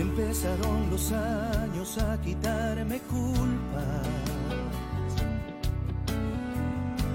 Empezaron 0.00 0.88
los 0.90 1.12
años 1.12 1.98
a 1.98 2.18
quitarme 2.22 3.00
culpas 3.00 4.06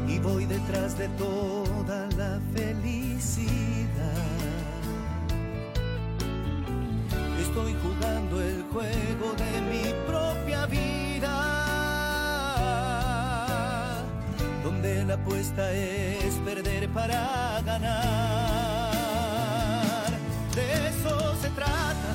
y 0.08 0.20
voy 0.20 0.46
detrás 0.46 0.96
de 0.96 1.08
toda 1.10 2.08
la 2.16 2.40
felicidad. 2.54 3.90
Estoy 7.42 7.76
jugando 7.84 8.40
el 8.42 8.64
juego 8.72 9.34
de 9.34 9.62
mi 9.72 9.94
propia 10.06 10.68
vida, 10.68 11.36
donde 14.64 15.06
la 15.06 15.16
apuesta 15.16 15.72
es 15.74 16.36
perder 16.46 16.88
para 16.90 17.62
ganar. 17.66 18.92
De 20.56 20.88
eso 20.88 21.36
se 21.42 21.50
trata, 21.50 22.15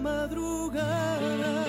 Madrugada. 0.00 1.64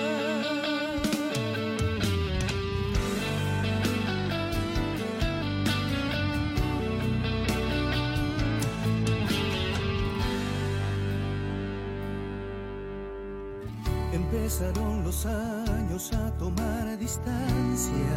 Empezaron 14.12 15.04
los 15.04 15.26
años 15.26 16.12
a 16.12 16.30
tomar 16.38 16.98
distancia 16.98 18.16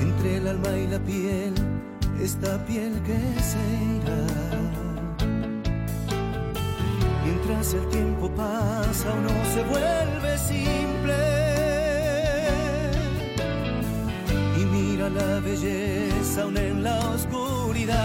entre 0.00 0.36
el 0.36 0.48
alma 0.48 0.70
y 0.76 0.86
la 0.86 0.98
piel, 1.00 1.54
esta 2.20 2.64
piel 2.66 3.00
que 3.02 3.18
se 3.42 3.58
irá. 3.96 4.87
Mientras 7.48 7.72
el 7.72 7.88
tiempo 7.88 8.28
pasa, 8.36 9.10
uno 9.10 9.30
se 9.54 9.62
vuelve 9.62 10.36
simple 10.36 11.16
y 14.54 14.66
mira 14.66 15.08
la 15.08 15.40
belleza 15.40 16.42
aún 16.42 16.58
en 16.58 16.82
la 16.82 16.98
oscuridad. 17.08 17.96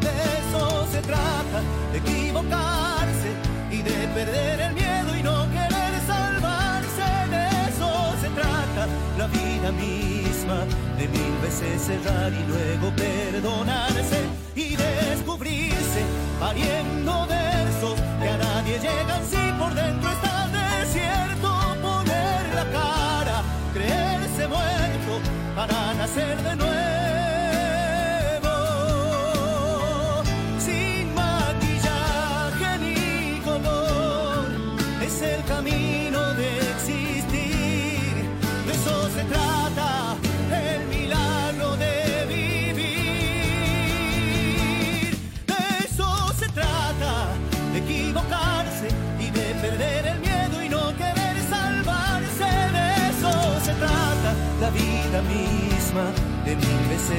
De 0.00 0.10
eso 0.38 0.86
se 0.92 1.00
trata, 1.00 1.62
de 1.92 1.98
equivocarse 1.98 3.32
y 3.70 3.80
de 3.80 4.08
perder 4.08 4.60
el 4.60 4.74
miedo 4.74 5.16
y 5.16 5.22
no 5.22 5.48
querer 5.48 6.00
salvarse. 6.06 7.06
De 7.30 7.48
eso 7.70 7.90
se 8.20 8.28
trata 8.38 8.86
la 9.16 9.28
vida 9.28 9.72
misma, 9.72 10.66
de 10.98 11.08
mil 11.08 11.38
veces 11.40 11.80
cerrar 11.80 12.34
y 12.34 12.44
luego 12.46 12.92
perdonarse 12.94 14.26
y 14.54 14.76
descubrirse 14.76 16.17
pariendo 16.38 17.26
versos 17.26 17.94
que 18.20 18.28
a 18.28 18.36
nadie 18.36 18.78
llegan 18.78 19.22
si 19.24 19.52
por 19.58 19.74
dentro 19.74 20.10
está 20.10 20.48
desierto. 20.48 21.48
Poner 21.82 22.54
la 22.54 22.64
cara, 22.70 23.42
creerse 23.72 24.46
muerto 24.48 25.20
para 25.56 25.94
nacer 25.94 26.36
de 26.42 26.56
nuevo. 26.56 27.37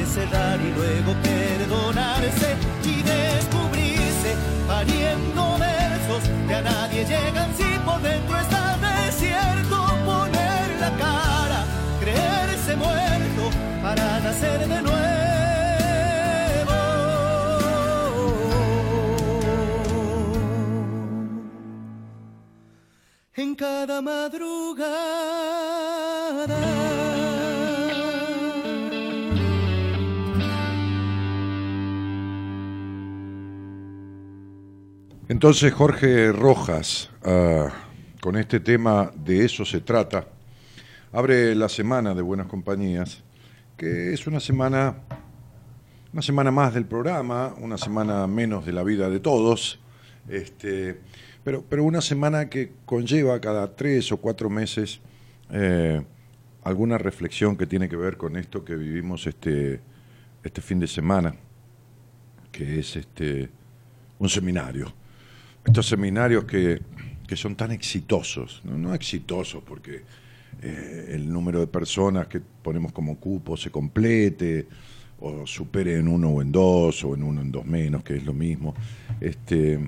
Cerrar 0.09 0.59
y 0.59 0.71
luego 0.73 1.13
perdonarse 1.21 2.55
y 2.83 3.03
descubrirse 3.03 4.35
pariendo 4.67 5.57
versos 5.59 6.23
que 6.47 6.55
a 6.55 6.61
nadie 6.61 7.05
llegan 7.05 7.53
si 7.55 7.77
por 7.85 8.01
dentro 8.01 8.37
está 8.39 8.77
desierto. 8.77 9.77
Poner 10.05 10.79
la 10.79 10.91
cara, 10.97 11.65
creerse 11.99 12.75
muerto 12.75 13.51
para 13.83 14.19
nacer 14.21 14.67
de 14.67 14.81
nuevo. 14.81 14.97
En 23.35 23.55
cada 23.55 24.01
madrugada. 24.01 24.79
Entonces, 35.29 35.71
Jorge 35.71 36.31
Rojas, 36.31 37.11
ah, 37.23 37.67
con 38.19 38.35
este 38.35 38.59
tema 38.59 39.11
de 39.15 39.45
eso 39.45 39.63
se 39.63 39.79
trata, 39.79 40.27
abre 41.13 41.53
la 41.53 41.69
semana 41.69 42.15
de 42.15 42.23
Buenas 42.23 42.47
Compañías, 42.47 43.21
que 43.77 44.11
es 44.11 44.25
una 44.25 44.39
semana, 44.39 44.95
una 46.11 46.23
semana 46.23 46.49
más 46.49 46.73
del 46.73 46.85
programa, 46.85 47.53
una 47.59 47.77
semana 47.77 48.25
menos 48.25 48.65
de 48.65 48.73
la 48.73 48.81
vida 48.81 49.07
de 49.07 49.19
todos, 49.19 49.79
este, 50.27 50.99
pero, 51.43 51.63
pero 51.69 51.83
una 51.83 52.01
semana 52.01 52.49
que 52.49 52.71
conlleva 52.87 53.39
cada 53.39 53.75
tres 53.75 54.11
o 54.11 54.17
cuatro 54.17 54.49
meses 54.49 54.99
eh, 55.51 56.03
alguna 56.63 56.97
reflexión 56.97 57.55
que 57.55 57.67
tiene 57.67 57.87
que 57.87 57.97
ver 57.97 58.17
con 58.17 58.35
esto 58.35 58.65
que 58.65 58.75
vivimos 58.75 59.27
este, 59.27 59.79
este 60.43 60.61
fin 60.61 60.79
de 60.79 60.87
semana, 60.87 61.35
que 62.51 62.79
es 62.79 62.95
este, 62.95 63.51
un 64.17 64.27
seminario. 64.27 64.98
Estos 65.65 65.87
seminarios 65.87 66.45
que, 66.45 66.81
que 67.27 67.35
son 67.35 67.55
tan 67.55 67.71
exitosos, 67.71 68.61
no, 68.63 68.77
no 68.77 68.93
exitosos 68.93 69.61
porque 69.63 70.03
eh, 70.61 71.11
el 71.13 71.31
número 71.31 71.59
de 71.59 71.67
personas 71.67 72.27
que 72.27 72.41
ponemos 72.41 72.91
como 72.91 73.17
cupo 73.17 73.55
se 73.55 73.69
complete 73.69 74.67
o 75.21 75.47
supere 75.47 75.97
en 75.97 76.07
uno 76.07 76.29
o 76.29 76.41
en 76.41 76.51
dos 76.51 77.03
o 77.03 77.15
en 77.15 77.23
uno 77.23 77.41
en 77.41 77.51
dos 77.51 77.65
menos, 77.65 78.03
que 78.03 78.17
es 78.17 78.25
lo 78.25 78.33
mismo. 78.33 78.73
Este, 79.21 79.79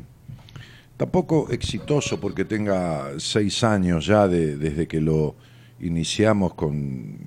tampoco 0.95 1.49
exitoso 1.51 2.19
porque 2.19 2.45
tenga 2.45 3.19
seis 3.19 3.63
años 3.63 4.05
ya 4.05 4.27
de, 4.27 4.55
desde 4.57 4.87
que 4.87 5.01
lo 5.01 5.35
iniciamos 5.81 6.53
con, 6.53 7.17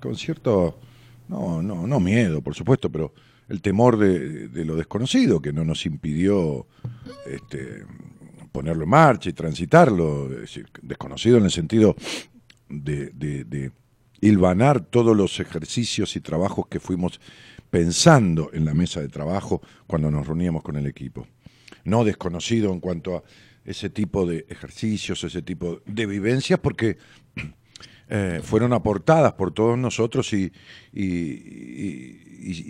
con 0.00 0.16
cierto, 0.16 0.78
no, 1.28 1.62
no, 1.62 1.86
no 1.86 2.00
miedo, 2.00 2.42
por 2.42 2.54
supuesto, 2.54 2.90
pero 2.90 3.14
el 3.48 3.62
temor 3.62 3.98
de, 3.98 4.48
de 4.48 4.64
lo 4.64 4.76
desconocido 4.76 5.40
que 5.40 5.52
no 5.52 5.64
nos 5.64 5.86
impidió 5.86 6.66
este, 7.26 7.84
ponerlo 8.54 8.84
en 8.84 8.90
marcha 8.90 9.30
y 9.30 9.32
transitarlo, 9.32 10.30
es 10.32 10.40
decir, 10.42 10.68
desconocido 10.80 11.38
en 11.38 11.44
el 11.44 11.50
sentido 11.50 11.96
de, 12.68 13.10
de, 13.10 13.72
hilvanar 14.20 14.80
todos 14.80 15.14
los 15.14 15.38
ejercicios 15.40 16.14
y 16.16 16.20
trabajos 16.20 16.66
que 16.68 16.80
fuimos 16.80 17.20
pensando 17.68 18.50
en 18.52 18.64
la 18.64 18.72
mesa 18.72 19.00
de 19.00 19.08
trabajo 19.08 19.60
cuando 19.86 20.10
nos 20.10 20.26
reuníamos 20.26 20.62
con 20.62 20.76
el 20.76 20.86
equipo. 20.86 21.26
No 21.84 22.04
desconocido 22.04 22.72
en 22.72 22.80
cuanto 22.80 23.16
a 23.16 23.22
ese 23.64 23.90
tipo 23.90 24.24
de 24.24 24.46
ejercicios, 24.48 25.24
ese 25.24 25.42
tipo 25.42 25.80
de 25.84 26.06
vivencias, 26.06 26.60
porque 26.60 26.96
eh, 28.08 28.40
fueron 28.42 28.72
aportadas 28.72 29.32
por 29.32 29.52
todos 29.52 29.76
nosotros 29.76 30.32
y, 30.32 30.52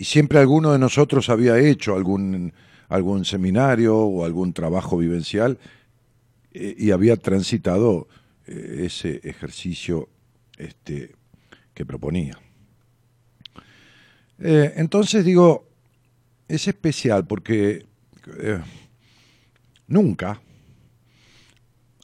siempre 0.03 0.39
alguno 0.39 0.71
de 0.71 0.79
nosotros 0.79 1.29
había 1.29 1.59
hecho 1.59 1.95
algún, 1.95 2.53
algún 2.89 3.25
seminario 3.25 3.97
o 3.97 4.25
algún 4.25 4.53
trabajo 4.53 4.97
vivencial 4.97 5.57
eh, 6.53 6.75
y 6.77 6.91
había 6.91 7.17
transitado 7.17 8.07
eh, 8.47 8.83
ese 8.85 9.21
ejercicio 9.23 10.09
este, 10.57 11.15
que 11.73 11.85
proponía. 11.85 12.39
Eh, 14.39 14.73
entonces 14.75 15.25
digo, 15.25 15.67
es 16.47 16.67
especial 16.67 17.25
porque 17.25 17.85
nunca, 19.87 20.41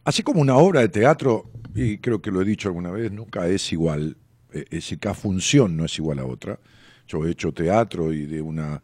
así 0.03 0.23
como 0.23 0.41
una 0.41 0.57
obra 0.57 0.81
de 0.81 0.89
teatro, 0.89 1.49
y 1.73 1.97
creo 1.97 2.21
que 2.21 2.31
lo 2.31 2.41
he 2.41 2.45
dicho 2.45 2.67
alguna 2.67 2.91
vez, 2.91 3.11
nunca 3.11 3.47
es 3.47 3.71
igual, 3.71 4.17
es 4.51 4.69
decir, 4.69 4.99
cada 4.99 5.15
función 5.15 5.77
no 5.77 5.85
es 5.85 5.97
igual 5.97 6.19
a 6.19 6.25
otra. 6.25 6.59
Yo 7.07 7.25
he 7.25 7.31
hecho 7.31 7.51
teatro 7.53 8.13
y 8.13 8.25
de 8.25 8.41
una 8.41 8.81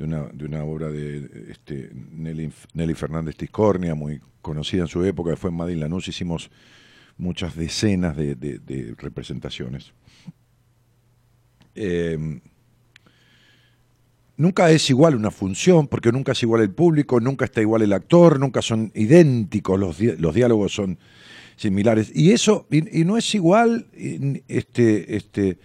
de 0.00 0.06
una, 0.06 0.22
de 0.32 0.46
una 0.46 0.64
obra 0.64 0.88
de 0.88 1.28
este, 1.50 1.90
Nelly, 1.92 2.50
Nelly 2.72 2.94
Fernández 2.94 3.36
Tiscornia, 3.36 3.94
muy 3.94 4.18
conocida 4.40 4.82
en 4.82 4.88
su 4.88 5.04
época, 5.04 5.36
fue 5.36 5.50
en 5.50 5.56
Madrid 5.56 5.76
Lanús, 5.76 6.08
hicimos 6.08 6.50
muchas 7.18 7.54
decenas 7.54 8.16
de, 8.16 8.94
representaciones. 8.96 9.92
Eh, 11.74 12.40
nunca 14.38 14.70
es 14.70 14.88
igual 14.88 15.16
una 15.16 15.30
función, 15.30 15.86
porque 15.86 16.12
nunca 16.12 16.32
es 16.32 16.42
igual 16.42 16.62
el 16.62 16.70
público, 16.70 17.20
nunca 17.20 17.44
está 17.44 17.60
igual 17.60 17.82
el 17.82 17.92
actor, 17.92 18.40
nunca 18.40 18.62
son 18.62 18.90
idénticos, 18.94 19.78
los, 19.78 19.98
di 19.98 20.16
los 20.16 20.34
diálogos 20.34 20.72
son 20.72 20.98
similares. 21.56 22.10
Y 22.14 22.32
eso, 22.32 22.66
y, 22.70 23.02
y 23.02 23.04
no 23.04 23.18
es 23.18 23.34
igual, 23.34 23.88
este, 24.48 25.14
este, 25.14 25.58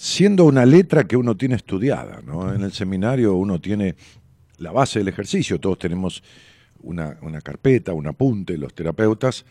siendo 0.00 0.46
una 0.46 0.64
letra 0.64 1.04
que 1.04 1.14
uno 1.14 1.36
tiene 1.36 1.56
estudiada. 1.56 2.22
¿no? 2.24 2.54
En 2.54 2.62
el 2.62 2.72
seminario 2.72 3.34
uno 3.34 3.60
tiene 3.60 3.96
la 4.56 4.72
base 4.72 4.98
del 4.98 5.08
ejercicio, 5.08 5.60
todos 5.60 5.78
tenemos 5.78 6.22
una, 6.80 7.18
una 7.20 7.42
carpeta, 7.42 7.92
un 7.92 8.06
apunte, 8.06 8.56
los 8.56 8.72
terapeutas, 8.72 9.44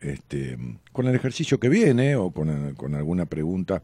este, 0.00 0.56
con 0.92 1.08
el 1.08 1.14
ejercicio 1.16 1.58
que 1.58 1.68
viene 1.68 2.14
o 2.14 2.30
con, 2.30 2.74
con 2.74 2.94
alguna 2.94 3.26
pregunta 3.26 3.82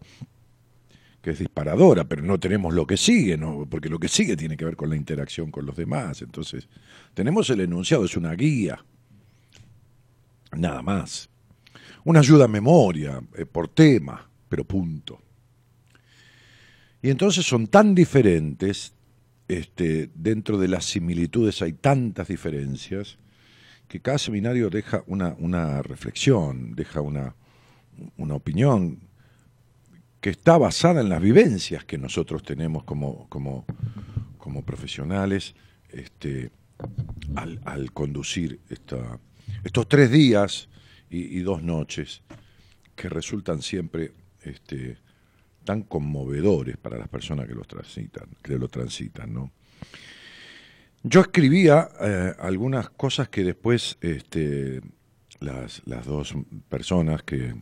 que 1.20 1.30
es 1.30 1.40
disparadora, 1.40 2.04
pero 2.04 2.22
no 2.22 2.38
tenemos 2.38 2.72
lo 2.72 2.86
que 2.86 2.96
sigue, 2.96 3.36
¿no? 3.36 3.66
porque 3.68 3.88
lo 3.88 3.98
que 3.98 4.08
sigue 4.08 4.36
tiene 4.36 4.56
que 4.56 4.64
ver 4.64 4.76
con 4.76 4.90
la 4.90 4.96
interacción 4.96 5.50
con 5.50 5.66
los 5.66 5.76
demás. 5.76 6.22
Entonces, 6.22 6.68
tenemos 7.14 7.50
el 7.50 7.62
enunciado, 7.62 8.04
es 8.04 8.16
una 8.16 8.32
guía, 8.34 8.84
nada 10.52 10.82
más. 10.82 11.28
Una 12.04 12.20
ayuda 12.20 12.44
a 12.44 12.48
memoria, 12.48 13.20
eh, 13.36 13.44
por 13.44 13.66
tema, 13.66 14.30
pero 14.48 14.62
punto. 14.62 15.20
Y 17.02 17.10
entonces 17.10 17.44
son 17.44 17.66
tan 17.66 17.94
diferentes, 17.96 18.94
este, 19.48 20.08
dentro 20.14 20.56
de 20.56 20.68
las 20.68 20.84
similitudes 20.84 21.60
hay 21.60 21.72
tantas 21.72 22.28
diferencias, 22.28 23.18
que 23.88 24.00
cada 24.00 24.18
seminario 24.18 24.70
deja 24.70 25.02
una, 25.06 25.34
una 25.38 25.82
reflexión, 25.82 26.74
deja 26.74 27.00
una, 27.00 27.34
una 28.16 28.34
opinión 28.34 29.00
que 30.20 30.30
está 30.30 30.56
basada 30.56 31.00
en 31.00 31.08
las 31.08 31.20
vivencias 31.20 31.84
que 31.84 31.98
nosotros 31.98 32.44
tenemos 32.44 32.84
como, 32.84 33.28
como, 33.28 33.66
como 34.38 34.64
profesionales 34.64 35.56
este, 35.88 36.52
al, 37.34 37.92
conducir 37.92 38.60
esta, 38.70 39.18
estos 39.64 39.88
tres 39.88 40.10
días 40.10 40.68
y, 41.10 41.38
y, 41.38 41.40
dos 41.40 41.62
noches 41.62 42.22
que 42.94 43.08
resultan 43.08 43.60
siempre 43.60 44.12
este, 44.42 44.98
tan 45.64 45.82
conmovedores 45.82 46.76
para 46.76 46.98
las 46.98 47.08
personas 47.08 47.46
que 47.46 47.54
los 47.54 47.66
transitan, 47.66 48.28
que 48.42 48.58
lo 48.58 48.68
transitan, 48.68 49.32
¿no? 49.32 49.52
Yo 51.04 51.20
escribía 51.20 51.88
eh, 52.00 52.32
algunas 52.38 52.90
cosas 52.90 53.28
que 53.28 53.42
después 53.42 53.98
este, 54.00 54.80
las, 55.40 55.82
las 55.84 56.06
dos 56.06 56.34
personas 56.68 57.22
que, 57.24 57.54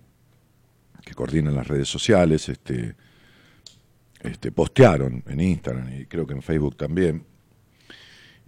que 1.05 1.14
coordinan 1.14 1.55
las 1.55 1.67
redes 1.67 1.88
sociales, 1.88 2.49
este, 2.49 2.94
este, 4.20 4.52
postearon 4.52 5.25
en 5.26 5.41
Instagram 5.41 6.00
y 6.00 6.06
creo 6.06 6.26
que 6.26 6.35
en 6.35 6.43
Facebook 6.43 6.76
también. 6.76 7.25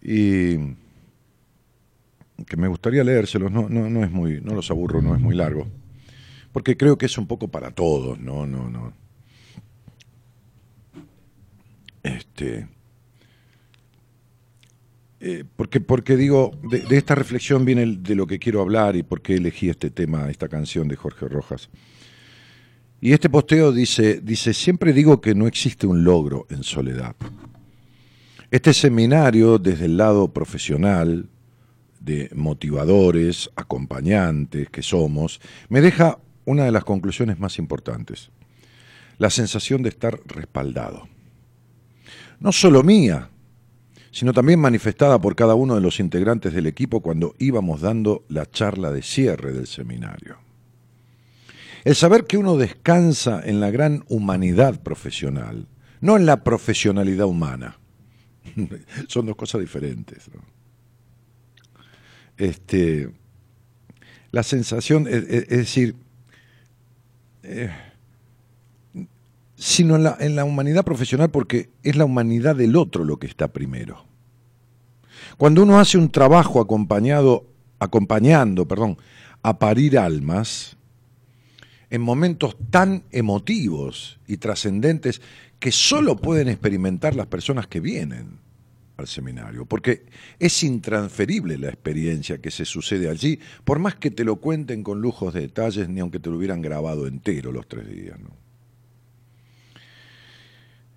Y 0.02 0.56
que 2.44 2.56
me 2.56 2.68
gustaría 2.68 3.04
leérselos, 3.04 3.50
no, 3.50 3.68
no, 3.68 3.88
no 3.88 4.04
es 4.04 4.10
muy, 4.10 4.40
no 4.40 4.54
los 4.54 4.70
aburro, 4.70 5.00
no 5.00 5.14
es 5.14 5.20
muy 5.20 5.34
largo. 5.34 5.66
Porque 6.52 6.76
creo 6.76 6.98
que 6.98 7.06
es 7.06 7.16
un 7.16 7.26
poco 7.26 7.48
para 7.48 7.70
todos, 7.70 8.18
no, 8.18 8.46
no, 8.46 8.68
no. 8.68 8.92
Este. 12.02 12.68
Eh, 15.20 15.44
porque, 15.54 15.80
porque 15.80 16.16
digo, 16.16 16.50
de, 16.68 16.96
esta 16.96 17.14
reflexión 17.14 17.64
viene 17.64 17.86
de 17.86 18.14
lo 18.16 18.26
que 18.26 18.40
quiero 18.40 18.60
hablar 18.60 18.96
y 18.96 19.04
por 19.04 19.22
qué 19.22 19.36
elegí 19.36 19.68
este 19.68 19.90
tema, 19.90 20.28
esta 20.28 20.48
canción 20.48 20.88
de 20.88 20.96
Jorge 20.96 21.28
Rojas. 21.28 21.70
Y 23.00 23.12
este 23.12 23.30
posteo 23.30 23.72
dice, 23.72 24.20
dice, 24.20 24.52
siempre 24.52 24.92
digo 24.92 25.20
que 25.20 25.34
no 25.34 25.46
existe 25.46 25.86
un 25.86 26.02
logro 26.02 26.46
en 26.50 26.64
soledad. 26.64 27.14
Este 28.50 28.74
seminario, 28.74 29.58
desde 29.58 29.86
el 29.86 29.96
lado 29.96 30.32
profesional, 30.32 31.28
de 32.00 32.28
motivadores, 32.34 33.48
acompañantes 33.54 34.68
que 34.70 34.82
somos, 34.82 35.40
me 35.68 35.80
deja 35.80 36.18
una 36.44 36.64
de 36.64 36.72
las 36.72 36.84
conclusiones 36.84 37.38
más 37.38 37.58
importantes. 37.58 38.30
La 39.18 39.30
sensación 39.30 39.82
de 39.82 39.90
estar 39.90 40.20
respaldado. 40.26 41.08
No 42.42 42.50
solo 42.50 42.82
mía, 42.82 43.30
sino 44.10 44.32
también 44.32 44.58
manifestada 44.58 45.20
por 45.20 45.36
cada 45.36 45.54
uno 45.54 45.76
de 45.76 45.80
los 45.80 46.00
integrantes 46.00 46.52
del 46.52 46.66
equipo 46.66 47.00
cuando 47.00 47.36
íbamos 47.38 47.82
dando 47.82 48.24
la 48.28 48.50
charla 48.50 48.90
de 48.90 49.00
cierre 49.02 49.52
del 49.52 49.68
seminario. 49.68 50.38
El 51.84 51.94
saber 51.94 52.24
que 52.24 52.38
uno 52.38 52.56
descansa 52.56 53.40
en 53.44 53.60
la 53.60 53.70
gran 53.70 54.04
humanidad 54.08 54.82
profesional, 54.82 55.68
no 56.00 56.16
en 56.16 56.26
la 56.26 56.42
profesionalidad 56.42 57.26
humana. 57.26 57.78
Son 59.06 59.24
dos 59.24 59.36
cosas 59.36 59.60
diferentes. 59.60 60.28
Este, 62.36 63.08
la 64.32 64.42
sensación, 64.42 65.06
es, 65.06 65.22
es 65.28 65.48
decir, 65.48 65.94
eh, 67.44 67.70
sino 69.62 69.94
en 69.94 70.02
la, 70.02 70.16
en 70.18 70.34
la 70.34 70.44
humanidad 70.44 70.84
profesional 70.84 71.30
porque 71.30 71.70
es 71.84 71.94
la 71.94 72.04
humanidad 72.04 72.56
del 72.56 72.74
otro 72.74 73.04
lo 73.04 73.20
que 73.20 73.28
está 73.28 73.52
primero. 73.52 74.04
Cuando 75.38 75.62
uno 75.62 75.78
hace 75.78 75.98
un 75.98 76.10
trabajo 76.10 76.60
acompañado, 76.60 77.46
acompañando, 77.78 78.66
perdón, 78.66 78.98
a 79.40 79.60
parir 79.60 80.00
almas, 80.00 80.76
en 81.90 82.02
momentos 82.02 82.56
tan 82.70 83.04
emotivos 83.12 84.18
y 84.26 84.38
trascendentes 84.38 85.22
que 85.60 85.70
solo 85.70 86.16
pueden 86.16 86.48
experimentar 86.48 87.14
las 87.14 87.28
personas 87.28 87.68
que 87.68 87.78
vienen. 87.78 88.40
al 88.96 89.06
seminario, 89.06 89.64
porque 89.64 90.06
es 90.38 90.62
intransferible 90.64 91.56
la 91.56 91.68
experiencia 91.68 92.38
que 92.38 92.50
se 92.50 92.64
sucede 92.64 93.08
allí, 93.08 93.38
por 93.64 93.78
más 93.78 93.94
que 93.94 94.10
te 94.10 94.24
lo 94.24 94.36
cuenten 94.36 94.82
con 94.82 95.00
lujos 95.00 95.34
de 95.34 95.42
detalles, 95.42 95.88
ni 95.88 96.00
aunque 96.00 96.18
te 96.18 96.30
lo 96.30 96.36
hubieran 96.36 96.62
grabado 96.62 97.06
entero 97.06 97.52
los 97.52 97.68
tres 97.68 97.88
días. 97.88 98.18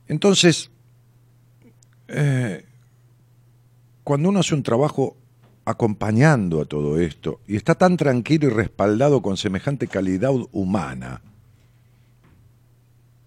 Entonces, 0.07 0.69
eh, 2.07 2.65
cuando 4.03 4.29
uno 4.29 4.39
hace 4.39 4.53
un 4.53 4.63
trabajo 4.63 5.17
acompañando 5.65 6.61
a 6.61 6.65
todo 6.65 6.99
esto 6.99 7.41
y 7.47 7.55
está 7.55 7.73
tan 7.73 7.97
tranquilo 7.97 8.47
y 8.47 8.51
respaldado 8.51 9.21
con 9.21 9.35
semejante 9.35 9.87
calidad 9.87 10.31
humana, 10.51 11.21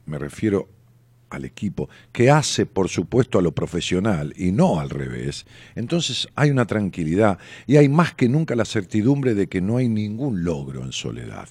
me 0.06 0.18
refiero 0.18 0.68
al 1.30 1.44
equipo, 1.44 1.88
que 2.12 2.30
hace 2.30 2.64
por 2.64 2.88
supuesto 2.88 3.38
a 3.38 3.42
lo 3.42 3.52
profesional 3.52 4.32
y 4.36 4.52
no 4.52 4.80
al 4.80 4.88
revés, 4.88 5.46
entonces 5.74 6.28
hay 6.34 6.50
una 6.50 6.66
tranquilidad 6.66 7.38
y 7.66 7.76
hay 7.76 7.88
más 7.88 8.14
que 8.14 8.28
nunca 8.28 8.56
la 8.56 8.64
certidumbre 8.64 9.34
de 9.34 9.48
que 9.48 9.60
no 9.60 9.76
hay 9.76 9.88
ningún 9.88 10.44
logro 10.44 10.84
en 10.84 10.92
soledad. 10.92 11.48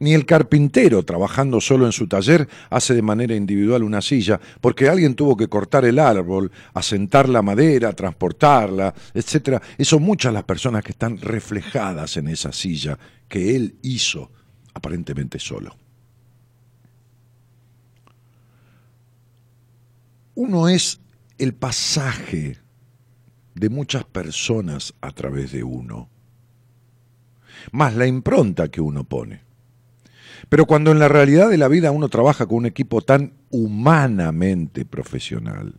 Ni 0.00 0.14
el 0.14 0.26
carpintero, 0.26 1.04
trabajando 1.04 1.60
solo 1.60 1.86
en 1.86 1.92
su 1.92 2.06
taller, 2.06 2.48
hace 2.70 2.94
de 2.94 3.02
manera 3.02 3.34
individual 3.34 3.82
una 3.82 4.00
silla, 4.00 4.40
porque 4.60 4.88
alguien 4.88 5.14
tuvo 5.14 5.36
que 5.36 5.48
cortar 5.48 5.84
el 5.84 5.98
árbol, 5.98 6.52
asentar 6.74 7.28
la 7.28 7.42
madera, 7.42 7.92
transportarla, 7.92 8.94
etc. 9.14 9.60
Y 9.76 9.84
son 9.84 10.02
muchas 10.02 10.32
las 10.32 10.44
personas 10.44 10.84
que 10.84 10.92
están 10.92 11.18
reflejadas 11.18 12.16
en 12.16 12.28
esa 12.28 12.52
silla 12.52 12.96
que 13.28 13.56
él 13.56 13.76
hizo 13.82 14.30
aparentemente 14.72 15.38
solo. 15.40 15.76
Uno 20.36 20.68
es 20.68 21.00
el 21.38 21.52
pasaje 21.54 22.58
de 23.56 23.68
muchas 23.68 24.04
personas 24.04 24.94
a 25.00 25.10
través 25.10 25.50
de 25.50 25.64
uno, 25.64 26.08
más 27.72 27.96
la 27.96 28.06
impronta 28.06 28.68
que 28.68 28.80
uno 28.80 29.02
pone. 29.02 29.47
Pero 30.48 30.66
cuando 30.66 30.90
en 30.90 30.98
la 30.98 31.08
realidad 31.08 31.48
de 31.48 31.58
la 31.58 31.68
vida 31.68 31.90
uno 31.90 32.08
trabaja 32.08 32.46
con 32.46 32.58
un 32.58 32.66
equipo 32.66 33.00
tan 33.00 33.34
humanamente 33.50 34.84
profesional, 34.84 35.74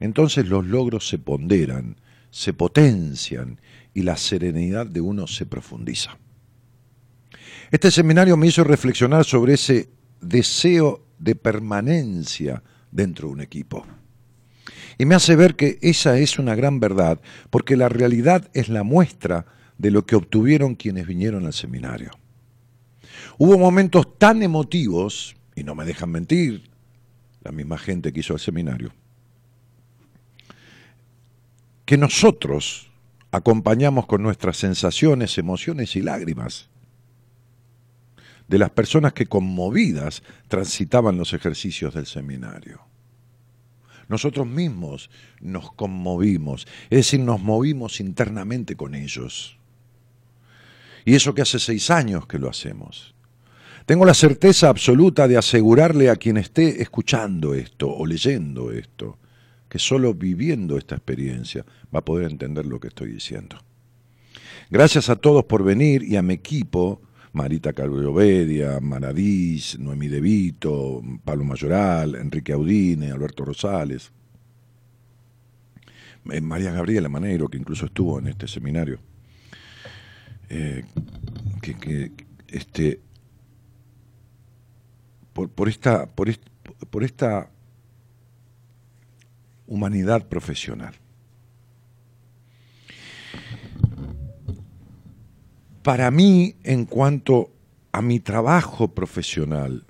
entonces 0.00 0.46
los 0.46 0.66
logros 0.66 1.08
se 1.08 1.18
ponderan, 1.18 1.96
se 2.30 2.52
potencian 2.52 3.60
y 3.94 4.02
la 4.02 4.16
serenidad 4.16 4.86
de 4.86 5.00
uno 5.00 5.26
se 5.26 5.46
profundiza. 5.46 6.18
Este 7.70 7.90
seminario 7.90 8.36
me 8.36 8.46
hizo 8.46 8.64
reflexionar 8.64 9.24
sobre 9.24 9.54
ese 9.54 9.88
deseo 10.20 11.06
de 11.18 11.34
permanencia 11.34 12.62
dentro 12.90 13.28
de 13.28 13.34
un 13.34 13.40
equipo. 13.40 13.86
Y 14.98 15.06
me 15.06 15.14
hace 15.14 15.36
ver 15.36 15.56
que 15.56 15.78
esa 15.82 16.18
es 16.18 16.38
una 16.38 16.54
gran 16.54 16.80
verdad, 16.80 17.20
porque 17.50 17.76
la 17.76 17.88
realidad 17.88 18.48
es 18.54 18.68
la 18.68 18.82
muestra 18.82 19.46
de 19.78 19.90
lo 19.90 20.06
que 20.06 20.16
obtuvieron 20.16 20.76
quienes 20.76 21.06
vinieron 21.06 21.46
al 21.46 21.52
seminario. 21.52 22.10
Hubo 23.38 23.58
momentos 23.58 24.18
tan 24.18 24.42
emotivos, 24.42 25.36
y 25.54 25.64
no 25.64 25.74
me 25.74 25.84
dejan 25.84 26.10
mentir, 26.10 26.70
la 27.42 27.52
misma 27.52 27.78
gente 27.78 28.12
que 28.12 28.20
hizo 28.20 28.34
el 28.34 28.40
seminario, 28.40 28.92
que 31.84 31.98
nosotros 31.98 32.90
acompañamos 33.30 34.06
con 34.06 34.22
nuestras 34.22 34.56
sensaciones, 34.56 35.36
emociones 35.38 35.96
y 35.96 36.02
lágrimas 36.02 36.68
de 38.48 38.58
las 38.58 38.70
personas 38.70 39.12
que 39.12 39.26
conmovidas 39.26 40.22
transitaban 40.48 41.16
los 41.16 41.32
ejercicios 41.32 41.94
del 41.94 42.06
seminario. 42.06 42.80
Nosotros 44.08 44.46
mismos 44.46 45.10
nos 45.40 45.72
conmovimos, 45.72 46.66
es 46.84 46.98
decir, 46.98 47.20
nos 47.20 47.40
movimos 47.40 48.00
internamente 48.00 48.76
con 48.76 48.94
ellos. 48.94 49.58
Y 51.04 51.14
eso 51.14 51.34
que 51.34 51.42
hace 51.42 51.58
seis 51.58 51.90
años 51.90 52.26
que 52.26 52.38
lo 52.38 52.48
hacemos. 52.48 53.13
Tengo 53.86 54.06
la 54.06 54.14
certeza 54.14 54.70
absoluta 54.70 55.28
de 55.28 55.36
asegurarle 55.36 56.08
a 56.08 56.16
quien 56.16 56.38
esté 56.38 56.80
escuchando 56.80 57.52
esto 57.52 57.94
o 57.94 58.06
leyendo 58.06 58.72
esto, 58.72 59.18
que 59.68 59.78
solo 59.78 60.14
viviendo 60.14 60.78
esta 60.78 60.94
experiencia 60.94 61.66
va 61.94 61.98
a 61.98 62.04
poder 62.04 62.30
entender 62.30 62.64
lo 62.64 62.80
que 62.80 62.88
estoy 62.88 63.12
diciendo. 63.12 63.58
Gracias 64.70 65.10
a 65.10 65.16
todos 65.16 65.44
por 65.44 65.62
venir 65.62 66.02
y 66.02 66.16
a 66.16 66.22
mi 66.22 66.34
equipo 66.34 67.02
Marita 67.34 67.72
Calveovedia, 67.72 68.80
Maradís, 68.80 69.78
Noemí 69.78 70.08
De 70.08 70.20
Vito, 70.20 71.02
Pablo 71.22 71.44
Mayoral, 71.44 72.14
Enrique 72.14 72.52
Audine, 72.52 73.10
Alberto 73.10 73.44
Rosales, 73.44 74.12
eh, 76.30 76.40
María 76.40 76.70
Gabriela 76.70 77.08
Maneiro, 77.08 77.48
que 77.48 77.58
incluso 77.58 77.86
estuvo 77.86 78.18
en 78.18 78.28
este 78.28 78.48
seminario. 78.48 78.98
Eh, 80.48 80.84
que, 81.60 82.12
este 82.48 83.00
por, 85.34 85.68
esta 85.68 86.06
por, 86.06 86.28
por 86.90 87.04
esta 87.04 87.50
humanidad 89.66 90.26
profesional. 90.28 90.94
Para 95.82 96.10
mí, 96.10 96.56
en 96.62 96.86
cuanto 96.86 97.50
a 97.92 98.00
mi 98.00 98.20
trabajo 98.20 98.88
profesional, 98.88 99.84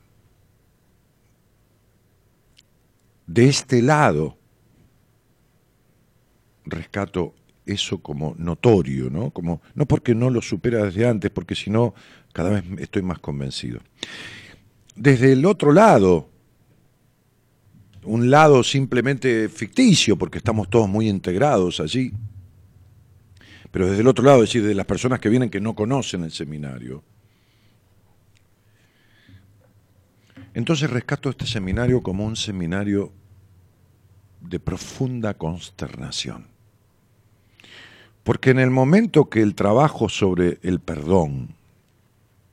de 3.26 3.48
este 3.48 3.80
lado, 3.80 4.36
rescato 6.64 7.34
eso 7.66 7.98
como 7.98 8.34
notorio, 8.38 9.08
¿no? 9.08 9.30
Como, 9.30 9.62
no 9.74 9.86
porque 9.86 10.14
no 10.14 10.30
lo 10.30 10.42
supera 10.42 10.84
desde 10.84 11.06
antes, 11.06 11.30
porque 11.30 11.54
si 11.54 11.70
no, 11.70 11.94
cada 12.32 12.50
vez 12.50 12.64
estoy 12.78 13.02
más 13.02 13.18
convencido. 13.20 13.80
Desde 14.94 15.32
el 15.32 15.44
otro 15.44 15.72
lado, 15.72 16.28
un 18.04 18.30
lado 18.30 18.62
simplemente 18.62 19.48
ficticio, 19.48 20.16
porque 20.16 20.38
estamos 20.38 20.68
todos 20.68 20.88
muy 20.88 21.08
integrados 21.08 21.80
allí, 21.80 22.12
pero 23.70 23.88
desde 23.88 24.02
el 24.02 24.08
otro 24.08 24.24
lado, 24.24 24.42
es 24.44 24.50
decir, 24.50 24.64
de 24.64 24.74
las 24.74 24.86
personas 24.86 25.18
que 25.18 25.28
vienen 25.28 25.50
que 25.50 25.60
no 25.60 25.74
conocen 25.74 26.22
el 26.22 26.30
seminario. 26.30 27.02
Entonces 30.54 30.88
rescato 30.88 31.28
este 31.28 31.46
seminario 31.46 32.00
como 32.00 32.24
un 32.24 32.36
seminario 32.36 33.12
de 34.40 34.60
profunda 34.60 35.34
consternación. 35.34 36.46
Porque 38.22 38.50
en 38.50 38.60
el 38.60 38.70
momento 38.70 39.28
que 39.28 39.42
el 39.42 39.56
trabajo 39.56 40.08
sobre 40.08 40.58
el 40.62 40.78
perdón, 40.78 41.56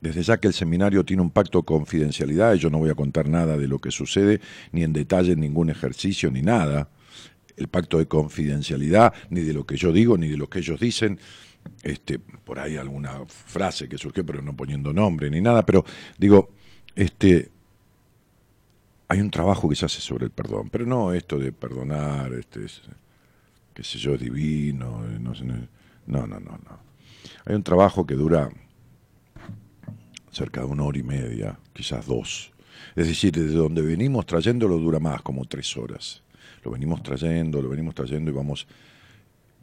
desde 0.02 0.22
ya 0.24 0.38
que 0.38 0.48
el 0.48 0.52
seminario 0.52 1.04
tiene 1.04 1.22
un 1.22 1.30
pacto 1.30 1.58
de 1.58 1.64
confidencialidad, 1.64 2.54
y 2.54 2.58
yo 2.58 2.70
no 2.70 2.78
voy 2.78 2.90
a 2.90 2.94
contar 2.96 3.28
nada 3.28 3.56
de 3.56 3.68
lo 3.68 3.78
que 3.78 3.92
sucede, 3.92 4.40
ni 4.72 4.82
en 4.82 4.92
detalle 4.92 5.36
ningún 5.36 5.70
ejercicio, 5.70 6.28
ni 6.30 6.42
nada, 6.42 6.88
el 7.56 7.68
pacto 7.68 7.98
de 7.98 8.06
confidencialidad, 8.06 9.14
ni 9.30 9.42
de 9.42 9.52
lo 9.52 9.64
que 9.64 9.76
yo 9.76 9.92
digo, 9.92 10.18
ni 10.18 10.28
de 10.28 10.36
lo 10.36 10.50
que 10.50 10.58
ellos 10.58 10.80
dicen. 10.80 11.20
Este, 11.84 12.18
por 12.18 12.58
ahí 12.58 12.76
alguna 12.76 13.24
frase 13.26 13.88
que 13.88 13.96
surgió, 13.96 14.26
pero 14.26 14.42
no 14.42 14.56
poniendo 14.56 14.92
nombre 14.92 15.30
ni 15.30 15.40
nada, 15.40 15.64
pero 15.64 15.84
digo, 16.18 16.50
este, 16.96 17.52
hay 19.06 19.20
un 19.20 19.30
trabajo 19.30 19.68
que 19.68 19.76
se 19.76 19.84
hace 19.84 20.00
sobre 20.00 20.24
el 20.24 20.32
perdón, 20.32 20.68
pero 20.68 20.84
no 20.84 21.12
esto 21.12 21.38
de 21.38 21.52
perdonar, 21.52 22.32
este, 22.32 22.62
qué 23.72 23.84
sé 23.84 23.98
yo, 23.98 24.18
divino, 24.18 25.04
no, 25.20 25.32
no, 25.34 25.68
no, 26.06 26.26
no, 26.26 26.40
no. 26.40 26.78
Hay 27.44 27.54
un 27.54 27.62
trabajo 27.62 28.04
que 28.04 28.14
dura 28.14 28.50
cerca 30.32 30.62
de 30.62 30.66
una 30.66 30.82
hora 30.82 30.98
y 30.98 31.04
media, 31.04 31.58
quizás 31.72 32.06
dos. 32.06 32.52
Es 32.96 33.06
decir, 33.06 33.32
desde 33.32 33.54
donde 33.54 33.82
venimos 33.82 34.26
trayéndolo 34.26 34.78
dura 34.78 34.98
más, 34.98 35.22
como 35.22 35.44
tres 35.44 35.76
horas 35.76 36.22
lo 36.62 36.70
venimos 36.70 37.02
trayendo, 37.02 37.60
lo 37.60 37.68
venimos 37.68 37.94
trayendo 37.94 38.30
y 38.30 38.34
vamos 38.34 38.66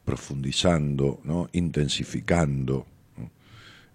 profundizando, 0.04 1.22
¿no? 1.24 1.50
intensificando. 1.54 2.86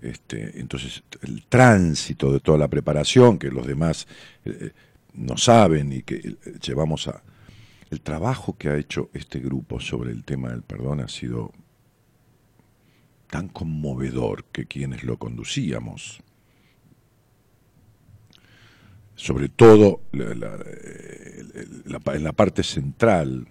Este, 0.01 0.61
entonces, 0.61 1.03
el 1.23 1.45
tránsito 1.47 2.33
de 2.33 2.41
toda 2.41 2.59
la 2.59 2.69
preparación 2.69 3.39
que 3.39 3.51
los 3.51 3.67
demás 3.67 4.07
eh, 4.45 4.73
no 5.15 5.37
saben 5.37 5.93
y 5.93 6.03
que 6.03 6.17
eh, 6.17 6.37
llevamos 6.63 7.09
a... 7.09 7.23
El 7.91 8.01
trabajo 8.01 8.57
que 8.59 8.69
ha 8.69 8.77
hecho 8.77 9.11
este 9.13 9.39
grupo 9.39 9.81
sobre 9.81 10.11
el 10.11 10.25
tema 10.25 10.51
del 10.51 10.63
perdón 10.63 11.01
ha 11.01 11.09
sido 11.09 11.53
tan 13.31 13.49
conmovedor 13.49 14.45
que 14.47 14.67
quienes 14.67 15.05
lo 15.05 15.17
conducíamos, 15.19 16.21
sobre 19.17 19.49
todo 19.49 20.03
en 20.13 22.25
la 22.25 22.33
parte 22.33 22.63
central, 22.63 23.47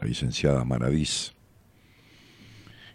la 0.00 0.06
licenciada 0.06 0.64
Maradís, 0.64 1.36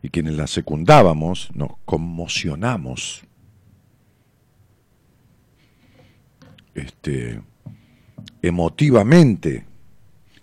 y 0.03 0.09
quienes 0.09 0.35
la 0.35 0.47
secundábamos 0.47 1.51
nos 1.53 1.71
conmocionamos. 1.85 3.23
Este, 6.73 7.41
emotivamente 8.41 9.65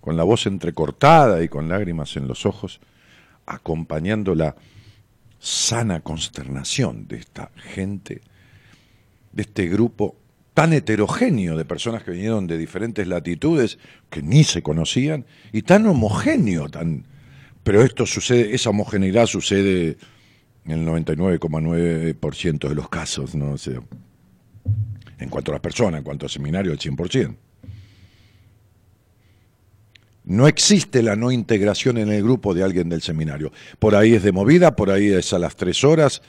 con 0.00 0.16
la 0.16 0.24
voz 0.24 0.46
entrecortada 0.46 1.42
y 1.42 1.48
con 1.48 1.68
lágrimas 1.68 2.16
en 2.16 2.28
los 2.28 2.46
ojos, 2.46 2.80
acompañando 3.46 4.34
la 4.34 4.56
sana 5.38 6.00
consternación 6.00 7.08
de 7.08 7.16
esta 7.16 7.50
gente, 7.56 8.20
de 9.32 9.42
este 9.42 9.68
grupo 9.68 10.16
tan 10.58 10.72
heterogéneo 10.72 11.56
de 11.56 11.64
personas 11.64 12.02
que 12.02 12.10
vinieron 12.10 12.48
de 12.48 12.58
diferentes 12.58 13.06
latitudes, 13.06 13.78
que 14.10 14.22
ni 14.22 14.42
se 14.42 14.60
conocían, 14.60 15.24
y 15.52 15.62
tan 15.62 15.86
homogéneo, 15.86 16.68
tan... 16.68 17.06
pero 17.62 17.84
esto 17.84 18.06
sucede, 18.06 18.56
esa 18.56 18.70
homogeneidad 18.70 19.26
sucede 19.26 19.98
en 20.64 20.72
el 20.72 20.84
99,9% 20.84 22.68
de 22.68 22.74
los 22.74 22.88
casos, 22.88 23.36
¿no? 23.36 23.54
en 25.20 25.28
cuanto 25.28 25.52
a 25.52 25.54
las 25.54 25.60
personas, 25.60 25.98
en 25.98 26.04
cuanto 26.04 26.26
al 26.26 26.30
seminario, 26.30 26.72
el 26.72 26.78
100%. 26.80 27.36
No 30.24 30.48
existe 30.48 31.04
la 31.04 31.14
no 31.14 31.30
integración 31.30 31.98
en 31.98 32.10
el 32.10 32.24
grupo 32.24 32.52
de 32.52 32.64
alguien 32.64 32.88
del 32.88 33.02
seminario. 33.02 33.52
Por 33.78 33.94
ahí 33.94 34.14
es 34.14 34.24
de 34.24 34.32
movida, 34.32 34.74
por 34.74 34.90
ahí 34.90 35.06
es 35.06 35.32
a 35.32 35.38
las 35.38 35.54
tres 35.54 35.84
horas, 35.84 36.20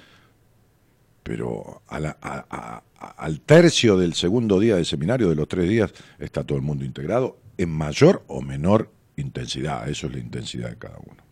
pero 1.23 1.81
al 1.87 3.41
tercio 3.41 3.97
del 3.97 4.13
segundo 4.13 4.59
día 4.59 4.75
del 4.75 4.85
seminario, 4.85 5.29
de 5.29 5.35
los 5.35 5.47
tres 5.47 5.69
días, 5.69 5.93
está 6.17 6.43
todo 6.43 6.57
el 6.57 6.63
mundo 6.63 6.85
integrado 6.85 7.39
en 7.57 7.69
mayor 7.69 8.23
o 8.27 8.41
menor 8.41 8.91
intensidad. 9.17 9.87
Eso 9.89 10.07
es 10.07 10.13
la 10.13 10.19
intensidad 10.19 10.69
de 10.69 10.77
cada 10.77 10.97
uno. 10.99 11.29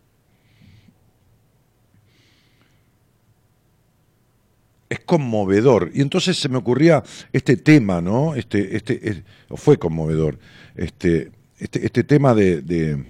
es 4.88 5.00
conmovedor. 5.00 5.90
Y 5.94 6.00
entonces 6.00 6.36
se 6.36 6.48
me 6.48 6.56
ocurría 6.56 7.02
este 7.32 7.56
tema, 7.56 8.00
¿no? 8.00 8.34
Este, 8.34 8.76
este, 8.76 9.24
fue 9.54 9.78
conmovedor. 9.78 10.38
Este, 10.74 11.30
este, 11.58 11.84
este 11.84 12.04
tema 12.04 12.34
de, 12.34 13.04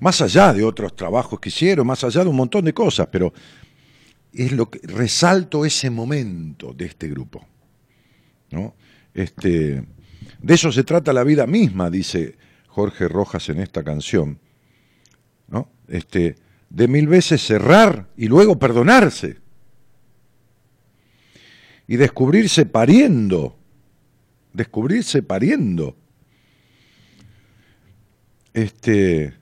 más 0.00 0.20
allá 0.20 0.52
de 0.52 0.64
otros 0.64 0.96
trabajos 0.96 1.38
que 1.38 1.50
hicieron, 1.50 1.86
más 1.86 2.02
allá 2.02 2.22
de 2.22 2.30
un 2.30 2.36
montón 2.36 2.64
de 2.64 2.72
cosas, 2.72 3.08
pero 3.10 3.32
es 4.32 4.52
lo 4.52 4.70
que 4.70 4.80
resalto 4.82 5.64
ese 5.64 5.90
momento 5.90 6.72
de 6.72 6.86
este 6.86 7.08
grupo. 7.08 7.46
¿no? 8.50 8.74
Este, 9.14 9.84
de 10.40 10.54
eso 10.54 10.70
se 10.72 10.84
trata 10.84 11.12
la 11.12 11.24
vida 11.24 11.46
misma, 11.46 11.90
dice 11.90 12.36
Jorge 12.68 13.08
Rojas 13.08 13.48
en 13.48 13.60
esta 13.60 13.82
canción. 13.82 14.38
¿no? 15.48 15.70
Este, 15.88 16.36
de 16.68 16.88
mil 16.88 17.06
veces 17.08 17.44
cerrar 17.44 18.08
y 18.16 18.28
luego 18.28 18.58
perdonarse. 18.58 19.38
Y 21.86 21.96
descubrirse 21.96 22.66
pariendo. 22.66 23.56
Descubrirse 24.52 25.22
pariendo 25.22 25.96
este, 28.54 29.34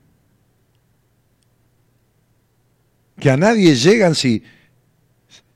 que 3.19 3.29
a 3.29 3.37
nadie 3.37 3.75
llegan 3.75 4.15
si, 4.15 4.43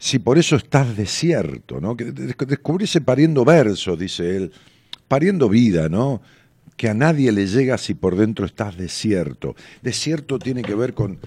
si 0.04 0.20
por 0.20 0.38
eso 0.38 0.58
estás 0.58 0.98
desierto, 0.98 1.80
¿no? 1.80 1.96
Que 1.96 2.12
descubrirse 2.12 3.00
pariendo 3.00 3.46
versos, 3.46 3.98
dice 3.98 4.36
él, 4.36 4.52
pariendo 5.08 5.48
vida, 5.48 5.88
¿no? 5.88 6.22
Que 6.78 6.90
a 6.90 6.94
nadie 6.94 7.32
le 7.32 7.48
llega 7.48 7.78
si 7.78 7.94
por 7.94 8.16
dentro 8.16 8.46
estás 8.46 8.78
desierto. 8.78 9.56
Desierto 9.82 10.40
tiene 10.40 10.64
que 10.64 10.76
ver 10.76 10.94
con 10.94 11.20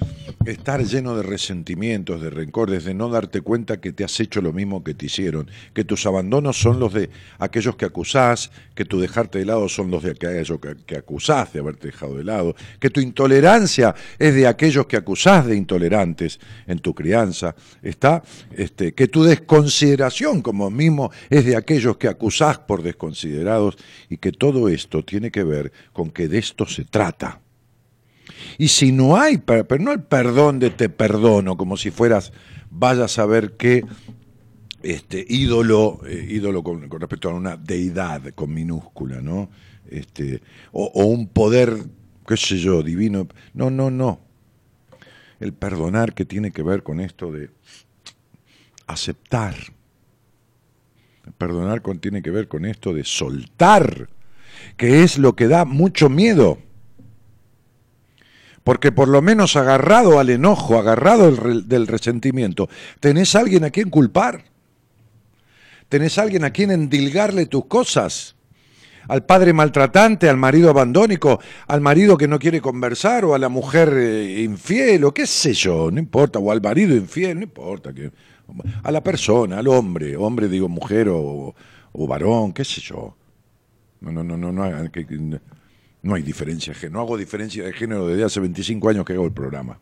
estar 0.44 0.84
lleno 0.84 1.16
de 1.16 1.22
resentimientos, 1.22 2.20
de 2.20 2.30
rencores, 2.30 2.84
de 2.84 2.94
no 2.94 3.08
darte 3.08 3.40
cuenta 3.40 3.80
que 3.80 3.92
te 3.92 4.04
has 4.04 4.18
hecho 4.20 4.40
lo 4.40 4.52
mismo 4.52 4.82
que 4.84 4.94
te 4.94 5.06
hicieron, 5.06 5.50
que 5.72 5.84
tus 5.84 6.06
abandonos 6.06 6.60
son 6.60 6.80
los 6.80 6.92
de 6.92 7.10
aquellos 7.38 7.76
que 7.76 7.84
acusás, 7.84 8.50
que 8.74 8.84
tu 8.84 9.00
dejarte 9.00 9.38
de 9.38 9.44
lado 9.46 9.68
son 9.68 9.90
los 9.90 10.02
de 10.02 10.12
aquellos 10.12 10.58
que, 10.86 10.96
acusás 10.96 11.52
de 11.52 11.60
haberte 11.60 11.88
dejado 11.88 12.16
de 12.16 12.24
lado, 12.24 12.54
que 12.80 12.90
tu 12.90 13.00
intolerancia 13.00 13.94
es 14.18 14.34
de 14.34 14.46
aquellos 14.46 14.86
que 14.86 14.96
acusás 14.96 15.46
de 15.46 15.56
intolerantes 15.56 16.40
en 16.66 16.78
tu 16.78 16.94
crianza, 16.94 17.54
está 17.82 18.22
este, 18.52 18.92
que 18.92 19.08
tu 19.08 19.24
desconsideración 19.24 20.42
como 20.42 20.70
mismo 20.70 21.10
es 21.30 21.44
de 21.44 21.56
aquellos 21.56 21.96
que 21.96 22.08
acusás 22.08 22.58
por 22.58 22.82
desconsiderados 22.82 23.76
y 24.08 24.18
que 24.18 24.32
todo 24.32 24.68
esto 24.68 25.04
tiene 25.04 25.30
que 25.30 25.35
que 25.36 25.44
ver 25.44 25.70
con 25.92 26.10
que 26.10 26.28
de 26.28 26.38
esto 26.38 26.64
se 26.64 26.86
trata. 26.86 27.42
Y 28.56 28.68
si 28.68 28.90
no 28.90 29.18
hay, 29.18 29.36
pero 29.36 29.78
no 29.78 29.92
el 29.92 30.02
perdón 30.02 30.58
de 30.58 30.70
te 30.70 30.88
perdono, 30.88 31.58
como 31.58 31.76
si 31.76 31.90
fueras, 31.90 32.32
vaya 32.70 33.04
a 33.04 33.08
saber 33.08 33.52
qué 33.58 33.84
este, 34.82 35.26
ídolo, 35.28 36.00
eh, 36.06 36.26
ídolo 36.30 36.62
con, 36.62 36.88
respecto 36.90 37.28
a 37.28 37.34
una 37.34 37.58
deidad 37.58 38.22
con 38.34 38.54
minúscula, 38.54 39.20
¿no? 39.20 39.50
Este, 39.90 40.40
o, 40.72 41.04
un 41.04 41.28
poder, 41.28 41.84
qué 42.26 42.38
sé 42.38 42.56
yo, 42.56 42.82
divino. 42.82 43.28
No, 43.52 43.68
no, 43.68 43.90
no. 43.90 44.20
El 45.38 45.52
perdonar 45.52 46.14
que 46.14 46.24
tiene 46.24 46.50
que 46.50 46.62
ver 46.62 46.82
con 46.82 47.00
esto 47.00 47.30
de 47.30 47.50
aceptar. 48.86 49.54
El 51.26 51.32
perdonar 51.32 51.82
tiene 52.00 52.22
que 52.22 52.30
ver 52.30 52.48
con 52.48 52.64
esto 52.64 52.94
de 52.94 53.04
soltar 53.04 54.08
que 54.76 55.02
es 55.02 55.18
lo 55.18 55.34
que 55.36 55.48
da 55.48 55.64
mucho 55.64 56.08
miedo. 56.08 56.58
Porque 58.64 58.90
por 58.90 59.06
lo 59.06 59.22
menos 59.22 59.54
agarrado 59.54 60.18
al 60.18 60.28
enojo, 60.28 60.76
agarrado 60.76 61.30
del 61.30 61.86
resentimiento, 61.86 62.68
tenés 62.98 63.36
alguien 63.36 63.62
a 63.62 63.70
quien 63.70 63.90
culpar. 63.90 64.44
Tenés 65.88 66.18
alguien 66.18 66.44
a 66.44 66.50
quien 66.50 66.72
endilgarle 66.72 67.46
tus 67.46 67.66
cosas. 67.66 68.34
Al 69.06 69.24
padre 69.24 69.52
maltratante, 69.52 70.28
al 70.28 70.36
marido 70.36 70.68
abandónico, 70.68 71.38
al 71.68 71.80
marido 71.80 72.18
que 72.18 72.26
no 72.26 72.40
quiere 72.40 72.60
conversar, 72.60 73.24
o 73.24 73.36
a 73.36 73.38
la 73.38 73.48
mujer 73.48 73.92
eh, 73.96 74.42
infiel, 74.42 75.04
o 75.04 75.14
qué 75.14 75.28
sé 75.28 75.54
yo, 75.54 75.92
no 75.92 76.00
importa, 76.00 76.40
o 76.40 76.50
al 76.50 76.60
marido 76.60 76.96
infiel, 76.96 77.36
no 77.36 77.44
importa. 77.44 77.94
Que, 77.94 78.10
a 78.82 78.90
la 78.90 79.00
persona, 79.00 79.58
al 79.58 79.68
hombre, 79.68 80.16
hombre 80.16 80.48
digo 80.48 80.68
mujer 80.68 81.08
o, 81.08 81.54
o 81.92 82.06
varón, 82.08 82.52
qué 82.52 82.64
sé 82.64 82.80
yo. 82.80 83.14
No, 84.12 84.22
no, 84.22 84.36
no, 84.36 84.52
no, 84.52 84.52
no, 84.52 85.40
no 86.02 86.14
hay 86.14 86.22
diferencia 86.22 86.72
de 86.72 86.78
género. 86.78 86.98
No 86.98 87.00
hago 87.00 87.16
diferencia 87.16 87.64
de 87.64 87.72
género 87.72 88.06
desde 88.06 88.24
hace 88.24 88.40
25 88.40 88.88
años 88.88 89.04
que 89.04 89.14
hago 89.14 89.26
el 89.26 89.32
programa. 89.32 89.78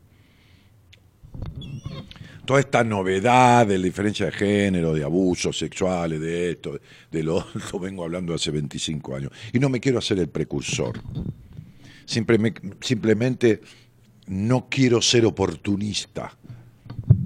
Toda 2.46 2.60
esta 2.60 2.84
novedad 2.84 3.66
de 3.66 3.78
la 3.78 3.84
diferencia 3.84 4.26
de 4.26 4.32
género, 4.32 4.92
de 4.92 5.04
abusos 5.04 5.58
sexuales, 5.58 6.20
de 6.20 6.52
esto, 6.52 6.78
de 7.10 7.22
lo 7.22 7.37
otro, 7.37 7.78
vengo 7.80 8.04
hablando 8.04 8.34
hace 8.34 8.50
25 8.50 9.16
años. 9.16 9.32
Y 9.52 9.58
no 9.58 9.68
me 9.68 9.80
quiero 9.80 9.98
hacer 9.98 10.18
el 10.18 10.28
precursor. 10.28 11.00
simplemente 12.06 13.60
no 14.26 14.68
quiero 14.70 15.02
ser 15.02 15.26
oportunista. 15.26 16.37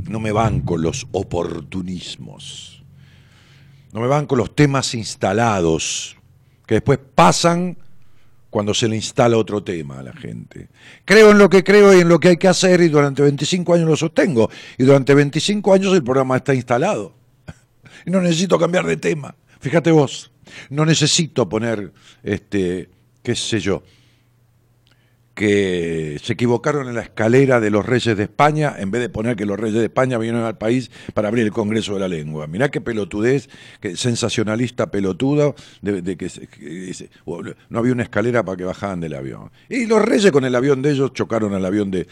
No 0.08 0.18
me 0.18 0.32
van 0.32 0.61
con 0.61 0.82
los 0.82 1.06
oportunismos. 1.12 2.82
No 3.92 4.00
me 4.00 4.06
van 4.06 4.26
con 4.26 4.38
los 4.38 4.54
temas 4.54 4.94
instalados 4.94 6.17
que 6.68 6.74
después 6.74 6.98
pasan 7.14 7.78
cuando 8.50 8.74
se 8.74 8.88
le 8.88 8.96
instala 8.96 9.38
otro 9.38 9.62
tema 9.62 10.00
a 10.00 10.02
la 10.02 10.12
gente. 10.12 10.68
Creo 11.07 11.31
en 11.31 11.38
lo 11.38 11.48
que 11.48 11.64
creo 11.64 11.96
y 11.96 12.00
en 12.00 12.09
lo 12.09 12.20
que 12.20 12.28
hay 12.28 12.37
que 12.37 12.46
hacer 12.46 12.83
y 12.83 12.88
durante 12.88 13.22
25 13.22 13.72
años 13.74 13.88
lo 13.88 13.96
sostengo. 13.96 14.50
Y 14.76 14.85
durante 14.85 15.14
25 15.14 15.72
años 15.72 15.94
el 15.94 16.04
programa 16.04 16.37
está 16.37 16.54
instalado. 16.54 17.14
Y 18.04 18.11
no 18.11 18.20
necesito 18.20 18.59
cambiar 18.59 18.85
de 18.85 18.98
tema. 18.98 19.35
Fíjate 19.61 19.90
vos, 19.90 20.31
no 20.68 20.85
necesito 20.85 21.48
poner, 21.48 21.90
este, 22.22 22.90
qué 23.22 23.35
sé 23.35 23.61
yo, 23.61 23.83
que 25.38 26.18
se 26.20 26.33
equivocaron 26.33 26.88
en 26.88 26.96
la 26.96 27.03
escalera 27.03 27.61
de 27.61 27.70
los 27.70 27.87
reyes 27.87 28.16
de 28.16 28.24
España 28.24 28.74
en 28.77 28.90
vez 28.90 29.01
de 29.01 29.09
poner 29.09 29.37
que 29.37 29.46
los 29.46 29.57
reyes 29.57 29.79
de 29.79 29.85
España 29.85 30.18
vinieron 30.18 30.42
al 30.42 30.59
país 30.59 30.90
para 31.14 31.29
abrir 31.29 31.44
el 31.44 31.53
Congreso 31.53 31.94
de 31.94 32.01
la 32.01 32.09
Lengua. 32.09 32.48
Mirá 32.48 32.72
qué 32.72 32.81
pelotudez, 32.81 33.48
qué 33.81 33.94
sensacionalista 33.94 34.90
pelotudo 34.90 35.55
de, 35.81 36.16
que, 36.16 36.29
no 37.68 37.79
había 37.79 37.92
una 37.92 38.03
escalera 38.03 38.44
para 38.44 38.57
que 38.57 38.64
bajaban 38.64 38.98
del 38.98 39.14
avión. 39.14 39.53
Y 39.68 39.87
los 39.87 40.03
reyes 40.03 40.33
con 40.33 40.44
el 40.44 40.57
avión 40.57 40.83
de 40.83 40.90
ellos 40.90 41.12
chocaron 41.12 41.55
al 41.55 41.64
avión 41.64 41.92
de, 41.92 42.09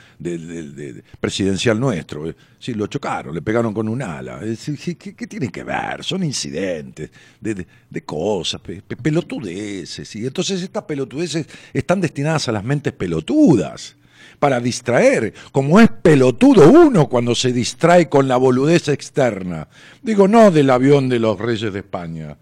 presidencial 1.18 1.80
nuestro. 1.80 2.32
Sí, 2.60 2.74
lo 2.74 2.86
chocaron, 2.86 3.34
le 3.34 3.42
pegaron 3.42 3.74
con 3.74 3.88
un 3.88 4.02
ala. 4.02 4.38
¿Qué, 4.38 5.26
tiene 5.26 5.50
que 5.50 5.64
ver? 5.64 6.04
Son 6.04 6.22
incidentes 6.22 7.10
de, 7.40 8.04
cosas, 8.04 8.60
pelotudeces. 9.02 10.14
Y 10.14 10.26
entonces 10.26 10.62
estas 10.62 10.84
pelotudeces 10.84 11.48
están 11.72 12.00
destinadas 12.00 12.48
a 12.48 12.52
las 12.52 12.62
mentes 12.62 12.92
pelotudas 13.16 13.96
para 14.38 14.60
distraer, 14.60 15.32
como 15.50 15.80
es 15.80 15.88
pelotudo 15.88 16.70
uno 16.70 17.08
cuando 17.08 17.34
se 17.34 17.52
distrae 17.52 18.08
con 18.08 18.28
la 18.28 18.36
boludez 18.36 18.88
externa. 18.88 19.68
Digo, 20.02 20.28
no 20.28 20.50
del 20.50 20.68
avión 20.68 21.08
de 21.08 21.18
los 21.18 21.38
reyes 21.38 21.72
de 21.72 21.78
España, 21.78 22.36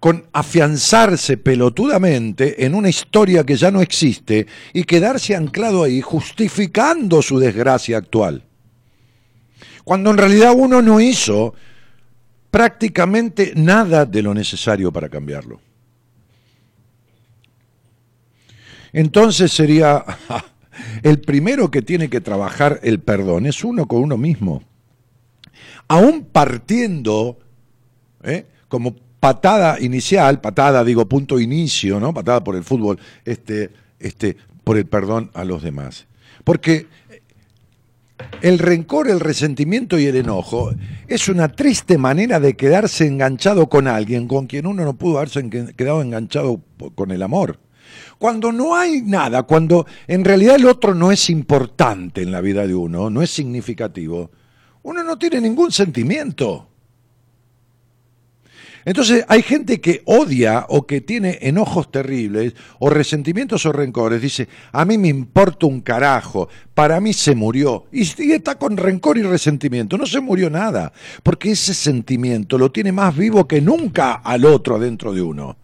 con 0.00 0.26
afianzarse 0.32 1.36
pelotudamente 1.36 2.66
en 2.66 2.74
una 2.74 2.88
historia 2.88 3.44
que 3.44 3.56
ya 3.56 3.70
no 3.70 3.80
existe 3.80 4.46
y 4.72 4.84
quedarse 4.84 5.34
anclado 5.34 5.84
ahí 5.84 6.00
justificando 6.00 7.22
su 7.22 7.38
desgracia 7.38 7.96
actual. 7.96 8.42
Cuando 9.84 10.10
en 10.10 10.18
realidad 10.18 10.52
uno 10.54 10.82
no 10.82 11.00
hizo 11.00 11.54
prácticamente 12.50 13.52
nada 13.56 14.04
de 14.04 14.22
lo 14.22 14.34
necesario 14.34 14.92
para 14.92 15.08
cambiarlo. 15.08 15.60
Entonces 18.94 19.52
sería 19.52 20.04
el 21.02 21.20
primero 21.20 21.70
que 21.70 21.82
tiene 21.82 22.08
que 22.08 22.22
trabajar 22.22 22.80
el 22.84 23.00
perdón, 23.00 23.44
es 23.44 23.62
uno 23.64 23.86
con 23.86 24.02
uno 24.02 24.16
mismo. 24.16 24.62
Aún 25.88 26.24
partiendo 26.32 27.38
¿eh? 28.22 28.46
como 28.68 28.94
patada 29.20 29.80
inicial, 29.80 30.40
patada 30.40 30.84
digo 30.84 31.06
punto 31.06 31.40
inicio, 31.40 31.98
¿no? 31.98 32.14
Patada 32.14 32.42
por 32.42 32.54
el 32.54 32.62
fútbol, 32.62 32.98
este, 33.24 33.70
este, 33.98 34.36
por 34.62 34.78
el 34.78 34.86
perdón 34.86 35.30
a 35.34 35.44
los 35.44 35.62
demás. 35.62 36.06
Porque 36.44 36.86
el 38.42 38.60
rencor, 38.60 39.10
el 39.10 39.18
resentimiento 39.18 39.98
y 39.98 40.06
el 40.06 40.16
enojo 40.16 40.72
es 41.08 41.28
una 41.28 41.48
triste 41.48 41.98
manera 41.98 42.38
de 42.38 42.54
quedarse 42.54 43.06
enganchado 43.06 43.68
con 43.68 43.88
alguien 43.88 44.28
con 44.28 44.46
quien 44.46 44.66
uno 44.66 44.84
no 44.84 44.94
pudo 44.94 45.18
haberse 45.18 45.48
quedado 45.74 46.00
enganchado 46.00 46.60
con 46.94 47.10
el 47.10 47.22
amor. 47.22 47.58
Cuando 48.18 48.52
no 48.52 48.74
hay 48.74 49.02
nada, 49.02 49.42
cuando 49.44 49.86
en 50.06 50.24
realidad 50.24 50.56
el 50.56 50.66
otro 50.66 50.94
no 50.94 51.12
es 51.12 51.30
importante 51.30 52.22
en 52.22 52.32
la 52.32 52.40
vida 52.40 52.66
de 52.66 52.74
uno, 52.74 53.10
no 53.10 53.22
es 53.22 53.30
significativo, 53.30 54.30
uno 54.82 55.02
no 55.02 55.18
tiene 55.18 55.40
ningún 55.40 55.72
sentimiento. 55.72 56.68
Entonces 58.84 59.24
hay 59.28 59.42
gente 59.42 59.80
que 59.80 60.02
odia 60.04 60.66
o 60.68 60.86
que 60.86 61.00
tiene 61.00 61.38
enojos 61.40 61.90
terribles 61.90 62.54
o 62.78 62.90
resentimientos 62.90 63.64
o 63.64 63.72
rencores. 63.72 64.20
Dice, 64.20 64.46
a 64.72 64.84
mí 64.84 64.98
me 64.98 65.08
importa 65.08 65.66
un 65.66 65.80
carajo, 65.80 66.48
para 66.74 67.00
mí 67.00 67.14
se 67.14 67.34
murió. 67.34 67.86
Y, 67.92 68.02
está 68.32 68.56
con 68.56 68.76
rencor 68.76 69.16
y 69.16 69.22
resentimiento. 69.22 69.96
No 69.96 70.06
se 70.06 70.20
murió 70.20 70.50
nada, 70.50 70.92
porque 71.22 71.52
ese 71.52 71.72
sentimiento 71.72 72.58
lo 72.58 72.70
tiene 72.70 72.92
más 72.92 73.16
vivo 73.16 73.48
que 73.48 73.62
nunca 73.62 74.14
al 74.14 74.44
otro 74.44 74.76
adentro 74.76 75.14
de 75.14 75.22
uno. 75.22 75.56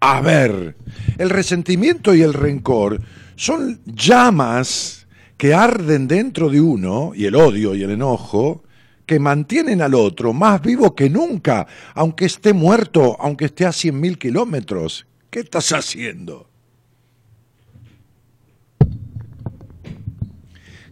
A 0.00 0.22
ver, 0.22 0.76
el 1.18 1.28
resentimiento 1.28 2.14
y 2.14 2.22
el 2.22 2.32
rencor 2.32 3.02
son 3.36 3.80
llamas 3.84 5.06
que 5.36 5.52
arden 5.52 6.08
dentro 6.08 6.48
de 6.48 6.60
uno, 6.60 7.12
y 7.14 7.26
el 7.26 7.36
odio 7.36 7.74
y 7.74 7.82
el 7.82 7.90
enojo, 7.90 8.64
que 9.04 9.18
mantienen 9.18 9.82
al 9.82 9.94
otro 9.94 10.32
más 10.32 10.62
vivo 10.62 10.94
que 10.94 11.10
nunca, 11.10 11.66
aunque 11.94 12.26
esté 12.26 12.52
muerto, 12.52 13.16
aunque 13.20 13.46
esté 13.46 13.66
a 13.66 13.72
cien 13.72 14.00
mil 14.00 14.18
kilómetros. 14.18 15.06
¿Qué 15.28 15.40
estás 15.40 15.70
haciendo? 15.72 16.48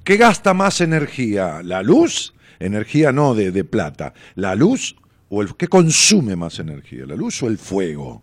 ¿Qué 0.04 0.16
gasta 0.16 0.52
más 0.52 0.80
energía? 0.80 1.62
¿La 1.62 1.82
luz? 1.82 2.34
Energía 2.58 3.12
no 3.12 3.34
de, 3.34 3.52
de 3.52 3.64
plata. 3.64 4.14
¿La 4.34 4.54
luz 4.54 4.96
o 5.28 5.42
el 5.42 5.54
qué 5.56 5.68
consume 5.68 6.34
más 6.36 6.58
energía? 6.58 7.06
¿La 7.06 7.14
luz 7.14 7.42
o 7.42 7.46
el 7.46 7.58
fuego? 7.58 8.22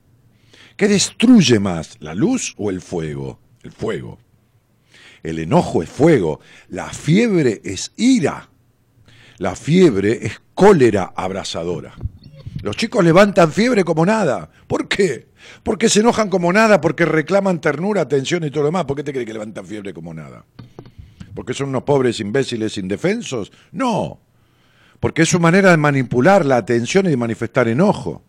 ¿Qué 0.76 0.88
destruye 0.90 1.60
más? 1.60 1.98
¿La 2.02 2.14
luz 2.14 2.54
o 2.58 2.70
el 2.70 2.82
fuego? 2.82 3.40
El 3.64 3.72
fuego. 3.72 4.20
El 5.24 5.40
enojo 5.40 5.82
es 5.82 5.90
fuego. 5.90 6.42
La 6.68 6.90
fiebre 6.90 7.62
es 7.64 7.94
ira. 7.96 8.50
La 9.38 9.56
fiebre 9.56 10.26
es 10.26 10.42
cólera 10.54 11.14
abrasadora. 11.16 11.94
Los 12.62 12.76
chicos 12.76 13.04
levantan 13.06 13.52
fiebre 13.52 13.84
como 13.84 14.06
nada. 14.06 14.50
¿Por 14.68 14.88
qué? 14.88 15.28
Porque 15.64 15.88
se 15.88 16.02
enojan 16.02 16.30
como 16.30 16.52
nada, 16.52 16.82
porque 16.82 17.06
reclaman 17.06 17.62
ternura, 17.62 18.02
atención 18.02 18.44
y 18.44 18.50
todo 18.50 18.64
lo 18.64 18.68
demás. 18.68 18.86
¿Por 18.86 18.98
qué 18.98 19.04
te 19.04 19.12
crees 19.12 19.28
que 19.28 19.34
levantan 19.34 19.66
fiebre 19.66 19.94
como 19.94 20.14
nada? 20.14 20.46
¿Porque 21.34 21.54
son 21.54 21.70
unos 21.70 21.84
pobres 21.84 22.20
imbéciles 22.20 22.78
indefensos? 22.78 23.52
No. 23.72 24.20
Porque 25.00 25.22
es 25.22 25.30
su 25.30 25.40
manera 25.40 25.72
de 25.72 25.78
manipular 25.78 26.46
la 26.46 26.58
atención 26.58 27.06
y 27.06 27.10
de 27.10 27.18
manifestar 27.18 27.68
enojo. 27.68 28.24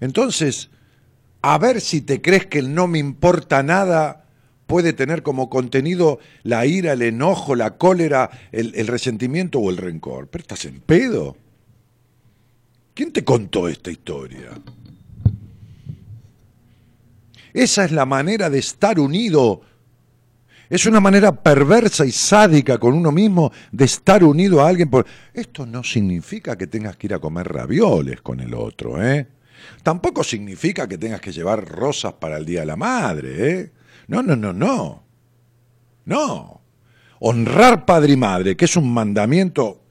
Entonces, 0.00 0.70
a 1.42 1.58
ver 1.58 1.80
si 1.80 2.00
te 2.00 2.20
crees 2.20 2.46
que 2.46 2.58
el 2.58 2.74
no 2.74 2.86
me 2.86 2.98
importa 2.98 3.62
nada 3.62 4.26
puede 4.66 4.92
tener 4.92 5.22
como 5.22 5.48
contenido 5.48 6.18
la 6.42 6.66
ira, 6.66 6.92
el 6.92 7.02
enojo, 7.02 7.54
la 7.54 7.76
cólera, 7.78 8.30
el, 8.52 8.86
resentimiento 8.86 9.58
o 9.60 9.70
el 9.70 9.76
rencor. 9.76 10.28
Pero 10.28 10.42
estás 10.42 10.64
en 10.64 10.80
pedo. 10.80 11.36
¿Quién 12.94 13.12
te 13.12 13.24
contó 13.24 13.68
esta 13.68 13.90
historia? 13.90 14.50
Esa 17.52 17.84
es 17.84 17.92
la 17.92 18.06
manera 18.06 18.50
de 18.50 18.58
estar 18.58 18.98
unido. 18.98 19.62
Es 20.68 20.84
una 20.86 21.00
manera 21.00 21.42
perversa 21.42 22.04
y 22.04 22.10
sádica 22.10 22.78
con 22.78 22.92
uno 22.92 23.12
mismo 23.12 23.52
de 23.70 23.84
estar 23.84 24.24
unido 24.24 24.60
a 24.60 24.68
alguien. 24.68 24.90
Por... 24.90 25.06
Esto 25.32 25.64
no 25.64 25.84
significa 25.84 26.58
que 26.58 26.66
tengas 26.66 26.96
que 26.96 27.06
ir 27.06 27.14
a 27.14 27.20
comer 27.20 27.46
ravioles 27.46 28.20
con 28.20 28.40
el 28.40 28.52
otro, 28.52 29.00
¿eh? 29.02 29.28
Tampoco 29.82 30.24
significa 30.24 30.88
que 30.88 30.98
tengas 30.98 31.20
que 31.20 31.32
llevar 31.32 31.64
rosas 31.64 32.14
para 32.14 32.36
el 32.36 32.44
Día 32.44 32.60
de 32.60 32.66
la 32.66 32.76
Madre, 32.76 33.50
¿eh? 33.50 33.72
No, 34.08 34.22
no, 34.22 34.36
no, 34.36 34.52
no. 34.52 35.04
No. 36.04 36.60
Honrar 37.18 37.84
padre 37.84 38.12
y 38.12 38.16
madre, 38.16 38.56
que 38.56 38.66
es 38.66 38.76
un 38.76 38.92
mandamiento, 38.92 39.82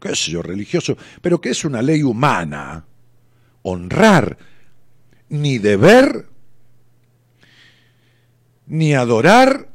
qué 0.00 0.14
sé 0.14 0.32
yo, 0.32 0.42
religioso, 0.42 0.96
pero 1.20 1.40
que 1.40 1.50
es 1.50 1.64
una 1.64 1.82
ley 1.82 2.02
humana. 2.02 2.84
Honrar, 3.62 4.38
ni 5.28 5.58
deber, 5.58 6.26
ni 8.66 8.94
adorar, 8.94 9.68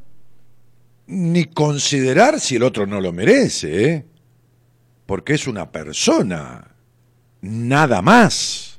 ni 1.07 1.45
considerar 1.45 2.39
si 2.39 2.55
el 2.55 2.63
otro 2.63 2.85
no 2.85 3.01
lo 3.01 3.11
merece, 3.11 3.85
¿eh? 3.85 4.05
porque 5.05 5.33
es 5.33 5.47
una 5.47 5.71
persona, 5.71 6.75
nada 7.41 8.01
más. 8.01 8.70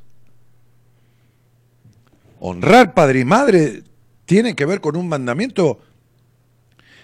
Honrar 2.45 2.93
padre 2.93 3.21
y 3.21 3.25
madre 3.25 3.85
tiene 4.25 4.57
que 4.57 4.67
ver 4.67 4.81
con 4.81 4.97
un 4.97 5.09
mandamiento 5.09 5.79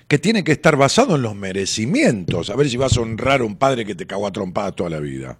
que 0.08 0.18
tiene 0.18 0.42
que 0.42 0.50
estar 0.50 0.74
basado 0.74 1.14
en 1.14 1.22
los 1.22 1.36
merecimientos. 1.36 2.50
A 2.50 2.56
ver 2.56 2.68
si 2.68 2.76
vas 2.76 2.96
a 2.96 3.02
honrar 3.02 3.40
a 3.40 3.44
un 3.44 3.54
padre 3.54 3.84
que 3.84 3.94
te 3.94 4.04
cagó 4.04 4.26
a 4.26 4.32
trompada 4.32 4.72
toda 4.72 4.90
la 4.90 4.98
vida. 4.98 5.38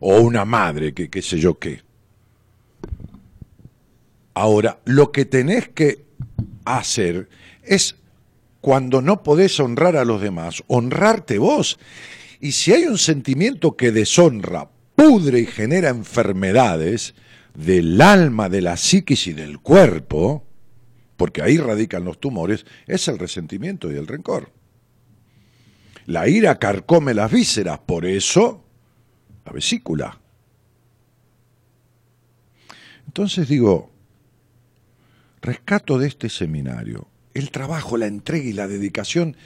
O 0.00 0.18
una 0.18 0.46
madre, 0.46 0.94
que 0.94 1.10
qué 1.10 1.20
sé 1.20 1.38
yo 1.38 1.58
qué. 1.58 1.82
Ahora, 4.32 4.78
lo 4.86 5.12
que 5.12 5.26
tenés 5.26 5.68
que 5.68 6.06
hacer 6.64 7.28
es, 7.64 7.96
cuando 8.62 9.02
no 9.02 9.22
podés 9.22 9.60
honrar 9.60 9.98
a 9.98 10.06
los 10.06 10.22
demás, 10.22 10.62
honrarte 10.68 11.36
vos. 11.36 11.78
Y 12.40 12.52
si 12.52 12.72
hay 12.72 12.84
un 12.86 12.96
sentimiento 12.96 13.76
que 13.76 13.92
deshonra, 13.92 14.70
pudre 14.96 15.40
y 15.40 15.46
genera 15.46 15.90
enfermedades 15.90 17.14
del 17.54 18.00
alma, 18.00 18.48
de 18.48 18.60
la 18.60 18.76
psiquis 18.76 19.26
y 19.26 19.32
del 19.32 19.60
cuerpo, 19.60 20.44
porque 21.16 21.42
ahí 21.42 21.58
radican 21.58 22.04
los 22.04 22.18
tumores, 22.18 22.66
es 22.86 23.08
el 23.08 23.18
resentimiento 23.18 23.92
y 23.92 23.96
el 23.96 24.06
rencor. 24.06 24.50
La 26.06 26.28
ira 26.28 26.58
carcome 26.58 27.14
las 27.14 27.32
vísceras, 27.32 27.78
por 27.78 28.04
eso 28.04 28.64
la 29.46 29.52
vesícula. 29.52 30.20
Entonces 33.06 33.48
digo, 33.48 33.90
rescato 35.40 35.98
de 35.98 36.08
este 36.08 36.28
seminario 36.28 37.08
el 37.34 37.50
trabajo, 37.50 37.96
la 37.96 38.06
entrega 38.06 38.44
y 38.44 38.52
la 38.52 38.68
dedicación 38.68 39.36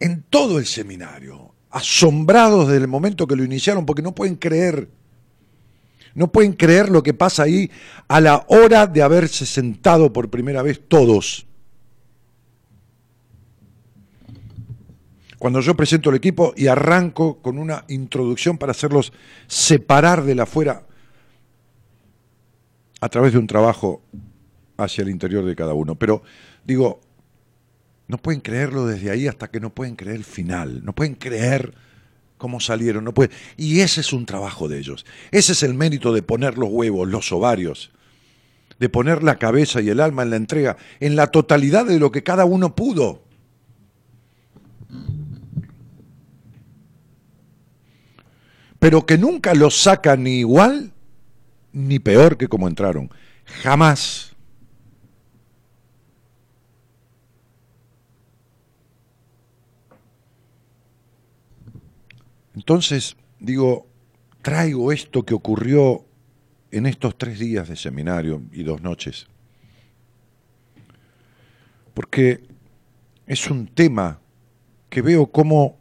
en 0.00 0.22
todo 0.22 0.58
el 0.58 0.66
seminario, 0.66 1.54
asombrados 1.70 2.68
desde 2.68 2.82
el 2.82 2.88
momento 2.88 3.26
que 3.26 3.36
lo 3.36 3.42
iniciaron, 3.42 3.86
porque 3.86 4.02
no 4.02 4.14
pueden 4.14 4.36
creer 4.36 4.90
no 6.14 6.30
pueden 6.30 6.52
creer 6.52 6.88
lo 6.88 7.02
que 7.02 7.14
pasa 7.14 7.42
ahí 7.42 7.70
a 8.08 8.20
la 8.20 8.44
hora 8.48 8.86
de 8.86 9.02
haberse 9.02 9.46
sentado 9.46 10.12
por 10.12 10.30
primera 10.30 10.62
vez 10.62 10.80
todos. 10.86 11.46
Cuando 15.38 15.60
yo 15.60 15.76
presento 15.76 16.08
el 16.10 16.16
equipo 16.16 16.54
y 16.56 16.68
arranco 16.68 17.42
con 17.42 17.58
una 17.58 17.84
introducción 17.88 18.56
para 18.56 18.70
hacerlos 18.70 19.12
separar 19.46 20.24
de 20.24 20.34
la 20.34 20.44
afuera 20.44 20.86
a 23.00 23.08
través 23.10 23.32
de 23.34 23.38
un 23.38 23.46
trabajo 23.46 24.02
hacia 24.78 25.02
el 25.02 25.10
interior 25.10 25.44
de 25.44 25.54
cada 25.54 25.74
uno. 25.74 25.96
Pero 25.96 26.22
digo, 26.64 27.00
no 28.08 28.16
pueden 28.18 28.40
creerlo 28.40 28.86
desde 28.86 29.10
ahí 29.10 29.26
hasta 29.26 29.48
que 29.48 29.60
no 29.60 29.74
pueden 29.74 29.96
creer 29.96 30.16
el 30.16 30.24
final, 30.24 30.82
no 30.84 30.94
pueden 30.94 31.14
creer 31.14 31.74
cómo 32.38 32.60
salieron, 32.60 33.04
no 33.04 33.14
puede. 33.14 33.30
Y 33.56 33.80
ese 33.80 34.00
es 34.00 34.12
un 34.12 34.26
trabajo 34.26 34.68
de 34.68 34.78
ellos. 34.78 35.04
Ese 35.30 35.52
es 35.52 35.62
el 35.62 35.74
mérito 35.74 36.12
de 36.12 36.22
poner 36.22 36.58
los 36.58 36.68
huevos, 36.70 37.08
los 37.08 37.32
ovarios, 37.32 37.90
de 38.78 38.88
poner 38.88 39.22
la 39.22 39.38
cabeza 39.38 39.80
y 39.80 39.88
el 39.88 40.00
alma 40.00 40.22
en 40.22 40.30
la 40.30 40.36
entrega, 40.36 40.76
en 41.00 41.16
la 41.16 41.28
totalidad 41.28 41.86
de 41.86 41.98
lo 41.98 42.12
que 42.12 42.22
cada 42.22 42.44
uno 42.44 42.74
pudo. 42.74 43.22
Pero 48.78 49.06
que 49.06 49.16
nunca 49.16 49.54
los 49.54 49.76
sacan 49.76 50.24
ni 50.24 50.40
igual 50.40 50.92
ni 51.72 51.98
peor 51.98 52.36
que 52.36 52.48
como 52.48 52.68
entraron. 52.68 53.10
Jamás. 53.62 54.33
Entonces, 62.54 63.16
digo, 63.40 63.86
traigo 64.42 64.92
esto 64.92 65.24
que 65.24 65.34
ocurrió 65.34 66.04
en 66.70 66.86
estos 66.86 67.16
tres 67.16 67.38
días 67.38 67.68
de 67.68 67.76
seminario 67.76 68.42
y 68.52 68.62
dos 68.62 68.82
noches, 68.82 69.26
porque 71.94 72.42
es 73.26 73.50
un 73.50 73.66
tema 73.68 74.20
que 74.90 75.02
veo 75.02 75.26
como 75.26 75.78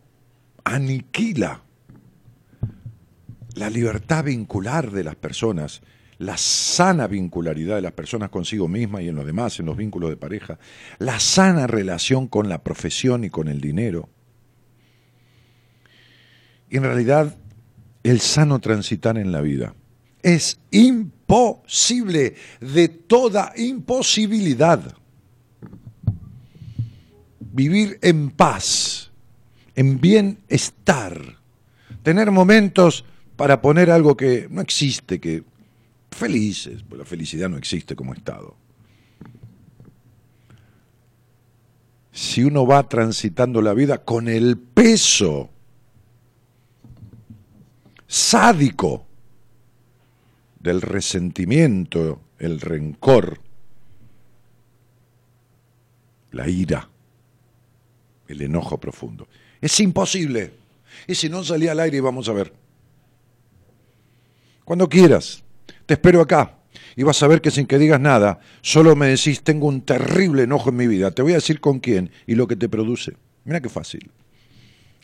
aniquila 0.63 1.61
la 3.55 3.69
libertad 3.69 4.23
vincular 4.23 4.91
de 4.91 5.03
las 5.03 5.15
personas, 5.15 5.81
la 6.17 6.37
sana 6.37 7.07
vincularidad 7.07 7.75
de 7.75 7.81
las 7.81 7.91
personas 7.91 8.29
consigo 8.29 8.67
misma 8.67 9.01
y 9.01 9.09
en 9.09 9.15
los 9.15 9.25
demás, 9.25 9.59
en 9.59 9.65
los 9.65 9.77
vínculos 9.77 10.09
de 10.09 10.17
pareja, 10.17 10.57
la 10.99 11.19
sana 11.19 11.67
relación 11.67 12.27
con 12.27 12.49
la 12.49 12.63
profesión 12.63 13.23
y 13.23 13.29
con 13.29 13.47
el 13.47 13.61
dinero. 13.61 14.09
En 16.73 16.81
realidad, 16.81 17.37
el 18.01 18.19
sano 18.19 18.57
transitar 18.57 19.19
en 19.19 19.31
la 19.31 19.41
vida 19.41 19.75
es 20.23 20.57
imposible, 20.71 22.33
de 22.59 22.87
toda 22.87 23.53
imposibilidad. 23.55 24.81
Vivir 27.39 27.99
en 28.01 28.31
paz, 28.31 29.11
en 29.75 30.01
bienestar, 30.01 31.37
tener 32.01 32.31
momentos 32.31 33.05
para 33.35 33.61
poner 33.61 33.91
algo 33.91 34.17
que 34.17 34.47
no 34.49 34.59
existe, 34.59 35.19
que 35.19 35.43
felices, 36.09 36.83
pues 36.89 36.97
la 36.97 37.05
felicidad 37.05 37.49
no 37.49 37.57
existe 37.57 37.95
como 37.95 38.15
estado. 38.15 38.55
Si 42.11 42.43
uno 42.43 42.65
va 42.65 42.89
transitando 42.89 43.61
la 43.61 43.75
vida 43.75 43.99
con 43.99 44.27
el 44.27 44.57
peso 44.57 45.52
sádico 48.13 49.07
del 50.59 50.83
resentimiento, 50.83 52.21
el 52.37 52.61
rencor, 52.61 53.39
la 56.31 56.47
ira, 56.47 56.87
el 58.27 58.41
enojo 58.43 58.79
profundo. 58.79 59.27
Es 59.59 59.79
imposible. 59.79 60.53
Y 61.07 61.15
si 61.15 61.27
no 61.27 61.43
salía 61.43 61.71
al 61.71 61.79
aire, 61.79 62.01
vamos 62.01 62.29
a 62.29 62.33
ver. 62.33 62.53
Cuando 64.63 64.87
quieras, 64.87 65.43
te 65.87 65.95
espero 65.95 66.21
acá. 66.21 66.59
Y 66.95 67.01
vas 67.01 67.21
a 67.23 67.27
ver 67.27 67.41
que 67.41 67.49
sin 67.49 67.65
que 67.65 67.79
digas 67.79 67.99
nada, 67.99 68.39
solo 68.61 68.95
me 68.95 69.07
decís, 69.07 69.41
tengo 69.41 69.65
un 69.65 69.81
terrible 69.81 70.43
enojo 70.43 70.69
en 70.69 70.75
mi 70.75 70.85
vida. 70.85 71.09
Te 71.09 71.23
voy 71.23 71.31
a 71.31 71.35
decir 71.35 71.59
con 71.59 71.79
quién 71.79 72.11
y 72.27 72.35
lo 72.35 72.45
que 72.45 72.55
te 72.55 72.69
produce. 72.69 73.13
Mira 73.43 73.59
qué 73.59 73.69
fácil. 73.69 74.11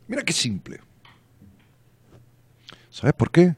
Mira 0.08 0.22
qué 0.22 0.32
simple. 0.32 0.82
¿Sabes 3.00 3.14
por 3.14 3.32
qué? 3.32 3.56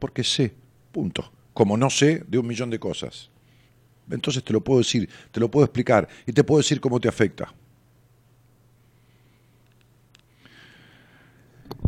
Porque 0.00 0.24
sé, 0.24 0.52
punto. 0.90 1.30
Como 1.54 1.76
no 1.76 1.88
sé 1.88 2.24
de 2.26 2.36
un 2.36 2.48
millón 2.48 2.68
de 2.68 2.80
cosas. 2.80 3.30
Entonces 4.10 4.42
te 4.42 4.52
lo 4.52 4.60
puedo 4.60 4.80
decir, 4.80 5.08
te 5.30 5.38
lo 5.38 5.48
puedo 5.48 5.64
explicar 5.64 6.08
y 6.26 6.32
te 6.32 6.42
puedo 6.42 6.58
decir 6.58 6.80
cómo 6.80 6.98
te 6.98 7.06
afecta. 7.06 7.54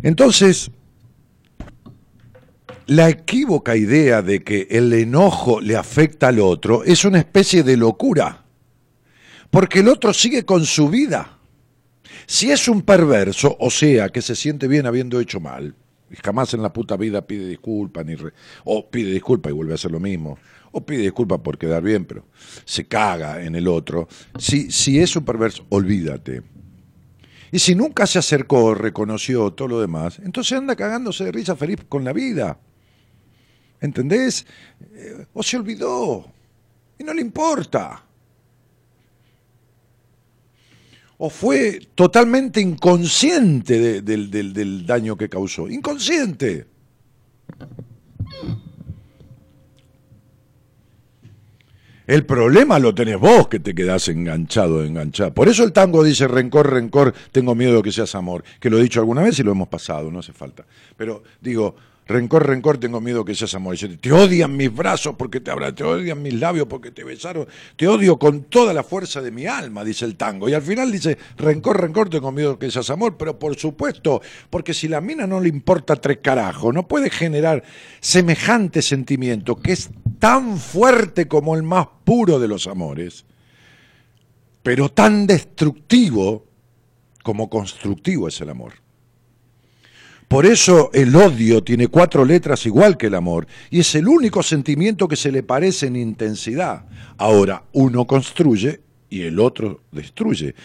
Entonces, 0.03 0.71
la 2.85 3.09
equívoca 3.09 3.75
idea 3.75 4.21
de 4.21 4.41
que 4.41 4.65
el 4.71 4.93
enojo 4.93 5.59
le 5.59 5.75
afecta 5.75 6.29
al 6.29 6.39
otro 6.39 6.85
es 6.85 7.03
una 7.03 7.19
especie 7.19 7.63
de 7.63 7.75
locura, 7.75 8.45
porque 9.51 9.79
el 9.79 9.89
otro 9.89 10.13
sigue 10.13 10.45
con 10.45 10.65
su 10.65 10.87
vida. 10.87 11.39
Si 12.25 12.51
es 12.51 12.69
un 12.69 12.83
perverso, 12.83 13.57
o 13.59 13.69
sea, 13.69 14.07
que 14.07 14.21
se 14.21 14.33
siente 14.33 14.69
bien 14.69 14.85
habiendo 14.85 15.19
hecho 15.19 15.41
mal, 15.41 15.75
jamás 16.21 16.53
en 16.53 16.61
la 16.61 16.71
puta 16.71 16.97
vida 16.97 17.25
pide 17.25 17.47
disculpas, 17.47 18.05
ni 18.05 18.15
o 18.65 18.89
pide 18.89 19.11
disculpas 19.11 19.51
y 19.51 19.55
vuelve 19.55 19.73
a 19.73 19.75
hacer 19.75 19.91
lo 19.91 19.99
mismo, 19.99 20.37
o 20.71 20.85
pide 20.85 21.03
disculpas 21.03 21.39
por 21.39 21.57
quedar 21.57 21.83
bien, 21.83 22.05
pero 22.05 22.25
se 22.65 22.85
caga 22.85 23.43
en 23.43 23.55
el 23.55 23.67
otro. 23.67 24.07
Si, 24.37 24.71
si 24.71 24.99
es 24.99 25.15
un 25.15 25.25
perverso, 25.25 25.65
olvídate. 25.69 26.43
Y 27.51 27.59
si 27.59 27.75
nunca 27.75 28.07
se 28.07 28.19
acercó, 28.19 28.73
reconoció 28.73 29.51
todo 29.51 29.67
lo 29.67 29.79
demás, 29.79 30.19
entonces 30.23 30.57
anda 30.57 30.75
cagándose 30.75 31.25
de 31.25 31.31
risa 31.31 31.55
feliz 31.55 31.77
con 31.87 32.03
la 32.03 32.11
vida. 32.11 32.59
¿Entendés? 33.79 34.47
Eh, 34.93 35.25
o 35.33 35.43
se 35.43 35.57
olvidó 35.57 36.25
y 36.97 37.03
no 37.03 37.13
le 37.13 37.21
importa. 37.21 38.05
O 41.17 41.29
fue 41.29 41.79
totalmente 41.95 42.59
inconsciente 42.59 44.01
del, 44.01 44.29
del 44.29 44.85
daño 44.85 45.15
que 45.15 45.29
causó. 45.29 45.69
Inconsciente. 45.69 46.67
El 52.05 52.25
problema 52.25 52.79
lo 52.79 52.93
tenés 52.93 53.17
vos 53.17 53.47
que 53.47 53.59
te 53.59 53.73
quedás 53.73 54.09
enganchado, 54.09 54.83
enganchado. 54.83 55.33
Por 55.33 55.47
eso 55.47 55.63
el 55.63 55.71
tango 55.71 56.03
dice 56.03 56.27
rencor, 56.27 56.69
rencor, 56.69 57.13
tengo 57.31 57.55
miedo 57.55 57.77
de 57.77 57.81
que 57.81 57.91
seas 57.93 58.13
amor. 58.15 58.43
Que 58.59 58.69
lo 58.69 58.77
he 58.77 58.83
dicho 58.83 58.99
alguna 58.99 59.21
vez 59.21 59.39
y 59.39 59.43
lo 59.43 59.51
hemos 59.51 59.69
pasado, 59.69 60.11
no 60.11 60.19
hace 60.19 60.33
falta. 60.33 60.65
Pero 60.97 61.23
digo, 61.39 61.75
Rencor, 62.05 62.45
rencor, 62.45 62.77
tengo 62.79 62.99
miedo 62.99 63.23
que 63.23 63.33
seas 63.33 63.55
amor. 63.55 63.77
te 63.77 64.11
odian 64.11 64.57
mis 64.57 64.73
brazos 64.73 65.15
porque 65.17 65.39
te 65.39 65.51
hablan, 65.51 65.73
te 65.73 65.85
odian 65.85 66.21
mis 66.21 66.33
labios 66.33 66.67
porque 66.67 66.91
te 66.91 67.05
besaron, 67.05 67.47
te 67.77 67.87
odio 67.87 68.19
con 68.19 68.43
toda 68.43 68.73
la 68.73 68.83
fuerza 68.83 69.21
de 69.21 69.31
mi 69.31 69.45
alma, 69.45 69.85
dice 69.85 70.03
el 70.03 70.17
tango. 70.17 70.49
Y 70.49 70.53
al 70.53 70.61
final 70.61 70.91
dice, 70.91 71.17
rencor, 71.37 71.79
rencor, 71.79 72.09
tengo 72.09 72.31
miedo 72.33 72.59
que 72.59 72.69
seas 72.69 72.89
amor, 72.89 73.15
pero 73.15 73.39
por 73.39 73.55
supuesto, 73.55 74.21
porque 74.49 74.73
si 74.73 74.89
la 74.89 74.99
mina 74.99 75.25
no 75.25 75.39
le 75.39 75.47
importa 75.47 75.95
tres 75.95 76.17
carajos, 76.21 76.73
no 76.73 76.87
puede 76.89 77.09
generar 77.09 77.63
semejante 78.01 78.81
sentimiento 78.81 79.55
que 79.55 79.71
es 79.71 79.89
tan 80.19 80.57
fuerte 80.57 81.29
como 81.29 81.55
el 81.55 81.63
más 81.63 81.87
puro 82.03 82.37
de 82.37 82.49
los 82.49 82.67
amores, 82.67 83.25
pero 84.61 84.89
tan 84.89 85.25
destructivo 85.25 86.45
como 87.23 87.49
constructivo 87.49 88.27
es 88.27 88.41
el 88.41 88.49
amor. 88.49 88.82
Por 90.33 90.47
eso 90.47 90.89
el 90.93 91.15
odio 91.15 91.63
tiene 91.63 91.89
cuatro 91.89 92.25
letras 92.25 92.65
igual 92.65 92.97
que 92.97 93.05
el 93.05 93.13
amor 93.13 93.45
y 93.69 93.81
es 93.81 93.93
el 93.93 94.07
único 94.07 94.41
sentimiento 94.41 95.07
que 95.07 95.15
se 95.15 95.31
le 95.31 95.43
parece 95.43 95.85
en 95.85 95.95
intensidad. 95.95 96.87
Ahora, 97.17 97.65
uno 97.73 98.07
construye 98.07 98.81
y 99.11 99.21
el 99.21 99.39
otro 99.39 99.81
destruye. 99.91 100.55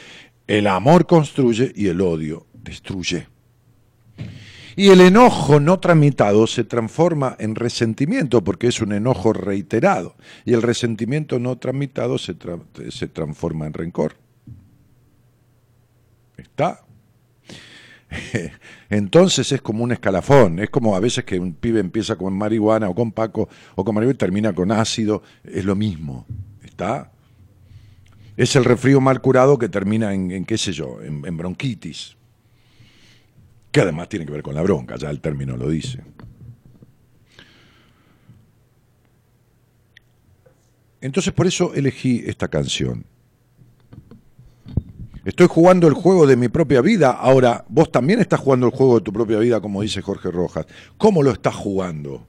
El 0.47 0.69
amor 0.69 1.07
construye 1.07 1.71
y 1.77 1.89
el 1.89 2.01
odio 2.01 2.47
destruye. 2.55 3.29
Y 4.75 4.89
el 4.89 5.03
enojo 5.03 5.61
no 5.61 5.79
tramitado 5.81 6.47
se 6.47 6.65
transforma 6.65 7.37
en 7.39 7.55
resentimiento 7.55 8.43
porque 8.43 8.69
es 8.69 8.81
un 8.81 8.95
enojo 8.95 9.35
reiterado. 9.35 10.17
Y 10.47 10.55
el 10.55 10.63
resentimiento 10.63 11.39
no 11.39 11.59
tramitado 11.59 12.17
se, 12.17 12.35
se 12.89 13.09
transforma 13.09 13.67
en 13.67 13.75
rencor. 13.75 14.17
¿Está? 16.39 16.88
Entonces 18.91 19.53
es 19.53 19.61
como 19.61 19.85
un 19.85 19.93
escalafón, 19.93 20.59
es 20.59 20.71
como 20.71 20.97
a 20.97 21.01
veces 21.01 21.25
que 21.25 21.39
un 21.39 21.53
pibe 21.53 21.81
empieza 21.81 22.17
con 22.17 22.37
marihuana 22.37 22.89
o 22.89 22.95
con 22.95 23.13
paco 23.13 23.49
o 23.75 23.85
con 23.85 23.95
marihuana 23.95 24.15
y 24.15 24.19
termina 24.19 24.53
con 24.53 24.73
ácido, 24.73 25.23
es 25.45 25.65
lo 25.65 25.77
mismo, 25.77 26.27
¿está? 26.65 27.13
Es 28.37 28.57
el 28.57 28.65
resfrío 28.65 29.01
mal 29.01 29.21
curado 29.21 29.59
que 29.59 29.69
termina 29.69 30.15
en, 30.15 30.45
qué 30.45 30.57
sé 30.57 30.73
yo, 30.73 31.03
en, 31.03 31.27
en 31.27 31.37
bronquitis, 31.37 32.17
que 33.71 33.81
además 33.81 34.09
tiene 34.09 34.25
que 34.25 34.33
ver 34.33 34.43
con 34.43 34.55
la 34.55 34.63
bronca, 34.63 34.97
ya 34.97 35.11
el 35.11 35.21
término 35.21 35.57
lo 35.57 35.69
dice. 35.69 36.03
Entonces 41.01 41.33
por 41.33 41.47
eso 41.47 41.75
elegí 41.75 42.25
esta 42.27 42.49
canción. 42.49 43.05
Estoy 45.25 45.47
jugando 45.49 45.89
el 45.89 45.95
juego 45.95 46.27
de 46.27 46.37
mi 46.37 46.49
propia 46.49 46.81
vida. 46.81 47.11
Ahora, 47.11 47.65
vos 47.69 47.91
también 47.91 48.21
estás 48.21 48.41
jugando 48.41 48.67
el 48.67 48.73
juego 48.73 48.97
de 48.99 49.05
tu 49.05 49.13
propia 49.13 49.39
vida, 49.39 49.61
como 49.61 49.83
dice 49.83 50.01
Jorge 50.01 50.31
Rojas. 50.31 50.67
¿Cómo 50.97 51.23
lo 51.23 51.31
estás 51.31 51.55
jugando? 51.55 52.27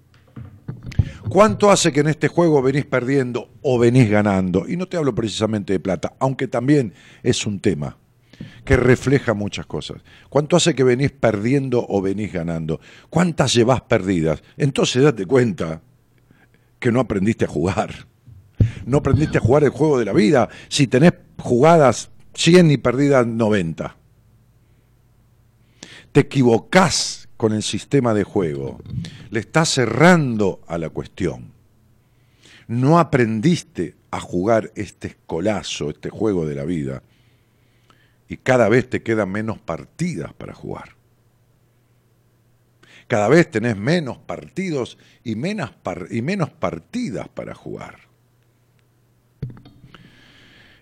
¿Cuánto 1.30 1.70
hace 1.70 1.92
que 1.92 2.00
en 2.00 2.08
este 2.08 2.28
juego 2.28 2.62
venís 2.62 2.86
perdiendo 2.86 3.50
o 3.62 3.78
venís 3.78 4.10
ganando? 4.10 4.68
Y 4.68 4.78
no 4.78 4.88
te 4.88 4.98
hablo 4.98 5.14
precisamente 5.14 5.74
de 5.74 5.80
plata, 5.80 6.14
aunque 6.20 6.48
también 6.48 6.94
es 7.24 7.46
un 7.46 7.60
tema 7.60 7.98
que 8.66 8.76
refleja 8.78 9.34
muchas 9.34 9.66
cosas. 9.66 10.02
¿Cuánto 10.30 10.56
hace 10.56 10.74
que 10.74 10.84
venís 10.84 11.12
perdiendo 11.12 11.86
o 11.88 12.02
venís 12.02 12.34
ganando? 12.34 12.80
¿Cuántas 13.10 13.54
llevas 13.54 13.82
perdidas? 13.82 14.42
Entonces 14.58 15.04
date 15.04 15.26
cuenta 15.26 15.82
que 16.80 16.92
no 16.92 17.00
aprendiste 17.00 17.46
a 17.46 17.48
jugar. 17.48 18.08
No 18.86 18.98
aprendiste 18.98 19.38
a 19.38 19.42
jugar 19.42 19.64
el 19.64 19.70
juego 19.70 20.00
de 20.00 20.06
la 20.06 20.14
vida. 20.14 20.50
Si 20.68 20.88
tenés 20.88 21.14
jugadas 21.38 22.10
100 22.40 22.72
y 22.72 22.78
perdida 22.78 23.26
90. 23.26 23.98
Te 26.14 26.22
equivocás 26.22 27.28
con 27.36 27.52
el 27.52 27.62
sistema 27.62 28.14
de 28.14 28.24
juego. 28.24 28.80
Le 29.30 29.42
estás 29.42 29.68
cerrando 29.68 30.62
a 30.66 30.78
la 30.78 30.90
cuestión. 30.90 31.52
No 32.66 32.98
aprendiste 32.98 33.98
a 34.10 34.22
jugar 34.22 34.72
este 34.76 35.10
escolazo, 35.10 35.90
este 35.90 36.10
juego 36.10 36.46
de 36.46 36.56
la 36.56 36.64
vida. 36.64 37.04
Y 38.30 38.38
cada 38.38 38.70
vez 38.70 38.90
te 38.90 39.04
quedan 39.04 39.32
menos 39.32 39.60
partidas 39.60 40.32
para 40.34 40.54
jugar. 40.54 40.96
cada 43.08 43.28
vez 43.28 43.52
tenés 43.52 43.76
menos 43.76 44.18
partidos 44.18 44.98
y 45.26 45.36
menos, 45.36 45.72
y 46.10 46.22
menos 46.22 46.52
partidas 46.52 47.28
para 47.28 47.54
jugar. 47.54 48.08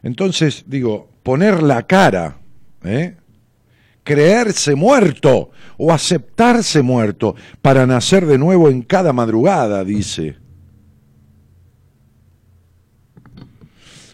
Entonces, 0.03 0.63
digo, 0.67 1.09
poner 1.27 1.61
la 1.61 1.85
cara, 1.85 2.37
¿eh? 2.85 3.17
creerse 4.05 4.75
muerto 4.75 5.49
o 5.77 5.91
aceptarse 5.91 6.81
muerto 6.81 7.35
para 7.61 7.85
nacer 7.85 8.25
de 8.25 8.37
nuevo 8.37 8.69
en 8.69 8.81
cada 8.81 9.11
madrugada, 9.11 9.83
dice. 9.83 10.37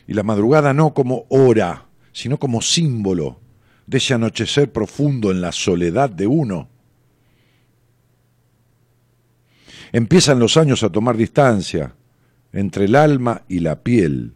Y 0.08 0.15
la 0.15 0.23
madrugada 0.23 0.73
no 0.73 0.95
como 0.95 1.28
hora, 1.30 1.86
sino 2.13 2.39
como 2.39 2.63
símbolo 2.63 3.39
de 3.86 3.99
ese 3.99 4.15
anochecer 4.15 4.71
profundo 4.71 5.30
en 5.30 5.39
la 5.39 5.52
soledad 5.52 6.10
de 6.10 6.26
uno. 6.26 6.67
Empiezan 9.91 10.39
los 10.39 10.58
años 10.58 10.82
a 10.82 10.89
tomar 10.89 11.15
distancia 11.15 11.93
entre 12.52 12.86
el 12.86 12.95
alma 12.95 13.43
y 13.47 13.60
la 13.60 13.84
piel. 13.84 14.34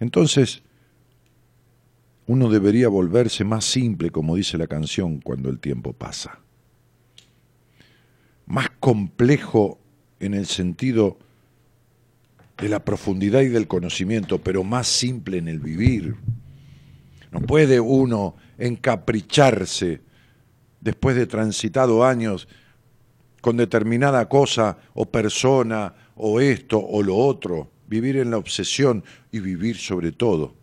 Entonces, 0.00 0.62
uno 2.26 2.50
debería 2.50 2.88
volverse 2.88 3.44
más 3.44 3.64
simple, 3.64 4.10
como 4.10 4.36
dice 4.36 4.58
la 4.58 4.66
canción, 4.66 5.20
cuando 5.20 5.48
el 5.48 5.58
tiempo 5.58 5.92
pasa. 5.92 6.40
Más 8.46 8.68
complejo 8.80 9.78
en 10.20 10.34
el 10.34 10.46
sentido 10.46 11.18
de 12.58 12.68
la 12.68 12.84
profundidad 12.84 13.40
y 13.40 13.48
del 13.48 13.66
conocimiento, 13.66 14.38
pero 14.38 14.64
más 14.64 14.86
simple 14.88 15.38
en 15.38 15.48
el 15.48 15.60
vivir. 15.60 16.16
No 17.30 17.40
puede 17.40 17.80
uno 17.80 18.34
encapricharse 18.58 20.00
después 20.80 21.16
de 21.16 21.26
transitado 21.26 22.04
años 22.04 22.48
con 23.40 23.56
determinada 23.56 24.28
cosa 24.28 24.78
o 24.94 25.06
persona 25.06 25.94
o 26.16 26.40
esto 26.40 26.78
o 26.78 27.02
lo 27.02 27.16
otro, 27.16 27.70
vivir 27.88 28.16
en 28.16 28.30
la 28.30 28.38
obsesión 28.38 29.02
y 29.32 29.40
vivir 29.40 29.76
sobre 29.76 30.12
todo 30.12 30.54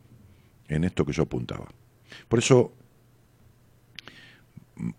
en 0.67 0.83
esto 0.83 1.05
que 1.05 1.13
yo 1.13 1.23
apuntaba. 1.23 1.67
Por 2.27 2.39
eso, 2.39 2.73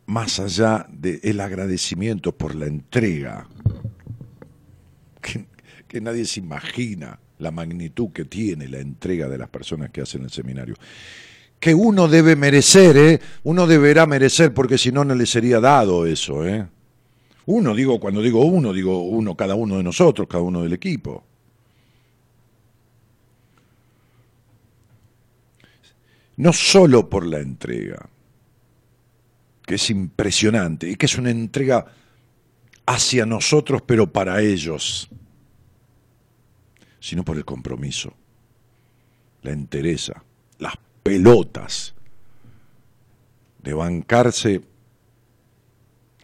más 0.06 0.38
allá 0.38 0.86
del 0.90 1.40
agradecimiento 1.40 2.32
por 2.36 2.54
la 2.54 2.66
entrega, 2.66 3.48
que, 5.20 5.46
que 5.88 6.00
nadie 6.00 6.24
se 6.24 6.40
imagina 6.40 7.18
la 7.38 7.50
magnitud 7.50 8.10
que 8.10 8.24
tiene 8.24 8.68
la 8.68 8.78
entrega 8.78 9.28
de 9.28 9.38
las 9.38 9.48
personas 9.48 9.90
que 9.90 10.00
hacen 10.00 10.22
el 10.22 10.30
seminario, 10.30 10.74
que 11.60 11.74
uno 11.74 12.08
debe 12.08 12.36
merecer, 12.36 12.96
¿eh? 12.96 13.20
uno 13.44 13.66
deberá 13.66 14.06
merecer, 14.06 14.52
porque 14.52 14.78
si 14.78 14.92
no, 14.92 15.04
no 15.04 15.14
le 15.14 15.26
sería 15.26 15.60
dado 15.60 16.06
eso. 16.06 16.46
¿eh? 16.46 16.66
Uno, 17.46 17.74
digo, 17.74 17.98
cuando 17.98 18.20
digo 18.20 18.44
uno, 18.44 18.72
digo 18.72 19.02
uno, 19.02 19.36
cada 19.36 19.54
uno 19.54 19.76
de 19.76 19.82
nosotros, 19.82 20.28
cada 20.28 20.42
uno 20.42 20.62
del 20.62 20.72
equipo. 20.72 21.24
No 26.36 26.52
solo 26.52 27.08
por 27.08 27.26
la 27.26 27.38
entrega, 27.38 28.08
que 29.64 29.76
es 29.76 29.90
impresionante 29.90 30.88
y 30.88 30.96
que 30.96 31.06
es 31.06 31.18
una 31.18 31.30
entrega 31.30 31.86
hacia 32.86 33.26
nosotros, 33.26 33.82
pero 33.82 34.12
para 34.12 34.40
ellos, 34.40 35.08
sino 37.00 37.24
por 37.24 37.36
el 37.36 37.44
compromiso, 37.44 38.14
la 39.42 39.52
entereza, 39.52 40.22
las 40.58 40.74
pelotas 41.02 41.94
de 43.62 43.74
bancarse 43.74 44.62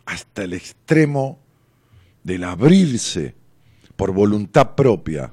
hasta 0.05 0.45
el 0.45 0.53
extremo 0.53 1.41
del 2.23 2.45
abrirse 2.45 3.35
por 3.97 4.13
voluntad 4.13 4.75
propia 4.75 5.33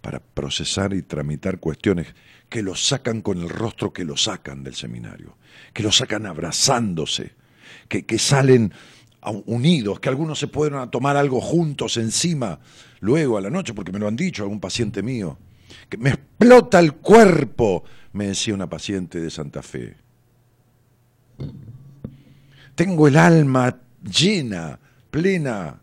para 0.00 0.20
procesar 0.20 0.92
y 0.94 1.02
tramitar 1.02 1.58
cuestiones 1.58 2.06
que 2.50 2.62
lo 2.62 2.74
sacan 2.74 3.22
con 3.22 3.38
el 3.38 3.48
rostro 3.48 3.92
que 3.92 4.04
lo 4.04 4.16
sacan 4.16 4.62
del 4.62 4.74
seminario, 4.74 5.38
que 5.72 5.82
lo 5.82 5.92
sacan 5.92 6.26
abrazándose, 6.26 7.32
que, 7.88 8.04
que 8.04 8.18
salen 8.18 8.74
unidos, 9.46 10.00
que 10.00 10.08
algunos 10.08 10.38
se 10.38 10.48
pueden 10.48 10.90
tomar 10.90 11.16
algo 11.16 11.40
juntos 11.40 11.96
encima 11.96 12.58
luego 13.00 13.38
a 13.38 13.40
la 13.40 13.50
noche, 13.50 13.72
porque 13.72 13.92
me 13.92 13.98
lo 13.98 14.08
han 14.08 14.16
dicho 14.16 14.42
algún 14.42 14.60
paciente 14.60 15.02
mío, 15.02 15.38
que 15.88 15.96
me 15.96 16.10
explota 16.10 16.80
el 16.80 16.94
cuerpo, 16.94 17.84
me 18.12 18.26
decía 18.26 18.52
una 18.52 18.68
paciente 18.68 19.20
de 19.20 19.30
Santa 19.30 19.62
Fe. 19.62 19.96
Tengo 22.74 23.06
el 23.06 23.16
alma 23.16 23.78
llena, 24.02 24.78
plena 25.10 25.79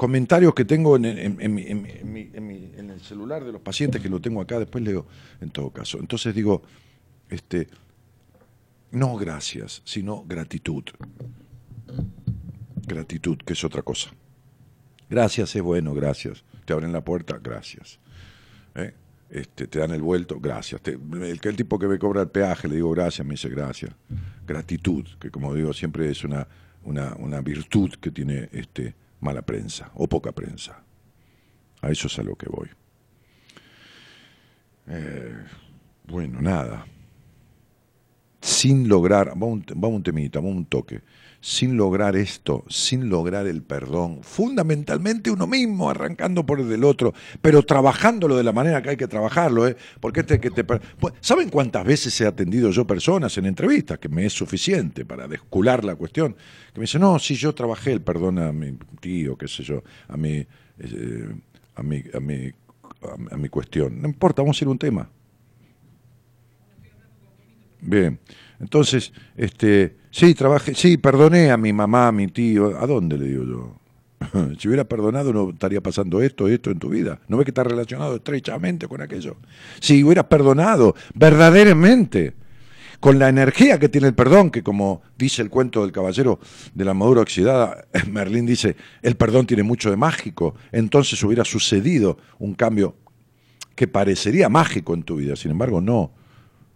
comentarios 0.00 0.54
que 0.54 0.64
tengo 0.64 0.96
en, 0.96 1.04
el 1.04 3.00
celular 3.02 3.44
de 3.44 3.52
los 3.52 3.60
pacientes, 3.60 4.00
que 4.00 4.08
lo 4.08 4.18
tengo 4.18 4.40
acá, 4.40 4.58
después 4.58 4.82
leo 4.82 5.04
en 5.42 5.50
todo 5.50 5.68
caso. 5.68 5.98
Entonces 5.98 6.34
digo, 6.34 6.62
este, 7.28 7.68
no 8.92 9.14
gracias, 9.16 9.82
sino 9.84 10.24
gratitud. 10.24 10.84
Gratitud, 12.86 13.36
que 13.44 13.52
es 13.52 13.62
otra 13.62 13.82
cosa. 13.82 14.10
Gracias 15.10 15.54
es 15.54 15.60
bueno, 15.60 15.92
gracias. 15.92 16.44
Te 16.64 16.72
abren 16.72 16.92
la 16.92 17.04
puerta, 17.04 17.38
gracias. 17.38 17.98
¿Eh? 18.76 18.94
Este, 19.28 19.66
te 19.66 19.80
dan 19.80 19.90
el 19.90 20.00
vuelto, 20.00 20.40
gracias. 20.40 20.80
el, 20.86 21.56
tipo 21.56 21.78
que 21.78 21.88
me 21.88 21.98
cobra 21.98 22.22
el 22.22 22.30
peaje, 22.30 22.68
le 22.68 22.76
digo 22.76 22.90
gracias, 22.92 23.26
me 23.26 23.34
dice 23.34 23.50
gracias. 23.50 23.92
Gratitud, 24.46 25.06
que 25.20 25.30
como 25.30 25.52
digo, 25.52 25.74
siempre 25.74 26.10
es 26.10 26.24
una, 26.24 26.48
una 26.84 27.42
virtud 27.42 27.90
que 28.00 28.10
tiene 28.10 28.48
este, 28.52 28.94
mala 29.20 29.42
prensa 29.42 29.90
o 29.94 30.08
poca 30.08 30.32
prensa. 30.32 30.82
A 31.82 31.90
eso 31.90 32.08
es 32.08 32.18
a 32.18 32.22
lo 32.22 32.36
que 32.36 32.48
voy. 32.48 32.68
Eh, 34.86 35.44
bueno, 36.04 36.40
nada. 36.40 36.86
Sin 38.60 38.88
lograr, 38.88 39.32
vamos, 39.36 39.62
un 39.74 40.02
temita, 40.02 40.38
vamos 40.38 40.54
un 40.54 40.66
toque 40.66 41.00
sin 41.40 41.78
lograr 41.78 42.16
esto, 42.16 42.66
sin 42.68 43.08
lograr 43.08 43.46
el 43.46 43.62
perdón, 43.62 44.18
fundamentalmente 44.20 45.30
uno 45.30 45.46
mismo, 45.46 45.88
arrancando 45.88 46.44
por 46.44 46.60
el 46.60 46.68
del 46.68 46.84
otro, 46.84 47.14
pero 47.40 47.62
trabajándolo 47.62 48.36
de 48.36 48.44
la 48.44 48.52
manera 48.52 48.82
que 48.82 48.90
hay 48.90 48.96
que 48.98 49.08
trabajarlo, 49.08 49.66
¿eh? 49.66 49.74
porque 50.00 50.20
este 50.20 50.38
que 50.38 50.50
te... 50.50 50.64
Pues, 50.64 50.82
¿Saben 51.20 51.48
cuántas 51.48 51.86
veces 51.86 52.20
he 52.20 52.26
atendido 52.26 52.70
yo 52.70 52.86
personas 52.86 53.38
en 53.38 53.46
entrevistas, 53.46 53.98
que 53.98 54.10
me 54.10 54.26
es 54.26 54.34
suficiente 54.34 55.06
para 55.06 55.26
descular 55.26 55.82
la 55.82 55.94
cuestión, 55.94 56.34
que 56.74 56.80
me 56.80 56.82
dicen, 56.82 57.00
no, 57.00 57.18
si 57.18 57.36
yo 57.36 57.54
trabajé 57.54 57.92
el 57.92 58.02
perdón 58.02 58.38
a 58.38 58.52
mi 58.52 58.76
tío, 59.00 59.38
qué 59.38 59.48
sé 59.48 59.62
yo, 59.62 59.82
a 60.08 60.18
mi, 60.18 60.46
eh, 60.78 61.34
a 61.76 61.82
mi, 61.82 62.04
a 62.12 62.20
mi, 62.20 62.52
a 63.30 63.36
mi 63.38 63.48
cuestión. 63.48 64.02
No 64.02 64.08
importa, 64.08 64.42
vamos 64.42 64.60
a 64.60 64.64
ir 64.64 64.68
a 64.68 64.72
un 64.72 64.78
tema. 64.78 65.08
Bien, 67.82 68.18
entonces, 68.58 69.12
este, 69.36 70.00
Sí, 70.10 70.34
trabajé, 70.34 70.74
sí, 70.74 70.96
perdoné 70.96 71.52
a 71.52 71.56
mi 71.56 71.72
mamá, 71.72 72.08
a 72.08 72.12
mi 72.12 72.26
tío. 72.26 72.76
¿A 72.80 72.86
dónde 72.86 73.16
le 73.16 73.26
digo 73.26 73.44
yo? 73.44 73.76
si 74.58 74.68
hubiera 74.68 74.84
perdonado 74.84 75.32
no 75.32 75.50
estaría 75.50 75.80
pasando 75.80 76.20
esto, 76.20 76.48
esto 76.48 76.70
en 76.70 76.78
tu 76.80 76.88
vida. 76.88 77.20
¿No 77.28 77.36
ves 77.36 77.44
que 77.44 77.52
está 77.52 77.62
relacionado 77.62 78.16
estrechamente 78.16 78.88
con 78.88 79.00
aquello? 79.00 79.36
Si 79.80 80.02
hubieras 80.02 80.24
perdonado 80.24 80.96
verdaderamente, 81.14 82.34
con 82.98 83.18
la 83.18 83.28
energía 83.28 83.78
que 83.78 83.88
tiene 83.88 84.08
el 84.08 84.14
perdón, 84.14 84.50
que 84.50 84.64
como 84.64 85.00
dice 85.16 85.42
el 85.42 85.48
cuento 85.48 85.82
del 85.82 85.92
caballero 85.92 86.40
de 86.74 86.84
la 86.84 86.92
madura 86.92 87.22
oxidada, 87.22 87.86
Merlín 88.10 88.46
dice, 88.46 88.76
el 89.02 89.16
perdón 89.16 89.46
tiene 89.46 89.62
mucho 89.62 89.90
de 89.90 89.96
mágico, 89.96 90.56
entonces 90.72 91.22
hubiera 91.22 91.44
sucedido 91.44 92.18
un 92.40 92.54
cambio 92.54 92.96
que 93.76 93.86
parecería 93.86 94.48
mágico 94.48 94.92
en 94.92 95.04
tu 95.04 95.16
vida, 95.16 95.36
sin 95.36 95.52
embargo 95.52 95.80
no. 95.80 96.12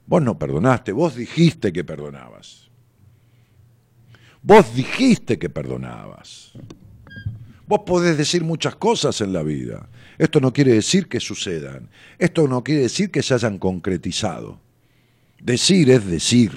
Vos 0.07 0.23
no 0.23 0.38
perdonaste, 0.38 0.93
vos 0.93 1.17
dijiste 1.17 1.73
que 1.73 1.85
perdonabas. 1.85 2.71
Vos 4.43 4.75
dijiste 4.75 5.38
que 5.38 5.49
perdonabas. 5.49 6.53
Vos 7.66 7.81
podés 7.87 8.18
decir 8.18 8.45
muchas 8.45 8.76
cosas 8.76 9.20
en 9.22 9.33
la 9.33 9.43
vida. 9.43 9.89
Esto 10.18 10.41
no 10.41 10.53
quiere 10.53 10.72
decir 10.72 11.09
que 11.09 11.18
sucedan. 11.18 11.89
Esto 12.18 12.47
no 12.47 12.62
quiere 12.62 12.83
decir 12.83 13.11
que 13.11 13.22
se 13.22 13.33
hayan 13.33 13.59
concretizado. 13.59 14.61
Decir 15.41 15.91
es 15.91 16.07
decir. 16.07 16.53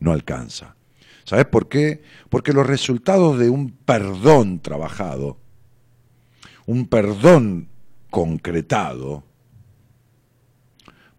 No 0.00 0.12
alcanza. 0.12 0.74
¿Sabes 1.24 1.46
por 1.46 1.68
qué? 1.68 2.02
Porque 2.28 2.52
los 2.52 2.66
resultados 2.66 3.38
de 3.38 3.50
un 3.50 3.70
perdón 3.70 4.58
trabajado, 4.58 5.38
un 6.66 6.88
perdón 6.88 7.68
concretado, 8.10 9.22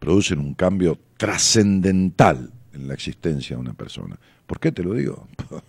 producen 0.01 0.39
un 0.39 0.55
cambio 0.55 0.97
trascendental 1.15 2.51
en 2.73 2.87
la 2.87 2.95
existencia 2.95 3.55
de 3.55 3.61
una 3.61 3.75
persona. 3.75 4.17
¿Por 4.47 4.59
qué 4.59 4.71
te 4.71 4.81
lo 4.81 4.95
digo? 4.95 5.27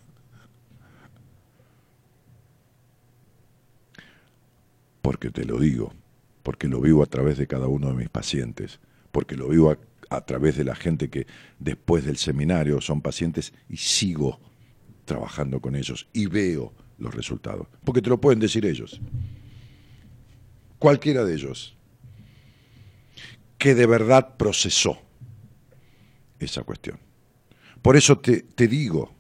Porque 5.03 5.31
te 5.31 5.45
lo 5.45 5.59
digo, 5.59 5.93
porque 6.45 6.67
lo 6.69 6.81
vivo 6.81 7.03
a 7.03 7.07
través 7.07 7.37
de 7.37 7.47
cada 7.49 7.67
uno 7.67 7.89
de 7.89 7.95
mis 7.95 8.09
pacientes, 8.09 8.79
porque 9.11 9.37
lo 9.37 9.49
vivo 9.49 9.77
a 10.09 10.21
través 10.21 10.57
de 10.57 10.63
la 10.65 10.77
gente 10.77 11.11
que 11.11 11.27
después 11.59 12.05
del 12.05 12.17
seminario 12.17 12.81
son 12.81 13.03
pacientes 13.03 13.53
y 13.69 13.77
sigo 13.79 14.41
trabajando 15.05 15.61
con 15.61 15.75
ellos 15.75 16.07
y 16.13 16.27
veo 16.27 16.73
los 16.99 17.13
resultados. 17.15 17.67
Porque 17.85 18.01
te 18.01 18.11
lo 18.11 18.21
pueden 18.21 18.39
decir 18.39 18.65
ellos. 18.65 19.01
Cualquiera 20.79 21.25
de 21.25 21.35
ellos 21.35 21.77
que 23.63 23.77
de 23.77 23.87
verdad 23.87 24.37
procesó 24.37 24.99
esa 26.41 26.65
cuestión. 26.65 26.99
Por 27.81 27.95
eso 27.95 28.19
te, 28.19 28.43
te 28.43 28.67
digo, 28.67 29.13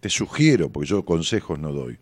te 0.00 0.10
sugiero, 0.10 0.68
porque 0.68 0.88
yo 0.88 1.04
consejos 1.04 1.56
no 1.56 1.72
doy, 1.72 1.96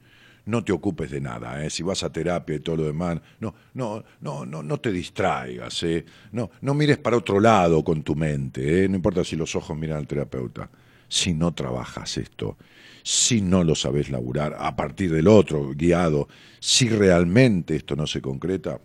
no 0.47 0.65
te 0.65 0.73
ocupes 0.73 1.11
de 1.11 1.21
nada, 1.21 1.63
¿eh? 1.63 1.69
si 1.69 1.83
vas 1.83 2.03
a 2.03 2.11
terapia 2.11 2.57
y 2.57 2.61
todo 2.61 2.77
lo 2.77 2.85
demás, 2.85 3.21
no, 3.41 3.55
no, 3.75 4.03
no, 4.23 4.47
no, 4.47 4.63
no 4.63 4.81
te 4.81 4.91
distraigas, 4.91 5.83
¿eh? 5.83 6.07
no, 6.33 6.51
no 6.63 6.73
mires 6.73 6.97
para 6.97 7.19
otro 7.19 7.39
lado 7.39 7.85
con 7.85 8.03
tu 8.03 8.15
mente, 8.15 8.83
¿eh? 8.83 8.89
no 8.89 8.97
importa 8.97 9.23
si 9.23 9.37
los 9.37 9.55
ojos 9.55 9.77
miran 9.77 9.99
al 9.99 10.07
terapeuta, 10.07 10.71
si 11.09 11.35
no 11.35 11.53
trabajas 11.53 12.17
esto, 12.17 12.57
si 13.03 13.43
no 13.43 13.65
lo 13.65 13.75
sabes 13.75 14.09
laburar 14.09 14.57
a 14.59 14.75
partir 14.75 15.13
del 15.13 15.29
otro, 15.29 15.75
guiado, 15.75 16.27
si 16.59 16.89
realmente 16.89 17.77
esto 17.77 17.97
no 17.97 18.07
se 18.07 18.23
concreta, 18.23 18.81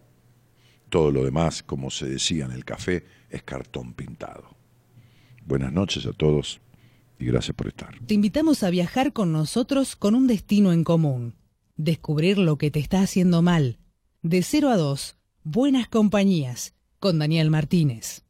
todo 0.90 1.12
lo 1.12 1.24
demás, 1.24 1.64
como 1.64 1.90
se 1.90 2.08
decía 2.08 2.46
en 2.46 2.52
el 2.52 2.66
café, 2.66 3.06
es 3.30 3.44
cartón 3.44 3.94
pintado. 3.94 4.56
Buenas 5.46 5.72
noches 5.72 6.06
a 6.06 6.14
todos 6.14 6.60
y 7.18 7.26
gracias 7.26 7.56
por 7.56 7.68
estar. 7.68 7.98
Te 8.06 8.14
invitamos 8.14 8.64
a 8.64 8.70
viajar 8.70 9.14
con 9.14 9.32
nosotros 9.32 9.96
con 9.96 10.16
un 10.16 10.28
destino 10.28 10.74
en 10.74 10.84
común 10.84 11.36
descubrir 11.80 12.38
lo 12.38 12.58
que 12.58 12.70
te 12.72 12.80
está 12.80 13.02
haciendo 13.02 13.42
mal. 13.42 13.80
De 14.22 14.44
0 14.44 14.70
a 14.70 14.78
2, 14.78 15.16
Buenas 15.44 15.88
Compañías, 15.88 16.76
con 17.00 17.20
Daniel 17.20 17.50
Martínez. 17.50 18.26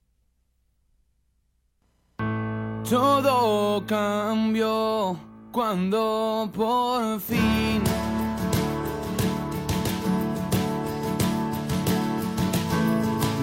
Todo 2.87 3.85
cambió 3.87 5.19
cuando 5.51 6.49
por 6.53 7.19
fin 7.21 7.81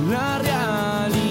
la 0.09 0.38
realidad 0.38 1.26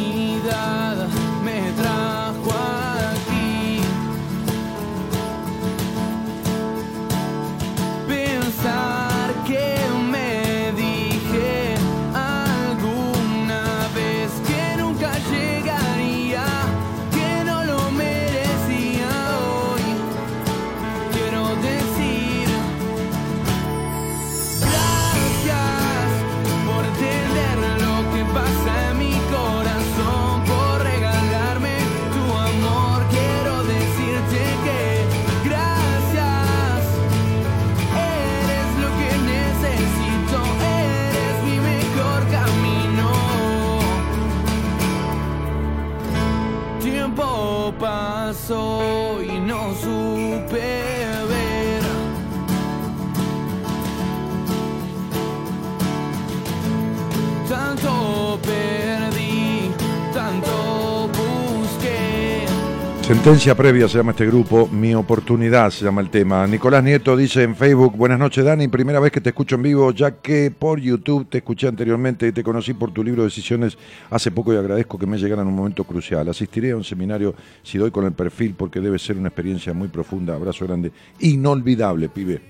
Sentencia 63.06 63.54
previa 63.54 63.88
se 63.88 64.00
llama 64.00 64.14
este 64.14 64.26
grupo, 64.26 64.68
Mi 64.68 64.96
oportunidad 64.96 65.70
se 65.70 65.86
llama 65.86 66.02
el 66.02 66.10
tema. 66.10 66.48
Nicolás 66.48 66.84
Nieto 66.84 67.16
dice 67.16 67.44
en 67.44 67.56
Facebook, 67.56 67.96
buenas 67.96 68.18
noches 68.18 68.44
Dani, 68.44 68.68
primera 68.68 69.00
vez 69.00 69.12
que 69.12 69.22
te 69.22 69.30
escucho 69.30 69.58
en 69.58 69.62
vivo, 69.62 69.92
ya 69.92 70.16
que 70.16 70.50
por 70.50 70.80
YouTube 70.80 71.30
te 71.30 71.38
escuché 71.38 71.68
anteriormente 71.68 72.28
y 72.28 72.32
te 72.32 72.44
conocí 72.44 72.74
por 72.74 72.90
tu 72.90 73.04
libro 73.04 73.24
Decisiones 73.24 73.78
hace 74.10 74.32
poco 74.32 74.56
y 74.56 74.58
agradezco 74.58 74.98
que 74.98 75.06
me 75.06 75.20
llegara 75.20 75.44
en 75.44 75.50
un 75.50 75.56
momento 75.56 75.84
crucial. 75.84 76.28
Asistiré 76.30 76.72
a 76.72 76.78
un 76.78 76.84
seminario 76.84 77.36
si 77.62 77.78
doy 77.78 77.92
con 77.92 78.06
el 78.06 78.14
perfil 78.14 78.56
porque 78.58 78.80
debe 78.80 78.98
ser 78.98 79.18
una 79.18 79.28
experiencia 79.28 79.72
muy 79.72 79.88
profunda. 79.88 80.34
Abrazo 80.34 80.66
grande. 80.66 80.92
Inolvidable, 81.20 82.10
pibe. 82.10 82.42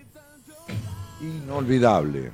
Inolvidable. 1.20 2.32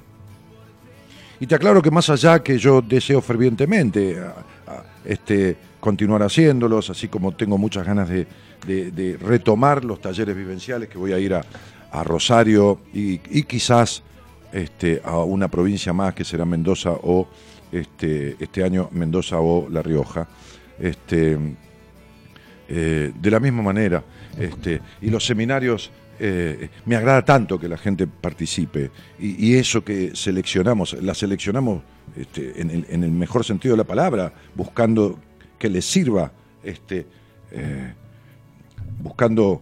Y 1.39 1.47
te 1.47 1.55
aclaro 1.55 1.81
que 1.81 1.89
más 1.89 2.07
allá 2.11 2.43
que 2.43 2.59
yo 2.59 2.83
deseo 2.83 3.19
fervientemente 3.19 4.15
este, 5.05 5.57
continuar 5.81 6.21
haciéndolos, 6.21 6.89
así 6.89 7.09
como 7.09 7.33
tengo 7.33 7.57
muchas 7.57 7.85
ganas 7.85 8.07
de, 8.07 9.17
retomar 9.19 9.83
los 9.83 9.99
talleres 9.99 10.37
vivenciales, 10.37 10.87
que 10.87 10.97
voy 10.97 11.11
a 11.11 11.19
ir 11.19 11.33
a, 11.33 11.43
Rosario 12.05 12.79
y, 12.93 13.17
quizás 13.17 14.01
este, 14.53 15.01
a 15.03 15.17
una 15.17 15.49
provincia 15.49 15.91
más 15.91 16.13
que 16.13 16.23
será 16.23 16.45
Mendoza 16.45 16.91
o 16.91 17.27
este, 17.69 18.37
este 18.39 18.63
año 18.63 18.87
Mendoza 18.93 19.41
o 19.41 19.67
La 19.69 19.81
Rioja. 19.81 20.25
Este, 20.79 21.37
eh, 22.69 23.11
de 23.13 23.31
la 23.31 23.41
misma 23.41 23.61
manera, 23.61 24.01
este, 24.39 24.79
y 25.01 25.09
los 25.09 25.25
seminarios, 25.25 25.91
eh, 26.17 26.69
me 26.85 26.95
agrada 26.95 27.25
tanto 27.25 27.59
que 27.59 27.67
la 27.67 27.77
gente 27.77 28.07
participe, 28.07 28.89
y, 29.19 29.55
eso 29.55 29.83
que 29.83 30.11
seleccionamos, 30.15 30.93
la 30.93 31.13
seleccionamos 31.13 31.83
este, 32.15 32.61
en 32.61 33.03
el 33.03 33.11
mejor 33.11 33.43
sentido 33.43 33.73
de 33.73 33.79
la 33.79 33.83
palabra, 33.83 34.31
buscando 34.55 35.19
que 35.61 35.69
les 35.69 35.85
sirva, 35.85 36.31
este, 36.63 37.05
eh, 37.51 37.93
buscando 38.99 39.61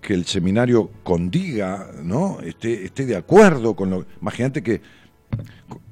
que 0.00 0.14
el 0.14 0.24
seminario 0.24 0.88
condiga, 1.02 1.90
¿no? 2.00 2.38
esté, 2.40 2.84
esté 2.84 3.06
de 3.06 3.16
acuerdo 3.16 3.74
con 3.74 3.90
lo... 3.90 4.06
Imagínate 4.20 4.62
que 4.62 4.80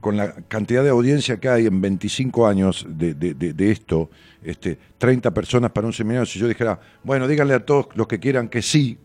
con 0.01 0.17
la 0.17 0.35
cantidad 0.47 0.85
de 0.85 0.91
audiencia 0.91 1.41
que 1.41 1.49
hay 1.49 1.67
en 1.67 1.81
25 1.81 2.47
años 2.47 2.87
de, 2.89 3.15
de- 3.15 3.35
de- 3.35 3.53
de 3.53 3.71
esto, 3.73 4.09
este, 4.45 4.79
30 4.99 5.33
personas 5.35 5.73
para 5.73 5.89
un 5.89 5.93
seminario, 5.93 6.27
si 6.27 6.39
yo 6.39 6.47
dijera, 6.47 6.79
bueno, 7.03 7.27
díganle 7.27 7.55
a 7.55 7.67
todos 7.67 7.89
los 7.97 8.07
que 8.07 8.21
quieran 8.21 8.49
que 8.49 8.63
sí, 8.63 8.99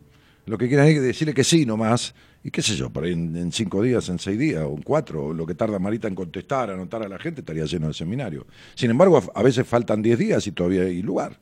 lo 0.45 0.59
que 0.59 0.67
quieran 0.67 0.85
es 0.87 1.01
decirle 1.01 1.33
que 1.33 1.43
sí 1.43 1.65
nomás, 1.65 2.13
y 2.45 2.51
qué 2.51 2.61
sé 2.61 2.75
yo, 2.75 2.91
por 2.91 3.03
ahí 3.05 3.13
en, 3.13 3.51
cinco 3.51 3.81
días, 3.81 4.07
en 4.09 4.19
seis 4.19 4.37
días, 4.37 4.63
o 4.63 4.75
en 4.75 4.83
cuatro, 4.83 5.33
lo 5.33 5.47
que 5.47 5.55
tarda 5.55 5.79
Marita 5.79 6.07
en 6.07 6.13
contestar, 6.13 6.69
anotar 6.69 7.01
a 7.01 7.07
la 7.09 7.17
gente, 7.17 7.41
estaría 7.41 7.65
lleno 7.65 7.87
el 7.87 7.95
seminario. 7.95 8.45
Sin 8.75 8.91
embargo, 8.91 9.19
a, 9.33 9.41
veces 9.41 9.65
faltan 9.65 10.03
10 10.03 10.19
días 10.19 10.45
y 10.45 10.51
todavía 10.51 10.83
hay 10.83 11.01
lugar. 11.01 11.39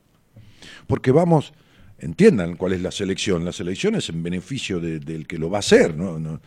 Porque 0.86 1.10
vamos, 1.12 1.52
entiendan 1.98 2.56
cuál 2.56 2.72
es 2.72 2.80
la 2.80 2.90
selección. 2.90 3.44
La 3.44 3.52
selección 3.52 3.96
es 3.96 4.08
en 4.08 4.22
beneficio 4.22 4.80
de- 4.80 4.98
del 4.98 5.26
que 5.26 5.36
lo 5.36 5.50
va 5.50 5.58
a 5.58 5.60
hacer, 5.60 5.94
¿no? 5.94 6.18
no 6.18 6.40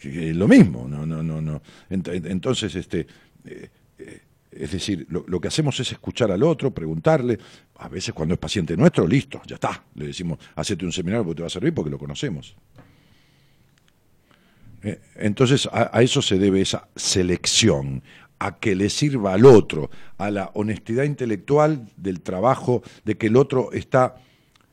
es 0.00 0.36
lo 0.36 0.46
mismo, 0.46 0.86
no, 0.88 1.04
no, 1.04 1.20
no, 1.20 1.40
no. 1.40 1.60
Ent- 1.90 2.04
ent- 2.14 2.30
Entonces, 2.30 2.72
este, 2.76 3.06
eh, 3.44 3.68
eh, 3.98 4.20
es 4.52 4.70
decir, 4.70 5.06
lo, 5.10 5.24
lo 5.26 5.40
que 5.40 5.48
hacemos 5.48 5.78
es 5.80 5.90
escuchar 5.90 6.30
al 6.30 6.44
otro, 6.44 6.72
preguntarle. 6.72 7.36
A 7.78 7.88
veces 7.88 8.14
cuando 8.14 8.34
es 8.34 8.38
paciente 8.38 8.76
nuestro, 8.76 9.08
listo, 9.08 9.42
ya 9.44 9.56
está. 9.56 9.82
Le 9.96 10.06
decimos, 10.06 10.38
hacete 10.54 10.84
un 10.84 10.92
seminario 10.92 11.24
porque 11.24 11.38
te 11.38 11.42
va 11.42 11.48
a 11.48 11.50
servir 11.50 11.74
porque 11.74 11.90
lo 11.90 11.98
conocemos. 11.98 12.54
Eh, 14.84 15.00
Entonces 15.16 15.68
a, 15.72 16.00
eso 16.02 16.22
se 16.22 16.38
debe 16.38 16.60
esa 16.60 16.86
selección, 16.94 18.02
a 18.38 18.58
que 18.58 18.74
le 18.74 18.90
sirva 18.90 19.34
al 19.34 19.46
otro, 19.46 19.90
a 20.18 20.30
la 20.30 20.50
honestidad 20.54 21.04
intelectual 21.04 21.88
del 21.96 22.20
trabajo, 22.20 22.82
de 23.04 23.16
que 23.16 23.26
el 23.28 23.36
otro 23.36 23.72
está 23.72 24.16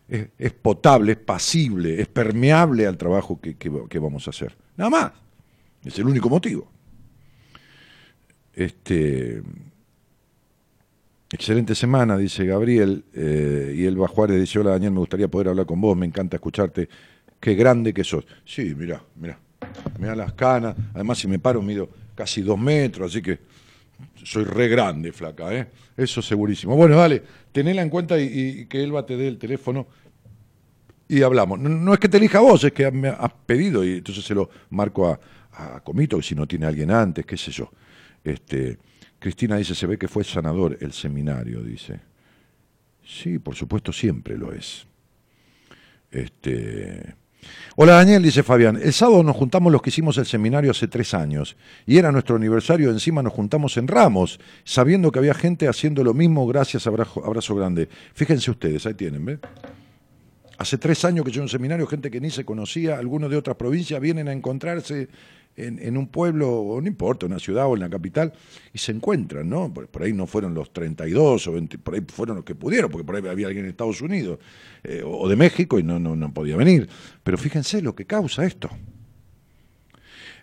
es, 0.09 0.51
potable, 0.51 1.13
es 1.13 1.17
pasible, 1.17 2.01
es 2.01 2.07
permeable 2.07 2.85
al 2.85 2.97
trabajo 2.97 3.39
que 3.39 3.99
vamos 3.99 4.27
a 4.27 4.31
hacer. 4.31 4.57
Nada 4.75 4.89
más. 4.89 5.11
Es 5.83 5.97
el 5.97 6.05
único 6.05 6.29
motivo. 6.29 6.69
Este, 8.53 9.41
excelente 11.31 11.75
semana, 11.75 12.17
dice 12.17 12.45
Gabriel. 12.45 13.05
eh, 13.13 13.73
y 13.75 13.85
Elba 13.85 14.07
Juárez 14.07 14.39
dice, 14.39 14.59
hola 14.59 14.71
Daniel, 14.71 14.91
me 14.91 14.99
gustaría 14.99 15.27
poder 15.27 15.49
hablar 15.49 15.65
con 15.65 15.79
vos, 15.81 15.97
me 15.97 16.05
encanta 16.05 16.37
escucharte. 16.37 16.89
Qué 17.39 17.55
grande 17.55 17.93
que 17.93 18.03
sos. 18.03 18.25
Sí, 18.45 18.75
mirá, 18.75 19.01
mirá. 19.15 19.39
Mirá 19.99 20.15
las 20.15 20.33
canas. 20.33 20.75
Además, 20.93 21.17
si 21.17 21.27
me 21.27 21.39
paro, 21.39 21.61
mido 21.61 21.89
casi 22.15 22.41
dos 22.41 22.59
metros, 22.59 23.11
así 23.11 23.21
que 23.21 23.39
soy 24.23 24.43
re 24.43 24.67
grande, 24.67 25.11
flaca, 25.11 25.53
¿eh? 25.53 25.67
Eso 25.95 26.21
segurísimo. 26.21 26.75
Bueno, 26.75 26.97
dale, 26.97 27.21
tenela 27.51 27.81
en 27.81 27.89
cuenta 27.89 28.19
y, 28.19 28.23
y 28.23 28.65
que 28.65 28.83
Elba 28.83 29.05
te 29.05 29.17
dé 29.17 29.27
el 29.27 29.37
teléfono 29.37 29.87
y 31.11 31.23
hablamos. 31.23 31.59
No, 31.59 31.93
es 31.93 31.99
que 31.99 32.07
te 32.07 32.17
elija 32.17 32.39
vos, 32.39 32.63
es 32.63 32.71
que 32.71 32.89
me 32.89 33.09
has 33.09 33.33
pedido 33.45 33.83
y 33.83 33.97
entonces 33.97 34.23
se 34.23 34.33
lo 34.33 34.49
marco 34.69 35.09
a, 35.09 35.19
Comito, 35.83 36.19
si 36.21 36.33
no 36.33 36.47
tiene 36.47 36.65
alguien 36.65 36.89
antes, 36.89 37.25
qué 37.25 37.35
sé 37.35 37.51
yo. 37.51 37.69
Este, 38.23 38.79
Cristina 39.19 39.57
dice, 39.57 39.75
se 39.75 39.85
ve 39.85 39.97
que 39.97 40.07
fue 40.07 40.23
sanador 40.23 40.77
el 40.79 40.93
seminario, 40.93 41.61
dice. 41.61 41.99
Sí, 43.05 43.37
por 43.37 43.55
supuesto, 43.55 43.91
siempre 43.91 44.37
lo 44.37 44.53
es. 44.53 44.87
Este. 46.09 47.13
Hola 47.75 47.93
Daniel, 47.93 48.21
dice 48.21 48.43
Fabián. 48.43 48.79
El 48.81 48.93
sábado 48.93 49.23
nos 49.23 49.35
juntamos 49.35 49.71
los 49.71 49.81
que 49.81 49.89
hicimos 49.89 50.17
el 50.17 50.25
seminario 50.25 50.71
hace 50.71 50.87
tres 50.87 51.13
años 51.13 51.55
y 51.85 51.97
era 51.97 52.11
nuestro 52.11 52.35
aniversario. 52.35 52.89
Encima 52.89 53.23
nos 53.23 53.33
juntamos 53.33 53.77
en 53.77 53.87
Ramos, 53.87 54.39
sabiendo 54.63 55.11
que 55.11 55.19
había 55.19 55.33
gente 55.33 55.67
haciendo 55.67 56.03
lo 56.03 56.13
mismo. 56.13 56.45
Gracias, 56.47 56.85
abrazo, 56.87 57.25
abrazo 57.25 57.55
grande. 57.55 57.87
Fíjense 58.13 58.51
ustedes, 58.51 58.85
ahí 58.85 58.93
tienen, 58.93 59.25
¿ve? 59.25 59.39
Hace 60.57 60.77
tres 60.77 61.03
años 61.05 61.25
que 61.25 61.31
yo 61.31 61.39
en 61.39 61.45
un 61.45 61.49
seminario, 61.49 61.87
gente 61.87 62.11
que 62.11 62.21
ni 62.21 62.29
se 62.29 62.45
conocía, 62.45 62.99
algunos 62.99 63.31
de 63.31 63.37
otras 63.37 63.57
provincias 63.57 63.99
vienen 63.99 64.27
a 64.27 64.31
encontrarse 64.31 65.07
en, 65.55 65.97
un 65.97 66.07
pueblo, 66.07 66.49
o 66.49 66.81
no 66.81 66.87
importa, 66.87 67.25
una 67.25 67.39
ciudad 67.39 67.67
o 67.67 67.75
en 67.75 67.81
la 67.81 67.89
capital, 67.89 68.33
y 68.73 68.77
se 68.77 68.91
encuentran, 68.91 69.49
¿no? 69.49 69.73
Por, 69.73 70.03
ahí 70.03 70.13
no 70.13 70.27
fueron 70.27 70.53
los 70.53 70.71
32 70.71 71.47
o 71.47 71.51
20, 71.53 71.77
por 71.77 71.95
ahí 71.95 72.01
fueron 72.07 72.37
los 72.37 72.45
que 72.45 72.55
pudieron, 72.55 72.89
porque 72.89 73.05
por 73.05 73.15
ahí 73.15 73.27
había 73.27 73.47
alguien 73.47 73.65
en 73.65 73.71
Estados 73.71 74.01
Unidos 74.01 74.39
eh, 74.83 75.03
o 75.05 75.27
de 75.27 75.35
México 75.35 75.77
y 75.79 75.83
no, 75.83 75.99
no, 75.99 76.15
no 76.15 76.33
podía 76.33 76.55
venir. 76.55 76.89
Pero 77.23 77.37
fíjense 77.37 77.81
lo 77.81 77.95
que 77.95 78.05
causa 78.05 78.45
esto. 78.45 78.69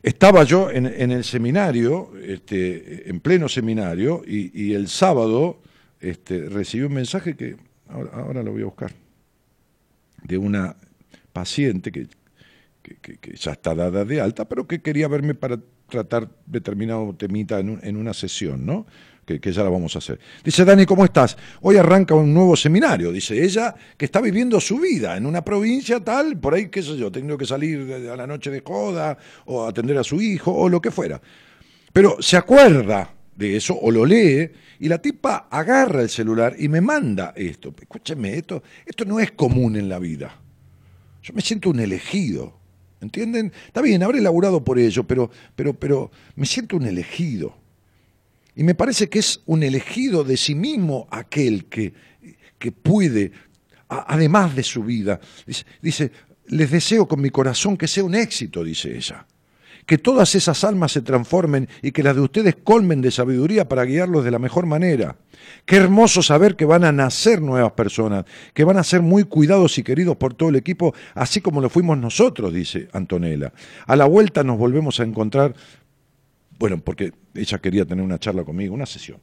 Estaba 0.02 0.44
yo 0.44 0.70
en, 0.70 0.86
el 0.86 1.24
seminario, 1.24 2.12
este, 2.22 3.10
en 3.10 3.18
pleno 3.18 3.48
seminario, 3.48 4.22
y, 4.26 4.68
y 4.68 4.74
el 4.74 4.88
sábado 4.88 5.60
este, 6.00 6.48
recibí 6.48 6.84
un 6.84 6.94
mensaje 6.94 7.34
que 7.34 7.56
ahora, 7.88 8.10
ahora 8.12 8.42
lo 8.44 8.52
voy 8.52 8.62
a 8.62 8.66
buscar, 8.66 8.92
de 10.22 10.38
una 10.38 10.76
paciente 11.32 11.90
que, 11.90 12.06
que, 13.00 13.18
ya 13.36 13.52
está 13.52 13.74
dada 13.74 14.04
de 14.04 14.20
alta, 14.20 14.48
pero 14.48 14.66
que 14.66 14.80
quería 14.80 15.08
verme 15.08 15.34
para 15.34 15.58
tratar 15.88 16.28
determinado 16.46 17.14
temita 17.14 17.58
en, 17.60 17.70
un- 17.70 17.80
en 17.82 17.96
una 17.96 18.12
sesión, 18.14 18.64
¿no? 18.66 18.86
Que, 19.24 19.38
ya 19.52 19.62
la 19.62 19.68
vamos 19.68 19.94
a 19.94 19.98
hacer. 19.98 20.18
Dice, 20.42 20.64
Dani, 20.64 20.86
¿cómo 20.86 21.04
estás? 21.04 21.36
Hoy 21.60 21.76
arranca 21.76 22.14
un 22.14 22.32
nuevo 22.32 22.56
seminario, 22.56 23.12
dice 23.12 23.44
ella, 23.44 23.74
que 23.96 24.06
está 24.06 24.22
viviendo 24.22 24.58
su 24.58 24.78
vida 24.78 25.18
en 25.18 25.26
una 25.26 25.44
provincia 25.44 26.00
tal, 26.00 26.38
por 26.38 26.54
ahí, 26.54 26.68
qué 26.70 26.82
sé 26.82 26.96
yo, 26.96 27.12
teniendo 27.12 27.36
que 27.36 27.44
salir 27.44 27.92
a 28.10 28.16
la 28.16 28.26
noche 28.26 28.50
de 28.50 28.62
joda, 28.64 29.18
o 29.44 29.66
atender 29.66 29.98
a 29.98 30.04
su 30.04 30.20
hijo, 30.22 30.50
o 30.54 30.70
lo 30.70 30.80
que 30.80 30.90
fuera. 30.90 31.20
Pero 31.92 32.16
se 32.20 32.38
acuerda 32.38 33.12
de 33.36 33.56
eso 33.56 33.78
o 33.78 33.90
lo 33.90 34.04
lee 34.06 34.50
y 34.80 34.88
la 34.88 34.98
tipa 34.98 35.46
agarra 35.50 36.02
el 36.02 36.08
celular 36.08 36.56
y 36.58 36.68
me 36.68 36.80
manda 36.80 37.32
esto. 37.36 37.74
Escúcheme, 37.78 38.34
esto, 38.34 38.62
esto 38.86 39.04
no 39.04 39.20
es 39.20 39.32
común 39.32 39.76
en 39.76 39.88
la 39.90 39.98
vida. 39.98 40.40
Yo 41.22 41.34
me 41.34 41.42
siento 41.42 41.70
un 41.70 41.80
elegido. 41.80 42.57
¿Entienden? 43.00 43.52
Está 43.66 43.80
bien, 43.80 44.02
habré 44.02 44.20
laburado 44.20 44.64
por 44.64 44.78
ello, 44.78 45.04
pero, 45.04 45.30
pero, 45.54 45.72
pero 45.74 46.10
me 46.34 46.46
siento 46.46 46.76
un 46.76 46.86
elegido. 46.86 47.56
Y 48.56 48.64
me 48.64 48.74
parece 48.74 49.08
que 49.08 49.20
es 49.20 49.40
un 49.46 49.62
elegido 49.62 50.24
de 50.24 50.36
sí 50.36 50.54
mismo 50.54 51.06
aquel 51.10 51.66
que, 51.66 51.94
que 52.58 52.72
puede, 52.72 53.30
además 53.88 54.56
de 54.56 54.64
su 54.64 54.82
vida, 54.82 55.20
dice, 55.46 55.64
dice, 55.80 56.10
les 56.48 56.70
deseo 56.70 57.06
con 57.06 57.20
mi 57.20 57.30
corazón 57.30 57.76
que 57.76 57.86
sea 57.86 58.02
un 58.02 58.16
éxito, 58.16 58.64
dice 58.64 58.96
ella. 58.96 59.26
Que 59.88 59.98
todas 59.98 60.36
esas 60.36 60.62
almas 60.62 60.92
se 60.92 61.00
transformen 61.00 61.68
y 61.82 61.90
que 61.90 62.04
las 62.04 62.14
de 62.14 62.20
ustedes 62.20 62.56
colmen 62.62 63.00
de 63.00 63.10
sabiduría 63.10 63.68
para 63.68 63.84
guiarlos 63.84 64.22
de 64.22 64.30
la 64.30 64.38
mejor 64.38 64.66
manera. 64.66 65.16
Qué 65.64 65.76
hermoso 65.76 66.22
saber 66.22 66.54
que 66.54 66.66
van 66.66 66.84
a 66.84 66.92
nacer 66.92 67.40
nuevas 67.40 67.72
personas, 67.72 68.26
que 68.52 68.64
van 68.64 68.76
a 68.76 68.84
ser 68.84 69.00
muy 69.00 69.24
cuidados 69.24 69.78
y 69.78 69.82
queridos 69.82 70.16
por 70.16 70.34
todo 70.34 70.50
el 70.50 70.56
equipo, 70.56 70.94
así 71.14 71.40
como 71.40 71.60
lo 71.60 71.70
fuimos 71.70 71.96
nosotros, 71.96 72.52
dice 72.52 72.88
Antonella. 72.92 73.52
A 73.86 73.96
la 73.96 74.04
vuelta 74.04 74.44
nos 74.44 74.58
volvemos 74.58 75.00
a 75.00 75.04
encontrar 75.04 75.54
bueno, 76.58 76.78
porque 76.78 77.12
ella 77.34 77.58
quería 77.58 77.84
tener 77.84 78.04
una 78.04 78.18
charla 78.18 78.44
conmigo, 78.44 78.74
una 78.74 78.86
sesión. 78.86 79.18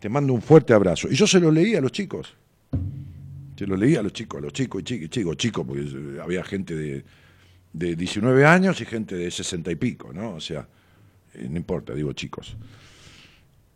Te 0.00 0.08
mando 0.08 0.32
un 0.32 0.42
fuerte 0.42 0.74
abrazo. 0.74 1.08
Y 1.08 1.14
yo 1.14 1.26
se 1.26 1.38
lo 1.38 1.50
leí 1.50 1.76
a 1.76 1.80
los 1.80 1.92
chicos. 1.92 2.34
Se 3.56 3.66
lo 3.66 3.76
leí 3.76 3.94
a 3.94 4.02
los 4.02 4.12
chicos, 4.12 4.38
a 4.38 4.42
los 4.42 4.52
chicos 4.52 4.80
y 4.80 4.84
chicos, 4.84 5.10
chicos, 5.10 5.36
chicos, 5.36 5.64
porque 5.66 6.20
había 6.20 6.42
gente 6.42 6.74
de, 6.74 7.04
de 7.74 7.96
19 7.96 8.46
años 8.46 8.80
y 8.80 8.86
gente 8.86 9.16
de 9.16 9.30
60 9.30 9.70
y 9.72 9.74
pico, 9.74 10.12
¿no? 10.12 10.34
O 10.34 10.40
sea, 10.40 10.66
eh, 11.34 11.46
no 11.50 11.56
importa, 11.56 11.92
digo 11.92 12.12
chicos. 12.12 12.56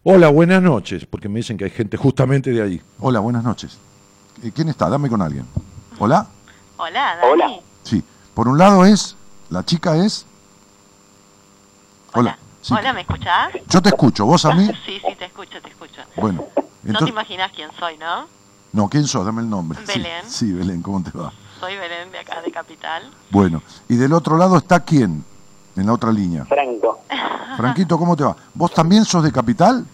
Hola, 0.05 0.29
buenas 0.29 0.63
noches, 0.63 1.05
porque 1.05 1.29
me 1.29 1.41
dicen 1.41 1.59
que 1.59 1.65
hay 1.65 1.71
gente 1.71 1.97
justamente 1.97 2.51
de 2.51 2.63
allí. 2.63 2.81
Hola, 3.01 3.19
buenas 3.19 3.43
noches. 3.43 3.77
Eh, 4.43 4.53
¿Quién 4.55 4.69
está? 4.69 4.89
Dame 4.89 5.09
con 5.09 5.21
alguien. 5.21 5.45
Hola. 5.99 6.29
Hola, 6.77 7.17
Dani. 7.17 7.33
Hola. 7.33 7.61
Sí. 7.83 8.03
Por 8.35 8.47
un 8.47 8.57
lado 8.57 8.85
es, 8.85 9.17
la 9.51 9.65
chica 9.65 9.97
es... 9.97 10.25
Hola. 12.15 12.39
Sí. 12.63 12.75
Hola, 12.75 12.93
¿me 12.93 13.01
escuchás? 13.01 13.53
Yo 13.69 13.83
te 13.83 13.89
escucho, 13.89 14.25
vos 14.27 14.45
a 14.45 14.55
mí. 14.55 14.71
Sí, 14.87 15.01
sí, 15.05 15.15
te 15.19 15.25
escucho, 15.25 15.61
te 15.61 15.69
escucho. 15.69 16.03
Bueno, 16.17 16.47
No 16.85 17.01
te 17.01 17.11
imaginas 17.11 17.51
quién 17.53 17.71
soy, 17.79 17.99
¿no? 17.99 18.29
No, 18.73 18.89
¿quién 18.89 19.07
sos? 19.09 19.27
Dame 19.27 19.43
el 19.43 19.51
nombre. 19.51 19.79
Sí, 19.81 19.85
Belén. 19.87 20.25
Sí, 20.29 20.53
Belén, 20.53 20.83
¿cómo 20.83 21.03
te 21.03 21.11
va? 21.19 21.33
Soy 21.61 21.77
Belén 21.77 22.11
de 22.13 22.19
acá, 22.19 22.41
de 22.43 22.51
Capital. 22.53 23.03
Bueno, 23.31 23.63
y 23.89 23.97
del 23.97 24.13
otro 24.13 24.37
lado 24.37 24.57
está 24.57 24.81
quién, 24.81 25.25
en 25.77 25.87
la 25.87 25.93
otra 25.93 26.13
línea. 26.13 26.45
Franco. 26.45 27.01
Franquito, 27.57 27.99
¿cómo 27.99 28.17
te 28.17 28.25
va? 28.25 28.37
¿Vos 28.55 28.73
también 28.73 29.05
sos 29.05 29.23
de 29.25 29.33
Capital? 29.33 29.85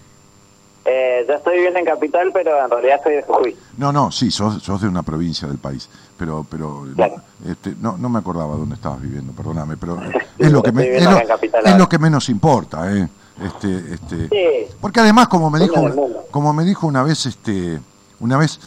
Eh, 0.86 1.24
yo 1.26 1.34
estoy 1.34 1.54
viviendo 1.54 1.78
en 1.78 1.86
Capital, 1.86 2.30
pero 2.34 2.62
en 2.62 2.70
realidad 2.70 3.00
soy 3.02 3.14
de 3.14 3.22
Jujuy. 3.22 3.56
No, 3.78 3.90
no, 3.90 4.12
sí, 4.12 4.30
sos, 4.30 4.62
sos 4.62 4.82
de 4.82 4.88
una 4.88 5.02
provincia 5.02 5.48
del 5.48 5.56
país, 5.56 5.88
pero, 6.18 6.44
pero 6.50 6.84
Claro. 6.94 7.16
este, 7.48 7.74
no, 7.80 7.96
no 7.96 8.10
me 8.10 8.18
acordaba 8.18 8.54
dónde 8.56 8.74
estabas 8.74 9.00
viviendo, 9.00 9.32
perdóname, 9.32 9.78
pero 9.78 9.98
es 10.38 10.52
lo 10.52 10.62
que, 10.62 10.72
me- 10.72 10.94
es 10.96 11.04
lo, 11.04 11.16
es 11.18 11.88
que 11.88 11.98
menos 11.98 12.28
importa, 12.28 12.94
¿eh? 12.94 13.08
Este, 13.42 13.94
este, 13.94 14.28
Sí. 14.28 14.74
Porque 14.80 15.00
además, 15.00 15.26
como 15.28 15.48
me 15.50 15.58
dijo, 15.58 15.82
como 16.30 16.52
me 16.52 16.64
dijo 16.64 16.86
una 16.86 17.02
vez, 17.02 17.24
este, 17.26 17.80
una 18.20 18.36
vez, 18.36 18.60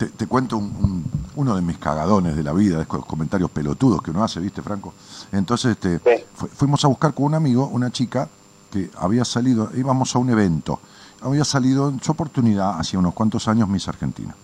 te, 0.00 0.06
te 0.06 0.26
cuento 0.26 0.56
un- 0.56 0.64
un- 0.80 1.04
uno 1.36 1.54
de 1.54 1.60
mis 1.60 1.76
cagadones 1.76 2.34
de 2.34 2.42
la 2.42 2.54
vida, 2.54 2.78
de 2.78 2.84
esos 2.84 3.04
comentarios 3.04 3.50
pelotudos 3.50 4.00
que 4.00 4.10
uno 4.12 4.24
hace, 4.24 4.40
¿viste, 4.40 4.62
Franco? 4.62 4.94
Entonces, 5.30 5.72
este, 5.72 5.98
Sí. 5.98 6.24
fu- 6.34 6.46
fuimos 6.48 6.82
a 6.86 6.88
buscar 6.88 7.12
con 7.12 7.26
un 7.26 7.34
amigo 7.34 7.66
una 7.68 7.90
chica 7.90 8.26
que 8.70 8.90
había 8.96 9.26
salido, 9.26 9.70
íbamos 9.76 10.14
a 10.16 10.18
un 10.18 10.30
evento, 10.30 10.80
había 11.20 11.44
salido 11.44 11.90
en 11.90 12.00
su 12.02 12.12
oportunidad, 12.12 12.80
hacía 12.80 12.98
unos 12.98 13.12
cuantos 13.12 13.46
años, 13.46 13.68
Miss 13.68 13.88
Argentina. 13.88 14.34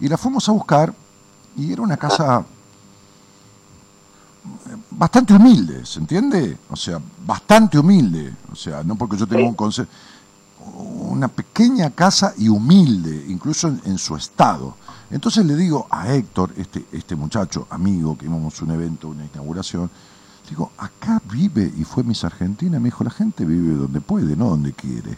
Y 0.00 0.08
la 0.08 0.18
fuimos 0.18 0.48
a 0.48 0.52
buscar 0.52 0.92
y 1.56 1.72
era 1.72 1.82
una 1.82 1.96
casa 1.96 2.44
bastante 4.90 5.34
humilde, 5.34 5.84
¿se 5.86 6.00
entiende? 6.00 6.58
O 6.70 6.74
sea, 6.76 6.98
bastante 7.24 7.78
humilde. 7.78 8.34
O 8.52 8.56
sea, 8.56 8.82
no 8.82 8.96
porque 8.96 9.16
yo 9.16 9.26
tenga 9.26 9.42
Sí. 9.42 9.48
un 9.48 9.54
concepto. 9.54 9.92
Una 11.08 11.28
pequeña 11.28 11.90
casa 11.90 12.34
y 12.36 12.48
humilde, 12.48 13.26
incluso 13.28 13.68
en, 13.68 13.80
en 13.84 13.98
su 13.98 14.16
estado. 14.16 14.74
Entonces 15.10 15.46
le 15.46 15.54
digo 15.54 15.86
a 15.90 16.12
Héctor, 16.12 16.52
este, 16.56 16.84
este 16.92 17.14
muchacho, 17.14 17.66
amigo, 17.70 18.18
que 18.18 18.26
íbamos 18.26 18.60
a 18.60 18.64
un 18.64 18.70
evento, 18.72 19.08
una 19.08 19.24
inauguración, 19.24 19.90
digo, 20.48 20.72
acá 20.78 21.22
vive 21.30 21.72
y 21.76 21.84
fue 21.84 22.02
Miss 22.02 22.24
Argentina. 22.24 22.78
Me 22.78 22.86
dijo, 22.86 23.04
la 23.04 23.10
gente 23.10 23.44
vive 23.44 23.74
donde 23.74 24.00
puede, 24.00 24.36
no 24.36 24.50
donde 24.50 24.72
quiere. 24.72 25.16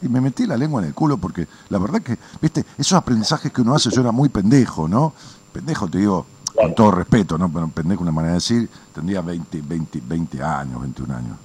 Y 0.00 0.08
me 0.08 0.20
metí 0.20 0.46
la 0.46 0.56
lengua 0.56 0.80
en 0.80 0.88
el 0.88 0.94
culo 0.94 1.18
porque 1.18 1.46
la 1.68 1.78
verdad 1.78 2.00
que, 2.00 2.18
viste, 2.40 2.64
esos 2.76 2.96
aprendizajes 2.96 3.52
que 3.52 3.62
uno 3.62 3.74
hace, 3.74 3.90
yo 3.90 4.00
era 4.00 4.12
muy 4.12 4.28
pendejo, 4.28 4.88
¿no? 4.88 5.12
Pendejo, 5.52 5.88
te 5.88 5.98
digo, 5.98 6.24
con 6.54 6.74
todo 6.74 6.90
respeto, 6.92 7.36
¿no? 7.36 7.50
Pero 7.52 7.68
pendejo, 7.68 8.02
una 8.02 8.12
manera 8.12 8.32
de 8.32 8.38
decir, 8.38 8.68
tendría 8.94 9.20
20, 9.20 9.60
20, 9.62 10.02
20 10.06 10.42
años, 10.42 10.80
21 10.80 11.14
años. 11.14 11.36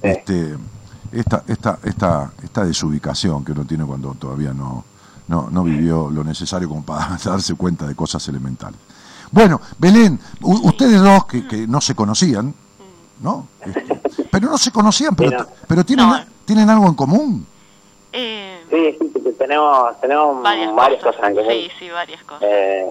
Este, 0.00 0.56
esta, 1.12 1.42
esta, 1.46 1.78
esta, 1.82 2.32
esta 2.42 2.64
desubicación 2.64 3.44
que 3.44 3.52
uno 3.52 3.64
tiene 3.64 3.84
cuando 3.84 4.14
todavía 4.14 4.52
no, 4.52 4.84
no, 5.28 5.48
no 5.50 5.62
vivió 5.64 6.08
lo 6.10 6.22
necesario 6.24 6.68
como 6.68 6.84
para 6.84 7.16
darse 7.24 7.54
cuenta 7.54 7.86
de 7.86 7.94
cosas 7.94 8.26
elementales. 8.28 8.78
Bueno, 9.30 9.60
Belén, 9.78 10.18
ustedes 10.40 11.00
dos 11.02 11.26
que, 11.26 11.46
que 11.46 11.66
no 11.66 11.80
se 11.80 11.94
conocían, 11.94 12.54
¿no? 13.20 13.48
Este, 13.60 14.00
pero 14.30 14.48
no 14.50 14.56
se 14.58 14.70
conocían, 14.70 15.16
pero, 15.16 15.46
pero 15.66 15.84
tienen, 15.84 16.08
No. 16.08 16.20
tienen 16.44 16.70
algo 16.70 16.86
en 16.86 16.94
común. 16.94 17.46
Eh, 18.12 18.42
Sí, 18.70 18.96
sí, 19.00 19.12
sí, 19.22 19.32
tenemos, 19.38 20.00
tenemos 20.00 20.42
varias, 20.42 20.74
varias 20.74 21.02
cosas. 21.02 21.16
cosas 21.16 21.30
en 21.30 21.36
común. 21.36 21.50
Sí, 21.52 21.70
sí, 21.78 21.90
varias 21.90 22.22
cosas. 22.24 22.42
Eh, 22.42 22.88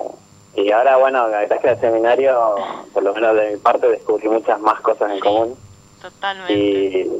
y 0.56 0.72
ahora, 0.72 0.96
bueno, 0.98 1.28
gracias 1.28 1.66
al 1.66 1.82
seminario, 1.82 2.56
por 2.94 3.04
lo 3.04 3.14
menos 3.14 3.36
de 3.36 3.52
mi 3.52 3.58
parte, 3.58 3.88
descubrí 3.90 4.30
muchas 4.30 4.60
más 4.62 4.80
cosas 4.82 5.10
en 5.12 5.16
Sí. 5.18 5.22
común. 5.22 5.56
Totalmente. 6.02 6.54
Y 6.54 7.12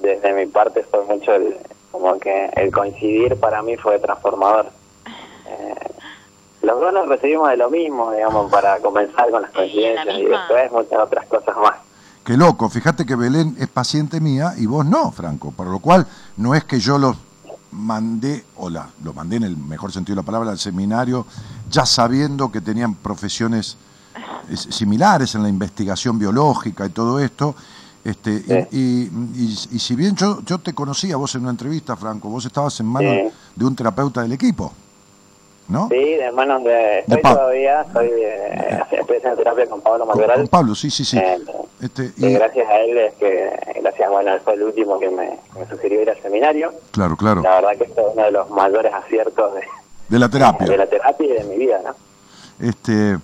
desde 0.00 0.32
mi 0.32 0.46
parte 0.46 0.82
fue 0.84 1.04
mucho 1.04 1.34
el, 1.34 1.56
como 1.94 2.18
que 2.18 2.50
el 2.56 2.72
coincidir 2.72 3.36
para 3.36 3.62
mí 3.62 3.76
fue 3.76 4.00
transformador. 4.00 4.66
Eh, 5.46 5.94
los 6.62 6.80
dos 6.80 6.92
nos 6.92 7.08
recibimos 7.08 7.48
de 7.50 7.56
lo 7.56 7.70
mismo, 7.70 8.10
digamos, 8.10 8.50
para 8.50 8.80
comenzar 8.80 9.30
con 9.30 9.42
las 9.42 9.52
la 9.52 9.60
coincidencias 9.60 10.18
y 10.18 10.24
después 10.24 10.72
muchas 10.72 10.98
otras 10.98 11.24
cosas 11.26 11.56
más. 11.56 11.74
Qué 12.24 12.36
loco, 12.36 12.68
fíjate 12.68 13.06
que 13.06 13.14
Belén 13.14 13.54
es 13.60 13.68
paciente 13.68 14.20
mía 14.20 14.54
y 14.56 14.66
vos 14.66 14.84
no, 14.84 15.12
Franco. 15.12 15.52
Por 15.52 15.68
lo 15.68 15.78
cual, 15.78 16.04
no 16.36 16.56
es 16.56 16.64
que 16.64 16.80
yo 16.80 16.98
los 16.98 17.16
mandé, 17.70 18.44
o 18.56 18.68
la, 18.70 18.88
los 19.04 19.14
mandé 19.14 19.36
en 19.36 19.44
el 19.44 19.56
mejor 19.56 19.92
sentido 19.92 20.16
de 20.16 20.22
la 20.22 20.26
palabra, 20.26 20.50
al 20.50 20.58
seminario, 20.58 21.26
ya 21.70 21.86
sabiendo 21.86 22.50
que 22.50 22.60
tenían 22.60 22.96
profesiones 22.96 23.76
eh, 24.50 24.56
similares 24.56 25.36
en 25.36 25.44
la 25.44 25.48
investigación 25.48 26.18
biológica 26.18 26.86
y 26.86 26.90
todo 26.90 27.20
esto. 27.20 27.54
Este, 28.04 28.40
Sí. 28.40 28.66
y, 28.70 28.78
y- 28.78 29.10
y- 29.34 29.76
y 29.76 29.78
si 29.78 29.94
bien 29.96 30.14
yo, 30.14 30.40
yo 30.44 30.58
te 30.58 30.74
conocía 30.74 31.16
vos 31.16 31.34
en 31.34 31.42
una 31.42 31.50
entrevista, 31.50 31.96
Franco, 31.96 32.28
vos 32.28 32.44
estabas 32.44 32.78
en 32.80 32.86
manos 32.86 33.14
Sí. 33.14 33.32
de 33.56 33.64
un 33.64 33.74
terapeuta 33.74 34.22
del 34.22 34.32
equipo. 34.32 34.72
¿no? 35.66 35.88
Sí, 35.88 35.94
de 35.96 36.30
manos 36.30 36.62
de... 36.62 36.98
Estoy 36.98 37.22
todavía, 37.22 37.86
soy, 37.90 38.10
eh, 38.14 38.82
estoy 38.92 39.16
haciendo 39.16 39.36
terapia 39.38 39.66
con 39.66 39.80
Pablo 39.80 40.04
Mayoral. 40.04 40.36
con 40.40 40.48
Pablo, 40.48 40.74
sí, 40.74 40.90
sí, 40.90 41.06
sí. 41.06 41.16
Eh, 41.16 41.38
Este, 41.80 42.12
y 42.18 42.26
y, 42.26 42.32
gracias 42.34 42.68
a 42.68 42.80
él 42.80 42.98
es 42.98 43.14
que, 43.14 43.50
gracias, 43.80 44.10
bueno, 44.10 44.34
él 44.34 44.40
fue 44.44 44.52
el 44.54 44.62
último 44.62 44.98
que 44.98 45.08
me, 45.08 45.38
me 45.58 45.66
sugirió 45.70 46.02
ir 46.02 46.10
al 46.10 46.20
seminario. 46.20 46.70
claro, 46.90 47.16
claro, 47.16 47.40
La 47.40 47.54
verdad 47.62 47.78
que 47.78 47.84
esto 47.84 48.00
es 48.02 48.06
uno 48.14 48.24
de 48.24 48.30
los 48.32 48.50
mayores 48.50 48.92
aciertos 48.92 49.54
de, 49.54 49.62
de 50.10 50.18
la 50.18 50.28
terapia. 50.28 50.66
de 50.68 50.76
la 50.76 50.86
terapia 50.86 51.26
y 51.26 51.32
de 51.32 51.44
mi 51.44 51.56
vida, 51.56 51.80
¿no? 51.82 51.94
Este, 52.68 53.16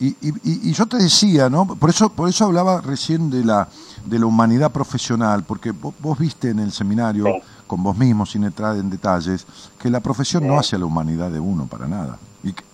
y, 0.00 0.16
y- 0.22 0.72
yo 0.72 0.86
te 0.86 0.96
decía, 0.96 1.48
¿no? 1.50 1.66
Por 1.66 1.90
eso, 1.90 2.08
por 2.10 2.28
eso 2.28 2.44
hablaba 2.44 2.80
recién 2.80 3.30
de 3.30 3.44
la, 3.44 3.68
de 4.04 4.18
la 4.18 4.26
humanidad 4.26 4.70
profesional, 4.70 5.42
porque 5.44 5.72
vos, 5.72 5.92
vos 6.00 6.18
viste 6.18 6.50
en 6.50 6.60
el 6.60 6.70
seminario, 6.72 7.24
Sí. 7.24 7.32
con 7.66 7.82
vos 7.82 7.96
mismo, 7.96 8.24
sin 8.24 8.44
entrar 8.44 8.76
en 8.76 8.88
detalles, 8.90 9.44
que 9.78 9.90
la 9.90 10.00
profesión 10.00 10.46
no 10.46 10.58
hace 10.58 10.76
a 10.76 10.78
la 10.78 10.86
humanidad 10.86 11.30
de 11.30 11.40
uno 11.40 11.66
para 11.66 11.86
nada. 11.88 12.18
Y 12.44 12.52
que- 12.52 12.64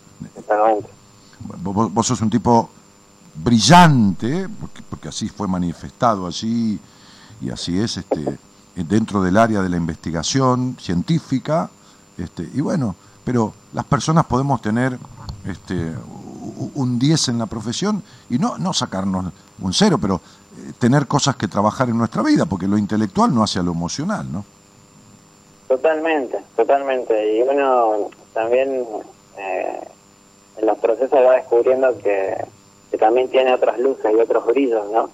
vos, 1.62 1.92
vos 1.92 2.06
sos 2.06 2.20
un 2.20 2.30
tipo 2.30 2.68
brillante, 3.34 4.48
porque, 4.60 4.82
porque 4.88 5.08
así 5.08 5.28
fue 5.28 5.48
manifestado 5.48 6.26
allí, 6.26 6.78
y 7.40 7.50
así 7.50 7.78
es 7.78 7.96
este, 7.96 8.38
dentro 8.76 9.22
del 9.22 9.36
área 9.36 9.60
de 9.62 9.68
la 9.68 9.76
investigación 9.76 10.76
científica, 10.80 11.70
este, 12.16 12.48
y 12.54 12.60
bueno, 12.60 12.94
pero 13.24 13.52
las 13.72 13.84
personas 13.84 14.24
podemos 14.26 14.60
tener 14.62 14.98
este, 15.44 15.92
un 16.74 16.98
10 16.98 17.28
en 17.28 17.38
la 17.38 17.46
profesión 17.46 18.02
y 18.30 18.38
no, 18.38 18.58
no 18.58 18.72
sacarnos 18.72 19.32
un 19.60 19.72
cero, 19.72 19.98
pero 20.00 20.16
eh, 20.16 20.72
tener 20.78 21.06
cosas 21.06 21.36
que 21.36 21.48
trabajar 21.48 21.88
en 21.88 21.98
nuestra 21.98 22.22
vida, 22.22 22.46
porque 22.46 22.68
lo 22.68 22.78
intelectual 22.78 23.34
no 23.34 23.42
hace 23.42 23.58
a 23.58 23.62
lo 23.62 23.72
emocional, 23.72 24.30
¿no? 24.30 24.44
Totalmente, 25.68 26.38
totalmente. 26.56 27.36
Y 27.36 27.42
uno 27.42 28.10
también 28.32 28.86
eh, 29.38 29.80
en 30.56 30.66
los 30.66 30.78
procesos 30.78 31.18
va 31.18 31.36
descubriendo 31.36 31.98
que, 31.98 32.36
que 32.90 32.98
también 32.98 33.28
tiene 33.28 33.54
otras 33.54 33.78
luces 33.78 34.12
y 34.12 34.20
otros 34.20 34.46
brillos, 34.46 34.88
¿no? 34.90 35.10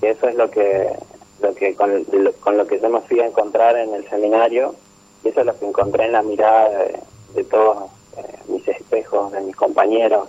Que 0.00 0.10
eso 0.10 0.28
es 0.28 0.36
lo 0.36 0.50
que, 0.50 0.96
lo 1.42 1.54
que 1.54 1.74
con, 1.74 1.90
lo, 1.92 2.66
que 2.66 2.80
yo 2.80 2.88
me 2.88 3.00
fui 3.02 3.20
a 3.20 3.26
encontrar 3.26 3.76
en 3.76 3.94
el 3.94 4.08
seminario 4.08 4.74
y 5.22 5.28
eso 5.28 5.40
es 5.40 5.46
lo 5.46 5.58
que 5.58 5.66
encontré 5.66 6.06
en 6.06 6.12
la 6.12 6.22
mirada 6.22 6.70
de, 6.70 7.00
de 7.34 7.44
todos 7.44 7.90
eh, 8.16 8.38
mis 8.48 8.66
espejos, 8.66 9.32
de 9.32 9.40
mis 9.42 9.56
compañeros, 9.56 10.28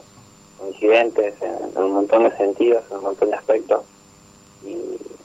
coincidentes, 0.61 1.33
en, 1.41 1.55
en 1.77 1.83
un 1.83 1.93
montón 1.93 2.23
de 2.23 2.37
sentidos, 2.37 2.83
en 2.91 2.97
un 2.97 3.03
montón 3.03 3.29
de 3.29 3.35
aspectos. 3.35 3.81
Y 4.65 4.75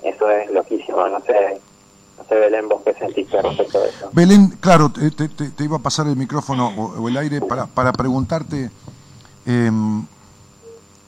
eso 0.06 0.30
es 0.30 0.50
loquísimo, 0.50 1.06
no 1.08 1.20
sé, 1.20 1.60
no 2.18 2.24
sé 2.28 2.34
Belén, 2.36 2.68
vos 2.68 2.80
qué 2.84 2.94
sentiste 2.94 3.40
respecto 3.42 3.80
de 3.80 3.88
eso. 3.90 4.08
Belén, 4.12 4.48
claro, 4.60 4.90
te, 4.90 5.10
te- 5.10 5.28
te- 5.28 5.50
te 5.50 5.64
iba 5.64 5.76
a 5.76 5.80
pasar 5.80 6.06
el 6.06 6.16
micrófono 6.16 6.68
o, 6.76 7.02
o 7.02 7.08
el 7.08 7.16
aire 7.18 7.40
para, 7.42 7.66
para 7.66 7.92
preguntarte, 7.92 8.70
em, 9.44 10.04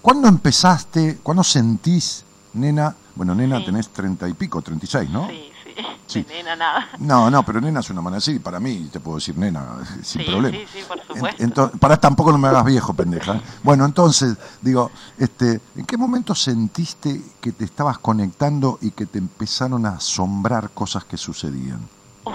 ¿cuándo 0.03 0.29
empezaste, 0.29 1.19
cuándo 1.23 1.43
sentís, 1.43 2.25
nena, 2.53 2.95
bueno, 3.15 3.35
nena 3.35 3.59
Sí. 3.61 3.65
tenés 3.67 3.89
treinta 3.89 4.29
y 4.29 4.35
pico, 4.35 4.61
treinta 4.63 4.85
y 4.85 4.89
seis, 4.89 5.11
¿no? 5.11 5.27
Sí, 5.29 5.51
sí. 5.79 5.87
Sí. 6.07 6.23
De 6.23 6.35
nena 6.35 6.57
nada. 6.57 6.89
No, 6.99 7.31
no, 7.31 7.43
pero 7.45 7.61
nena 7.61 7.81
es 7.81 7.91
una 7.91 8.01
manera 8.01 8.19
así, 8.19 8.39
para 8.39 8.59
mí 8.61 8.89
te 8.93 8.99
puedo 9.01 9.17
decir 9.19 9.37
nena, 9.37 9.79
sin 10.03 10.23
Sí, 10.23 10.31
problema. 10.31 10.57
sí, 10.59 10.65
sí, 10.73 10.85
por 10.89 11.01
supuesto. 11.07 11.43
entonces, 11.43 11.79
para 11.79 11.97
tampoco 11.99 12.33
no 12.33 12.39
me 12.39 12.49
hagas 12.49 12.65
viejo, 12.65 12.95
pendeja. 12.95 13.37
¿eh? 13.37 13.43
Bueno, 13.63 13.85
entonces, 13.85 14.37
digo, 14.63 14.91
este, 15.19 15.61
¿en 15.77 15.87
qué 15.87 15.97
momento 15.97 16.35
sentiste 16.35 17.23
que 17.41 17.53
te 17.53 17.65
estabas 17.65 17.99
conectando 17.99 18.79
y 18.81 18.91
que 18.91 19.07
te 19.07 19.19
empezaron 19.19 19.87
a 19.87 19.91
asombrar 19.97 20.71
cosas 20.71 21.05
que 21.05 21.17
sucedían? 21.17 21.81
Uf, 22.25 22.35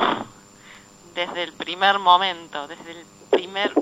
desde 1.15 1.43
el 1.43 1.53
primer 1.53 1.99
momento, 1.99 2.67
desde 2.67 2.91
el 2.91 3.05
primer, 3.31 3.73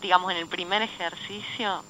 digamos, 0.00 0.30
en 0.32 0.38
el 0.38 0.46
primer 0.46 0.82
ejercicio, 0.82 1.82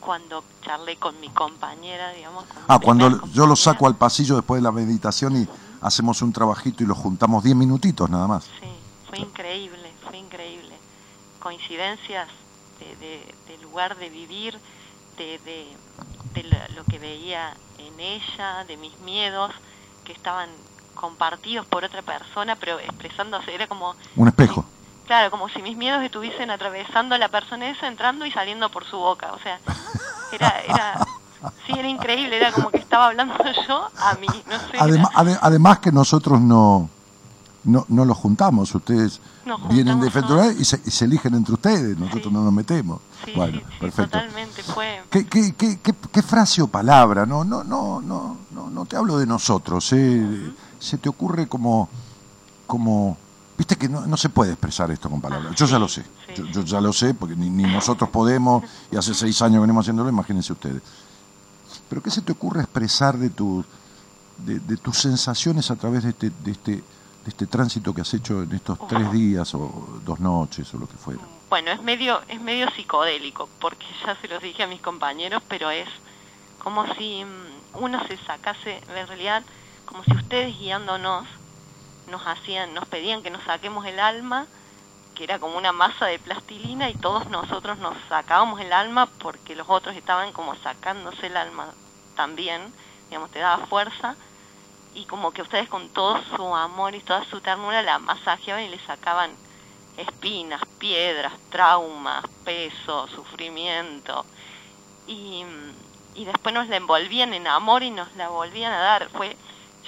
cuando 0.00 0.42
charlé 0.64 0.96
con 0.96 1.18
mi 1.20 1.28
compañera, 1.28 2.10
digamos. 2.12 2.44
con 2.44 2.62
Ah, 2.66 2.78
cuando 2.80 3.24
yo 3.32 3.46
lo 3.46 3.54
saco 3.54 3.86
al 3.86 3.94
pasillo 3.96 4.34
después 4.36 4.60
de 4.60 4.62
la 4.64 4.72
meditación 4.72 5.36
y 5.36 5.46
hacemos 5.82 6.22
un 6.22 6.32
trabajito 6.32 6.82
y 6.82 6.86
lo 6.86 6.94
juntamos 6.94 7.44
10 7.44 7.56
minutitos 7.56 8.08
nada 8.08 8.26
más. 8.26 8.44
Sí, 8.44 8.68
fue 9.08 9.18
increíble, 9.18 9.92
fue 10.06 10.16
increíble. 10.18 10.74
Coincidencias 11.40 12.28
de, 12.78 12.96
de, 12.96 13.34
de 13.48 13.58
lugar 13.62 13.96
de 13.96 14.08
vivir, 14.08 14.58
de, 15.18 15.38
de, 15.38 15.66
lo 16.74 16.84
que 16.84 16.98
veía 16.98 17.54
en 17.78 18.00
ella, 18.00 18.64
de 18.66 18.76
mis 18.76 18.98
miedos 19.00 19.52
que 20.04 20.12
estaban 20.12 20.48
compartidos 20.94 21.66
por 21.66 21.84
otra 21.84 22.02
persona, 22.02 22.56
pero 22.56 22.78
expresándose, 22.78 23.54
era 23.54 23.66
como, 23.66 23.94
Un 24.16 24.28
espejo. 24.28 24.64
claro, 25.06 25.30
como 25.30 25.48
si 25.48 25.62
mis 25.62 25.76
miedos 25.76 26.02
estuviesen 26.02 26.50
atravesando 26.50 27.14
a 27.14 27.18
la 27.18 27.28
persona 27.28 27.68
esa, 27.70 27.88
entrando 27.88 28.24
y 28.24 28.30
saliendo 28.30 28.68
por 28.70 28.84
su 28.84 28.96
boca, 28.98 29.32
o 29.32 29.38
sea, 29.40 29.58
era, 30.32 30.60
era, 30.60 31.06
sí, 31.66 31.72
era 31.78 31.88
increíble, 31.88 32.36
era 32.36 32.52
como 32.52 32.70
que 32.70 32.78
estaba 32.78 33.06
hablando 33.08 33.34
yo 33.68 33.88
a 33.98 34.14
mí, 34.20 34.26
no 34.48 34.58
sé. 34.58 34.78
Además, 34.78 35.10
ade- 35.14 35.38
además 35.40 35.78
que 35.80 35.92
nosotros 35.92 36.40
no, 36.40 36.88
no, 37.64 37.84
no 37.88 38.04
los 38.04 38.16
juntamos, 38.16 38.74
ustedes 38.74 39.20
vienen 39.70 40.00
de 40.00 40.10
Federal 40.10 40.54
y 40.58 40.64
se, 40.64 40.80
y 40.84 40.90
se 40.90 41.04
eligen 41.04 41.34
entre 41.34 41.54
ustedes, 41.54 41.96
nosotros 41.98 42.24
Sí. 42.26 42.30
no 42.32 42.42
nos 42.44 42.52
metemos. 42.52 43.00
Sí, 43.24 43.32
bueno, 43.36 43.58
sí, 43.58 43.64
perfecto. 43.80 44.18
totalmente, 44.18 44.62
fue... 44.62 45.02
¿Qué, 45.10 45.26
qué, 45.26 45.54
qué, 45.54 45.78
qué, 45.80 45.94
qué 46.12 46.22
frase 46.22 46.60
o 46.62 46.66
palabra? 46.66 47.24
No, 47.26 47.44
no, 47.44 47.62
no, 47.64 48.00
no, 48.00 48.36
no, 48.50 48.70
no 48.70 48.84
te 48.86 48.96
hablo 48.96 49.16
de 49.18 49.26
nosotros. 49.26 49.92
¿eh? 49.92 50.52
Se 50.80 50.98
te 50.98 51.08
ocurre 51.08 51.46
como, 51.48 51.88
como, 52.66 53.16
viste 53.56 53.76
que 53.76 53.88
no, 53.88 54.06
no 54.06 54.16
se 54.16 54.28
puede 54.28 54.52
expresar 54.52 54.90
esto 54.90 55.08
con 55.08 55.20
palabras. 55.20 55.54
Yo 55.54 55.66
ya 55.66 55.78
lo 55.78 55.88
sé, 55.88 56.02
Sí, 56.02 56.34
yo, 56.36 56.44
sí. 56.46 56.50
yo 56.52 56.62
ya 56.62 56.80
lo 56.80 56.92
sé 56.92 57.14
porque 57.14 57.36
ni, 57.36 57.48
ni 57.50 57.62
nosotros 57.64 58.10
podemos 58.10 58.64
y 58.90 58.96
hace 58.96 59.14
seis 59.14 59.40
años 59.42 59.60
venimos 59.60 59.84
haciéndolo. 59.84 60.08
Imagínense 60.08 60.52
ustedes. 60.52 60.82
Pero 61.92 62.02
qué 62.02 62.10
se 62.10 62.22
te 62.22 62.32
ocurre 62.32 62.62
expresar 62.62 63.18
de 63.18 63.28
tu, 63.28 63.62
de, 64.38 64.60
de 64.60 64.78
tus 64.78 64.96
sensaciones 64.96 65.70
a 65.70 65.76
través 65.76 66.04
de 66.04 66.08
este, 66.08 66.30
de 66.30 66.52
este, 66.52 66.72
de 66.76 66.82
este 67.26 67.46
tránsito 67.46 67.92
que 67.92 68.00
has 68.00 68.14
hecho 68.14 68.44
en 68.44 68.52
estos 68.52 68.78
tres 68.88 69.12
días 69.12 69.54
o 69.54 70.00
dos 70.02 70.18
noches 70.18 70.72
o 70.72 70.78
lo 70.78 70.88
que 70.88 70.96
fuera. 70.96 71.20
Bueno, 71.50 71.70
es 71.70 71.82
medio, 71.82 72.22
es 72.28 72.40
medio 72.40 72.70
psicodélico, 72.70 73.46
porque 73.60 73.84
ya 74.06 74.16
se 74.22 74.28
los 74.28 74.42
dije 74.42 74.62
a 74.62 74.66
mis 74.66 74.80
compañeros, 74.80 75.42
pero 75.48 75.70
es 75.70 75.86
como 76.60 76.86
si 76.94 77.26
mm, 77.26 77.82
uno 77.82 78.02
se 78.06 78.16
sacase, 78.24 78.80
en 78.88 79.06
realidad, 79.06 79.42
como 79.84 80.02
si 80.02 80.14
ustedes 80.14 80.58
guiándonos 80.58 81.26
nos 82.10 82.22
hacían, 82.22 82.72
nos 82.72 82.88
pedían 82.88 83.22
que 83.22 83.28
nos 83.28 83.44
saquemos 83.44 83.84
el 83.84 84.00
alma, 84.00 84.46
que 85.14 85.24
era 85.24 85.38
como 85.38 85.58
una 85.58 85.72
masa 85.72 86.06
de 86.06 86.18
plastilina, 86.18 86.88
y 86.88 86.94
todos 86.94 87.28
nosotros 87.28 87.76
nos 87.80 87.94
sacábamos 88.08 88.62
el 88.62 88.72
alma 88.72 89.10
porque 89.18 89.54
los 89.54 89.68
otros 89.68 89.94
estaban 89.94 90.32
como 90.32 90.56
sacándose 90.56 91.26
el 91.26 91.36
alma 91.36 91.66
también, 92.14 92.72
digamos, 93.08 93.30
te 93.30 93.38
daba 93.38 93.66
fuerza, 93.66 94.16
y 94.94 95.04
como 95.06 95.32
que 95.32 95.42
ustedes 95.42 95.68
con 95.68 95.88
todo 95.88 96.22
su 96.36 96.54
amor 96.54 96.94
y 96.94 97.00
toda 97.00 97.24
su 97.24 97.40
ternura 97.40 97.82
la 97.82 97.98
masajeaban 97.98 98.64
y 98.64 98.68
le 98.68 98.78
sacaban 98.80 99.30
espinas, 99.96 100.60
piedras, 100.78 101.32
traumas, 101.50 102.24
peso, 102.44 103.08
sufrimiento. 103.08 104.24
Y, 105.06 105.44
y 106.14 106.24
después 106.24 106.54
nos 106.54 106.68
la 106.68 106.76
envolvían 106.76 107.32
en 107.34 107.46
amor 107.46 107.82
y 107.82 107.90
nos 107.90 108.14
la 108.16 108.28
volvían 108.28 108.72
a 108.72 108.78
dar. 108.78 109.08
Fue, 109.10 109.36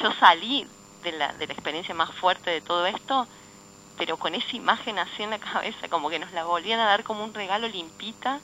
yo 0.00 0.12
salí 0.18 0.66
de 1.02 1.12
la, 1.12 1.32
de 1.34 1.46
la 1.46 1.52
experiencia 1.52 1.94
más 1.94 2.10
fuerte 2.14 2.50
de 2.50 2.60
todo 2.60 2.86
esto, 2.86 3.26
pero 3.98 4.16
con 4.16 4.34
esa 4.34 4.56
imagen 4.56 4.98
así 4.98 5.22
en 5.22 5.30
la 5.30 5.38
cabeza, 5.52 5.88
como 5.88 6.08
que 6.08 6.18
nos 6.18 6.32
la 6.32 6.44
volvían 6.44 6.80
a 6.80 6.86
dar 6.86 7.04
como 7.04 7.24
un 7.24 7.34
regalo 7.34 7.68
limpita, 7.68 8.40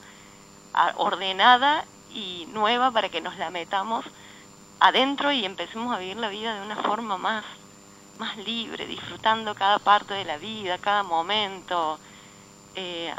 ordenada 0.96 1.84
y 2.12 2.48
nueva 2.52 2.90
para 2.90 3.08
que 3.08 3.20
nos 3.20 3.36
la 3.36 3.50
metamos 3.50 4.04
adentro 4.80 5.32
y 5.32 5.44
empecemos 5.44 5.94
a 5.94 5.98
vivir 5.98 6.16
la 6.16 6.28
vida 6.28 6.54
de 6.54 6.62
una 6.62 6.76
forma 6.76 7.18
más 7.18 7.44
más 8.18 8.36
libre, 8.36 8.86
disfrutando 8.86 9.54
cada 9.54 9.78
parte 9.78 10.12
de 10.12 10.26
la 10.26 10.36
vida, 10.36 10.76
cada 10.76 11.02
momento. 11.02 11.98
Eh, 12.74 13.10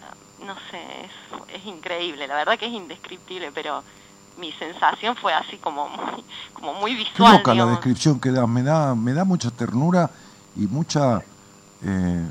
no 0.45 0.55
sé, 0.69 1.05
es, 1.05 1.59
es 1.59 1.65
increíble, 1.65 2.27
la 2.27 2.35
verdad 2.35 2.57
que 2.57 2.67
es 2.67 2.71
indescriptible, 2.71 3.51
pero 3.51 3.83
mi 4.37 4.51
sensación 4.53 5.15
fue 5.15 5.33
así 5.33 5.57
como 5.57 5.89
muy, 5.89 6.23
como 6.53 6.73
muy 6.75 6.95
visual. 6.95 7.37
loca 7.37 7.53
la 7.53 7.65
descripción 7.65 8.19
que 8.19 8.31
das, 8.31 8.47
me 8.47 8.63
da, 8.63 8.95
me 8.95 9.13
da 9.13 9.23
mucha 9.23 9.51
ternura 9.51 10.09
y 10.55 10.61
mucha, 10.61 11.21
eh, 11.83 12.29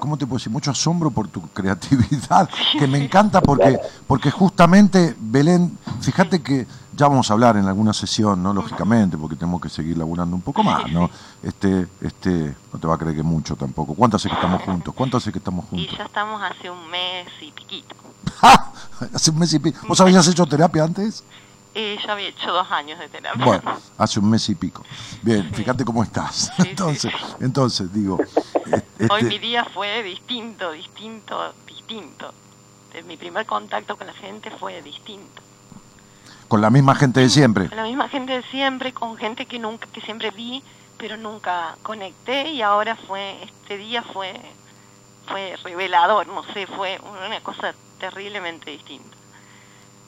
¿cómo, 0.00 0.16
te 0.16 0.26
puedo 0.26 0.38
decir? 0.38 0.52
Mucho 0.52 0.70
asombro 0.70 1.10
por 1.10 1.28
tu 1.28 1.42
creatividad, 1.48 2.48
que 2.78 2.86
me 2.86 3.02
encanta 3.02 3.40
porque, 3.40 3.78
porque 4.06 4.30
justamente, 4.30 5.16
Belén, 5.18 5.76
fíjate 6.00 6.42
que 6.42 6.66
ya 6.94 7.08
vamos 7.08 7.30
a 7.30 7.34
hablar 7.34 7.56
en 7.56 7.66
alguna 7.66 7.92
sesión, 7.92 8.42
¿no? 8.42 8.52
Lógicamente, 8.52 9.16
porque 9.16 9.36
tenemos 9.36 9.60
que 9.60 9.68
seguir 9.68 9.96
laburando 9.96 10.36
un 10.36 10.42
poco 10.42 10.62
más, 10.62 10.90
¿no? 10.90 11.10
Este, 11.42 11.88
este, 12.00 12.54
no 12.72 12.78
te 12.78 12.86
va 12.86 12.94
a 12.94 12.98
creer 12.98 13.16
que 13.16 13.22
mucho 13.22 13.56
tampoco. 13.56 13.94
¿Cuánto 13.94 14.16
hace 14.16 14.28
que 14.28 14.34
estamos 14.34 14.62
juntos? 14.62 14.94
¿Cuánto 14.94 15.16
hace 15.16 15.32
que 15.32 15.38
estamos 15.38 15.64
Y 15.66 15.68
juntos? 15.68 15.98
ya 15.98 16.04
estamos 16.04 16.40
hace 16.42 16.70
un 16.70 16.90
mes 16.90 17.26
y 17.40 17.50
piquito. 17.50 17.94
Hace 19.14 19.32
un 19.32 19.38
mes 19.38 19.52
y 19.52 19.58
pico. 19.58 19.80
¿Vos 19.88 20.00
habías 20.00 20.28
hecho 20.28 20.46
terapia 20.46 20.84
antes? 20.84 21.24
Eh, 21.74 21.98
yo 22.04 22.12
había 22.12 22.28
hecho 22.28 22.52
dos 22.52 22.70
años 22.70 22.98
de 22.98 23.08
terapia. 23.08 23.44
Bueno, 23.44 23.78
hace 23.96 24.20
un 24.20 24.28
mes 24.30 24.46
y 24.50 24.54
pico. 24.54 24.82
Bien, 25.22 25.48
Sí. 25.50 25.54
fíjate 25.56 25.84
cómo 25.84 26.02
estás. 26.02 26.52
Sí, 26.56 26.68
entonces, 26.68 27.12
sí. 27.18 27.34
entonces 27.40 27.92
digo, 27.92 28.18
e- 28.98 29.06
Hoy 29.10 29.20
este, 29.20 29.24
mi 29.24 29.38
día 29.38 29.64
fue 29.64 30.02
distinto, 30.02 30.72
distinto, 30.72 31.54
distinto. 31.66 32.34
Mi 33.06 33.16
primer 33.16 33.46
contacto 33.46 33.96
con 33.96 34.06
la 34.06 34.12
gente 34.12 34.50
fue 34.50 34.82
distinto. 34.82 35.42
con 36.48 36.60
la 36.60 36.68
misma 36.68 36.94
gente 36.94 37.20
de 37.20 37.30
siempre. 37.30 37.68
Con 37.68 37.78
la 37.78 37.84
misma 37.84 38.10
gente 38.10 38.34
de 38.34 38.42
siempre, 38.50 38.92
con 38.92 39.16
gente 39.16 39.46
que 39.46 39.58
nunca, 39.58 39.86
que 39.90 40.02
siempre 40.02 40.30
vi, 40.30 40.62
pero 40.98 41.16
nunca 41.16 41.78
conecté 41.82 42.50
y 42.50 42.60
ahora 42.60 42.94
fue, 42.94 43.42
este 43.44 43.78
día 43.78 44.02
fue, 44.02 44.38
fue 45.26 45.56
revelador, 45.64 46.26
no 46.26 46.44
sé, 46.52 46.66
fue 46.66 47.00
una 47.26 47.40
cosa 47.40 47.74
terriblemente 47.98 48.70
distinta. 48.70 49.16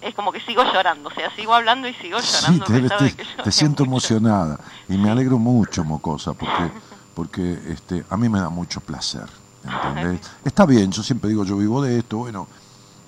Es 0.05 0.15
como 0.15 0.33
que 0.33 0.41
sigo 0.41 0.63
llorando, 0.65 1.09
o 1.09 1.13
sea, 1.15 1.35
sigo 1.35 1.55
hablando 1.55 1.89
y 1.89 1.95
sigo 1.95 2.21
Sí, 2.21 2.31
llorando. 2.37 2.65
a 2.65 2.69
te, 2.69 2.81
pesar 2.83 2.99
te- 2.99 3.05
de 3.05 3.11
que 3.13 3.25
te 3.25 3.31
lloré 3.39 3.53
siento 3.53 3.87
mucho. 3.87 4.15
emocionada 4.15 4.61
y 4.89 4.99
me 4.99 5.11
alegro 5.11 5.39
mucho, 5.39 5.83
Mocosa, 5.85 6.35
porque, 6.35 6.71
porque 7.15 7.59
este, 7.69 8.05
a 8.11 8.17
mí 8.17 8.29
me 8.29 8.39
da 8.41 8.49
mucho 8.51 8.81
placer. 8.81 9.29
¿entendés? 9.63 10.21
Está 10.45 10.67
bien, 10.67 10.93
yo 10.93 11.03
siempre 11.03 11.31
digo, 11.31 11.43
yo 11.45 11.57
vivo 11.57 11.81
de 11.83 11.99
esto, 11.99 12.19
bueno, 12.19 12.47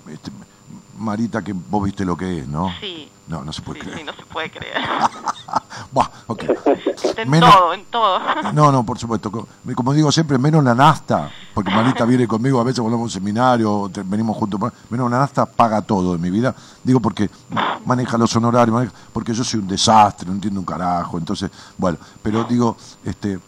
este, 0.09 0.31
Marita, 0.95 1.43
que 1.43 1.53
vos 1.53 1.85
viste 1.85 2.05
lo 2.07 2.17
que 2.17 2.39
es, 2.39 2.49
¿no? 2.49 2.73
Sí. 2.81 3.13
No, 3.29 3.45
no 3.45 3.53
se 3.53 3.61
puede 3.63 3.81
Sí, 3.81 3.87
creer. 3.87 3.99
sí, 3.99 4.05
no 4.05 4.13
se 4.13 4.25
puede 4.25 4.51
creer. 4.51 4.77
Buah, 5.93 6.09
ok. 6.29 6.45
en 7.17 7.29
Menos- 7.31 7.53
todo, 7.55 7.75
en 7.75 7.85
todo. 7.87 8.19
No, 8.53 8.71
no, 8.71 8.85
por 8.85 8.99
supuesto. 8.99 9.33
Co- 9.33 9.49
Como 9.75 9.93
digo 9.93 10.13
siempre, 10.13 10.39
menos 10.39 10.63
la 10.63 10.75
nasta, 10.75 11.31
porque 11.55 11.71
Marita 11.71 12.05
viene 12.07 12.29
conmigo, 12.29 12.61
a 12.61 12.65
veces 12.65 12.81
volvemos 12.81 13.03
a 13.03 13.05
un 13.05 13.11
seminario, 13.11 13.91
venimos 14.05 14.37
juntos, 14.37 14.61
menos 14.91 15.11
la 15.11 15.19
nasta 15.19 15.45
paga 15.47 15.83
todo 15.83 16.15
en 16.15 16.21
mi 16.21 16.31
vida. 16.31 16.55
Digo 16.85 17.01
porque 17.01 17.29
maneja 17.85 18.17
los 18.17 18.35
honorarios, 18.37 18.73
maneja- 18.75 18.93
porque 19.13 19.35
yo 19.35 19.43
soy 19.43 19.61
un 19.61 19.67
desastre, 19.69 20.29
no 20.29 20.35
entiendo 20.35 20.61
un 20.61 20.67
carajo. 20.67 21.19
Entonces, 21.19 21.51
bueno, 21.77 21.99
pero 22.23 22.45
digo, 22.45 22.77
este, 23.05 23.41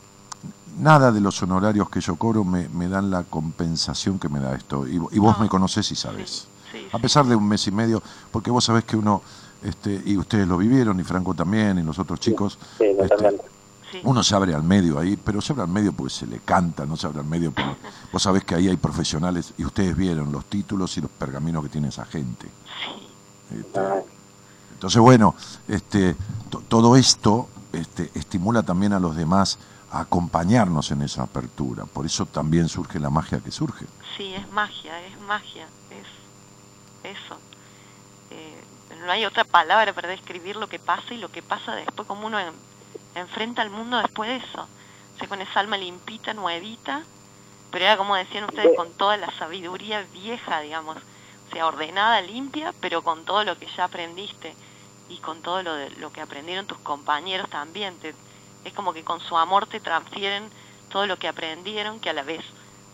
nada 0.79 1.13
de 1.13 1.21
los 1.21 1.41
honorarios 1.43 1.89
que 1.89 2.01
yo 2.01 2.17
cobro 2.17 2.43
me, 2.45 2.69
me 2.69 2.89
dan 2.89 3.11
la 3.11 3.23
compensación 3.23 4.19
que 4.19 4.29
me 4.29 4.41
da 4.41 4.55
esto. 4.55 4.89
Y, 4.89 4.99
vo- 4.99 5.09
y 5.13 5.19
vos 5.21 5.37
No. 5.37 5.45
me 5.45 5.49
conocés 5.49 5.91
y 5.93 5.95
sabés. 5.95 6.49
Sí, 6.73 6.79
sí, 6.81 6.89
A 6.93 6.99
pesar 6.99 7.25
de 7.27 7.35
un 7.37 7.47
mes 7.47 7.67
y 7.67 7.71
medio, 7.71 8.03
porque 8.31 8.51
vos 8.51 8.65
sabés 8.65 8.85
que 8.85 8.97
uno, 8.97 9.23
este, 9.63 10.03
y 10.05 10.17
ustedes 10.17 10.47
lo 10.47 10.57
vivieron, 10.59 10.99
y 11.01 11.05
Franco 11.05 11.35
también, 11.35 11.79
y 11.79 11.83
los 11.83 11.99
otros 11.99 12.21
chicos, 12.21 12.59
Sí, 12.79 12.85
este, 12.99 13.31
sí. 13.93 14.01
uno 14.05 14.23
se 14.23 14.35
abre 14.35 14.55
al 14.55 14.63
medio 14.63 14.99
ahí, 14.99 15.17
pero 15.17 15.41
se 15.41 15.53
abre 15.53 15.63
al 15.65 15.69
medio 15.71 15.93
porque 15.93 16.13
se 16.15 16.27
le 16.27 16.39
canta, 16.41 16.87
no 16.87 16.97
se 16.97 17.07
abre 17.07 17.21
al 17.21 17.27
medio 17.27 17.51
porque 17.53 17.77
vos 18.13 18.23
sabés 18.23 18.45
que 18.45 18.55
ahí 18.55 18.69
hay 18.69 18.77
profesionales 18.77 19.53
y 19.59 19.65
ustedes 19.65 19.97
vieron 19.97 20.31
los 20.33 20.45
títulos 20.47 20.97
y 20.97 21.01
los 21.01 21.11
pergaminos 21.11 21.63
que 21.65 21.69
tiene 21.71 21.89
esa 21.89 22.05
gente. 22.05 22.47
Sí. 22.49 23.57
Este, 23.61 23.81
entonces, 24.75 25.01
bueno, 25.01 25.35
este, 25.67 26.15
to- 26.51 26.63
todo 26.69 26.97
esto 26.97 27.49
este, 27.73 28.11
estimula 28.15 28.63
también 28.63 28.93
a 28.93 29.01
los 29.01 29.17
demás 29.17 29.59
a 29.91 30.01
acompañarnos 30.01 30.91
en 30.91 31.01
esa 31.03 31.23
apertura. 31.23 31.85
Por 31.87 32.05
eso 32.07 32.27
también 32.27 32.69
surge 32.69 33.01
la 33.01 33.09
magia 33.11 33.41
que 33.41 33.51
surge. 33.51 33.87
Sí, 34.17 34.35
es 34.35 34.49
magia, 34.53 35.03
es 35.07 35.19
magia, 35.23 35.67
es 35.91 37.11
eso. 37.11 37.37
No 38.99 39.13
hay 39.13 39.25
otra 39.25 39.45
palabra 39.45 39.93
para 39.95 40.09
describir 40.09 40.57
lo 40.57 40.69
que 40.69 40.79
pasa 40.79 41.15
y 41.15 41.19
lo 41.19 41.31
que 41.31 41.43
pasa 41.43 41.75
después, 41.75 42.07
como 42.09 42.27
uno 42.27 42.39
en- 42.41 42.63
enfrenta 43.15 43.63
al 43.63 43.71
mundo 43.71 43.99
después 43.99 44.29
de 44.31 44.37
eso. 44.37 44.63
O 45.15 45.19
sea, 45.19 45.29
con 45.29 45.41
esa 45.41 45.61
alma 45.61 45.77
limpita, 45.77 46.35
nuevita, 46.35 47.07
pero 47.71 47.85
era 47.85 47.97
como 47.97 48.17
decían 48.17 48.45
ustedes, 48.45 48.73
con 48.73 48.95
toda 48.95 49.17
la 49.17 49.31
sabiduría 49.39 50.03
vieja, 50.05 50.61
digamos. 50.61 50.97
O 50.99 51.51
sea, 51.53 51.67
ordenada, 51.67 52.21
limpia, 52.23 52.75
pero 52.81 53.03
con 53.03 53.25
todo 53.25 53.45
lo 53.45 53.59
que 53.59 53.69
ya 53.77 53.85
aprendiste 53.85 54.57
y 55.09 55.19
con 55.21 55.43
todo 55.43 55.63
lo, 55.63 55.75
de, 55.75 55.91
lo 55.93 56.11
que 56.13 56.21
aprendieron 56.21 56.67
tus 56.67 56.79
compañeros 56.81 57.49
también. 57.51 57.99
Te- 57.99 58.17
es 58.65 58.73
como 58.75 58.93
que 58.93 59.05
con 59.05 59.21
su 59.21 59.37
amor 59.39 59.67
te 59.67 59.81
transfieren 59.81 60.53
todo 60.89 61.07
lo 61.07 61.19
que 61.19 61.29
aprendieron, 61.29 62.01
que 62.01 62.11
a 62.11 62.15
la 62.15 62.23
vez 62.23 62.45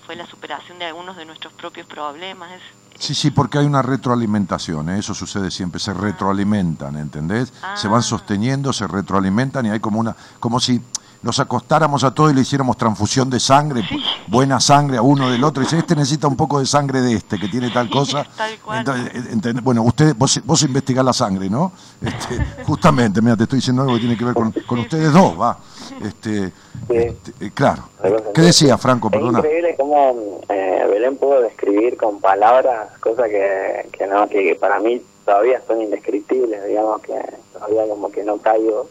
fue 0.07 0.17
la 0.17 0.27
superación 0.27 0.79
de 0.79 0.87
algunos 0.87 1.17
de 1.17 1.25
nuestros 1.25 1.53
propios 1.55 1.87
problemas. 1.87 2.53
Es, 2.53 2.63
Sí, 2.99 3.15
sí, 3.15 3.31
porque 3.31 3.59
hay 3.59 3.67
una 3.67 3.83
retroalimentación, 3.83 4.89
¿eh? 4.91 4.99
eso 4.99 5.15
sucede 5.15 5.51
siempre, 5.51 5.81
se 5.81 5.93
retroalimentan, 5.93 6.97
¿entendés? 6.97 7.53
Se 7.77 7.89
van 7.89 8.01
Ah. 8.01 8.03
sosteniendo, 8.03 8.73
se 8.73 8.87
retroalimentan 8.87 9.67
y 9.67 9.71
hay 9.71 9.81
como 9.81 9.99
una, 10.01 10.15
como 10.41 10.61
si 10.61 10.81
nos 11.23 11.41
acostáramos 11.41 12.05
a 12.05 12.11
todos 12.13 12.31
y 12.33 12.35
le 12.35 12.43
hiciéramos 12.43 12.77
transfusión 12.77 13.31
de 13.31 13.41
sangre, 13.41 13.83
Sí. 13.89 13.97
buena 14.27 14.61
sangre 14.61 14.99
a 14.99 15.03
uno 15.03 15.31
del 15.31 15.43
otro, 15.43 15.63
y 15.63 15.67
dice, 15.67 15.79
este 15.79 15.97
necesita 15.97 16.29
un 16.29 16.37
poco 16.37 16.61
de 16.61 16.67
sangre 16.67 17.01
de 17.01 17.15
este, 17.15 17.39
que 17.39 17.49
tiene 17.49 17.71
tal 17.71 17.89
cosa. 17.89 18.25
tal 18.37 18.59
cual. 18.59 18.79
Entonces, 18.81 19.11
eh, 19.47 19.61
bueno, 19.63 19.83
usted, 19.83 20.15
vos, 20.17 20.39
vos 20.45 20.63
investigás 20.63 21.03
la 21.05 21.15
sangre, 21.15 21.49
¿no? 21.49 21.73
Este, 22.01 22.39
justamente, 22.67 23.23
mira, 23.23 23.37
te 23.39 23.45
estoy 23.45 23.59
diciendo 23.59 23.83
algo 23.83 23.95
que 23.95 24.01
tiene 24.01 24.17
que 24.19 24.25
ver 24.25 24.35
con, 24.35 24.53
con 24.67 24.79
ustedes 24.81 25.13
dos, 25.15 25.39
va. 25.41 25.59
Este, 26.03 26.53
este, 26.89 27.33
eh, 27.47 27.51
claro. 27.55 27.89
¿Qué 28.35 28.43
decía 28.43 28.77
Franco, 28.79 29.09
Es 29.09 29.13
perdona? 29.13 29.39
increíble 29.39 29.77
cómo 29.77 30.41
eh, 30.49 30.87
Belén 30.91 31.17
pudo 31.17 31.41
describir 31.43 31.97
con 31.97 32.21
palabras 32.21 32.99
cosas 33.01 33.29
que, 33.29 33.89
que 33.93 34.07
no 34.07 34.29
que 34.29 34.57
para 34.61 34.81
mí 34.81 35.01
todavía 35.25 35.61
son 35.67 35.81
indescriptibles, 35.83 36.65
digamos 36.67 37.01
que 37.03 37.15
todavía 37.53 37.87
como 37.89 38.11
que 38.11 38.25
no 38.25 38.39
caigo. 38.39 38.89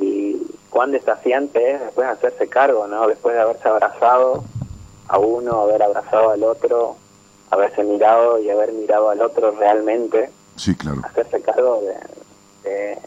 Y 0.00 0.36
cuán 0.70 0.92
desafiante 0.92 1.72
es 1.72 1.80
después 1.80 2.08
hacerse 2.08 2.48
cargo, 2.48 2.86
¿no? 2.86 3.06
Después 3.08 3.34
de 3.34 3.42
haberse 3.42 3.68
abrazado 3.68 4.44
a 5.08 5.18
uno, 5.18 5.62
haber 5.62 5.82
abrazado 5.82 6.30
al 6.30 6.42
otro, 6.44 6.96
haberse 7.50 7.84
mirado 7.84 8.38
y 8.38 8.48
haber 8.48 8.72
mirado 8.72 9.10
al 9.10 9.20
otro 9.20 9.50
realmente, 9.50 10.30
Sí, 10.56 10.74
claro. 10.74 11.00
hacerse 11.04 11.40
cargo 11.42 11.82
de, 11.82 12.68
de, 12.70 12.98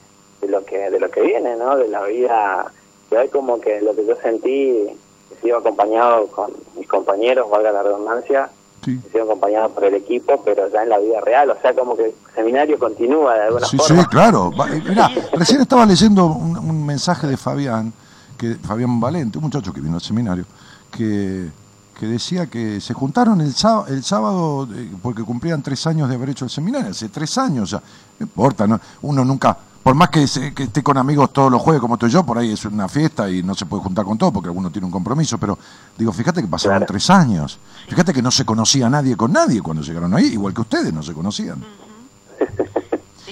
de 0.41 0.47
lo 0.47 0.63
que 0.65 0.89
de 0.91 0.99
lo 0.99 1.09
que 1.09 1.21
viene, 1.21 1.55
¿no? 1.55 1.75
De 1.77 1.87
la 1.87 2.03
vida. 2.03 2.71
Y 3.11 3.15
hoy 3.15 3.27
como 3.29 3.59
que 3.59 3.81
lo 3.81 3.95
que 3.95 4.05
yo 4.05 4.15
sentí, 4.21 4.87
que 5.29 5.35
sigo 5.41 5.57
acompañado 5.57 6.27
con 6.27 6.51
mis 6.77 6.87
compañeros, 6.87 7.49
valga 7.49 7.71
la 7.71 7.83
redundancia, 7.83 8.49
Sí. 8.83 8.99
que 8.99 9.09
sigo 9.09 9.23
acompañado 9.23 9.69
por 9.69 9.83
el 9.85 9.95
equipo, 9.95 10.41
pero 10.45 10.69
ya 10.71 10.83
en 10.83 10.89
la 10.89 10.99
vida 10.99 11.19
real, 11.21 11.49
o 11.49 11.59
sea, 11.59 11.73
como 11.73 11.97
que 11.97 12.05
el 12.05 12.13
seminario 12.35 12.77
continúa 12.77 13.33
de 13.33 13.41
alguna 13.45 13.65
Sí, 13.65 13.77
forma. 13.77 14.01
sí, 14.03 14.07
claro. 14.09 14.51
Eh, 14.71 14.83
Mirá, 14.87 15.09
recién 15.33 15.61
estaba 15.61 15.85
leyendo 15.87 16.25
un, 16.27 16.55
un 16.57 16.85
mensaje 16.85 17.25
de 17.25 17.35
Fabián, 17.35 17.91
que 18.37 18.55
Fabián 18.55 18.99
Valente, 18.99 19.39
un 19.39 19.45
muchacho 19.45 19.73
que 19.73 19.81
vino 19.81 19.95
al 19.95 20.01
seminario, 20.01 20.45
que, 20.91 21.47
que 21.97 22.05
decía 22.07 22.47
que 22.47 22.81
se 22.81 22.93
juntaron 22.93 23.39
el 23.41 23.53
sábado, 23.53 23.87
el 23.87 24.03
sábado 24.03 24.67
eh, 24.73 24.91
porque 25.01 25.23
cumplían 25.23 25.61
tres 25.63 25.87
años 25.87 26.09
de 26.09 26.15
haber 26.15 26.29
hecho 26.29 26.45
el 26.45 26.51
seminario, 26.51 26.91
hace 26.91 27.09
tres 27.09 27.37
años 27.37 27.71
ya. 27.71 27.81
No 28.19 28.25
importa, 28.25 28.67
¿no? 28.67 28.79
uno 29.03 29.23
nunca, 29.23 29.57
por 29.81 29.95
más 29.95 30.09
que, 30.09 30.27
se- 30.27 30.53
que 30.53 30.63
esté 30.63 30.83
con 30.83 30.97
amigos 30.97 31.31
todos 31.31 31.49
los 31.51 31.61
jueves 31.61 31.79
como 31.79 31.93
estoy 31.95 32.09
yo, 32.09 32.23
por 32.25 32.37
ahí 32.37 32.51
es 32.51 32.65
una 32.65 32.87
fiesta 32.89 33.29
y 33.29 33.43
no 33.43 33.55
se 33.55 33.65
puede 33.65 33.81
juntar 33.83 34.03
con 34.03 34.17
todos 34.17 34.33
porque 34.33 34.49
alguno 34.49 34.69
tiene 34.71 34.85
un 34.85 34.91
compromiso, 34.91 35.37
pero 35.37 35.57
digo, 35.97 36.11
fíjate 36.11 36.41
que 36.41 36.47
pasaron 36.47 36.79
Claro. 36.79 36.85
tres 36.91 37.09
años. 37.09 37.59
Fíjate 37.87 38.11
que 38.13 38.21
no 38.21 38.31
se 38.31 38.43
conocía 38.45 38.89
nadie 38.89 39.15
con 39.15 39.31
nadie 39.31 39.61
cuando 39.61 39.81
llegaron 39.83 40.13
ahí, 40.15 40.25
igual 40.25 40.53
que 40.53 40.61
ustedes 40.61 40.93
no 40.93 41.01
se 41.01 41.13
conocían. 41.13 41.63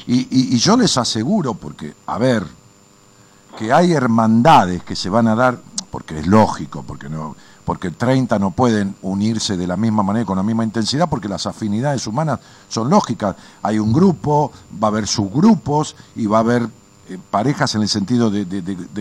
Y, 0.08 0.20
y- 0.22 0.56
y 0.56 0.58
yo 0.58 0.76
les 0.78 0.98
aseguro, 0.98 1.54
porque, 1.54 1.94
a 2.08 2.18
ver, 2.18 2.46
que 3.58 3.72
hay 3.72 3.94
hermandades 3.94 4.84
que 4.84 4.96
se 4.96 5.10
van 5.10 5.28
a 5.28 5.36
dar, 5.36 5.60
porque 5.92 6.20
es 6.20 6.28
lógico, 6.28 6.84
porque 6.86 7.08
no 7.10 7.36
porque 7.66 7.92
30 7.92 8.38
no 8.40 8.52
pueden 8.52 8.96
unirse 9.02 9.56
de 9.58 9.68
la 9.68 9.78
misma 9.78 10.04
manera, 10.04 10.26
con 10.26 10.38
la 10.38 10.44
misma 10.44 10.64
intensidad, 10.64 11.10
porque 11.10 11.30
las 11.30 11.46
afinidades 11.46 12.06
humanas 12.08 12.40
son 12.70 12.90
lógicas. 12.90 13.36
Hay 13.62 13.80
un 13.80 13.94
grupo, 13.94 14.52
va 14.84 14.88
a 14.88 14.92
haber 14.92 15.08
subgrupos 15.08 15.96
y 16.16 16.26
va 16.26 16.38
a 16.38 16.42
haber 16.42 16.68
eh, 17.10 17.18
parejas 17.32 17.76
en 17.76 17.82
el 17.82 17.90
sentido 17.90 18.30
de, 18.30 18.46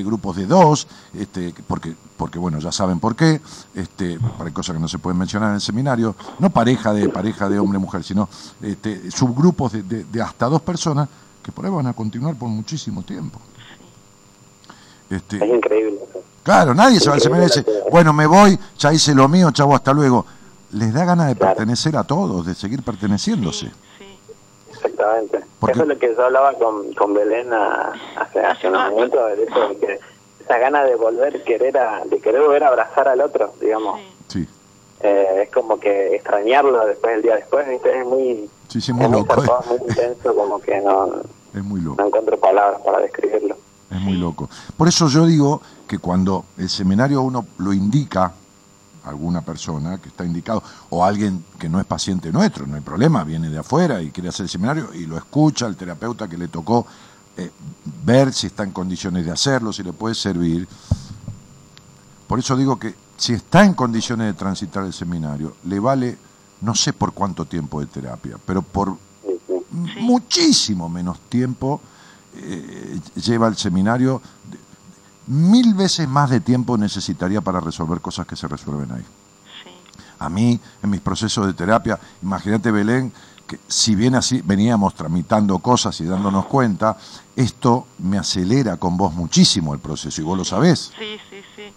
grupos 0.05 0.37
de 0.37 0.47
dos, 0.47 0.87
este, 1.15 1.55
porque, 1.67 1.95
porque 2.17 2.39
bueno, 2.39 2.59
ya 2.59 2.73
saben 2.73 2.99
por 3.01 3.15
qué, 3.17 3.41
este, 3.75 4.19
hay 4.45 4.53
cosas 4.53 4.75
que 4.77 4.81
no 4.83 4.89
se 4.89 4.99
pueden 4.99 5.19
mencionar 5.19 5.51
en 5.51 5.55
el 5.57 5.61
seminario, 5.61 6.15
no 6.39 6.51
pareja 6.51 6.93
de 6.93 7.09
pareja 7.09 7.49
de 7.49 7.59
hombre-mujer, 7.59 8.03
sino 8.05 8.29
este, 8.61 9.11
subgrupos 9.11 9.73
de, 9.73 9.83
de- 9.85 10.05
de 10.05 10.23
hasta 10.23 10.47
dos 10.47 10.63
personas 10.63 11.09
que 11.43 11.51
por 11.53 11.65
ahí 11.65 11.71
van 11.73 11.87
a 11.89 11.93
continuar 11.93 12.37
por 12.37 12.49
muchísimo 12.49 13.03
tiempo. 13.03 13.41
Este, 15.11 15.37
Es 15.37 15.55
increíble. 15.55 15.99
Claro, 16.43 16.75
nadie 16.75 16.99
se 17.01 17.09
va 17.09 17.15
al 17.15 17.21
seminario 17.21 17.47
y 17.47 17.49
dice, 17.49 17.61
Increíble. 17.61 17.91
bueno, 17.91 18.13
me 18.13 18.27
voy, 18.27 18.59
ya 18.79 18.93
hice 18.93 19.15
lo 19.15 19.29
mío, 19.29 19.51
chavo, 19.53 19.75
hasta 19.75 19.93
luego. 19.93 20.27
Les 20.73 20.93
da 20.93 21.05
ganas 21.05 21.29
de 21.29 21.37
Claro. 21.37 21.55
pertenecer 21.55 21.97
a 21.97 22.05
todos, 22.05 22.47
de 22.47 22.55
seguir 22.55 22.83
perteneciéndose. 22.83 23.67
Sí, 23.67 23.73
sí. 23.99 24.05
Exactamente. 24.73 25.41
Porque- 25.61 25.73
Eso 25.75 25.83
es 25.83 25.89
lo 25.89 25.99
que 25.99 26.15
yo 26.17 26.25
hablaba 26.25 26.55
con, 26.55 26.93
con 26.95 27.15
Belén 27.15 27.53
a- 27.53 27.93
hace, 28.17 28.41
hace 28.41 28.69
unos 28.69 28.91
minutos, 28.93 29.21
de 29.37 29.45
eso 29.45 29.69
de 29.69 29.77
que 29.79 30.01
esa 30.41 30.59
gana 30.59 30.83
de 30.85 30.97
volver 30.97 31.45
querer 31.45 31.77
a, 31.79 32.03
de 32.05 32.19
querer 32.21 32.41
volver 32.43 32.65
a 32.65 32.69
abrazar 32.69 33.07
al 33.07 33.21
otro, 33.21 33.53
digamos. 33.61 34.01
Sí. 34.29 34.49
Eh, 35.01 35.43
es 35.45 35.51
como 35.53 35.79
que 35.79 36.15
extrañarlo 36.17 36.87
después 36.87 37.13
del 37.15 37.23
día 37.23 37.37
después, 37.37 37.69
¿viste? 37.69 38.01
Es 38.01 38.07
muy, 38.07 38.49
sí, 38.69 38.81
sí, 38.81 38.91
es 38.93 38.97
muy 38.97 39.09
muy 39.09 39.19
loco, 39.21 39.35
eh. 39.35 39.47
zarpado, 39.47 39.65
muy 39.79 39.89
intenso, 39.89 40.35
como 40.35 40.61
que 40.61 40.81
no, 40.81 41.11
es 41.55 41.63
muy 41.63 41.81
loco. 41.81 42.01
no 42.01 42.07
encuentro 42.09 42.39
palabras 42.41 42.81
para 42.85 42.99
describirlo. 43.01 43.57
Es 43.91 44.01
muy 44.01 44.15
loco. 44.15 44.49
Por 44.77 44.89
eso 44.89 45.07
yo 45.09 45.27
digo 45.27 45.61
que 45.93 45.99
cuando 45.99 46.47
el 46.57 46.71
seminario 46.71 47.21
uno 47.21 47.45
lo 47.59 47.71
indica, 47.71 48.33
alguna 49.05 49.43
persona 49.43 49.99
que 49.99 50.09
está 50.09 50.25
indicado, 50.25 50.63
o 50.89 51.05
alguien 51.05 51.45
que 51.59 51.69
no 51.69 51.79
es 51.79 51.85
paciente 51.85 52.33
nuestro, 52.33 52.67
no 52.67 52.77
hay 52.77 52.81
problema, 52.81 53.25
viene 53.25 53.51
de 53.51 53.59
afuera 53.59 54.01
y 54.01 54.11
quiere 54.11 54.31
hacer 54.31 54.45
el 54.45 54.49
seminario 54.49 54.95
y 54.95 55.05
lo 55.05 55.19
escucha 55.19 55.67
el 55.67 55.77
terapeuta 55.77 56.29
que 56.29 56.39
le 56.39 56.49
tocó 56.49 56.87
eh, 57.37 57.51
ver 58.07 58.33
si 58.33 58.47
está 58.47 58.63
en 58.63 58.71
condiciones 58.71 59.27
de 59.27 59.33
hacerlo, 59.33 59.71
si 59.71 59.83
le 59.83 59.93
puede 59.93 60.15
servir. 60.15 60.67
Por 62.27 62.39
eso 62.39 62.57
digo 62.57 62.79
que 62.79 62.95
si 63.19 63.35
está 63.35 63.63
en 63.63 63.75
condiciones 63.75 64.29
de 64.29 64.33
transitar 64.33 64.87
el 64.87 64.95
seminario, 64.95 65.57
le 65.65 65.79
vale 65.79 66.17
no 66.63 66.75
sé 66.75 66.95
por 66.95 67.13
cuánto 67.13 67.45
tiempo 67.45 67.81
de 67.81 67.87
terapia, 67.87 68.39
pero 68.47 68.63
por 68.63 68.97
Sí, 69.23 70.01
muchísimo 70.01 70.89
menos 70.89 71.21
tiempo 71.29 71.83
eh, 72.35 72.99
lleva 73.17 73.49
el 73.49 73.57
seminario. 73.57 74.23
Mil 75.27 75.75
veces 75.75 76.09
más 76.09 76.31
de 76.31 76.41
tiempo 76.41 76.77
necesitaría 76.77 77.41
para 77.41 77.61
resolver 77.61 78.01
cosas 78.01 78.27
que 78.27 78.37
se 78.37 78.49
resuelven 78.49 78.91
ahí. 78.93 79.03
Sí, 79.63 79.71
A 80.19 80.29
mí, 80.29 80.59
en 80.83 80.91
mis 80.91 81.01
procesos 81.01 81.47
de 81.47 81.53
terapia, 81.55 81.99
imagínate 82.23 82.71
Belén, 82.71 83.13
que 83.47 83.61
si 83.69 83.95
bien 83.95 84.15
así 84.15 84.41
veníamos 84.45 84.95
tramitando 84.95 85.59
cosas 85.61 86.01
y 86.01 86.07
dándonos 86.07 86.47
cuenta, 86.47 86.97
esto 87.37 87.87
me 87.99 88.19
acelera 88.19 88.77
con 88.79 88.97
vos 88.97 89.13
muchísimo 89.15 89.75
el 89.75 89.81
proceso 89.81 90.21
y 90.21 90.25
vos 90.25 90.37
lo 90.39 90.45
sabés. 90.45 90.91
sí, 90.99 91.19
sí, 91.31 91.43
sí, 91.57 91.73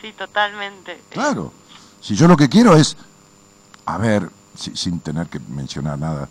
sí, 0.00 0.12
totalmente. 0.16 1.02
Claro. 1.10 1.52
Si 2.00 2.14
yo 2.14 2.28
lo 2.28 2.36
que 2.36 2.48
quiero 2.48 2.74
es, 2.76 2.96
a 3.84 3.98
ver, 3.98 4.30
si- 4.54 4.76
sin 4.76 5.00
tener 5.00 5.28
que 5.28 5.40
mencionar 5.40 5.98
nada, 5.98 6.28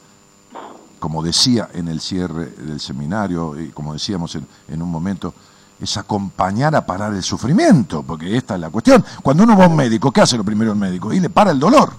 como 1.00 1.22
decía 1.22 1.70
en 1.74 1.88
el 1.88 2.02
cierre 2.02 2.48
del 2.48 2.80
seminario 2.80 3.60
y 3.60 3.70
como 3.70 3.94
decíamos 3.94 4.34
en, 4.36 4.48
en 4.68 4.82
un 4.82 4.90
momento, 4.90 5.34
es 5.80 5.98
acompañar 5.98 6.76
a 6.76 6.86
parar 6.86 7.14
el 7.14 7.24
sufrimiento, 7.24 8.04
porque 8.04 8.36
esta 8.36 8.56
es 8.56 8.62
la 8.62 8.70
cuestión. 8.70 9.04
Cuando 9.22 9.44
uno 9.44 9.58
va 9.58 9.66
a 9.66 9.68
un 9.68 9.76
médico, 9.76 10.12
¿qué 10.12 10.22
hace 10.22 10.38
lo 10.38 10.44
primero 10.44 10.72
el 10.72 10.78
médico? 10.78 11.14
Y 11.14 11.20
le 11.20 11.30
para 11.30 11.52
el 11.52 11.60
dolor. 11.60 11.94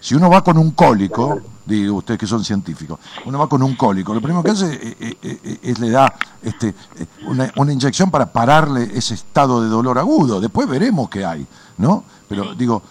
Si 0.00 0.14
uno 0.14 0.28
va 0.30 0.44
con 0.44 0.58
un 0.58 0.72
cólico, 0.72 1.40
digo 1.64 1.96
ustedes 1.96 2.20
que 2.20 2.26
son 2.26 2.44
científicos, 2.44 2.98
uno 3.24 3.38
va 3.38 3.48
con 3.48 3.62
un 3.62 3.74
cólico, 3.74 4.14
lo 4.14 4.20
primero 4.20 4.42
que 4.42 4.50
hace 4.50 4.72
eh, 4.72 4.96
eh, 5.00 5.40
eh, 5.42 5.58
es 5.62 5.78
le 5.80 5.90
da 5.90 6.14
este, 6.42 6.74
una, 7.26 7.72
inyección 7.72 8.10
para 8.10 8.30
pararle 8.30 8.90
ese 8.94 9.14
estado 9.14 9.62
de 9.62 9.68
dolor 9.68 9.98
agudo. 9.98 10.40
Después 10.40 10.68
veremos 10.68 11.08
qué 11.08 11.24
hay, 11.24 11.46
¿no? 11.78 12.04
Pero 12.28 12.54
digo, 12.54 12.82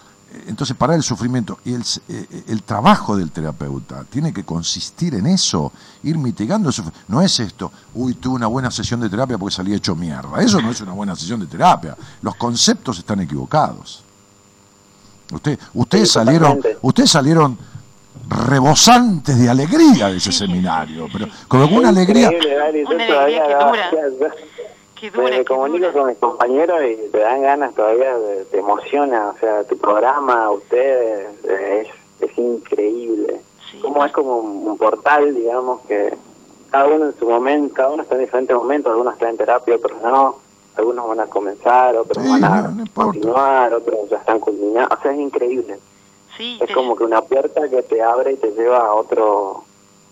entonces 0.46 0.76
parar 0.76 0.96
el 0.96 1.02
sufrimiento 1.02 1.58
y 1.64 1.74
el, 1.74 1.82
eh, 1.82 2.26
eh, 2.30 2.44
el 2.48 2.62
trabajo 2.62 3.16
del 3.16 3.30
terapeuta 3.30 4.04
tiene 4.04 4.32
que 4.32 4.44
consistir 4.44 5.14
en 5.14 5.26
eso, 5.26 5.72
ir 6.02 6.18
mitigando 6.18 6.70
eso. 6.70 6.84
No 7.08 7.22
es 7.22 7.40
esto, 7.40 7.72
uy, 7.94 8.14
tuve 8.14 8.36
una 8.36 8.46
buena 8.46 8.70
sesión 8.70 9.00
de 9.00 9.08
terapia 9.08 9.38
porque 9.38 9.54
salí 9.54 9.74
hecho 9.74 9.94
mierda. 9.94 10.40
Eso 10.40 10.60
no 10.60 10.70
es 10.70 10.80
una 10.80 10.92
buena 10.92 11.16
sesión 11.16 11.40
de 11.40 11.46
terapia. 11.46 11.96
Los 12.22 12.36
conceptos 12.36 12.98
están 12.98 13.20
equivocados. 13.20 14.02
Usted, 15.32 15.58
ustedes 15.74 16.08
Sí, 16.08 16.14
salieron, 16.14 16.60
ustedes 16.82 17.10
salieron 17.10 17.58
rebosantes 18.28 19.38
de 19.38 19.48
alegría 19.48 20.08
de 20.08 20.16
ese 20.16 20.32
seminario, 20.32 21.08
pero 21.12 21.26
con 21.48 21.60
alguna 21.60 21.88
alegría. 21.90 22.30
Una 22.30 22.66
alegría 22.66 23.42
que 23.46 23.54
dura. 23.54 24.34
Qué 24.98 25.10
Me, 25.10 25.16
dura, 25.18 25.30
me 25.30 25.36
qué 25.38 25.44
comunico 25.44 25.86
dura. 25.86 25.92
con 25.92 26.06
mis 26.08 26.18
compañeros 26.18 26.80
y 26.84 27.10
te 27.10 27.18
dan 27.18 27.42
ganas 27.42 27.74
todavía, 27.74 28.16
de- 28.18 28.44
te 28.46 28.58
emociona, 28.58 29.28
o 29.34 29.38
sea, 29.38 29.64
tu 29.64 29.76
programa, 29.76 30.50
ustedes, 30.50 31.28
es, 31.44 31.88
es 32.20 32.38
increíble. 32.38 33.40
Sí, 33.70 33.78
como 33.80 34.04
es 34.04 34.12
como 34.12 34.38
un, 34.38 34.66
un 34.68 34.78
portal, 34.78 35.34
digamos, 35.34 35.80
que 35.82 36.16
cada 36.70 36.86
uno 36.86 37.06
en 37.06 37.18
su 37.18 37.28
momento, 37.28 37.74
cada 37.74 37.90
uno 37.90 38.02
está 38.02 38.14
en 38.14 38.22
diferentes 38.22 38.56
momentos, 38.56 38.90
algunos 38.90 39.14
están 39.14 39.30
en 39.30 39.36
terapia, 39.36 39.76
otros 39.76 40.00
no, 40.02 40.36
algunos 40.76 41.08
van 41.08 41.20
a 41.20 41.26
comenzar, 41.26 41.96
otros 41.96 42.22
Sí, 42.22 42.28
van 42.30 42.44
a 42.44 42.62
no, 42.62 42.68
no 42.72 42.82
importa. 42.82 43.10
continuar, 43.12 43.74
otros 43.74 44.08
ya 44.10 44.16
están 44.16 44.40
culminando, 44.40 44.94
o 44.94 45.02
sea, 45.02 45.12
es 45.12 45.18
increíble. 45.18 45.78
Sí, 46.36 46.58
Es 46.60 46.68
te- 46.68 46.74
como 46.74 46.96
que 46.96 47.04
una 47.04 47.22
puerta 47.22 47.68
que 47.68 47.82
te 47.82 48.02
abre 48.02 48.32
y 48.32 48.36
te 48.36 48.50
lleva 48.52 48.78
a 48.78 48.94
otro 48.94 49.64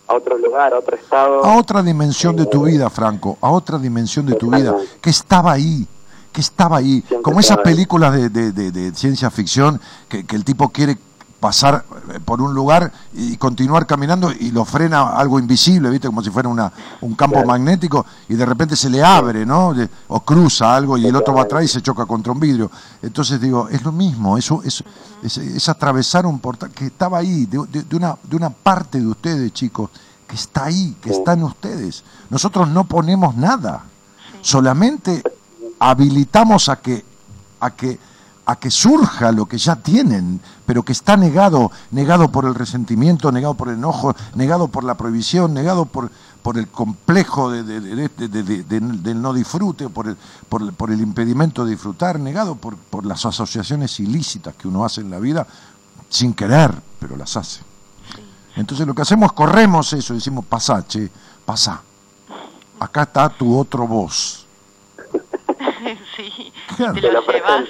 a 0.09 0.15
otro 0.15 0.37
lugar, 0.39 0.75
a 0.75 0.79
otro 0.79 0.97
estado. 0.97 1.45
a 1.45 1.57
otra 1.57 1.83
dimensión 1.83 2.37
de 2.37 2.47
tu 2.47 2.65
vida, 2.65 2.91
Franco, 2.91 3.39
a 3.41 3.51
otra 3.51 3.79
dimensión 3.79 4.27
de 4.27 4.35
tu 4.35 4.51
vida, 4.51 4.77
que 5.01 5.11
estaba 5.11 5.53
ahí, 5.53 5.87
que 6.33 6.41
estaba 6.41 6.79
ahí, 6.79 7.03
como 7.23 7.41
esas 7.41 7.59
películas 7.59 8.13
de, 8.13 8.29
de- 8.29 8.53
de- 8.53 8.71
de 8.71 8.95
ciencia 8.95 9.31
ficción, 9.31 9.81
que, 10.09 10.25
que 10.25 10.37
el 10.37 10.45
tipo 10.45 10.69
quiere 10.71 10.99
pasar 11.45 11.85
eh, 12.09 12.21
por 12.25 12.41
un 12.41 12.55
lugar 12.55 12.91
y 13.13 13.37
continuar 13.37 13.87
caminando 13.87 14.33
y 14.33 14.51
lo 14.51 14.65
frena 14.65 15.11
algo 15.11 15.39
invisible, 15.39 15.91
¿viste? 15.91 16.07
Como 16.09 16.23
si 16.23 16.31
fuera 16.31 16.49
una, 16.49 16.73
un 17.03 17.15
campo 17.15 17.35
Claro. 17.35 17.49
magnético 17.49 18.07
y 18.31 18.35
de 18.35 18.47
repente 18.47 18.77
se 18.77 18.89
le 18.89 19.05
abre, 19.05 19.45
¿no? 19.45 19.75
O 20.09 20.21
cruza 20.21 20.75
algo 20.75 20.97
y 20.97 21.05
el 21.07 21.15
otro 21.15 21.35
va 21.35 21.43
atrás 21.43 21.63
y 21.65 21.69
se 21.69 21.83
choca 21.83 22.07
contra 22.07 22.33
un 22.33 22.41
vidrio. 22.41 22.71
Entonces 23.03 23.39
digo, 23.43 23.69
es 23.69 23.83
lo 23.83 23.93
mismo, 23.93 24.39
eso 24.39 24.63
es, 24.65 24.83
es, 25.23 25.37
es 25.37 25.69
atravesar 25.69 26.25
un 26.25 26.39
portal 26.39 26.71
que 26.71 26.87
estaba 26.87 27.19
ahí, 27.19 27.45
de, 27.45 27.59
de- 27.71 27.83
de 27.83 27.97
una, 27.97 28.17
de 28.23 28.37
una 28.37 28.49
parte 28.49 28.99
de 28.99 29.07
ustedes, 29.07 29.53
chicos, 29.53 29.91
que 30.27 30.37
está 30.37 30.65
ahí, 30.65 30.97
que 31.03 31.11
Sí. 31.11 31.17
está 31.19 31.35
en 31.35 31.43
ustedes. 31.43 32.03
Nosotros 32.31 32.71
no 32.71 32.85
ponemos 32.85 33.37
nada, 33.37 33.83
solamente 34.41 35.23
habilitamos 35.79 36.71
a 36.71 36.77
que, 36.77 37.05
a 37.61 37.71
que 37.71 37.99
a 38.47 38.57
que 38.57 38.71
surja 38.71 39.33
lo 39.33 39.47
que 39.47 39.57
ya 39.57 39.77
tienen, 39.77 40.41
pero 40.67 40.83
que 40.83 40.93
está 40.93 41.17
negado, 41.17 41.71
negado 41.91 42.29
por 42.31 42.45
el 42.45 42.55
resentimiento, 42.55 43.33
negado 43.33 43.55
por 43.55 43.69
el 43.69 43.77
enojo, 43.77 44.15
negado 44.35 44.69
por 44.69 44.85
la 44.85 44.97
prohibición, 44.97 45.55
negado 45.55 45.87
por, 45.87 46.11
por 46.43 46.59
el 46.59 46.69
complejo 46.69 47.51
de, 47.51 47.63
de- 47.63 47.81
de- 47.81 48.09
de- 48.09 48.29
de- 48.29 48.43
de- 48.43 48.63
de- 48.65 48.81
del 48.81 49.23
no 49.23 49.33
disfrute, 49.33 49.89
por 49.89 50.09
el, 50.09 50.17
por, 50.51 50.61
el- 50.61 50.73
por 50.75 50.91
el 50.91 51.01
impedimento 51.01 51.65
de 51.65 51.71
disfrutar, 51.71 52.21
negado 52.21 52.55
por, 52.57 52.77
por 52.77 53.07
las 53.07 53.25
asociaciones 53.25 53.99
ilícitas 53.99 54.55
que 54.55 54.69
uno 54.69 54.85
hace 54.85 55.01
en 55.01 55.11
la 55.11 55.19
vida 55.19 55.47
sin 56.11 56.35
querer, 56.35 56.71
pero 57.01 57.17
las 57.17 57.37
hace. 57.39 57.61
Entonces 58.57 58.87
lo 58.87 58.95
que 58.95 59.03
hacemos 59.03 59.31
es 59.31 59.33
corremos 59.33 59.93
eso, 59.95 60.13
decimos, 60.15 60.45
pasá, 60.45 60.87
che, 60.87 61.11
pasá. 61.47 61.81
Acá 62.79 63.03
está 63.05 63.29
tu 63.31 63.59
otro 63.59 63.87
voz. 63.89 64.47
sí, 66.17 66.53
te 66.77 67.11
lo 67.11 67.23
llevas. 67.23 67.65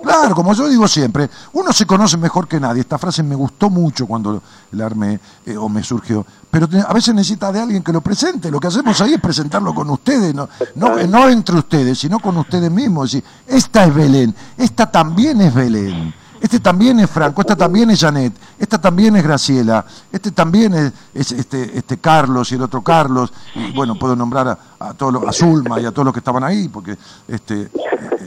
Claro, 0.00 0.34
como 0.34 0.54
yo 0.54 0.68
digo 0.68 0.88
siempre, 0.88 1.28
uno 1.52 1.72
se 1.72 1.86
conoce 1.86 2.16
mejor 2.16 2.48
que 2.48 2.58
nadie. 2.58 2.80
Esta 2.80 2.98
frase 2.98 3.22
me 3.22 3.34
gustó 3.34 3.68
mucho 3.68 4.06
cuando 4.06 4.42
la 4.72 4.86
armé 4.86 5.20
eh, 5.44 5.56
o 5.56 5.68
me 5.68 5.82
surgió. 5.82 6.24
Pero 6.50 6.68
a 6.86 6.92
veces 6.92 7.14
necesita 7.14 7.52
de 7.52 7.60
alguien 7.60 7.82
que 7.82 7.92
lo 7.92 8.00
presente. 8.00 8.50
Lo 8.50 8.58
que 8.58 8.68
hacemos 8.68 9.00
ahí 9.00 9.14
es 9.14 9.20
presentarlo 9.20 9.74
con 9.74 9.90
ustedes, 9.90 10.34
no, 10.34 10.48
no, 10.76 10.96
no 11.06 11.28
entre 11.28 11.56
ustedes, 11.56 11.98
sino 11.98 12.18
con 12.20 12.36
ustedes 12.36 12.70
mismos. 12.70 13.12
Decir, 13.12 13.24
esta 13.46 13.84
es 13.84 13.94
Belén, 13.94 14.34
esta 14.56 14.90
también 14.90 15.40
es 15.40 15.54
Belén. 15.54 16.14
Este 16.42 16.58
también 16.58 16.98
es 16.98 17.08
Franco, 17.08 17.40
esta 17.40 17.54
también 17.54 17.88
es 17.90 18.00
Janet, 18.00 18.32
esta 18.58 18.76
también 18.80 19.14
es 19.14 19.22
Graciela, 19.22 19.84
este 20.10 20.32
también 20.32 20.74
es, 20.74 20.92
es 21.14 21.30
este, 21.30 21.78
este 21.78 21.98
Carlos 21.98 22.50
y 22.50 22.56
el 22.56 22.62
otro 22.62 22.82
Carlos, 22.82 23.32
y 23.54 23.70
bueno, 23.70 23.96
puedo 23.96 24.16
nombrar 24.16 24.48
a, 24.48 24.58
a 24.80 24.92
todos 24.92 25.12
los, 25.12 25.24
a 25.24 25.32
Zulma 25.32 25.78
y 25.80 25.84
a 25.84 25.92
todos 25.92 26.04
los 26.04 26.12
que 26.12 26.18
estaban 26.18 26.42
ahí, 26.42 26.68
porque 26.68 26.98
este, 27.28 27.70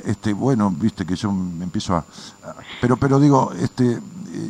este, 0.05 0.33
bueno, 0.33 0.69
viste 0.71 1.05
que 1.05 1.15
yo 1.15 1.31
me 1.31 1.63
empiezo 1.63 1.95
a, 1.95 1.99
a- 1.99 2.55
pero, 2.81 2.97
pero 2.97 3.19
digo, 3.19 3.51
este, 3.53 3.93
eh, 3.93 3.99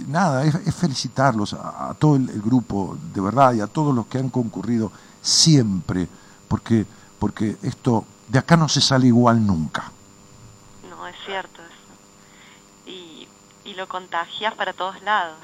nada, 0.08 0.44
es, 0.46 0.56
es 0.56 0.76
felicitarlos 0.76 1.54
a, 1.54 1.90
a 1.90 1.94
todo 1.94 2.16
el, 2.16 2.30
el 2.30 2.42
grupo, 2.42 2.98
de 3.14 3.22
verdad, 3.22 3.54
y 3.54 3.62
a 3.62 3.68
todos 3.68 3.94
los 3.96 4.08
que 4.08 4.18
han 4.18 4.30
concurrido 4.30 4.92
siempre, 5.22 6.08
porque, 6.48 6.86
porque 7.20 7.58
esto, 7.64 8.06
de 8.28 8.40
acá 8.40 8.58
no 8.58 8.68
se 8.70 8.82
sale 8.82 9.08
igual 9.08 9.46
nunca. 9.46 9.92
No, 10.90 11.08
es 11.08 11.16
cierto 11.26 11.62
eso. 11.62 12.92
Y, 12.92 13.28
y 13.64 13.74
lo 13.74 13.88
contagias 13.88 14.54
para 14.56 14.74
todos 14.74 15.02
lados. 15.02 15.38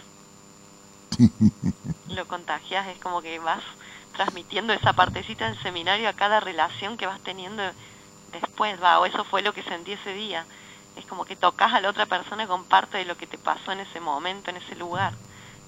lo 2.09 2.27
contagias, 2.27 2.87
es 2.87 2.99
como 2.99 3.21
que 3.21 3.39
vas 3.39 3.63
transmitiendo 4.13 4.73
esa 4.73 4.93
partecita 4.93 5.45
del 5.45 5.61
seminario 5.61 6.09
a 6.09 6.13
cada 6.13 6.39
relación 6.39 6.97
que 6.97 7.05
vas 7.07 7.19
teniendo 7.21 7.63
después, 8.31 8.81
va, 8.81 8.99
o 8.99 9.05
eso 9.05 9.23
fue 9.25 9.41
lo 9.41 9.53
que 9.53 9.63
sentí 9.63 9.93
ese 9.93 10.13
día. 10.13 10.45
Es 10.95 11.05
como 11.05 11.25
que 11.25 11.35
tocas 11.35 11.73
a 11.73 11.81
la 11.81 11.89
otra 11.89 12.05
persona 12.05 12.47
con 12.47 12.65
parte 12.65 12.97
de 12.97 13.05
lo 13.05 13.15
que 13.15 13.27
te 13.27 13.37
pasó 13.37 13.71
en 13.71 13.79
ese 13.79 13.99
momento, 13.99 14.49
en 14.49 14.57
ese 14.57 14.75
lugar. 14.75 15.13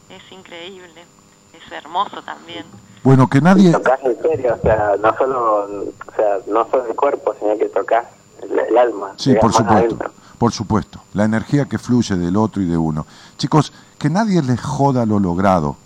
Es 0.09 0.31
increíble, 0.31 1.05
es 1.53 1.71
hermoso 1.71 2.21
también. 2.23 2.65
Bueno, 3.03 3.29
que 3.29 3.41
nadie... 3.41 3.71
Tocás 3.71 3.99
en 4.03 4.21
serio, 4.21 4.55
o 4.57 4.61
sea, 4.61 4.95
no 5.01 5.17
solo, 5.17 5.65
o 5.65 6.15
sea, 6.15 6.37
no 6.47 6.67
solo 6.69 6.85
el 6.87 6.95
cuerpo, 6.95 7.35
sino 7.39 7.57
que 7.57 7.65
tocas 7.65 8.05
el, 8.41 8.59
el 8.59 8.77
alma. 8.77 9.13
Sí, 9.17 9.33
por 9.35 9.51
supuesto, 9.53 9.73
adentro. 9.73 10.11
por 10.37 10.51
supuesto. 10.51 10.99
La 11.13 11.25
energía 11.25 11.65
que 11.65 11.77
fluye 11.77 12.15
del 12.15 12.37
otro 12.37 12.61
y 12.61 12.65
de 12.65 12.77
uno. 12.77 13.05
Chicos, 13.37 13.73
que 13.97 14.09
nadie 14.09 14.41
les 14.41 14.61
joda 14.61 15.05
lo 15.05 15.19
logrado. 15.19 15.77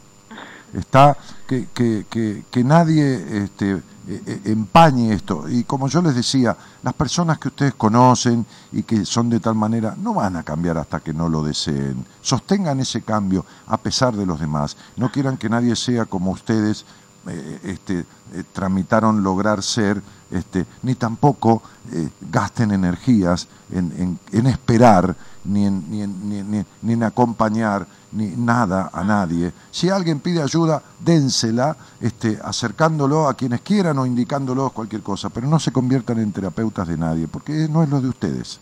Está, 0.73 1.17
que, 1.47 1.67
que, 1.73 2.05
que, 2.09 2.43
que 2.51 2.63
nadie 2.63 3.43
este, 3.43 3.82
eh, 4.08 4.22
eh, 4.26 4.41
empañe 4.45 5.14
esto. 5.14 5.49
Y 5.49 5.64
como 5.66 5.88
yo 5.88 6.01
les 6.01 6.16
decía, 6.16 6.55
las 6.84 6.93
personas 6.93 7.38
que 7.39 7.49
ustedes 7.49 7.74
conocen 7.76 8.45
y 8.72 8.84
que 8.84 9.05
son 9.05 9.30
de 9.30 9.39
tal 9.39 9.55
manera, 9.55 9.95
no 10.01 10.14
van 10.14 10.36
a 10.38 10.43
cambiar 10.43 10.78
hasta 10.78 10.99
que 11.01 11.14
no 11.14 11.28
lo 11.30 11.43
deseen. 11.43 12.05
Sostengan 12.22 12.80
ese 12.80 13.01
cambio 13.01 13.45
a 13.68 13.78
pesar 13.78 14.16
de 14.16 14.26
los 14.26 14.39
demás. 14.39 14.78
No 14.95 15.12
quieran 15.12 15.38
que 15.38 15.49
nadie 15.49 15.76
sea 15.76 16.05
como 16.05 16.32
ustedes 16.32 16.86
eh, 17.28 17.60
este, 17.64 18.05
tramitaron 18.53 19.22
lograr 19.24 19.62
ser, 19.62 20.01
este, 20.32 20.66
ni 20.84 20.95
tampoco 20.95 21.62
gasten 22.32 22.72
energías 22.72 23.47
en, 23.72 24.20
en- 24.32 24.47
esperar, 24.47 25.16
ni 25.43 25.66
en, 25.66 25.84
ni- 25.89 26.66
ni 26.82 26.93
en 26.93 27.03
acompañar, 27.03 27.88
ni 28.18 28.28
nada 28.36 28.89
a 28.91 29.03
nadie. 29.03 29.53
Si 29.72 29.89
alguien 29.89 30.20
pide 30.20 30.41
ayuda, 30.41 30.82
dénsela, 30.99 31.78
este, 32.01 32.39
acercándolo 32.43 33.30
a 33.30 33.36
quienes 33.36 33.61
quieran 33.61 33.97
o 33.99 34.05
indicándolos 34.05 34.72
cualquier 34.74 35.03
cosa, 35.03 35.30
pero 35.30 35.47
no 35.47 35.59
se 35.59 35.72
conviertan 35.72 36.18
en 36.20 36.32
terapeutas 36.32 36.88
de 36.88 36.97
nadie, 36.97 37.28
porque 37.28 37.68
no 37.70 37.84
es 37.84 37.89
lo 37.89 38.01
de 38.01 38.09
ustedes. 38.09 38.59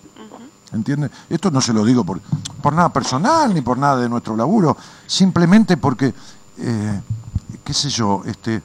¿Entienden? 0.74 1.10
Esto 1.30 1.50
no 1.52 1.62
se 1.62 1.72
lo 1.72 1.86
digo 1.86 2.04
por, 2.04 2.20
por 2.62 2.74
nada 2.74 2.90
personal 2.92 3.54
ni 3.54 3.62
por 3.62 3.78
nada 3.78 3.98
de 3.98 4.10
nuestro 4.10 4.36
laburo, 4.36 4.76
simplemente 5.08 5.78
porque, 5.78 6.14
eh, 6.58 7.02
qué 7.64 7.74
sé 7.74 7.90
yo, 7.90 8.22
este... 8.26 8.62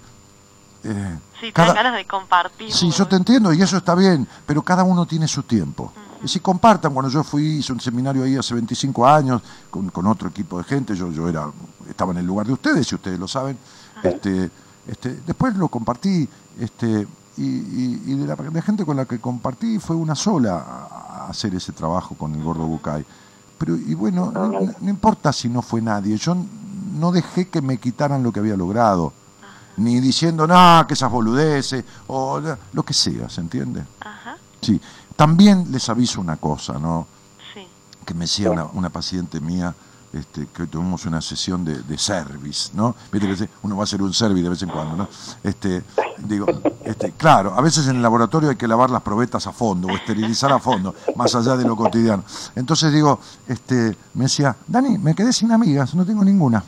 eh, 0.85 1.19
Sí, 1.41 1.53
cada- 1.53 1.73
ganas 1.73 1.95
de 1.95 2.05
compartir. 2.07 2.73
Sí, 2.73 2.91
yo 2.91 3.07
te 3.07 3.17
entiendo 3.17 3.53
y 3.53 3.63
eso 3.63 3.77
está 3.77 3.95
bien, 3.95 4.27
pero 4.45 4.61
cada 4.63 4.83
uno 4.83 5.07
tiene 5.07 5.27
su 5.29 5.43
tiempo. 5.45 5.93
Y 6.23 6.29
si 6.29 6.41
compartan, 6.41 6.93
cuando 6.93 7.11
yo 7.11 7.25
fui, 7.25 7.59
hice 7.59 7.73
un 7.73 7.81
seminario 7.81 8.23
ahí 8.25 8.37
hace 8.37 8.55
25 8.55 9.07
años 9.07 9.43
con, 9.71 9.89
con 9.91 10.07
otro 10.07 10.29
equipo 10.29 10.59
de 10.59 10.65
gente, 10.65 10.95
yo, 10.95 11.11
yo 11.11 11.29
era, 11.29 11.51
estaba 11.89 12.13
en 12.13 12.19
el 12.19 12.27
lugar 12.27 12.47
de 12.47 12.53
ustedes, 12.53 12.87
si 12.87 12.95
ustedes 12.95 13.19
lo 13.19 13.27
saben, 13.27 13.57
este, 14.03 14.51
este, 14.87 15.21
después 15.27 15.57
lo 15.57 15.69
compartí, 15.69 16.29
este, 16.59 17.07
y, 17.37 17.43
y- 17.45 18.03
y 18.07 18.15
de 18.17 18.27
la 18.27 18.63
gente 18.63 18.85
con 18.85 18.97
la 18.97 19.07
que 19.07 19.19
compartí 19.19 19.79
fue 19.79 19.97
una 19.97 20.15
sola 20.15 20.57
a, 20.91 21.27
hacer 21.29 21.55
ese 21.55 21.73
trabajo 21.73 22.15
con 22.17 22.35
el 22.35 22.43
gordo 22.43 22.67
Bucay. 22.67 23.05
Pero, 23.57 23.77
y 23.77 23.95
bueno, 23.95 24.31
no, 24.33 24.49
no- 24.49 24.91
importa 24.91 25.33
si 25.33 25.49
no 25.49 25.63
fue 25.63 25.81
nadie, 25.81 26.17
yo 26.19 26.37
no 26.99 27.13
dejé 27.13 27.49
que 27.49 27.63
me 27.63 27.79
quitaran 27.79 28.23
lo 28.23 28.33
que 28.33 28.41
había 28.41 28.57
logrado 28.57 29.13
ni 29.77 30.01
diciendo 30.01 30.47
nada, 30.47 30.87
que 30.87 30.93
esas 30.95 31.11
boludeces, 31.11 31.85
o 32.09 32.41
lo 32.75 32.83
que 32.83 32.93
sea, 32.93 33.31
¿se 33.31 33.41
entiende? 33.41 33.83
Ajá, 34.01 34.37
Sí. 34.61 34.79
También 35.21 35.67
les 35.71 35.87
aviso 35.91 36.19
una 36.19 36.39
cosa, 36.39 36.79
¿no? 36.79 37.07
sí. 37.53 37.61
Que 38.07 38.15
me 38.15 38.21
decía 38.21 38.51
una, 38.51 38.65
una 38.73 38.89
paciente 38.89 39.39
mía, 39.39 39.75
este, 40.15 40.47
que 40.47 40.63
hoy 40.63 40.69
tuvimos 40.69 41.05
una 41.05 41.21
sesión 41.21 41.63
de, 41.63 41.83
de 41.83 41.99
service, 41.99 42.71
¿no? 42.73 42.97
Viste 43.13 43.29
que 43.29 43.51
uno 43.63 43.77
va 43.77 43.83
a 43.83 43.85
hacer 43.85 44.01
un 44.01 44.15
service 44.15 44.43
de 44.43 44.49
vez 44.49 44.63
en 44.63 44.71
cuando, 44.71 44.97
¿no? 44.97 45.09
Este, 45.45 45.85
digo, 46.27 46.47
este, 46.87 47.13
claro, 47.13 47.53
a 47.55 47.61
veces 47.61 47.87
en 47.89 47.97
el 47.97 48.03
laboratorio 48.03 48.49
hay 48.49 48.57
que 48.57 48.67
lavar 48.67 48.89
las 48.89 49.03
probetas 49.03 49.47
a 49.47 49.53
fondo 49.53 49.89
o 49.89 49.91
esterilizar 49.91 50.51
a 50.53 50.59
fondo, 50.59 50.95
más 51.17 51.35
allá 51.35 51.55
de 51.55 51.67
lo 51.67 51.77
cotidiano. 51.77 52.25
Entonces 52.57 52.91
digo, 52.91 53.21
este, 53.47 53.95
me 54.15 54.25
decía, 54.25 54.57
Dani, 54.67 54.97
me 54.97 55.15
quedé 55.15 55.35
sin 55.35 55.53
amigas, 55.53 55.95
no 55.95 56.07
tengo 56.07 56.25
ninguna. 56.25 56.65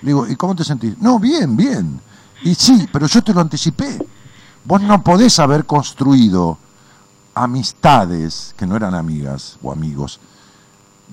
Digo, 0.00 0.26
¿y 0.26 0.36
cómo 0.36 0.56
te 0.56 0.64
sentís? 0.64 0.96
No, 1.02 1.18
bien, 1.18 1.54
bien. 1.54 2.00
Y 2.44 2.54
sí, 2.54 2.88
pero 2.90 3.06
yo 3.06 3.22
te 3.22 3.34
lo 3.34 3.42
anticipé. 3.42 3.98
Vos 4.64 4.80
no 4.80 5.04
podés 5.04 5.38
haber 5.38 5.66
construido 5.66 6.56
amistades 7.34 8.54
que 8.56 8.66
no 8.66 8.76
eran 8.76 8.94
amigas 8.94 9.58
o 9.62 9.72
amigos 9.72 10.20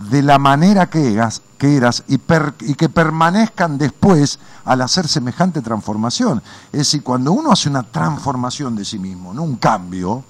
de 0.10 0.22
la 0.22 0.38
manera 0.38 0.90
que 0.90 1.12
eras, 1.12 1.42
que 1.58 1.76
eras 1.76 2.04
y, 2.08 2.20
per- 2.20 2.54
y 2.60 2.76
que 2.76 2.88
permanezcan 2.88 3.78
después 3.80 4.38
al 4.64 4.82
hacer 4.82 5.08
semejante 5.08 5.62
transformación. 5.62 6.44
Es 6.72 6.80
decir, 6.80 7.02
cuando 7.02 7.32
uno 7.32 7.52
hace 7.52 7.68
una 7.68 7.82
transformación 7.84 8.76
de 8.76 8.86
sí 8.86 9.00
mismo, 9.00 9.34
no 9.34 9.42
un 9.42 9.56
cambio, 9.56 10.24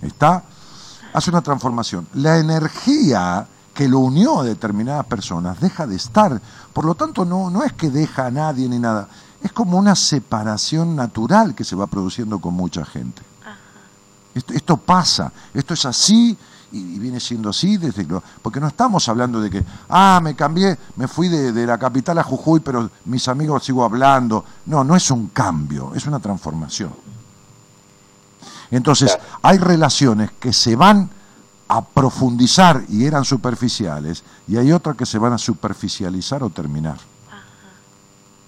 ¿está? 0.00 0.44
Hace 1.12 1.28
una 1.28 1.42
transformación. 1.42 2.08
La 2.14 2.38
energía 2.38 3.46
que 3.74 3.86
lo 3.86 3.98
unió 3.98 4.40
a 4.40 4.44
determinadas 4.44 5.04
personas 5.06 5.60
deja 5.60 5.86
de 5.86 5.96
estar. 5.96 6.40
Por 6.72 6.86
lo 6.86 6.94
tanto, 6.94 7.26
no, 7.26 7.50
no 7.50 7.64
es 7.64 7.74
que 7.74 7.90
deja 7.90 8.26
a 8.26 8.30
nadie 8.30 8.66
ni 8.66 8.78
nada. 8.78 9.08
Es 9.42 9.52
como 9.52 9.76
una 9.76 9.94
separación 9.94 10.96
natural 10.96 11.54
que 11.54 11.64
se 11.64 11.76
va 11.76 11.86
produciendo 11.86 12.38
con 12.38 12.54
mucha 12.54 12.84
gente. 12.86 13.22
Esto, 14.34 14.54
esto 14.54 14.76
pasa, 14.76 15.32
esto 15.52 15.74
es 15.74 15.84
así 15.84 16.36
y, 16.72 16.98
viene 16.98 17.20
siendo 17.20 17.50
así 17.50 17.76
desde 17.76 18.04
lo, 18.04 18.22
porque 18.40 18.58
no 18.58 18.66
estamos 18.66 19.08
hablando 19.08 19.40
de 19.40 19.50
que, 19.50 19.64
ah, 19.88 20.20
me 20.22 20.34
cambié, 20.34 20.78
me 20.96 21.06
fui 21.06 21.28
de, 21.28 21.52
de 21.52 21.66
la 21.66 21.78
capital 21.78 22.18
a 22.18 22.22
Jujuy, 22.22 22.60
pero 22.60 22.90
mis 23.04 23.28
amigos 23.28 23.64
sigo 23.64 23.84
hablando. 23.84 24.44
No, 24.66 24.82
no 24.82 24.96
es 24.96 25.10
un 25.10 25.28
cambio, 25.28 25.92
es 25.94 26.06
una 26.06 26.18
transformación. 26.18 26.92
Entonces, 28.70 29.18
hay 29.42 29.58
relaciones 29.58 30.30
que 30.40 30.52
se 30.52 30.74
van 30.76 31.10
a 31.68 31.84
profundizar 31.84 32.84
y 32.88 33.04
eran 33.04 33.24
superficiales, 33.24 34.24
y 34.48 34.56
hay 34.56 34.72
otras 34.72 34.96
que 34.96 35.06
se 35.06 35.18
van 35.18 35.34
a 35.34 35.38
superficializar 35.38 36.42
o 36.42 36.48
terminar. 36.48 36.96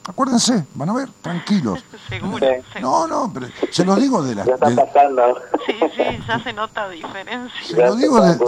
Acuérdense, 0.06 0.66
van 0.74 0.90
a 0.90 0.92
ver, 0.92 1.08
tranquilos. 1.22 1.82
Seguro, 2.08 2.46
Sí. 2.72 2.78
No, 2.82 3.06
no, 3.06 3.30
pero 3.32 3.46
se 3.70 3.84
lo 3.86 3.96
digo 3.96 4.22
de 4.22 4.34
la... 4.34 4.44
Ya 4.44 4.54
está 4.54 4.68
de- 4.68 4.76
pasando. 4.76 5.22
Sí, 5.66 5.72
sí, 5.96 6.02
ya 6.28 6.38
se 6.44 6.52
nota 6.52 6.88
diferencia. 6.90 7.58
Se 7.66 7.76
Ya 7.76 7.86
lo 7.86 7.96
digo 7.96 8.20
de- 8.20 8.38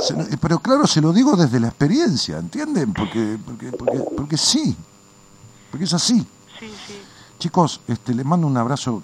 se 0.28 0.38
pero 0.38 0.58
claro, 0.60 0.86
se 0.86 1.02
lo 1.02 1.12
digo 1.12 1.36
desde 1.36 1.60
la 1.60 1.68
experiencia, 1.68 2.38
¿entienden? 2.38 2.94
Porque, 2.94 3.36
porque, 3.44 3.70
porque, 3.72 3.98
porque 4.16 4.36
sí, 4.38 4.74
porque 5.70 5.84
es 5.84 5.92
así. 5.92 6.20
Sí, 6.58 6.72
sí. 6.86 7.02
Chicos, 7.38 7.80
este, 7.86 8.14
les 8.14 8.24
mando 8.24 8.46
un 8.46 8.56
abrazo 8.56 9.02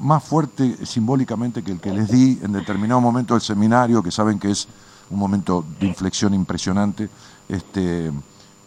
más 0.00 0.24
fuerte 0.24 0.86
simbólicamente 0.86 1.62
que 1.62 1.72
el 1.72 1.80
que 1.80 1.92
les 1.92 2.08
di 2.08 2.38
en 2.42 2.52
determinado 2.52 3.02
momento 3.02 3.34
del 3.34 3.42
seminario, 3.42 4.02
que 4.02 4.10
saben 4.10 4.38
que 4.38 4.50
es 4.50 4.66
un 5.10 5.18
momento 5.18 5.62
de 5.78 5.86
inflexión 5.88 6.32
impresionante. 6.32 7.10
Este, 7.48 8.10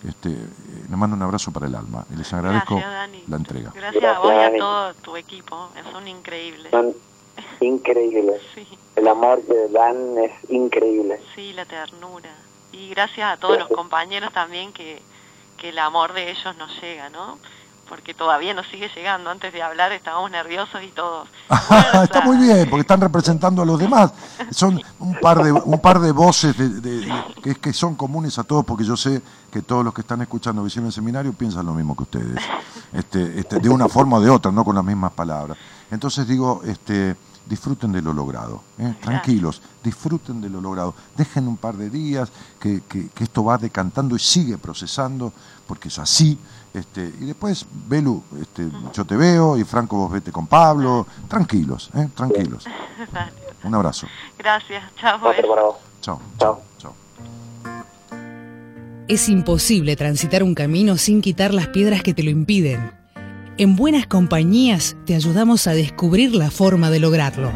este, 0.08 0.30
les 0.30 0.89
mando 0.97 1.16
un 1.16 1.22
abrazo 1.24 1.52
para 1.52 1.68
el 1.68 1.76
alma 1.76 2.06
y 2.14 2.16
les 2.16 2.32
agradezco 2.34 2.76
Gracias, 2.76 2.93
Dani. 2.93 3.24
la 3.28 3.36
entrega. 3.38 3.72
Gracias 3.76 4.04
a 4.04 4.20
vos 4.20 4.28
y 4.32 4.36
a 4.36 4.38
Gracias, 4.39 4.60
todo 4.60 4.93
tu 4.95 5.16
equipo. 5.18 5.70
Son 5.91 6.08
increíbles. 6.08 6.72
Son 6.72 6.93
increíbles. 7.62 8.41
Sí, 8.56 8.68
El 8.95 9.08
amor 9.08 9.41
que 9.45 9.68
dan 9.72 10.18
es 10.18 10.32
increíble. 10.50 11.22
sí, 11.36 11.54
la 11.54 11.66
ternura. 11.66 12.30
Y 12.72 12.89
gracias 12.89 13.34
a 13.34 13.38
todos 13.38 13.58
los 13.58 13.68
compañeros 13.70 14.32
también 14.34 14.72
que, 14.74 15.02
que 15.58 15.70
el 15.70 15.80
amor 15.80 16.14
de 16.14 16.32
ellos 16.32 16.56
nos 16.58 16.70
llega, 16.82 17.10
¿no? 17.10 17.38
Porque 17.88 18.14
todavía 18.14 18.54
nos 18.54 18.68
sigue 18.68 18.89
llegando. 18.95 19.30
Antes 19.32 19.52
de 19.52 19.64
hablar 19.64 19.91
estábamos 19.91 20.30
nerviosos 20.30 20.84
y 20.84 20.89
todos. 20.89 21.28
Está 22.04 22.22
muy 22.22 22.38
bien, 22.38 22.70
porque 22.70 22.82
están 22.82 23.02
representando 23.02 23.64
a 23.64 23.66
los 23.66 23.80
demás. 23.80 24.14
Son 24.52 24.80
un 25.00 25.16
par 25.20 25.41
de, 25.43 25.52
un 25.52 25.80
par 25.80 26.00
de 26.00 26.12
voces 26.12 26.56
de- 26.58 26.70
de- 26.70 27.00
de- 27.06 27.24
que, 27.41 27.56
que 27.56 27.74
son 27.74 27.95
comunes 27.95 28.38
a 28.38 28.43
todos, 28.43 28.64
porque 28.66 28.84
yo 28.84 28.95
sé 28.95 29.22
que 29.50 29.62
todos 29.62 29.84
los 29.84 29.93
que 29.93 30.02
están 30.02 30.22
escuchando 30.22 30.64
Visión 30.64 30.86
en 30.86 30.91
Seminario 30.91 31.34
piensan 31.34 31.66
lo 31.66 31.74
mismo 31.74 31.95
que 31.95 32.04
ustedes, 32.04 32.41
este, 32.93 33.39
este, 33.39 33.60
de 33.60 33.70
una 33.70 33.88
forma 33.88 34.18
o 34.18 34.22
de 34.22 34.30
otra, 34.30 34.52
no 34.52 34.64
con 34.64 34.76
las 34.76 34.84
mismas 34.86 35.12
palabras. 35.12 35.58
Entonces 35.91 36.28
digo, 36.28 36.62
este, 36.66 37.16
disfruten 37.45 37.91
de 37.91 38.02
lo 38.02 38.14
logrado, 38.14 38.62
¿eh? 38.78 38.93
tranquilos, 39.02 39.62
disfruten 39.84 40.39
de 40.41 40.50
lo 40.50 40.62
logrado. 40.62 40.93
Dejen 41.18 41.47
un 41.47 41.58
par 41.58 41.76
de 41.78 41.89
días 41.89 42.32
que, 42.60 42.82
que- 42.88 43.10
que 43.10 43.24
esto 43.24 43.43
va 43.43 43.58
decantando 43.58 44.16
y 44.16 44.20
sigue 44.20 44.58
procesando, 44.58 45.34
porque 45.68 45.88
es 45.88 45.97
así. 46.00 46.38
Este, 46.74 47.02
y 47.20 47.26
después, 47.26 47.66
Belu, 47.88 48.22
este, 48.39 48.70
yo 48.93 49.04
te 49.04 49.18
veo 49.18 49.58
y 49.58 49.64
Franco 49.64 49.97
vos 49.97 50.12
vete 50.12 50.32
con 50.32 50.45
Pablo. 50.45 51.08
Tranquilos, 51.28 51.89
¿eh? 51.95 52.08
tranquilos. 52.16 52.66
Un 53.64 53.74
abrazo. 53.76 54.08
Gracias. 54.38 54.84
Chao. 56.02 56.20
Chao. 56.78 57.09
Es 59.10 59.28
imposible 59.28 59.95
transitar 59.95 60.43
un 60.43 60.53
camino 60.53 60.95
sin 60.95 61.22
quitar 61.22 61.51
las 61.51 61.70
piedras 61.70 62.03
que 62.03 62.14
te 62.14 62.22
lo 62.22 62.30
impiden. 62.30 62.91
En 63.57 63.76
buenas 63.76 64.05
compañías 64.05 64.95
te 65.07 65.16
ayudamos 65.16 65.66
a 65.66 65.74
descubrir 65.74 66.36
la 66.36 66.51
forma 66.51 66.91
de 66.91 66.99
lograrlo. 66.99 67.51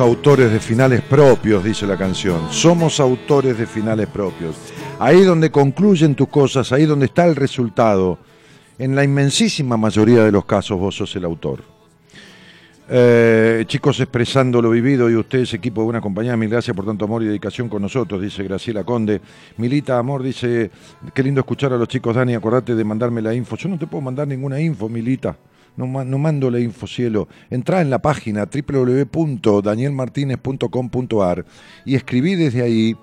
Autores 0.00 0.50
de 0.50 0.60
finales 0.60 1.02
propios, 1.02 1.62
dice 1.62 1.86
la 1.86 1.98
canción. 1.98 2.50
Somos 2.50 3.00
autores 3.00 3.58
de 3.58 3.66
finales 3.66 4.06
propios. 4.06 4.56
Ahí 4.98 5.22
donde 5.22 5.50
concluyen 5.50 6.14
tus 6.14 6.28
cosas, 6.28 6.72
ahí 6.72 6.86
donde 6.86 7.04
está 7.04 7.26
el 7.26 7.36
resultado. 7.36 8.18
En 8.78 8.94
la 8.94 9.04
inmensísima 9.04 9.76
mayoría 9.76 10.24
de 10.24 10.32
los 10.32 10.46
casos 10.46 10.78
vos 10.78 10.94
sos 10.94 11.14
el 11.16 11.26
autor. 11.26 11.62
Eh, 12.88 13.64
chicos, 13.66 14.00
expresando 14.00 14.62
lo 14.62 14.70
vivido 14.70 15.10
y 15.10 15.16
ustedes, 15.16 15.52
equipo 15.52 15.82
de 15.82 15.84
Buena 15.84 16.00
Compañía, 16.00 16.34
mil 16.34 16.48
gracias 16.48 16.74
por 16.74 16.86
tanto 16.86 17.04
amor 17.04 17.22
y 17.22 17.26
dedicación 17.26 17.68
con 17.68 17.82
nosotros, 17.82 18.22
dice 18.22 18.42
Graciela 18.42 18.84
Conde. 18.84 19.20
Milita, 19.58 19.98
amor, 19.98 20.22
dice, 20.22 20.70
qué 21.12 21.22
lindo 21.22 21.40
escuchar 21.40 21.74
a 21.74 21.76
los 21.76 21.88
chicos, 21.88 22.16
Dani, 22.16 22.34
acordate 22.34 22.74
de 22.74 22.84
mandarme 22.84 23.20
la 23.20 23.34
info. 23.34 23.54
Yo 23.56 23.68
no 23.68 23.78
te 23.78 23.86
puedo 23.86 24.00
mandar 24.00 24.26
ninguna 24.26 24.58
info, 24.58 24.88
Milita. 24.88 25.36
No, 25.80 26.04
no 26.04 26.18
mando 26.18 26.50
la 26.50 26.60
info, 26.60 26.86
cielo. 26.86 27.26
Entrá 27.48 27.80
en 27.80 27.88
la 27.88 28.00
página 28.00 28.44
www.danielmartinez.com.ar 28.46 31.44
y 31.86 31.94
escribí 31.94 32.34
desde 32.34 32.62
ahí, 32.62 32.94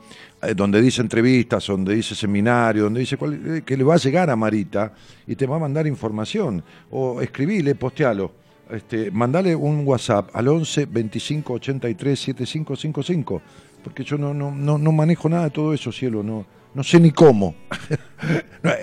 eh, 0.43 0.53
donde 0.55 0.79
dice 0.81 1.01
entrevistas, 1.01 1.65
donde 1.67 1.95
dice 1.95 2.13
seminario, 2.13 2.83
donde 2.83 2.99
dice 2.99 3.17
cuál- 3.17 3.39
eh, 3.57 3.61
que 3.65 3.75
le 3.75 3.83
va 3.83 3.95
a 3.95 3.97
llegar 3.97 4.29
a 4.29 4.35
Marita 4.35 4.93
y 5.25 5.35
te 5.35 5.47
va 5.47 5.55
a 5.55 5.59
mandar 5.59 5.87
información. 5.87 6.63
O 6.91 7.19
escribile, 7.21 7.73
postealo. 7.75 8.31
Este, 8.69 9.09
mandale 9.11 9.55
un 9.55 9.87
WhatsApp 9.87 10.29
al 10.35 10.49
11 10.49 10.85
25 10.87 11.53
83 11.53 12.19
7555, 12.19 13.41
porque 13.83 14.03
yo 14.03 14.17
no, 14.17 14.33
no, 14.33 14.51
no, 14.51 14.77
no 14.77 14.91
manejo 14.91 15.29
nada 15.29 15.45
de 15.45 15.51
todo 15.51 15.73
eso, 15.73 15.89
cielo, 15.91 16.21
no, 16.21 16.45
no 16.75 16.83
sé 16.83 16.99
ni 16.99 17.11
cómo. 17.11 17.55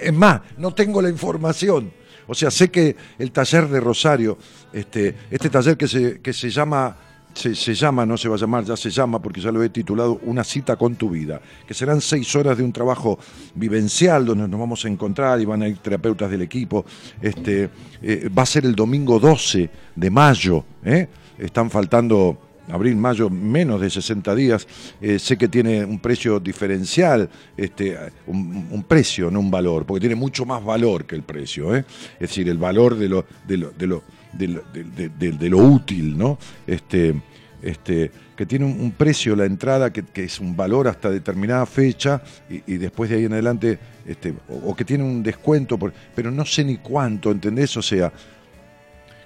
Es 0.03 0.15
más, 0.15 0.41
no 0.57 0.73
tengo 0.73 1.03
la 1.03 1.11
información. 1.11 1.93
O 2.27 2.35
sea, 2.35 2.51
sé 2.51 2.71
que 2.71 2.97
el 3.19 3.31
taller 3.33 3.69
de 3.69 3.81
Rosario, 3.81 4.39
este, 4.73 5.15
este 5.31 5.51
taller 5.51 5.77
que 5.77 5.89
se, 5.89 6.21
que 6.21 6.33
se 6.33 6.51
llama, 6.51 6.97
se, 7.35 7.55
se 7.55 7.75
llama, 7.75 8.07
no 8.07 8.17
se 8.17 8.29
va 8.29 8.37
a 8.37 8.39
llamar, 8.39 8.65
ya 8.65 8.77
se 8.77 8.91
llama, 8.91 9.21
porque 9.21 9.41
ya 9.41 9.51
lo 9.51 9.63
he 9.63 9.69
titulado 9.69 10.21
Una 10.23 10.45
cita 10.45 10.77
con 10.77 10.97
tu 10.97 11.11
vida, 11.11 11.41
que 11.67 11.75
serán 11.75 12.01
seis 12.01 12.35
horas 12.37 12.57
de 12.57 12.65
un 12.65 12.73
trabajo 12.73 13.19
vivencial 13.55 14.25
donde 14.25 14.49
nos 14.49 14.61
vamos 14.61 14.85
a 14.85 14.89
encontrar 14.89 15.41
y 15.41 15.45
van 15.45 15.63
a 15.63 15.69
ir 15.69 15.79
terapeutas 15.79 16.31
del 16.31 16.43
equipo. 16.43 16.85
Este, 17.21 17.71
eh, 18.03 18.29
va 18.37 18.43
a 18.43 18.47
ser 18.47 18.65
el 18.65 18.75
domingo 18.75 19.19
12 19.19 19.71
de 19.95 20.11
mayo. 20.11 20.65
¿eh? 20.85 21.09
Están 21.39 21.71
faltando 21.71 22.39
abril, 22.69 22.97
mayo, 22.97 23.31
menos 23.31 23.81
de 23.81 23.91
60 23.91 24.35
días, 24.35 24.67
eh, 25.01 25.19
sé 25.19 25.37
que 25.37 25.49
tiene 25.49 25.85
un 25.85 25.99
precio 25.99 26.41
diferencial, 26.41 27.29
este, 27.57 27.97
un, 28.27 28.69
un 28.71 28.83
precio, 28.85 29.31
no 29.31 29.41
un 29.41 29.51
valor, 29.51 29.85
porque 29.85 30.01
tiene 30.01 30.15
mucho 30.15 30.45
más 30.47 30.65
valor 30.65 31.05
que 31.05 31.15
el 31.15 31.23
precio, 31.23 31.75
¿eh? 31.75 31.85
es 32.15 32.29
decir, 32.31 32.49
el 32.49 32.59
valor 32.59 32.97
de 32.97 33.09
lo, 33.09 33.25
de 33.47 33.57
lo, 33.57 33.71
de 33.73 33.87
lo, 33.87 34.03
de 34.33 35.49
lo, 35.51 35.59
útil, 35.59 36.17
¿no? 36.17 36.39
Este, 36.67 37.15
este, 37.63 38.11
que 38.37 38.47
tiene 38.47 38.65
un, 38.65 38.91
precio 38.93 39.37
la 39.37 39.45
entrada 39.45 39.93
que, 39.93 40.05
es 40.23 40.41
un 40.41 40.57
valor 40.57 40.89
hasta 40.89 41.11
determinada 41.11 41.65
fecha 41.67 42.23
y, 42.49 42.77
después 42.77 43.11
de 43.11 43.17
ahí 43.17 43.25
en 43.25 43.33
adelante, 43.33 43.79
este, 44.07 44.35
o, 44.49 44.75
que 44.75 44.85
tiene 44.85 45.05
un 45.05 45.23
descuento, 45.23 45.79
pero 46.15 46.31
no 46.31 46.45
sé 46.45 46.65
ni 46.65 46.79
cuánto, 46.79 47.31
¿entendés? 47.31 47.77
O 47.77 47.83
sea, 47.83 48.13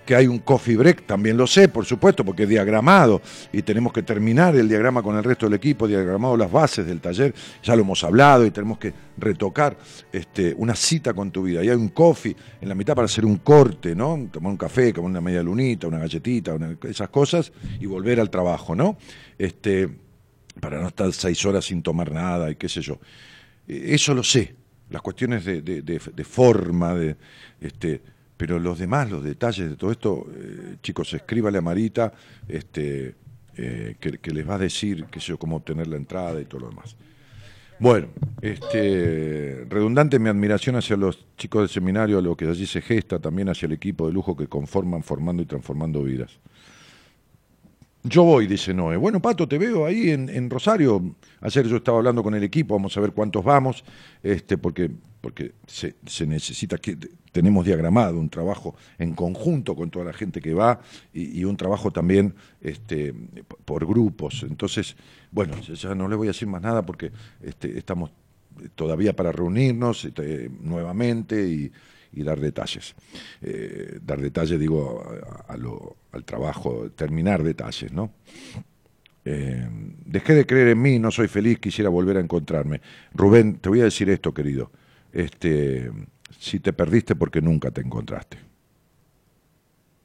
que 0.08 0.16
hay 0.16 0.26
un 0.26 0.38
coffee 0.38 0.74
break, 0.74 1.04
también 1.04 1.36
lo 1.36 1.46
sé, 1.46 1.68
por 1.68 1.84
supuesto, 1.84 2.24
porque 2.24 2.44
es 2.44 2.48
diagramado 2.48 3.20
y 3.52 3.60
tenemos 3.60 3.92
que 3.92 4.02
terminar 4.02 4.56
el 4.56 4.66
diagrama 4.66 5.02
con 5.02 5.14
el 5.18 5.22
resto 5.22 5.44
del 5.44 5.52
equipo, 5.52 5.86
diagramado 5.86 6.34
las 6.34 6.50
bases 6.50 6.86
del 6.86 6.98
taller, 7.02 7.34
ya 7.62 7.76
lo 7.76 7.82
hemos 7.82 8.02
hablado 8.04 8.46
y 8.46 8.50
tenemos 8.50 8.78
que 8.78 8.94
retocar 9.18 9.76
este, 10.10 10.54
una 10.56 10.74
cita 10.74 11.12
con 11.12 11.30
tu 11.30 11.42
vida. 11.42 11.62
Y 11.62 11.68
hay 11.68 11.76
un 11.76 11.90
coffee 11.90 12.34
en 12.58 12.70
la 12.70 12.74
mitad 12.74 12.94
para 12.94 13.04
hacer 13.04 13.26
un 13.26 13.36
corte, 13.36 13.94
¿no? 13.94 14.28
Tomar 14.32 14.50
un 14.52 14.56
café, 14.56 14.94
comer 14.94 15.10
una 15.10 15.20
media 15.20 15.42
lunita, 15.42 15.86
una 15.88 15.98
galletita, 15.98 16.56
esas 16.84 17.10
cosas 17.10 17.52
y 17.78 17.84
volver 17.84 18.18
al 18.18 18.30
trabajo, 18.30 18.74
¿no? 18.74 18.96
Este, 19.38 19.90
para 20.58 20.80
no 20.80 20.88
estar 20.88 21.12
seis 21.12 21.44
horas 21.44 21.66
sin 21.66 21.82
tomar 21.82 22.10
nada 22.12 22.50
y 22.50 22.56
qué 22.56 22.70
sé 22.70 22.80
yo. 22.80 22.98
Eh, 23.68 23.88
Eso 23.90 24.14
lo 24.14 24.22
sé, 24.24 24.54
las 24.88 25.02
cuestiones 25.02 25.44
de, 25.44 25.60
de- 25.60 25.82
de- 25.82 26.00
de 26.16 26.24
forma, 26.24 26.94
de, 26.94 27.14
este, 27.60 28.00
pero 28.38 28.58
los 28.58 28.78
demás, 28.78 29.10
los 29.10 29.22
detalles 29.22 29.68
de 29.68 29.76
todo 29.76 29.90
esto, 29.90 30.26
eh, 30.34 30.76
chicos, 30.80 31.12
escríbale 31.12 31.58
a 31.58 31.60
Marita 31.60 32.12
este, 32.46 33.16
eh, 33.56 33.96
que, 33.98 34.18
que 34.18 34.30
les 34.30 34.48
va 34.48 34.54
a 34.54 34.58
decir 34.58 35.04
sé 35.12 35.20
yo, 35.20 35.38
cómo 35.38 35.56
obtener 35.56 35.88
la 35.88 35.96
entrada 35.96 36.40
y 36.40 36.44
todo 36.44 36.60
lo 36.60 36.68
demás. 36.70 36.96
Bueno, 37.80 38.08
este, 38.40 39.66
redundante 39.68 40.18
mi 40.18 40.28
admiración 40.28 40.76
hacia 40.76 40.96
los 40.96 41.26
chicos 41.36 41.62
del 41.62 41.68
seminario, 41.68 42.18
a 42.18 42.22
lo 42.22 42.36
que 42.36 42.46
allí 42.46 42.66
se 42.66 42.80
gesta, 42.80 43.18
también 43.18 43.48
hacia 43.48 43.66
el 43.66 43.72
equipo 43.72 44.06
de 44.06 44.12
lujo 44.12 44.36
que 44.36 44.46
conforman, 44.46 45.02
formando 45.02 45.42
y 45.42 45.46
transformando 45.46 46.02
vidas. 46.02 46.38
Yo 48.04 48.22
voy, 48.22 48.46
dice 48.46 48.72
Noé. 48.72 48.96
Bueno, 48.96 49.20
Pato, 49.20 49.46
te 49.46 49.58
veo 49.58 49.84
ahí 49.84 50.10
en, 50.10 50.28
en 50.28 50.48
Rosario. 50.48 51.14
Ayer 51.40 51.66
yo 51.66 51.76
estaba 51.76 51.98
hablando 51.98 52.22
con 52.22 52.34
el 52.34 52.42
equipo, 52.44 52.74
vamos 52.74 52.96
a 52.96 53.00
ver 53.00 53.12
cuántos 53.12 53.44
vamos, 53.44 53.84
este, 54.22 54.56
porque, 54.56 54.90
porque 55.20 55.52
se, 55.66 55.96
se 56.06 56.26
necesita 56.26 56.78
que 56.78 56.96
tenemos 57.38 57.64
diagramado 57.64 58.18
un 58.18 58.28
trabajo 58.28 58.74
en 58.98 59.14
conjunto 59.14 59.76
con 59.76 59.90
toda 59.90 60.06
la 60.06 60.12
gente 60.12 60.40
que 60.40 60.54
va 60.54 60.80
y, 61.14 61.44
un 61.44 61.56
trabajo 61.56 61.92
también 61.92 62.34
este, 62.60 63.14
por 63.64 63.86
grupos. 63.86 64.42
Entonces, 64.42 64.96
bueno, 65.30 65.54
ya- 65.60 65.94
no 65.94 66.08
le 66.08 66.16
voy 66.16 66.26
a 66.26 66.30
decir 66.30 66.48
más 66.48 66.62
nada 66.62 66.84
porque 66.84 67.12
este, 67.40 67.78
estamos 67.78 68.10
todavía 68.74 69.14
para 69.14 69.30
reunirnos 69.30 70.04
este, 70.04 70.50
nuevamente 70.60 71.48
y, 71.48 71.70
dar 72.24 72.40
detalles. 72.40 72.96
Eh, 73.40 74.00
dar 74.04 74.20
detalles, 74.20 74.58
digo, 74.58 75.04
al 76.10 76.24
trabajo, 76.24 76.90
terminar 76.96 77.44
detalles, 77.44 77.92
¿no? 77.92 78.10
Eh, 79.24 79.64
dejé 80.06 80.34
de 80.34 80.44
creer 80.44 80.68
en 80.68 80.82
mí, 80.82 80.98
no 80.98 81.12
soy 81.12 81.28
feliz, 81.28 81.60
quisiera 81.60 81.88
volver 81.88 82.16
a 82.16 82.20
encontrarme. 82.20 82.80
Rubén, 83.14 83.58
te 83.58 83.68
voy 83.68 83.80
a 83.82 83.84
decir 83.84 84.10
esto, 84.10 84.34
querido. 84.34 84.72
Este, 85.12 85.92
si 86.30 86.60
te 86.60 86.72
perdiste 86.72 87.14
porque 87.14 87.40
nunca 87.40 87.70
te 87.70 87.80
encontraste. 87.80 88.38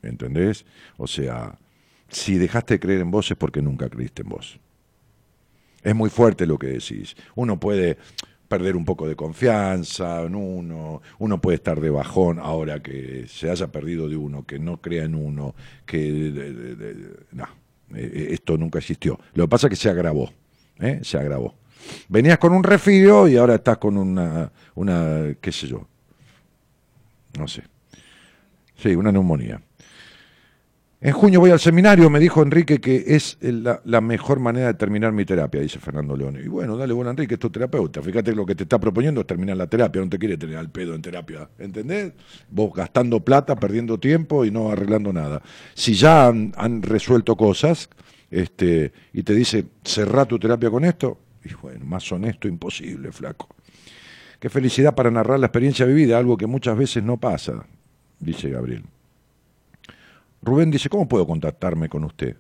¿Entendés? 0.02 0.66
O 0.98 1.08
sea, 1.08 1.58
si 2.10 2.38
dejaste 2.38 2.76
de 2.76 2.80
creer 2.80 3.02
en 3.02 3.12
vos 3.12 3.30
es 3.32 3.38
porque 3.38 3.62
nunca 3.62 3.90
creíste 3.90 4.22
en 4.22 4.30
vos. 4.30 4.60
Es 5.82 5.96
muy 5.96 6.10
fuerte 6.10 6.46
lo 6.46 6.58
que 6.58 6.68
decís. 6.68 7.16
Uno 7.36 7.60
puede 7.60 7.98
perder 8.48 8.76
un 8.76 8.86
poco 8.86 9.08
de 9.08 9.16
confianza 9.16 10.22
en 10.22 10.36
uno, 10.36 11.02
uno 11.18 11.42
puede 11.42 11.56
estar 11.56 11.82
de 11.82 11.90
bajón 11.90 12.38
ahora 12.40 12.84
que 12.84 13.26
se 13.28 13.50
haya 13.50 13.72
perdido 13.72 14.08
de 14.08 14.16
uno, 14.16 14.46
que 14.46 14.60
no 14.60 14.80
crea 14.80 15.06
en 15.06 15.16
uno, 15.16 15.56
que... 15.86 17.26
no, 17.32 17.48
eh, 17.96 18.28
esto 18.30 18.58
nunca 18.58 18.80
existió. 18.80 19.20
Lo 19.34 19.46
que 19.46 19.50
pasa 19.50 19.68
es 19.68 19.72
que 19.72 19.76
se 19.76 19.90
agravó, 19.90 20.32
¿eh? 20.80 21.00
se 21.02 21.18
agravó. 21.18 21.56
Venías 22.08 22.38
con 22.38 22.54
un 22.54 22.64
resfrío 22.64 23.28
y 23.28 23.38
ahora 23.38 23.56
estás 23.56 23.78
con 23.78 23.98
una, 23.98 24.52
qué 25.42 25.52
sé 25.52 25.68
yo, 25.68 25.88
no 27.38 27.48
sé. 27.48 27.64
Sí, 28.76 28.96
una 28.96 29.12
neumonía. 29.12 29.62
En 31.06 31.12
junio 31.12 31.42
voy 31.42 31.52
al 31.52 31.60
seminario, 31.60 32.10
me 32.10 32.18
dijo 32.18 32.42
Enrique 32.42 32.80
que 32.80 33.04
es 33.08 33.38
la, 33.42 34.00
mejor 34.00 34.40
manera 34.40 34.68
de 34.68 34.74
terminar 34.76 35.12
mi 35.12 35.26
terapia, 35.26 35.60
dice 35.60 35.78
Fernando 35.78 36.16
León. 36.16 36.40
Y 36.42 36.48
bueno, 36.48 36.78
dale, 36.78 36.94
bueno, 36.94 37.12
Enrique, 37.12 37.34
es 37.34 37.52
terapeuta. 37.52 38.02
Fíjate 38.02 38.32
que 38.32 38.38
lo 38.38 38.46
que 38.46 38.56
te 38.56 38.64
está 38.64 38.80
proponiendo 38.80 39.20
es 39.20 39.28
terminar 39.28 39.58
la 39.58 39.68
terapia, 39.68 40.02
no 40.02 40.08
te 40.08 40.18
quiere 40.18 40.38
tener 40.38 40.56
al 40.56 40.70
pedo 40.70 40.96
en 40.96 41.02
terapia, 41.02 41.50
¿entendés? 41.60 42.14
Vos 42.50 42.74
gastando 42.74 43.20
plata, 43.20 43.58
perdiendo 43.58 44.00
tiempo 44.00 44.46
y 44.46 44.52
no 44.52 44.72
arreglando 44.72 45.12
nada. 45.12 45.42
Si 45.74 45.94
ya 45.94 46.28
han, 46.28 46.54
han 46.56 46.82
resuelto 46.82 47.36
cosas 47.36 47.90
este, 48.32 48.94
y 49.12 49.24
te 49.24 49.36
dice, 49.36 49.66
cerrá 49.84 50.24
tu 50.24 50.40
terapia 50.40 50.72
con 50.72 50.86
esto, 50.86 51.20
y 51.44 51.54
bueno, 51.56 51.84
más 51.84 52.10
honesto 52.14 52.48
imposible, 52.48 53.12
flaco. 53.12 53.50
Qué 54.44 54.50
felicidad 54.50 54.94
para 54.94 55.10
narrar 55.10 55.40
la 55.40 55.46
experiencia 55.46 55.86
vivida, 55.86 56.18
algo 56.18 56.36
que 56.36 56.48
muchas 56.48 56.78
veces 56.78 57.02
no 57.02 57.16
pasa, 57.16 57.66
dice 58.20 58.50
Gabriel. 58.50 58.84
Rubén 60.42 60.70
dice, 60.70 60.90
¿cómo 60.90 61.08
puedo 61.08 61.26
contactarme 61.26 61.88
con 61.88 62.04
usted? 62.04 62.36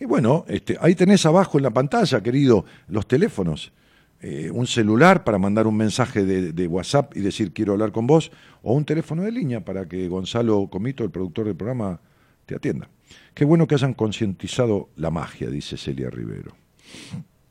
Y 0.00 0.06
bueno, 0.06 0.44
este, 0.48 0.76
ahí 0.80 0.96
tenés 0.96 1.24
abajo 1.24 1.58
en 1.58 1.62
la 1.62 1.70
pantalla, 1.70 2.20
querido, 2.20 2.64
los 2.88 3.06
teléfonos. 3.06 3.72
Eh, 4.20 4.50
un 4.52 4.66
celular 4.66 5.22
para 5.22 5.38
mandar 5.38 5.68
un 5.68 5.76
mensaje 5.76 6.24
de, 6.24 6.52
de 6.52 6.66
WhatsApp 6.66 7.16
y 7.16 7.20
decir 7.20 7.52
quiero 7.52 7.74
hablar 7.74 7.92
con 7.92 8.08
vos, 8.08 8.32
o 8.64 8.72
un 8.72 8.84
teléfono 8.84 9.22
de 9.22 9.30
línea 9.30 9.64
para 9.64 9.86
que 9.86 10.08
Gonzalo 10.08 10.66
Comito, 10.66 11.04
el 11.04 11.10
productor 11.10 11.44
del 11.46 11.54
programa, 11.54 12.00
te 12.44 12.56
atienda. 12.56 12.88
Qué 13.34 13.44
bueno 13.44 13.68
que 13.68 13.76
hayan 13.76 13.94
concientizado 13.94 14.88
la 14.96 15.12
magia, 15.12 15.48
dice 15.48 15.76
Celia 15.76 16.10
Rivero. 16.10 16.56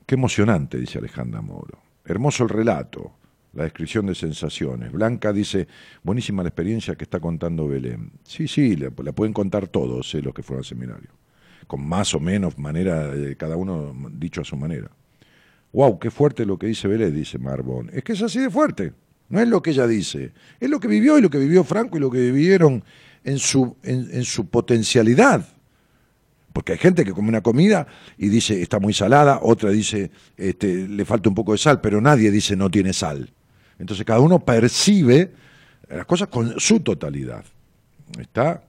Qué 0.05 0.15
emocionante, 0.15 0.77
dice 0.77 0.97
Alejandra 0.97 1.39
Moro. 1.39 1.79
Hermoso 2.03 2.43
el 2.43 2.49
relato, 2.49 3.13
la 3.55 3.63
descripción 3.63 4.05
de 4.05 4.15
sensaciones. 4.15 4.91
Blanca 4.91 5.33
dice, 5.33 5.67
buenísima 6.03 6.43
la 6.43 6.49
experiencia 6.49 6.95
que 6.95 7.05
está 7.05 7.19
contando 7.19 7.67
Belén. 7.67 8.11
Sí, 8.23 8.47
sí, 8.47 8.75
la, 8.75 8.91
pueden 8.91 9.33
contar 9.33 9.67
todos 9.67 10.13
eh, 10.13 10.21
los 10.21 10.33
que 10.33 10.43
fueron 10.43 10.59
al 10.59 10.65
seminario. 10.65 11.09
Con 11.65 11.87
más 11.87 12.13
o 12.13 12.19
menos 12.19 12.59
manera, 12.59 13.15
eh, 13.15 13.35
cada 13.37 13.55
uno 13.55 13.95
dicho 14.11 14.41
a 14.41 14.43
su 14.43 14.57
manera. 14.57 14.91
Wow, 15.71 15.97
qué 15.99 16.11
fuerte 16.11 16.45
lo 16.45 16.59
que 16.59 16.67
dice 16.67 16.87
Belén, 16.87 17.15
dice 17.15 17.39
Marbón. 17.39 17.89
Es 17.93 18.03
que 18.03 18.13
es 18.13 18.21
así 18.21 18.39
de 18.39 18.49
fuerte. 18.49 18.93
No 19.29 19.39
es 19.39 19.47
lo 19.47 19.61
que 19.61 19.71
ella 19.71 19.87
dice, 19.87 20.33
es 20.59 20.69
lo 20.69 20.79
que 20.79 20.87
vivió 20.87 21.17
y 21.17 21.21
lo 21.21 21.29
que 21.29 21.39
vivió 21.39 21.63
Franco 21.63 21.97
y 21.97 21.99
lo 21.99 22.11
que 22.11 22.19
vivieron 22.19 22.83
en 23.23 23.39
su, 23.39 23.75
en, 23.83 24.23
su 24.23 24.47
potencialidad. 24.49 25.47
Porque 26.53 26.73
hay 26.73 26.77
gente 26.77 27.03
que 27.03 27.11
come 27.11 27.29
una 27.29 27.41
comida 27.41 27.87
y 28.17 28.29
dice 28.29 28.61
está 28.61 28.79
muy 28.79 28.93
salada, 28.93 29.39
otra 29.41 29.71
dice 29.71 30.11
este, 30.37 30.87
le 30.87 31.03
falta 31.05 31.27
un 31.27 31.35
poco 31.35 31.53
de 31.53 31.57
sal, 31.57 31.81
pero 31.81 31.99
nadie 31.99 32.29
dice 32.31 32.55
no 32.55 32.69
tiene 32.69 32.93
sal. 32.93 33.33
Entonces 33.79 34.05
cada 34.05 34.19
uno 34.19 34.39
percibe 34.39 35.31
las 35.89 36.05
cosas 36.05 36.27
con 36.29 36.59
su 36.59 36.79
totalidad. 36.79 37.43
¿Está? 38.19 38.63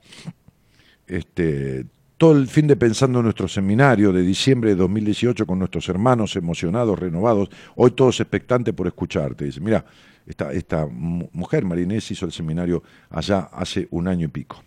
Este, 1.06 1.86
todo 2.16 2.36
el 2.36 2.48
fin 2.48 2.66
de 2.66 2.76
pensando 2.76 3.18
en 3.18 3.24
nuestro 3.24 3.46
seminario 3.48 4.12
de 4.12 4.22
diciembre 4.22 4.70
de 4.70 4.76
2018 4.76 5.46
con 5.46 5.58
nuestros 5.58 5.88
hermanos 5.88 6.34
emocionados, 6.36 6.98
renovados, 6.98 7.50
hoy 7.74 7.90
todos 7.92 8.20
expectantes 8.20 8.74
por 8.74 8.86
escucharte. 8.86 9.44
Dice, 9.44 9.60
mira, 9.60 9.84
esta, 10.26 10.52
esta 10.52 10.86
mujer, 10.86 11.64
Marinés, 11.64 12.10
hizo 12.10 12.26
el 12.26 12.32
seminario 12.32 12.82
allá 13.10 13.48
hace 13.52 13.86
un 13.90 14.08
año 14.08 14.26
y 14.26 14.28
pico. 14.28 14.62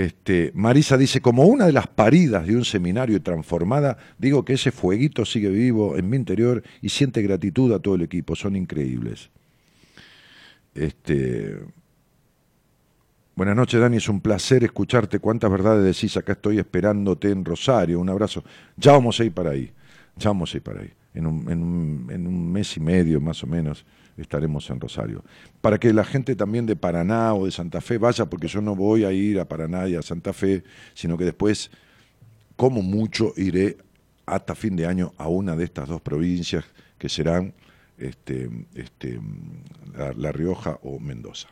Este, 0.00 0.50
Marisa 0.54 0.96
dice, 0.96 1.20
como 1.20 1.44
una 1.44 1.66
de 1.66 1.72
las 1.72 1.86
paridas 1.86 2.46
de 2.46 2.56
un 2.56 2.64
seminario 2.64 3.20
transformada, 3.20 3.98
digo 4.16 4.46
que 4.46 4.54
ese 4.54 4.72
fueguito 4.72 5.26
sigue 5.26 5.50
vivo 5.50 5.98
en 5.98 6.08
mi 6.08 6.16
interior 6.16 6.62
y 6.80 6.88
siente 6.88 7.20
gratitud 7.20 7.70
a 7.74 7.80
todo 7.80 7.96
el 7.96 8.00
equipo, 8.00 8.34
son 8.34 8.56
increíbles. 8.56 9.28
Este, 10.74 11.54
buenas 13.36 13.54
noches, 13.54 13.78
Dani, 13.78 13.98
es 13.98 14.08
un 14.08 14.22
placer 14.22 14.64
escucharte. 14.64 15.18
Cuántas 15.18 15.50
verdades 15.50 15.84
decís, 15.84 16.16
acá 16.16 16.32
estoy 16.32 16.58
esperándote 16.58 17.28
en 17.28 17.44
Rosario. 17.44 18.00
Un 18.00 18.08
abrazo. 18.08 18.42
Ya 18.78 18.92
vamos 18.92 19.20
a 19.20 19.24
ir 19.24 19.32
para 19.32 19.50
ahí, 19.50 19.70
ya 20.16 20.30
vamos 20.30 20.54
a 20.54 20.56
ir 20.56 20.62
para 20.62 20.80
ahí 20.80 20.94
en 21.14 21.26
un, 21.26 22.52
mes 22.52 22.76
y 22.76 22.80
medio 22.80 23.20
más 23.20 23.42
o 23.42 23.46
menos 23.46 23.84
estaremos 24.22 24.68
en 24.70 24.80
Rosario. 24.80 25.24
Para 25.60 25.78
que 25.78 25.92
la 25.92 26.04
gente 26.04 26.36
también 26.36 26.66
de 26.66 26.76
Paraná 26.76 27.34
o 27.34 27.46
de 27.46 27.50
Santa 27.50 27.80
Fe 27.80 27.98
vaya, 27.98 28.26
porque 28.26 28.48
yo 28.48 28.60
no 28.60 28.74
voy 28.74 29.04
a 29.04 29.12
ir 29.12 29.40
a 29.40 29.46
Paraná 29.46 29.88
y 29.88 29.96
a 29.96 30.02
Santa 30.02 30.32
Fe, 30.32 30.62
sino 30.94 31.16
que 31.16 31.24
después, 31.24 31.70
como 32.56 32.82
mucho, 32.82 33.32
iré 33.36 33.78
hasta 34.26 34.54
fin 34.54 34.76
de 34.76 34.86
año 34.86 35.12
a 35.16 35.28
una 35.28 35.56
de 35.56 35.64
estas 35.64 35.88
dos 35.88 36.00
provincias 36.00 36.64
que 36.98 37.08
serán 37.08 37.52
este, 37.98 38.48
este, 38.74 39.20
la 40.16 40.32
Rioja 40.32 40.78
o 40.82 40.98
Mendoza. 40.98 41.48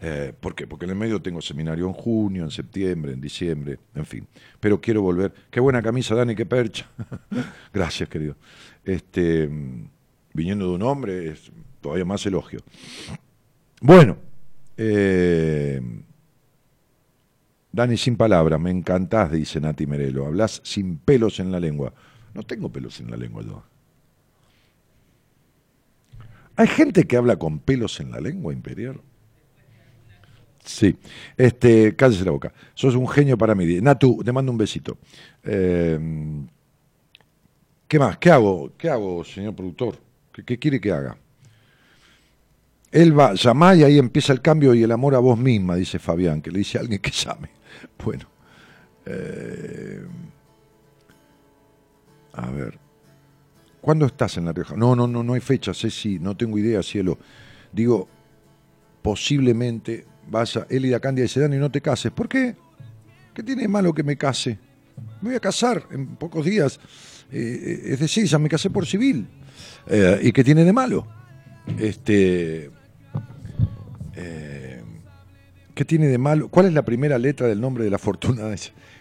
Eh, 0.00 0.32
¿Por 0.38 0.54
qué? 0.54 0.66
Porque 0.66 0.84
en 0.84 0.92
el 0.92 0.96
medio 0.96 1.20
tengo 1.20 1.40
seminario 1.40 1.86
en 1.86 1.92
junio, 1.92 2.44
en 2.44 2.50
septiembre, 2.50 3.12
en 3.12 3.20
diciembre, 3.20 3.78
en 3.94 4.06
fin. 4.06 4.26
Pero 4.60 4.80
quiero 4.80 5.02
volver. 5.02 5.32
Qué 5.50 5.60
buena 5.60 5.82
camisa, 5.82 6.14
Dani, 6.14 6.34
qué 6.34 6.46
percha. 6.46 6.88
Gracias, 7.72 8.08
querido. 8.08 8.36
Este, 8.84 9.48
viniendo 10.32 10.68
de 10.68 10.74
un 10.74 10.82
hombre, 10.82 11.30
es 11.30 11.50
todavía 11.80 12.04
más 12.04 12.24
elogio. 12.26 12.60
Bueno, 13.80 14.16
eh, 14.76 15.80
Dani, 17.72 17.96
sin 17.96 18.16
palabras, 18.16 18.60
me 18.60 18.70
encantás, 18.70 19.32
dice 19.32 19.60
Nati 19.60 19.86
Merelo. 19.86 20.26
Hablas 20.26 20.60
sin 20.64 20.98
pelos 20.98 21.40
en 21.40 21.50
la 21.50 21.60
lengua. 21.60 21.92
No 22.34 22.42
tengo 22.44 22.70
pelos 22.70 23.00
en 23.00 23.10
la 23.10 23.16
lengua 23.16 23.42
yo. 23.42 23.64
¿Hay 26.56 26.66
gente 26.66 27.04
que 27.04 27.16
habla 27.16 27.36
con 27.36 27.60
pelos 27.60 28.00
en 28.00 28.10
la 28.10 28.20
lengua, 28.20 28.52
Imperial? 28.52 29.00
Sí, 30.68 30.94
este, 31.34 31.96
cállese 31.96 32.26
la 32.26 32.30
boca. 32.30 32.52
Sos 32.74 32.94
un 32.94 33.08
genio 33.08 33.38
para 33.38 33.54
mí. 33.54 33.80
Natu, 33.80 34.22
te 34.22 34.30
mando 34.32 34.52
un 34.52 34.58
besito. 34.58 34.98
Eh, 35.42 35.98
¿Qué 37.88 37.98
más? 37.98 38.18
¿Qué 38.18 38.30
hago? 38.30 38.72
¿Qué 38.76 38.90
hago, 38.90 39.24
señor 39.24 39.54
productor? 39.56 39.98
¿Qué, 40.44 40.58
quiere 40.58 40.78
que 40.78 40.92
haga? 40.92 41.16
Él 42.92 43.18
va, 43.18 43.32
llama 43.32 43.74
y 43.76 43.82
ahí 43.82 43.98
empieza 43.98 44.34
el 44.34 44.42
cambio 44.42 44.74
y 44.74 44.82
el 44.82 44.92
amor 44.92 45.14
a 45.14 45.20
vos 45.20 45.38
misma, 45.38 45.74
dice 45.74 45.98
Fabián, 45.98 46.42
que 46.42 46.50
le 46.50 46.58
dice 46.58 46.76
a 46.76 46.82
alguien 46.82 47.00
que 47.00 47.10
llame. 47.10 47.48
Bueno. 48.04 48.26
Eh, 49.06 50.06
a 52.34 52.50
ver. 52.50 52.78
¿Cuándo 53.80 54.04
estás 54.04 54.36
en 54.36 54.44
La 54.44 54.52
Rioja? 54.52 54.76
No, 54.76 54.94
no, 54.94 55.06
no, 55.06 55.22
no 55.22 55.32
hay 55.32 55.40
fecha, 55.40 55.72
sé 55.72 55.88
si, 55.88 56.18
no 56.18 56.36
tengo 56.36 56.58
idea, 56.58 56.82
cielo. 56.82 57.16
Digo, 57.72 58.06
posiblemente 59.00 60.04
vaya 60.30 60.66
Elida 60.68 61.00
Candia 61.00 61.22
dice, 61.22 61.40
Dani, 61.40 61.56
no 61.56 61.70
te 61.70 61.80
cases. 61.80 62.12
¿Por 62.12 62.28
qué? 62.28 62.54
¿Qué 63.34 63.42
tiene 63.42 63.62
de 63.62 63.68
malo 63.68 63.94
que 63.94 64.02
me 64.02 64.16
case? 64.16 64.58
Me 65.20 65.30
voy 65.30 65.36
a 65.36 65.40
casar 65.40 65.84
en 65.90 66.16
pocos 66.16 66.44
días. 66.44 66.80
Eh, 67.30 67.82
es 67.86 68.00
decir, 68.00 68.26
ya 68.26 68.38
me 68.38 68.48
casé 68.48 68.70
por 68.70 68.86
civil. 68.86 69.26
Eh, 69.86 70.20
¿Y 70.22 70.32
qué 70.32 70.42
tiene 70.44 70.64
de 70.64 70.72
malo? 70.72 71.06
Este, 71.78 72.70
eh, 74.16 74.82
¿Qué 75.74 75.84
tiene 75.84 76.08
de 76.08 76.18
malo? 76.18 76.48
¿Cuál 76.48 76.66
es 76.66 76.72
la 76.72 76.84
primera 76.84 77.18
letra 77.18 77.46
del 77.46 77.60
nombre 77.60 77.84
de 77.84 77.90
la 77.90 77.98
fortuna? 77.98 78.54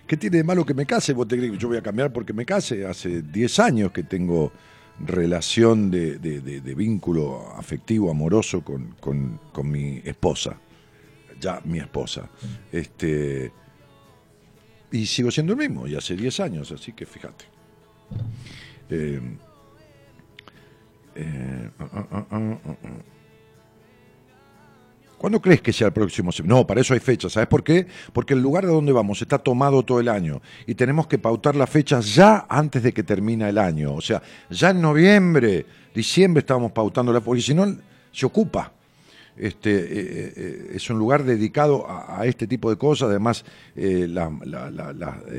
¿Qué 0.05 0.17
tiene 0.17 0.37
de 0.37 0.43
malo 0.43 0.65
que 0.65 0.73
me 0.73 0.85
case? 0.85 1.13
¿Vos 1.13 1.27
yo 1.57 1.67
voy 1.67 1.77
a 1.77 1.81
cambiar 1.81 2.13
porque 2.13 2.33
me 2.33 2.45
case? 2.45 2.85
Hace 2.85 3.23
10 3.23 3.59
años 3.59 3.91
que 3.91 4.03
tengo 4.03 4.51
relación 4.99 5.89
de, 5.91 6.73
vínculo 6.75 7.53
afectivo, 7.55 8.11
amoroso 8.11 8.61
con, 8.61 8.95
con 8.99 9.71
mi 9.71 10.01
esposa 10.05 10.59
ya 11.39 11.61
mi 11.64 11.80
esposa. 11.80 12.30
Este, 12.72 13.51
y 14.91 15.05
sigo 15.05 15.31
siendo 15.31 15.53
el 15.53 15.59
mismo, 15.59 15.88
y 15.88 15.95
hace 15.95 16.15
10 16.15 16.39
años, 16.39 16.72
así 16.72 16.93
que 16.93 17.05
fíjate. 17.05 17.45
Eh, 18.89 19.22
eh, 21.15 21.69
ah, 21.80 22.07
ah, 22.11 22.26
ah, 22.31 22.57
¿Cuándo 25.18 25.41
crees 25.41 25.61
que 25.61 25.73
sea 25.73 25.88
el 25.88 25.93
próximo? 25.93 26.30
No, 26.43 26.68
para 26.68 26.81
eso 26.81 26.93
hay 26.93 26.99
fechas. 26.99 27.34
¿Sabes 27.34 27.49
por 27.49 27.64
qué? 27.64 27.88
Porque 28.14 28.35
el 28.35 28.41
lugar 28.41 28.65
de 28.65 28.72
donde 28.72 28.91
vamos 28.91 29.19
está 29.22 29.39
tomado 29.39 29.84
todo 29.84 29.99
el 29.99 30.09
año 30.09 30.41
y 30.68 30.76
tenemos 30.76 31.07
que 31.07 31.18
pautar 31.18 31.55
las 31.55 31.69
fechas 31.69 32.14
ya 32.14 32.45
antes 32.47 32.84
de 32.84 32.93
que 32.93 33.01
termine 33.01 33.49
el 33.49 33.57
año. 33.57 33.95
O 33.95 34.01
sea, 34.01 34.22
ya 34.49 34.69
en 34.69 34.80
noviembre, 34.80 35.65
diciembre 35.93 36.41
estábamos 36.41 36.72
pautando 36.72 37.11
la 37.11 37.19
porque 37.19 37.41
si 37.41 37.55
no 37.55 37.65
se 38.11 38.26
ocupa. 38.27 38.73
Este, 39.38 39.69
eh, 39.72 40.34
eh, 40.35 40.72
es 40.73 40.89
un 40.89 40.97
lugar 40.97 41.23
dedicado 41.23 41.85
a, 41.88 42.26
este 42.26 42.47
tipo 42.47 42.69
de 42.72 42.77
cosas. 42.77 43.09
Además, 43.09 43.45
eh, 43.76 44.07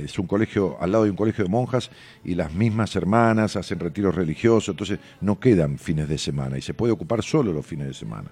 es 0.05 0.19
un 0.19 0.27
colegio 0.27 0.77
al 0.81 0.93
lado 0.93 1.05
de 1.05 1.11
un 1.11 1.17
colegio 1.17 1.45
de 1.45 1.51
monjas 1.51 1.91
y 2.25 2.35
las 2.35 2.53
mismas 2.53 2.95
hermanas 2.95 3.57
hacen 3.57 3.81
retiros 3.81 4.15
religiosos, 4.15 4.69
entonces 4.69 5.01
no 5.21 5.41
quedan 5.41 5.79
fines 5.79 6.09
de 6.09 6.19
semana 6.19 6.59
y 6.59 6.63
se 6.63 6.75
puede 6.75 6.93
ocupar 6.93 7.23
solo 7.23 7.53
los 7.53 7.67
fines 7.67 7.89
de 7.89 7.95
semana. 7.95 8.31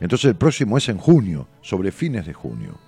Entonces 0.00 0.30
el 0.30 0.36
próximo 0.36 0.76
es 0.76 0.88
en 0.88 0.98
junio, 0.98 1.48
sobre 1.62 1.92
fines 1.92 2.26
de 2.26 2.32
junio. 2.32 2.78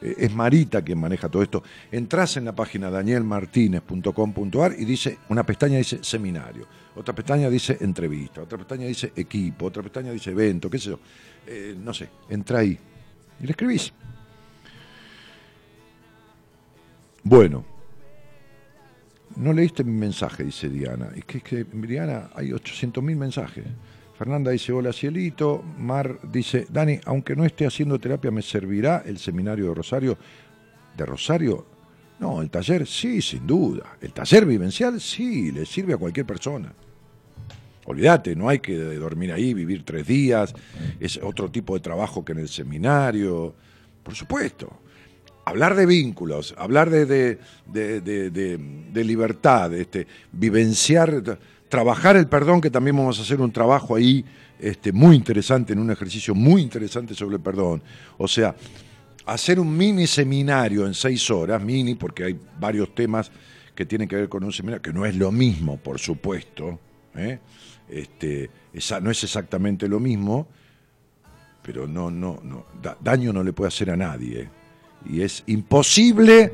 es 0.00 0.32
Marita 0.32 0.82
quien 0.82 0.98
maneja 1.00 1.28
todo 1.28 1.42
esto. 1.42 1.62
Entrás 1.90 2.36
en 2.36 2.44
la 2.44 2.54
página 2.54 2.88
danielmartinez.com.ar 2.88 4.74
y 4.78 4.84
dice, 4.84 5.18
una 5.28 5.44
pestaña 5.44 5.78
dice 5.78 5.98
seminario, 6.02 6.66
otra 6.94 7.14
pestaña 7.14 7.48
dice 7.48 7.78
entrevista, 7.80 8.42
otra 8.42 8.58
pestaña 8.58 8.86
dice 8.86 9.12
equipo, 9.14 9.66
otra 9.66 9.82
pestaña 9.82 10.12
dice 10.12 10.30
evento, 10.30 10.68
qué 10.68 10.78
sé 10.78 10.90
yo. 10.90 10.98
Eh, 11.50 11.74
no 11.82 11.94
sé, 11.94 12.10
entra 12.28 12.58
ahí 12.58 12.78
y 13.40 13.44
le 13.44 13.50
escribís. 13.52 13.90
Bueno, 17.22 17.64
no 19.36 19.52
leíste 19.54 19.82
mi 19.82 19.92
mensaje, 19.92 20.44
dice 20.44 20.68
Diana. 20.68 21.10
Es 21.16 21.24
que, 21.24 21.38
es 21.38 21.44
que 21.44 21.64
Diana, 21.64 22.28
hay 22.34 22.50
800.000 22.50 23.00
mensajes. 23.16 23.64
Fernanda 24.18 24.50
dice, 24.50 24.72
hola 24.72 24.92
cielito. 24.92 25.62
Mar 25.78 26.18
dice, 26.22 26.66
Dani, 26.68 27.00
aunque 27.06 27.34
no 27.34 27.46
esté 27.46 27.66
haciendo 27.66 27.98
terapia, 27.98 28.30
¿me 28.30 28.42
servirá 28.42 29.02
el 29.06 29.18
seminario 29.18 29.68
de 29.68 29.74
Rosario? 29.74 30.18
¿De 30.96 31.06
Rosario? 31.06 31.64
No, 32.18 32.42
el 32.42 32.50
taller 32.50 32.86
sí, 32.86 33.22
sin 33.22 33.46
duda. 33.46 33.96
El 34.02 34.12
taller 34.12 34.44
vivencial 34.44 35.00
sí, 35.00 35.50
le 35.50 35.64
sirve 35.64 35.94
a 35.94 35.96
cualquier 35.96 36.26
persona. 36.26 36.74
Olvídate, 37.88 38.36
no 38.36 38.50
hay 38.50 38.58
que 38.58 38.76
dormir 38.76 39.32
ahí, 39.32 39.54
vivir 39.54 39.82
tres 39.82 40.06
días, 40.06 40.54
es 41.00 41.18
otro 41.22 41.50
tipo 41.50 41.72
de 41.72 41.80
trabajo 41.80 42.22
que 42.22 42.32
en 42.32 42.40
el 42.40 42.48
seminario, 42.48 43.54
por 44.02 44.14
supuesto. 44.14 44.70
Hablar 45.46 45.74
de 45.74 45.86
vínculos, 45.86 46.54
hablar 46.58 46.90
de, 46.90 47.06
de, 47.06 47.38
de, 48.02 48.30
de 48.92 49.04
libertad, 49.04 49.72
este, 49.72 50.06
vivenciar 50.32 51.38
trabajar 51.70 52.16
el 52.16 52.26
perdón, 52.26 52.60
que 52.60 52.70
también 52.70 52.94
vamos 52.94 53.18
a 53.18 53.22
hacer 53.22 53.40
un 53.40 53.52
trabajo 53.52 53.94
ahí 53.96 54.22
este, 54.58 54.92
muy 54.92 55.16
interesante, 55.16 55.72
en 55.72 55.78
un 55.78 55.90
ejercicio 55.90 56.34
muy 56.34 56.60
interesante 56.60 57.14
sobre 57.14 57.36
el 57.36 57.42
perdón. 57.42 57.82
O 58.18 58.28
sea, 58.28 58.54
hacer 59.24 59.58
un 59.58 59.74
mini 59.74 60.06
seminario 60.06 60.86
en 60.86 60.92
seis 60.92 61.30
horas, 61.30 61.62
mini, 61.62 61.94
porque 61.94 62.24
hay 62.24 62.38
varios 62.60 62.94
temas 62.94 63.30
que 63.74 63.86
tienen 63.86 64.08
que 64.08 64.16
ver 64.16 64.28
con 64.28 64.44
un 64.44 64.52
seminario, 64.52 64.82
que 64.82 64.92
no 64.92 65.06
es 65.06 65.16
lo 65.16 65.32
mismo, 65.32 65.78
por 65.78 65.98
supuesto, 65.98 66.78
¿eh? 67.14 67.38
Este, 67.90 68.50
esa, 68.72 69.00
no 69.00 69.10
es 69.10 69.22
exactamente 69.24 69.88
lo 69.88 70.00
mismo, 70.00 70.48
pero 71.62 71.86
no, 71.86 72.10
no, 72.10 72.40
no, 72.42 72.66
daño 73.00 73.32
no 73.32 73.42
le 73.42 73.52
puede 73.52 73.68
hacer 73.68 73.90
a 73.90 73.96
nadie. 73.96 74.48
Y 75.08 75.22
es 75.22 75.42
imposible 75.46 76.52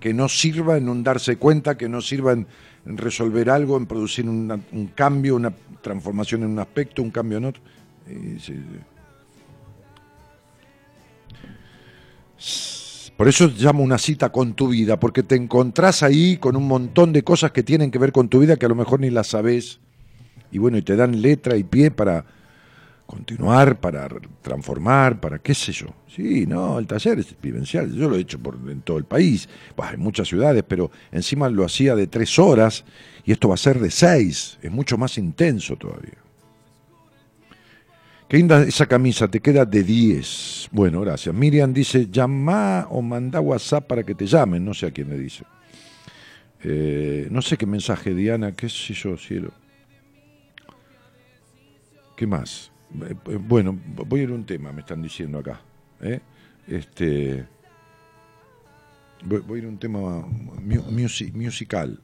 que 0.00 0.14
no 0.14 0.28
sirva 0.28 0.76
en 0.76 0.88
un 0.88 1.02
darse 1.02 1.36
cuenta, 1.36 1.76
que 1.76 1.88
no 1.88 2.00
sirva 2.00 2.32
en, 2.32 2.46
resolver 2.84 3.50
algo, 3.50 3.76
en 3.76 3.86
producir 3.86 4.26
un 4.28 4.92
cambio, 4.94 5.36
una 5.36 5.52
transformación 5.82 6.42
en 6.42 6.50
un 6.50 6.58
aspecto, 6.58 7.02
un 7.02 7.10
cambio 7.10 7.38
en 7.38 7.44
otro. 7.44 7.62
Por 13.16 13.26
eso 13.26 13.48
llamo 13.48 13.82
una 13.82 13.98
cita 13.98 14.30
con 14.30 14.54
tu 14.54 14.68
vida, 14.68 15.00
porque 15.00 15.22
te 15.22 15.34
encontrás 15.34 16.02
ahí 16.02 16.36
con 16.36 16.54
un 16.54 16.68
montón 16.68 17.12
de 17.12 17.24
cosas 17.24 17.50
que 17.50 17.64
tienen 17.64 17.90
que 17.90 17.98
ver 17.98 18.12
con 18.12 18.28
tu 18.28 18.38
vida 18.38 18.56
que 18.56 18.66
a 18.66 18.68
lo 18.68 18.76
mejor 18.76 19.00
ni 19.00 19.10
las 19.10 19.28
sabes. 19.28 19.80
Y 20.50 20.58
bueno, 20.58 20.78
y 20.78 20.82
te 20.82 20.96
dan 20.96 21.20
letra 21.20 21.56
y 21.56 21.64
pie 21.64 21.90
para 21.90 22.24
continuar, 23.06 23.80
para 23.80 24.06
transformar, 24.42 25.18
para 25.18 25.38
qué 25.38 25.54
sé 25.54 25.72
yo. 25.72 25.86
Sí, 26.14 26.46
no, 26.46 26.78
el 26.78 26.86
taller 26.86 27.18
es 27.18 27.34
vivencial, 27.40 27.92
yo 27.94 28.08
lo 28.08 28.16
he 28.16 28.20
hecho 28.20 28.38
por, 28.38 28.58
en 28.68 28.82
todo 28.82 28.98
el 28.98 29.04
país, 29.04 29.48
en 29.92 30.00
muchas 30.00 30.28
ciudades, 30.28 30.62
pero 30.68 30.90
encima 31.10 31.48
lo 31.48 31.64
hacía 31.64 31.96
de 31.96 32.06
tres 32.06 32.38
horas 32.38 32.84
y 33.24 33.32
esto 33.32 33.48
va 33.48 33.54
a 33.54 33.58
ser 33.58 33.78
de 33.80 33.90
seis, 33.90 34.58
es 34.60 34.70
mucho 34.70 34.98
más 34.98 35.16
intenso 35.16 35.76
todavía. 35.76 36.18
Qué 38.28 38.36
linda 38.36 38.62
esa 38.62 38.84
camisa, 38.84 39.26
te 39.26 39.40
queda 39.40 39.64
de 39.64 39.82
diez. 39.82 40.68
Bueno, 40.70 41.00
gracias. 41.00 41.34
Miriam 41.34 41.72
dice, 41.72 42.08
llama 42.10 42.86
o 42.90 43.00
manda 43.00 43.40
WhatsApp 43.40 43.86
para 43.86 44.02
que 44.02 44.14
te 44.14 44.26
llamen, 44.26 44.62
no 44.62 44.74
sé 44.74 44.84
a 44.84 44.90
quién 44.90 45.08
le 45.08 45.18
dice. 45.18 45.44
Eh, 46.62 47.26
no 47.30 47.40
sé 47.40 47.56
qué 47.56 47.64
mensaje, 47.64 48.12
Diana, 48.12 48.52
qué 48.52 48.68
sé 48.68 48.92
yo, 48.92 49.16
cielo. 49.16 49.50
¿Qué 52.18 52.26
más? 52.26 52.72
Eh, 53.00 53.14
eh, 53.26 53.38
bueno, 53.40 53.78
voy 54.08 54.18
a 54.18 54.22
ir 54.24 54.30
a 54.30 54.34
un 54.34 54.44
tema, 54.44 54.72
me 54.72 54.80
están 54.80 55.00
diciendo 55.00 55.38
acá. 55.38 55.60
¿eh? 56.00 56.18
Este, 56.66 57.46
voy, 59.24 59.40
a 59.54 59.58
ir 59.58 59.66
a 59.66 59.68
un 59.68 59.78
tema 59.78 60.26
musical. 61.32 62.00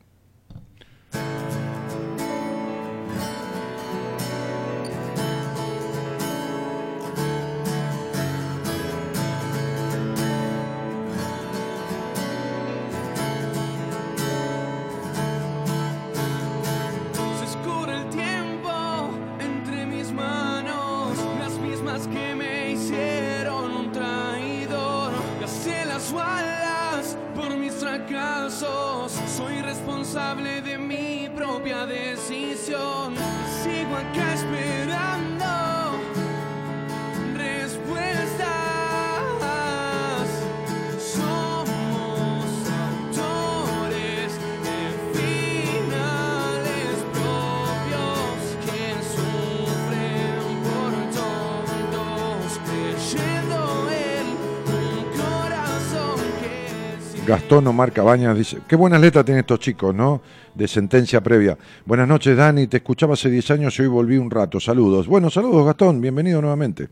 Gastón 57.65 57.75
Omar 57.75 57.93
Cabañas 57.93 58.37
dice, 58.37 58.59
qué 58.69 58.77
buenas 58.77 59.01
letras 59.01 59.25
tienen 59.25 59.41
estos 59.41 59.59
chicos, 59.59 59.95
¿no? 59.95 60.21
De 60.55 60.69
sentencia 60.69 61.23
previa. 61.23 61.57
Buenas 61.87 62.07
noches, 62.07 62.37
Dani, 62.37 62.67
te 62.67 62.77
escuchaba 62.79 63.15
hace 63.15 63.31
10 63.31 63.53
años 63.53 63.79
y 63.79 63.83
hoy 63.83 63.89
volví 63.89 64.19
un 64.19 64.31
rato. 64.31 64.61
Saludos. 64.61 65.07
Bueno, 65.07 65.31
saludos, 65.31 65.65
Gastón, 65.65 66.01
bienvenido 66.01 66.43
nuevamente. 66.43 66.89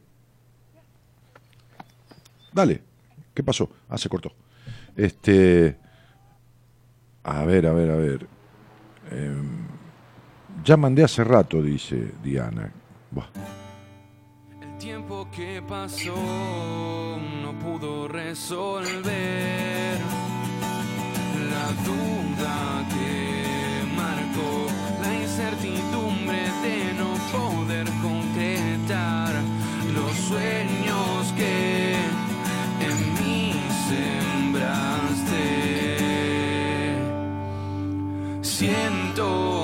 Dale, 2.52 2.82
¿qué 3.34 3.42
pasó? 3.42 3.68
Ah, 3.88 3.98
se 3.98 4.08
cortó. 4.08 4.32
Este. 4.96 5.76
A 7.24 7.44
ver, 7.44 7.66
a 7.66 7.72
ver, 7.72 7.90
a 7.90 7.96
ver. 7.96 8.26
Em, 9.10 9.66
ya 10.64 10.76
mandé 10.78 11.04
hace 11.04 11.22
rato, 11.22 11.62
dice 11.62 12.12
Diana. 12.22 12.72
El 14.62 14.78
tiempo 14.78 15.28
que 15.30 15.62
pasó 15.68 16.16
no 17.42 17.58
pudo 17.58 18.08
resolver 18.08 19.52
duda 21.86 22.84
que 22.94 23.84
marcó 23.96 24.52
la 25.02 25.14
incertidumbre 25.14 26.42
de 26.62 26.76
no 26.94 27.10
poder 27.30 27.86
concretar 28.00 29.32
los 29.94 30.12
sueños 30.28 31.32
que 31.36 31.94
en 32.88 32.96
mí 33.18 33.52
sembraste. 33.88 35.44
Siento 38.42 39.61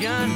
no 0.00 0.29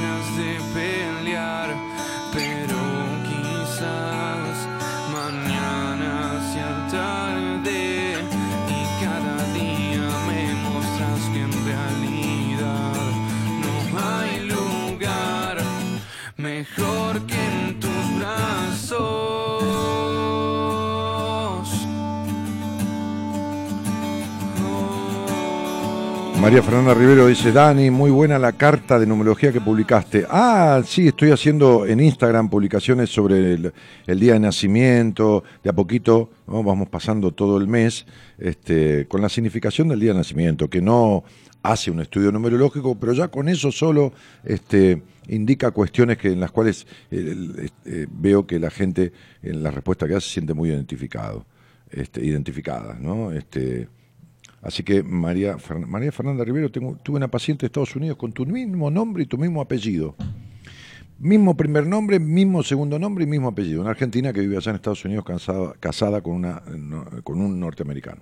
María 26.45 26.61
Fernanda 26.61 26.93
Rivero 26.93 27.25
dice, 27.25 27.51
Dani, 27.51 27.89
muy 27.89 28.11
buena 28.11 28.37
la 28.37 28.51
carta 28.51 28.99
de 28.99 29.07
numerología 29.07 29.51
que 29.51 29.59
publicaste. 29.59 30.27
Ah, 30.29 30.83
sí, 30.85 31.07
estoy 31.07 31.31
haciendo 31.31 31.87
en 31.87 31.99
Instagram 31.99 32.51
publicaciones 32.51 33.09
sobre 33.09 33.55
el, 34.05 34.19
día 34.19 34.33
de 34.33 34.39
nacimiento, 34.39 35.43
de 35.63 35.71
a 35.71 35.73
poquito 35.73 36.29
vamos 36.45 36.87
pasando 36.87 37.31
todo 37.31 37.57
el 37.57 37.67
mes, 37.67 38.05
este, 38.37 39.07
con 39.07 39.23
la 39.23 39.29
significación 39.29 39.87
del 39.87 39.99
día 39.99 40.11
de 40.11 40.19
nacimiento, 40.19 40.69
que 40.69 40.83
no 40.83 41.23
hace 41.63 41.89
un 41.89 41.99
estudio 41.99 42.31
numerológico, 42.31 42.93
pero 42.93 43.13
ya 43.13 43.29
con 43.29 43.49
eso 43.49 43.71
solo 43.71 44.13
este, 44.43 45.01
indica 45.29 45.71
cuestiones 45.71 46.19
que, 46.19 46.31
en 46.31 46.39
las 46.39 46.51
cuales 46.51 46.85
eh, 47.09 48.05
veo 48.11 48.45
que 48.45 48.59
la 48.59 48.69
gente 48.69 49.13
en 49.41 49.63
la 49.63 49.71
respuesta 49.71 50.07
que 50.07 50.13
hace 50.13 50.27
se 50.27 50.33
siente 50.35 50.53
muy 50.53 50.69
identificado, 50.69 51.43
este, 51.89 52.23
identificada, 52.23 52.99
¿no? 53.01 53.31
Este, 53.31 53.87
Así 54.65 54.81
que 54.81 55.03
María, 55.03 55.57
María 55.87 56.11
Fernanda 56.11 56.43
Rivero, 56.43 56.71
tengo, 56.71 56.97
tuve 57.03 57.17
una 57.17 57.27
paciente 57.27 57.61
de 57.61 57.67
Estados 57.67 57.95
Unidos 57.95 58.17
con 58.17 58.33
tu 58.33 58.47
mismo 58.47 58.89
nombre 58.89 59.21
y 59.21 59.27
tu 59.27 59.37
mismo 59.37 59.61
apellido. 59.61 60.15
Mismo 61.19 61.55
primer 61.55 61.85
nombre, 61.85 62.19
mismo 62.19 62.63
segundo 62.63 62.97
nombre 62.97 63.25
y 63.25 63.27
mismo 63.27 63.47
apellido. 63.47 63.81
Una 63.81 63.91
argentina 63.91 64.33
que 64.33 64.41
vive 64.41 64.57
allá 64.57 64.71
en 64.71 64.77
Estados 64.77 65.05
Unidos 65.05 65.23
casada, 65.79 66.21
con, 66.21 66.33
una, 66.33 66.63
con 67.23 67.39
un 67.41 67.59
norteamericano. 67.59 68.21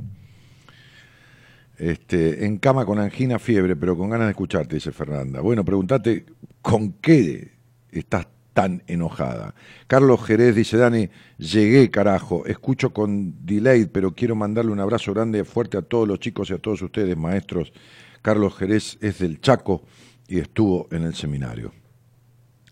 Este, 1.77 2.45
en 2.45 2.57
cama 2.57 2.85
con 2.85 2.99
angina, 2.99 3.39
fiebre, 3.39 3.77
pero 3.77 3.97
con 3.97 4.09
ganas 4.09 4.27
de 4.27 4.31
escucharte, 4.31 4.75
dice 4.75 4.91
Fernanda. 4.91 5.39
Bueno, 5.39 5.63
pregúntate 5.63 6.25
con 6.61 6.91
qué 7.01 7.53
estás 7.89 8.27
tan 8.53 8.83
enojada. 8.87 9.55
Carlos 9.87 10.23
Jerez 10.23 10.55
dice, 10.55 10.77
Dani, 10.77 11.09
llegué 11.37 11.89
carajo, 11.89 12.45
escucho 12.45 12.93
con 12.93 13.45
delay, 13.45 13.85
pero 13.85 14.13
quiero 14.13 14.35
mandarle 14.35 14.71
un 14.71 14.79
abrazo 14.79 15.13
grande 15.13 15.39
y 15.39 15.43
fuerte 15.43 15.77
a 15.77 15.81
todos 15.81 16.07
los 16.07 16.19
chicos 16.19 16.49
y 16.49 16.53
a 16.53 16.59
todos 16.59 16.81
ustedes, 16.81 17.17
maestros. 17.17 17.73
Carlos 18.21 18.55
Jerez 18.55 18.97
es 19.01 19.19
del 19.19 19.41
Chaco 19.41 19.83
y 20.27 20.39
estuvo 20.39 20.87
en 20.91 21.03
el 21.03 21.15
seminario. 21.15 21.73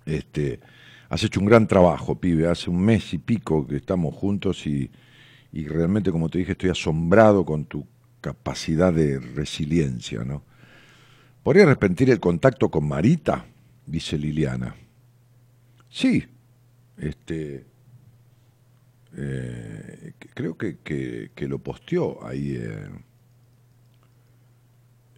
Este, 0.06 0.60
has 1.10 1.24
hecho 1.24 1.40
un 1.40 1.48
gran 1.48 1.68
trabajo, 1.68 2.20
pibe, 2.20 2.48
hace 2.48 2.70
un 2.70 2.82
mes 2.82 3.14
y 3.14 3.18
pico 3.18 3.68
que 3.68 3.78
estamos 3.78 4.16
juntos 4.16 4.66
y, 4.66 4.90
y 5.52 5.68
realmente, 5.68 6.12
como 6.12 6.30
te 6.30 6.40
dije, 6.40 6.54
estoy 6.54 6.70
asombrado 6.70 7.44
con 7.44 7.66
tu 7.66 7.86
capacidad 8.22 8.94
de 8.94 9.20
resiliencia, 9.20 10.24
¿no? 10.24 10.44
¿Podría 11.44 11.64
arrepentir 11.64 12.12
el 12.12 12.20
contacto 12.20 12.70
con 12.70 12.88
Marita? 12.88 13.46
Dice 13.88 14.16
Liliana. 14.18 14.76
Sí, 15.92 16.24
este, 16.98 17.66
eh, 19.18 20.14
creo 20.34 20.58
que, 20.58 20.78
que, 20.80 21.48
lo 21.50 21.60
posteó 21.60 22.26
ahí 22.26 22.56
eh, 22.58 22.88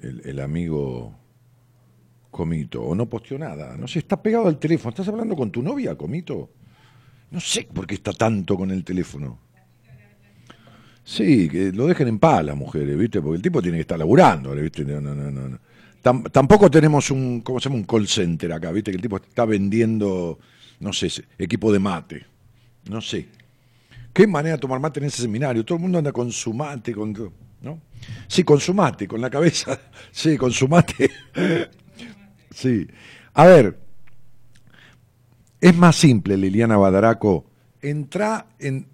el, 0.02 0.40
amigo 0.40 1.14
Comito, 2.32 2.82
o 2.82 2.96
no 2.96 3.08
posteó 3.08 3.38
nada, 3.38 3.78
no 3.78 3.88
sé, 3.88 4.00
está 4.00 4.20
pegado 4.22 4.48
al 4.48 4.58
teléfono. 4.58 4.90
¿Estás 4.90 5.08
hablando 5.10 5.36
con 5.36 5.52
tu 5.52 5.62
novia, 5.62 5.96
Comito? 5.96 6.50
No 7.30 7.40
sé 7.40 7.68
por 7.72 7.86
qué 7.86 7.94
está 7.94 8.12
tanto 8.12 8.58
con 8.58 8.72
el 8.72 8.84
teléfono. 8.84 9.38
Sí, 11.04 11.50
que 11.50 11.72
lo 11.72 11.86
dejen 11.86 12.08
en 12.08 12.18
paz 12.18 12.44
las 12.44 12.58
mujeres, 12.58 12.98
¿viste? 12.98 13.22
Porque 13.22 13.36
el 13.36 13.42
tipo 13.44 13.62
tiene 13.62 13.78
que 13.78 13.82
estar 13.82 14.00
laburando, 14.00 14.56
¿viste? 14.56 14.84
No, 14.86 15.00
no, 15.00 15.14
no, 15.14 15.30
no. 15.30 15.60
tampoco 16.32 16.72
tenemos 16.72 17.12
un, 17.12 17.42
¿cómo 17.42 17.60
se 17.60 17.70
llama? 17.70 17.76
Un 17.76 17.86
call 17.86 18.08
center 18.08 18.52
acá, 18.54 18.72
¿viste? 18.72 18.90
Que 18.90 18.96
el 18.96 19.02
tipo 19.02 19.18
está 19.18 19.46
vendiendo 19.46 20.40
no 20.84 20.92
sé, 20.92 21.08
equipo 21.38 21.72
de 21.72 21.80
mate, 21.80 22.26
no 22.90 23.00
sé. 23.00 23.30
¿Qué 24.12 24.28
manera 24.28 24.58
de 24.58 24.62
tomar 24.62 24.82
mate 24.82 25.00
en 25.00 25.06
ese 25.06 25.22
seminario? 25.22 25.64
Todo 25.64 25.78
el 25.78 25.82
mundo 25.82 25.98
anda 25.98 26.12
con 26.12 26.30
su 26.32 26.54
mate, 26.54 26.94
con, 26.94 27.14
¿no? 27.62 27.80
Sí, 28.28 28.44
con 28.44 28.60
su 28.60 28.74
mate, 28.74 29.08
con 29.08 29.22
la 29.22 29.30
cabeza, 29.30 29.80
sí, 30.12 30.38
con 30.38 30.52
su 30.52 30.68
mate. 30.68 31.10
Sí. 32.54 32.86
A 33.34 33.48
ver, 33.48 33.80
es 35.60 35.76
más 35.76 35.96
simple, 35.96 36.38
Liliana 36.38 36.78
Badaraco, 36.78 37.50
entra 37.82 38.46
en, 38.60 38.86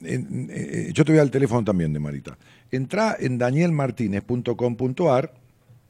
eh, 0.00 0.90
yo 0.92 1.04
te 1.04 1.12
voy 1.12 1.20
al 1.20 1.30
teléfono 1.30 1.62
también 1.62 1.92
de 1.92 2.00
Marita, 2.00 2.36
entra 2.68 3.16
en 3.20 3.38
danielmartinez.com.ar 3.38 5.34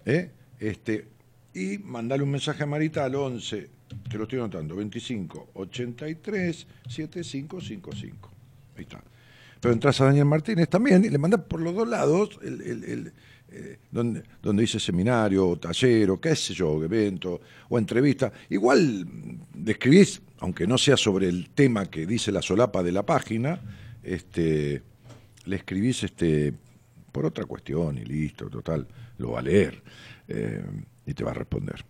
¿eh? 0.04 0.30
este, 0.60 1.08
y 1.54 1.78
mandale 1.78 2.22
un 2.22 2.32
mensaje 2.32 2.64
a 2.64 2.66
Marita 2.66 3.06
al 3.06 3.14
11 3.14 3.75
te 4.08 4.18
lo 4.18 4.24
estoy 4.24 4.38
notando, 4.38 4.76
25 4.76 5.50
83 5.54 6.66
7555. 6.88 8.30
Ahí 8.76 8.82
está. 8.82 9.02
Pero 9.60 9.72
entras 9.72 10.00
a 10.00 10.06
Daniel 10.06 10.26
Martínez 10.26 10.68
también 10.68 11.04
y 11.04 11.08
le 11.08 11.18
mandas 11.18 11.40
por 11.42 11.60
los 11.60 11.74
dos 11.74 11.88
lados 11.88 12.38
el, 12.42 13.12
eh, 13.48 13.78
donde, 13.90 14.22
donde 14.42 14.62
dice 14.62 14.78
seminario, 14.78 15.48
o 15.48 15.56
taller, 15.56 16.10
o 16.10 16.20
qué 16.20 16.36
sé 16.36 16.52
yo, 16.52 16.82
evento, 16.82 17.40
o 17.68 17.78
entrevista. 17.78 18.32
Igual 18.50 19.06
describís, 19.54 20.20
aunque 20.38 20.66
no 20.66 20.76
sea 20.76 20.96
sobre 20.96 21.28
el 21.28 21.50
tema 21.50 21.86
que 21.86 22.06
dice 22.06 22.32
la 22.32 22.42
solapa 22.42 22.82
de 22.82 22.92
la 22.92 23.04
página, 23.04 23.60
este, 24.02 24.82
le 25.46 25.56
escribís 25.56 26.02
este, 26.02 26.52
por 27.12 27.24
otra 27.24 27.44
cuestión 27.44 27.98
y 27.98 28.04
listo, 28.04 28.50
total, 28.50 28.86
lo 29.18 29.32
va 29.32 29.40
a 29.40 29.42
leer 29.42 29.82
eh, 30.28 30.62
y 31.06 31.14
te 31.14 31.24
va 31.24 31.30
a 31.30 31.34
responder. 31.34 31.84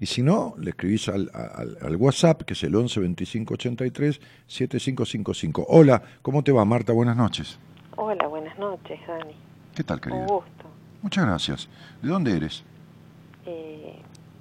Y 0.00 0.06
si 0.06 0.22
no, 0.22 0.54
le 0.56 0.70
escribís 0.70 1.10
al, 1.10 1.30
al, 1.34 1.96
WhatsApp, 1.96 2.42
que 2.42 2.54
es 2.54 2.64
el 2.64 2.74
11 2.74 3.00
25 3.00 3.52
83 3.54 4.18
7555. 4.46 5.66
Hola, 5.68 6.02
¿cómo 6.22 6.42
te 6.42 6.52
va, 6.52 6.64
Marta? 6.64 6.94
Buenas 6.94 7.18
noches. 7.18 7.58
Hola, 7.96 8.26
buenas 8.26 8.58
noches, 8.58 8.98
Dani. 9.06 9.34
¿Qué 9.74 9.84
tal, 9.84 10.00
querida? 10.00 10.22
Un 10.22 10.26
gusto. 10.26 10.64
Muchas 11.02 11.26
gracias. 11.26 11.68
¿De 12.00 12.08
dónde 12.08 12.34
eres? 12.34 12.64
Eh, 13.44 14.00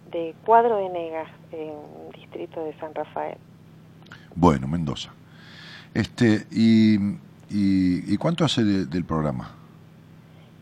de 0.10 0.34
Cuadro 0.46 0.78
de 0.78 0.90
Negas, 0.90 1.30
en 1.52 1.74
distrito 2.16 2.64
de 2.64 2.74
San 2.80 2.96
Rafael. 2.96 3.38
Bueno, 4.36 4.66
Mendoza. 4.66 5.12
Este, 5.94 6.48
y, 6.52 6.98
y, 7.50 8.16
cuánto 8.16 8.46
hace 8.46 8.64
del 8.64 9.04
programa? 9.04 9.52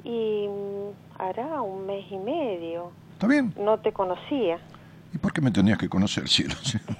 Y 0.03 0.47
mm, 0.47 1.21
hará 1.21 1.61
un 1.61 1.85
mes 1.85 2.03
y 2.09 2.17
medio. 2.17 2.91
¿Está 3.13 3.27
bien? 3.27 3.53
No 3.59 3.77
te 3.77 3.93
conocía. 3.93 4.59
¿Y 5.17 5.19
por 5.19 5.33
qué 5.33 5.41
me 5.41 5.49
tenías 5.49 5.79
que 5.79 5.89
conocer, 5.89 6.29
cielo? 6.29 6.53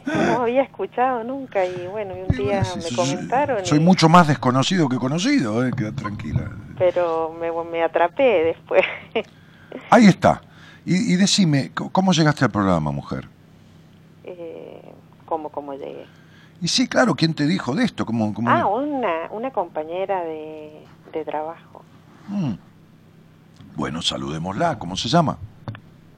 No 0.07 0.41
había 0.41 0.63
escuchado 0.63 1.23
nunca 1.23 1.63
y 1.63 1.85
bueno, 1.85 2.15
un 2.15 2.35
día 2.35 2.63
me 2.75 2.95
comentaron. 2.95 3.63
Soy 3.63 3.79
mucho 3.79 4.09
más 4.09 4.27
desconocido 4.27 4.89
que 4.89 4.97
conocido, 4.97 5.63
eh, 5.63 5.71
queda 5.77 5.91
tranquila. 5.91 6.49
Pero 6.79 7.37
me, 7.39 7.51
me 7.69 7.83
atrapé 7.83 8.43
después. 8.43 8.81
Ahí 9.91 10.07
está. 10.07 10.41
Y, 10.83 11.13
y, 11.13 11.15
decime, 11.15 11.71
¿cómo 11.91 12.11
llegaste 12.11 12.43
al 12.43 12.49
programa, 12.49 12.91
mujer? 12.91 13.27
Eh, 14.23 14.81
¿Cómo, 15.27 15.49
cómo 15.49 15.73
llegué? 15.73 16.07
Y 16.59 16.69
sí, 16.69 16.87
claro, 16.87 17.13
¿quién 17.13 17.35
te 17.35 17.45
dijo 17.45 17.75
de 17.75 17.83
esto? 17.83 18.03
¿Cómo, 18.03 18.33
cómo 18.33 18.49
ah, 18.49 18.65
una, 18.65 19.29
una 19.29 19.51
compañera 19.51 20.23
de, 20.23 20.71
de 21.13 21.23
trabajo. 21.23 21.83
Mm. 22.29 22.53
Bueno, 23.75 24.01
saludémosla, 24.01 24.79
¿cómo 24.79 24.95
se 24.95 25.07
llama? 25.07 25.37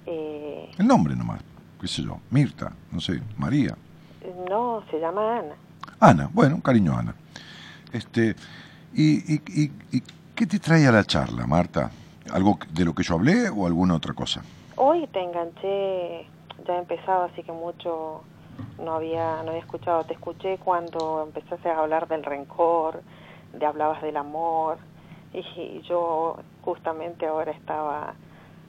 Eh... 0.05 0.71
El 0.77 0.87
nombre 0.87 1.13
nomás 1.13 1.48
qué 1.79 1.87
sé 1.87 2.03
yo, 2.03 2.19
Mirta, 2.29 2.71
no 2.91 2.99
sé, 2.99 3.21
María. 3.37 3.75
No, 4.49 4.83
se 4.91 4.99
llama 4.99 5.39
Ana. 5.39 5.55
Ana, 5.99 6.29
bueno, 6.33 6.61
cariño 6.61 6.97
Ana. 6.97 7.15
Este, 7.91 8.35
y, 8.93 9.33
y, 9.33 9.71
y, 9.91 10.03
qué 10.35 10.45
te 10.45 10.59
trae 10.59 10.87
a 10.87 10.91
la 10.91 11.03
charla, 11.03 11.47
Marta? 11.47 11.91
¿Algo 12.31 12.59
de 12.71 12.85
lo 12.85 12.93
que 12.93 13.03
yo 13.03 13.15
hablé 13.15 13.49
o 13.49 13.65
alguna 13.65 13.95
otra 13.95 14.13
cosa? 14.13 14.41
Hoy 14.75 15.07
te 15.07 15.21
enganché, 15.21 16.27
ya 16.67 16.75
he 16.75 16.79
empezado, 16.79 17.23
así 17.23 17.43
que 17.43 17.51
mucho 17.51 18.23
no 18.77 18.93
había, 18.93 19.41
no 19.43 19.49
había 19.49 19.61
escuchado. 19.61 20.03
Te 20.03 20.13
escuché 20.13 20.57
cuando 20.57 21.23
empezaste 21.25 21.69
a 21.69 21.79
hablar 21.79 22.07
del 22.07 22.23
rencor, 22.23 23.01
de 23.53 23.65
hablabas 23.65 24.01
del 24.01 24.17
amor, 24.17 24.77
y 25.33 25.81
yo 25.81 26.37
justamente 26.61 27.25
ahora 27.27 27.51
estaba 27.51 28.13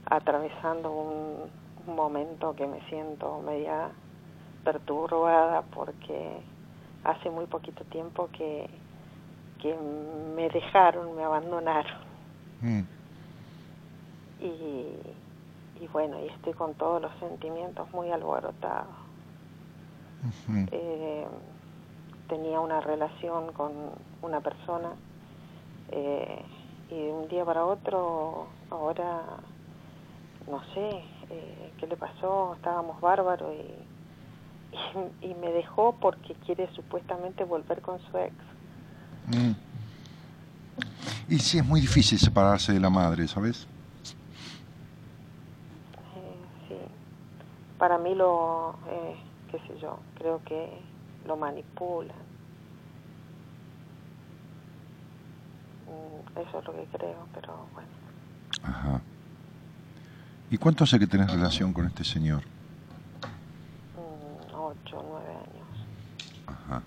atravesando 0.05 0.91
un, 0.91 1.60
un 1.87 1.95
momento 1.95 2.55
que 2.55 2.67
me 2.67 2.81
siento 2.89 3.41
media 3.41 3.89
perturbada 4.63 5.63
porque 5.73 6.41
hace 7.03 7.29
muy 7.29 7.45
poquito 7.45 7.83
tiempo 7.85 8.29
que, 8.31 8.69
que 9.61 9.75
me 10.35 10.49
dejaron, 10.49 11.15
me 11.15 11.23
abandonaron. 11.23 11.97
Mm. 12.61 12.81
Y, 14.41 15.83
y 15.83 15.87
bueno, 15.91 16.19
y 16.19 16.27
estoy 16.27 16.53
con 16.53 16.73
todos 16.75 17.01
los 17.01 17.11
sentimientos 17.19 17.91
muy 17.91 18.11
alborotados. 18.11 18.87
eh, 20.71 21.25
tenía 22.27 22.59
una 22.59 22.79
relación 22.81 23.51
con 23.53 23.71
una 24.21 24.39
persona 24.39 24.91
eh, 25.91 26.43
y 26.89 26.95
de 26.95 27.11
un 27.11 27.27
día 27.27 27.43
para 27.43 27.65
otro 27.65 28.47
ahora 28.69 29.23
no 30.49 30.61
sé, 30.73 31.03
eh, 31.31 31.73
qué 31.77 31.87
le 31.87 31.95
pasó, 31.95 32.53
estábamos 32.55 32.99
bárbaros 32.99 33.53
y, 33.53 35.25
y, 35.25 35.33
me 35.35 35.51
dejó 35.51 35.95
porque 35.99 36.33
quiere 36.45 36.69
supuestamente 36.75 37.45
volver 37.45 37.81
con 37.81 37.99
su 37.99 38.17
ex. 38.17 38.33
Mm. 39.27 39.51
Y 41.29 41.39
sí, 41.39 41.59
es 41.59 41.65
muy 41.65 41.79
difícil 41.79 42.19
separarse 42.19 42.73
de 42.73 42.81
la 42.81 42.89
madre, 42.89 43.27
¿sabes? 43.27 43.65
Eh, 46.15 46.67
sí, 46.67 46.75
para 47.77 47.97
mí 47.97 48.13
lo, 48.13 48.75
eh, 48.89 49.15
qué 49.49 49.59
sé 49.59 49.79
yo, 49.79 49.99
creo 50.15 50.41
que 50.43 50.69
lo 51.25 51.37
manipulan. 51.37 52.17
Mm, 55.87 56.39
eso 56.39 56.59
es 56.59 56.65
lo 56.65 56.73
que 56.73 56.85
creo, 56.97 57.27
pero 57.33 57.55
bueno. 57.73 57.89
Ajá. 58.63 59.01
¿Y 60.51 60.57
cuánto 60.57 60.83
hace 60.83 60.99
que 60.99 61.07
tenés 61.07 61.31
relación 61.31 61.71
con 61.71 61.87
este 61.87 62.03
señor? 62.03 62.43
Mm, 63.95 64.53
ocho, 64.53 65.01
nueve 65.09 65.29
años. 65.29 66.45
Ajá. 66.45 66.81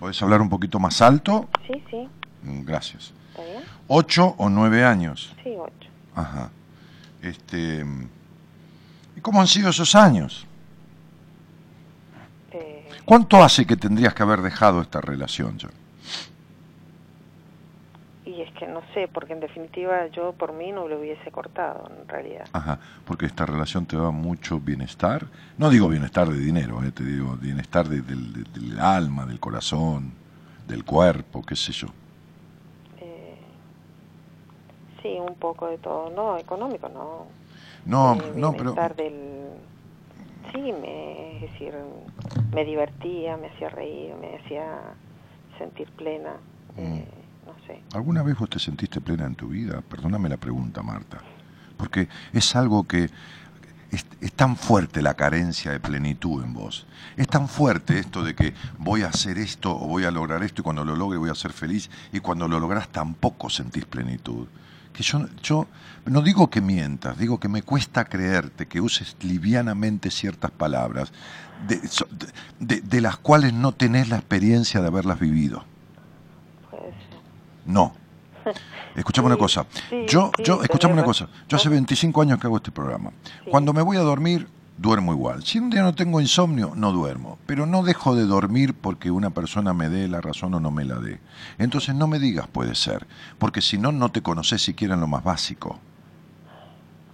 ¿Podés 0.00 0.22
hablar 0.22 0.40
un 0.40 0.48
poquito 0.48 0.78
más 0.80 1.02
alto? 1.02 1.50
Sí, 1.66 1.84
sí. 1.90 2.08
Mm, 2.42 2.64
gracias. 2.64 3.12
¿Está 3.30 3.44
bien? 3.44 3.62
¿Ocho 3.88 4.34
o 4.38 4.48
nueve 4.48 4.82
años? 4.86 5.34
Sí, 5.44 5.50
ocho. 5.54 5.90
Ajá. 6.14 6.48
Este, 7.20 7.84
¿Y 9.14 9.20
cómo 9.20 9.42
han 9.42 9.48
sido 9.48 9.68
esos 9.68 9.94
años? 9.94 10.46
Eh... 12.52 12.88
¿Cuánto 13.04 13.44
hace 13.44 13.66
que 13.66 13.76
tendrías 13.76 14.14
que 14.14 14.22
haber 14.22 14.40
dejado 14.40 14.80
esta 14.80 15.02
relación, 15.02 15.58
ya? 15.58 15.68
Y 18.36 18.42
es 18.42 18.52
que 18.52 18.66
no 18.66 18.82
sé, 18.92 19.08
porque 19.08 19.32
en 19.32 19.40
definitiva 19.40 20.08
yo 20.08 20.32
por 20.32 20.52
mí 20.52 20.70
no 20.70 20.86
lo 20.88 20.98
hubiese 20.98 21.30
cortado, 21.30 21.88
en 21.90 22.06
realidad. 22.06 22.46
Ajá, 22.52 22.78
porque 23.06 23.24
esta 23.24 23.46
relación 23.46 23.86
te 23.86 23.96
da 23.96 24.10
mucho 24.10 24.60
bienestar. 24.60 25.24
No 25.56 25.70
digo 25.70 25.88
bienestar 25.88 26.28
de 26.28 26.38
dinero, 26.38 26.82
eh, 26.84 26.92
te 26.92 27.02
digo 27.02 27.34
bienestar 27.40 27.88
de- 27.88 28.02
del, 28.02 28.78
alma, 28.78 29.24
del 29.24 29.40
corazón, 29.40 30.12
del 30.68 30.84
cuerpo, 30.84 31.42
qué 31.42 31.56
sé 31.56 31.72
yo. 31.72 31.86
Eh, 33.00 33.38
sí, 35.02 35.18
un 35.18 35.34
poco 35.36 35.68
de 35.68 35.78
todo. 35.78 36.10
No, 36.10 36.36
económico 36.36 36.88
no. 36.90 37.26
No, 37.86 38.14
Eh, 38.16 38.32
no, 38.34 38.52
pero 38.52 38.74
del... 38.96 39.52
Sí, 40.52 40.72
me, 40.72 41.36
es 41.36 41.42
decir, 41.52 41.74
me 42.52 42.64
divertía, 42.66 43.36
me 43.38 43.46
hacía 43.48 43.68
reír, 43.70 44.14
me 44.20 44.36
hacía 44.36 44.64
sentir 45.58 45.88
plena. 45.92 46.34
Mm. 46.76 47.00
¿Alguna 47.92 48.22
vez 48.22 48.36
vos 48.38 48.50
te 48.50 48.58
sentiste 48.58 49.00
plena 49.00 49.24
en 49.26 49.34
tu 49.34 49.48
vida? 49.48 49.80
Perdóname 49.82 50.28
la 50.28 50.36
pregunta, 50.36 50.82
Marta. 50.82 51.18
Porque 51.76 52.08
es 52.32 52.56
algo 52.56 52.86
que 52.86 53.10
es, 53.90 54.04
es 54.20 54.32
tan 54.32 54.56
fuerte 54.56 55.02
la 55.02 55.14
carencia 55.14 55.70
de 55.72 55.80
plenitud 55.80 56.42
en 56.42 56.52
vos. 56.54 56.86
Es 57.16 57.28
tan 57.28 57.48
fuerte 57.48 57.98
esto 57.98 58.22
de 58.22 58.34
que 58.34 58.54
voy 58.78 59.02
a 59.02 59.08
hacer 59.08 59.38
esto 59.38 59.74
o 59.76 59.86
voy 59.86 60.04
a 60.04 60.10
lograr 60.10 60.42
esto 60.42 60.62
y 60.62 60.64
cuando 60.64 60.84
lo 60.84 60.96
logre 60.96 61.18
voy 61.18 61.30
a 61.30 61.34
ser 61.34 61.52
feliz 61.52 61.90
y 62.12 62.20
cuando 62.20 62.48
lo 62.48 62.58
lográs 62.58 62.88
tampoco 62.88 63.48
sentís 63.50 63.84
plenitud. 63.84 64.46
Que 64.92 65.02
yo, 65.02 65.26
yo 65.42 65.66
no 66.06 66.22
digo 66.22 66.48
que 66.48 66.60
mientas, 66.62 67.18
digo 67.18 67.38
que 67.38 67.48
me 67.48 67.62
cuesta 67.62 68.06
creerte 68.06 68.66
que 68.66 68.80
uses 68.80 69.14
livianamente 69.20 70.10
ciertas 70.10 70.50
palabras 70.50 71.12
de, 71.68 71.80
de- 72.58 72.80
de 72.80 73.00
las 73.02 73.18
cuales 73.18 73.52
no 73.52 73.72
tenés 73.72 74.08
la 74.08 74.16
experiencia 74.16 74.80
de 74.80 74.86
haberlas 74.88 75.20
vivido. 75.20 75.64
No. 77.66 77.94
Escuchame 78.94 79.26
Sí, 79.26 79.32
una 79.32 79.36
cosa. 79.38 79.66
sí, 79.90 80.06
yo, 80.08 80.30
sí, 80.36 80.42
yo, 80.44 80.62
escuchame 80.62 80.94
una 80.94 81.04
cosa. 81.04 81.28
Yo 81.48 81.56
hace 81.56 81.68
25 81.68 82.22
años 82.22 82.38
que 82.38 82.46
hago 82.46 82.56
este 82.56 82.70
programa. 82.70 83.10
Cuando 83.50 83.72
me 83.74 83.82
voy 83.82 83.96
a 83.98 84.00
dormir, 84.00 84.48
duermo 84.78 85.12
igual. 85.12 85.44
Si 85.44 85.58
un 85.58 85.68
día 85.68 85.82
no 85.82 85.94
tengo 85.94 86.20
insomnio, 86.20 86.72
no 86.74 86.92
duermo. 86.92 87.38
Pero 87.46 87.66
no 87.66 87.82
dejo 87.82 88.14
de 88.14 88.24
dormir 88.24 88.74
porque 88.74 89.10
una 89.10 89.30
persona 89.30 89.74
me 89.74 89.88
dé 89.88 90.08
la 90.08 90.20
razón 90.20 90.54
o 90.54 90.60
no 90.60 90.70
me 90.70 90.84
la 90.84 90.96
dé. 90.96 91.20
Entonces 91.58 91.94
no 91.94 92.06
me 92.06 92.18
digas 92.18 92.46
puede 92.48 92.74
ser. 92.74 93.06
Porque 93.38 93.60
si 93.60 93.76
no, 93.78 93.92
no 93.92 94.10
te 94.10 94.22
conoces 94.22 94.62
siquiera 94.62 94.94
en 94.94 95.00
lo 95.00 95.06
más 95.08 95.24
básico. 95.24 95.78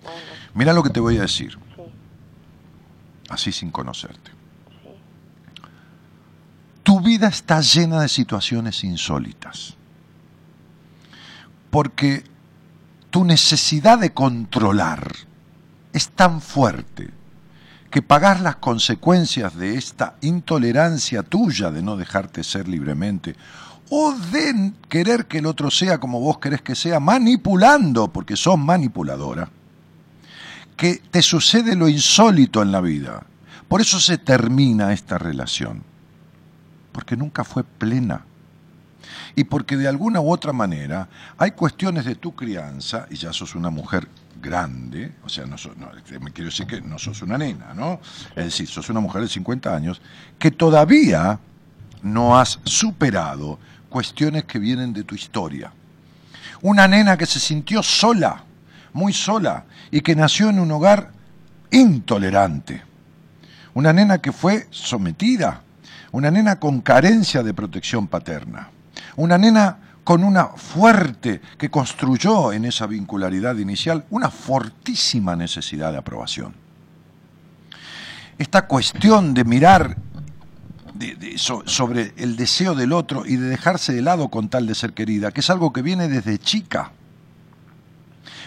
Bueno, 0.03 0.19
Mira 0.55 0.73
lo 0.73 0.83
que 0.83 0.91
te 0.91 1.01
voy 1.01 1.16
a 1.19 1.23
decir, 1.23 1.53
sí, 1.77 1.83
así 3.29 3.53
sin 3.53 3.70
conocerte. 3.70 4.31
Tu 6.83 7.01
vida 7.01 7.29
está 7.29 7.61
llena 7.61 8.01
de 8.03 8.09
situaciones 8.09 8.85
insólitas. 8.85 9.77
Porque 11.73 12.23
tu 13.09 13.24
necesidad 13.24 13.99
de 13.99 14.12
controlar 14.12 15.11
es 15.94 16.11
tan 16.11 16.43
fuerte 16.43 17.09
que 17.90 18.03
pagar 18.03 18.40
las 18.40 18.57
consecuencias 18.57 19.57
de 19.57 19.77
esta 19.77 20.16
intolerancia 20.20 21.23
tuya 21.23 21.70
de 21.70 21.82
no 21.82 21.97
dejarte 21.97 22.44
ser 22.44 22.69
libremente 22.69 23.35
o 23.89 24.12
de 24.12 24.74
querer 24.90 25.24
que 25.24 25.39
el 25.39 25.47
otro 25.47 25.70
sea 25.70 25.99
como 25.99 26.20
vos 26.20 26.39
querés 26.39 26.61
que 26.61 26.74
sea, 26.74 27.01
manipulando, 27.01 28.12
porque 28.12 28.36
sos 28.36 28.59
manipuladora, 28.59 29.49
que 30.77 31.03
te 31.11 31.23
sucede 31.23 31.74
lo 31.74 31.89
insólito 31.89 32.61
en 32.62 32.70
la 32.70 32.82
vida. 32.82 33.24
Por 33.66 33.81
eso 33.81 33.99
se 33.99 34.19
termina 34.19 34.93
esta 34.93 35.16
relación 35.16 35.82
porque 36.93 37.16
nunca 37.16 37.43
fue 37.43 37.65
plena. 37.65 38.24
Y 39.35 39.45
porque 39.45 39.77
de 39.77 39.89
alguna 39.89 40.21
u 40.21 40.31
otra 40.31 40.53
manera 40.53 41.09
hay 41.39 41.53
cuestiones 41.53 42.05
de 42.05 42.15
tu 42.17 42.35
crianza, 42.35 43.07
y 43.11 43.17
ya 43.17 43.33
sos 43.33 43.55
una 43.55 43.71
mujer 43.71 44.09
grande, 44.41 45.13
o 45.25 45.29
sea, 45.29 45.47
no, 45.47 45.57
sos- 45.57 45.77
no, 45.77 45.89
me 46.21 46.33
quiero 46.33 46.51
decir 46.51 46.67
que 46.67 46.81
no 46.81 46.99
sos 46.99 47.23
una 47.23 47.39
nena, 47.39 47.73
¿no? 47.75 48.01
Es 48.37 48.45
decir, 48.47 48.67
sos 48.69 48.91
una 48.91 49.01
mujer 49.01 49.23
de 49.23 49.29
50 49.29 49.75
años 49.75 50.03
que 50.39 50.51
todavía 50.51 51.39
no 52.03 52.37
has 52.39 52.59
superado 52.65 53.59
cuestiones 53.89 54.45
que 54.45 54.59
vienen 54.59 54.93
de 54.93 55.05
tu 55.05 55.15
historia. 55.15 55.73
Una 56.61 56.87
nena 56.89 57.17
que 57.17 57.27
se 57.27 57.39
sintió 57.41 57.83
sola, 57.83 58.45
muy 58.93 59.13
sola, 59.13 59.65
y 59.91 60.01
que 60.01 60.15
nació 60.17 60.51
en 60.51 60.59
un 60.59 60.71
hogar 60.73 61.11
intolerante. 61.71 62.83
Una 63.75 63.93
nena 63.93 64.19
que 64.19 64.33
fue 64.33 64.67
sometida, 64.71 65.63
una 66.11 66.31
nena 66.31 66.59
con 66.61 66.81
carencia 66.81 67.43
de 67.43 67.55
protección 67.55 68.07
paterna, 68.07 68.69
una 69.17 69.39
nena 69.39 69.79
con 70.05 70.25
una 70.25 70.47
fuerte, 70.47 71.41
que 71.59 71.71
construyó 71.71 72.53
en 72.53 72.65
esa 72.65 72.87
vincularidad 72.87 73.57
inicial, 73.57 74.05
una 74.11 74.31
fortísima 74.31 75.37
necesidad 75.37 75.93
de 75.93 75.99
aprobación. 75.99 76.55
Esta 78.39 78.67
cuestión 78.67 79.35
de 79.35 79.45
mirar 79.45 79.97
sobre 81.67 82.13
el 82.17 82.37
deseo 82.37 82.75
del 82.75 82.93
otro 82.93 83.25
y 83.27 83.37
de 83.37 83.49
dejarse 83.49 83.93
de 83.93 84.03
lado 84.03 84.29
con 84.29 84.49
tal 84.49 84.67
de 84.67 84.75
ser 84.75 84.93
querida, 84.93 85.31
que 85.31 85.41
es 85.41 85.51
algo 85.51 85.73
que 85.73 85.83
viene 85.83 86.09
desde 86.09 86.39
chica. 86.39 86.93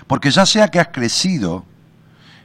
Porque 0.07 0.31
ya 0.31 0.45
sea 0.45 0.67
que 0.69 0.79
has 0.79 0.89
crecido 0.89 1.65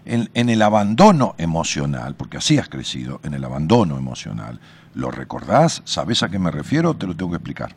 en, 0.05 0.31
en 0.35 0.49
el 0.49 0.63
abandono 0.63 1.35
emocional, 1.39 2.15
porque 2.15 2.39
así 2.39 2.59
has 2.59 2.69
crecido, 2.69 3.21
en 3.23 3.35
el 3.35 3.45
abandono 3.45 3.99
emocional, 3.99 4.61
¿lo 4.95 5.11
recordás? 5.11 5.83
¿Sabés 5.85 6.23
a 6.23 6.29
qué 6.29 6.39
me 6.39 6.51
refiero? 6.51 6.95
Te 6.95 7.07
lo 7.07 7.17
tengo 7.17 7.33
que 7.33 7.37
explicar. 7.37 7.75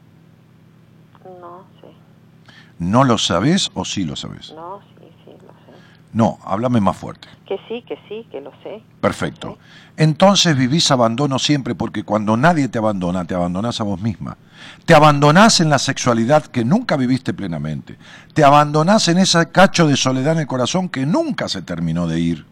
No, 2.80 2.88
sí. 2.88 2.92
¿No 2.92 3.04
lo 3.04 3.18
sabés 3.18 3.72
o 3.74 3.86
sí 3.86 4.04
lo 4.04 4.16
sabés? 4.16 4.54
No, 4.56 4.80
sí, 5.00 5.08
sí, 5.26 5.32
lo 5.32 5.54
sé. 5.54 5.80
No, 6.14 6.40
háblame 6.44 6.82
más 6.82 6.98
fuerte. 6.98 7.28
Que 7.48 7.58
sí, 7.68 7.84
que 7.88 7.98
sí, 8.08 8.28
que 8.32 8.42
lo 8.42 8.52
sé. 8.64 8.82
Perfecto. 9.02 9.58
Entonces 9.96 10.58
vivís 10.58 10.90
abandono 10.90 11.38
siempre 11.38 11.76
porque 11.76 12.04
cuando 12.04 12.36
nadie 12.36 12.68
te 12.68 12.80
abandona, 12.80 13.26
te 13.26 13.36
abandonás 13.36 13.80
a 13.80 13.84
vos 13.84 14.02
misma. 14.02 14.38
Te 14.86 14.96
abandonás 14.96 15.60
en 15.60 15.70
la 15.70 15.78
sexualidad 15.78 16.46
que 16.46 16.66
nunca 16.66 16.98
viviste 16.98 17.34
plenamente. 17.34 17.98
Te 18.34 18.44
abandonás 18.44 19.08
en 19.08 19.20
ese 19.20 19.50
cacho 19.52 19.88
de 19.88 19.96
soledad 19.96 20.34
en 20.34 20.40
el 20.40 20.48
corazón 20.48 20.90
que 20.90 21.06
nunca 21.06 21.48
se 21.48 21.62
terminó 21.62 22.08
de 22.08 22.20
ir. 22.20 22.46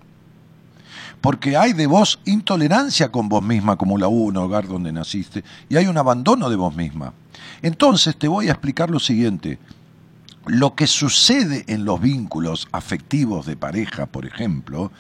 Porque 1.20 1.58
hay 1.58 1.74
de 1.74 1.88
vos 1.88 2.20
intolerancia 2.26 3.12
con 3.12 3.30
vos 3.30 3.44
misma, 3.44 3.76
como 3.76 3.98
la 3.98 4.08
hubo 4.08 4.30
en 4.30 4.38
un 4.38 4.44
hogar 4.44 4.68
donde 4.68 4.92
naciste, 4.92 5.44
y 5.70 5.78
hay 5.78 5.88
un 5.88 5.98
abandono 5.98 6.50
de 6.50 6.56
vos 6.56 6.76
misma. 6.76 7.14
Entonces 7.62 8.16
te 8.18 8.28
voy 8.28 8.50
a 8.50 8.52
explicar 8.52 8.90
lo 8.90 9.00
siguiente. 9.00 9.60
Lo 10.46 10.76
que 10.76 10.88
sucede 10.88 11.66
en 11.68 11.86
los 11.86 12.02
vínculos 12.02 12.68
afectivos 12.72 13.46
de 13.46 13.56
pareja, 13.56 14.08
por 14.08 14.26
ejemplo, 14.26 14.92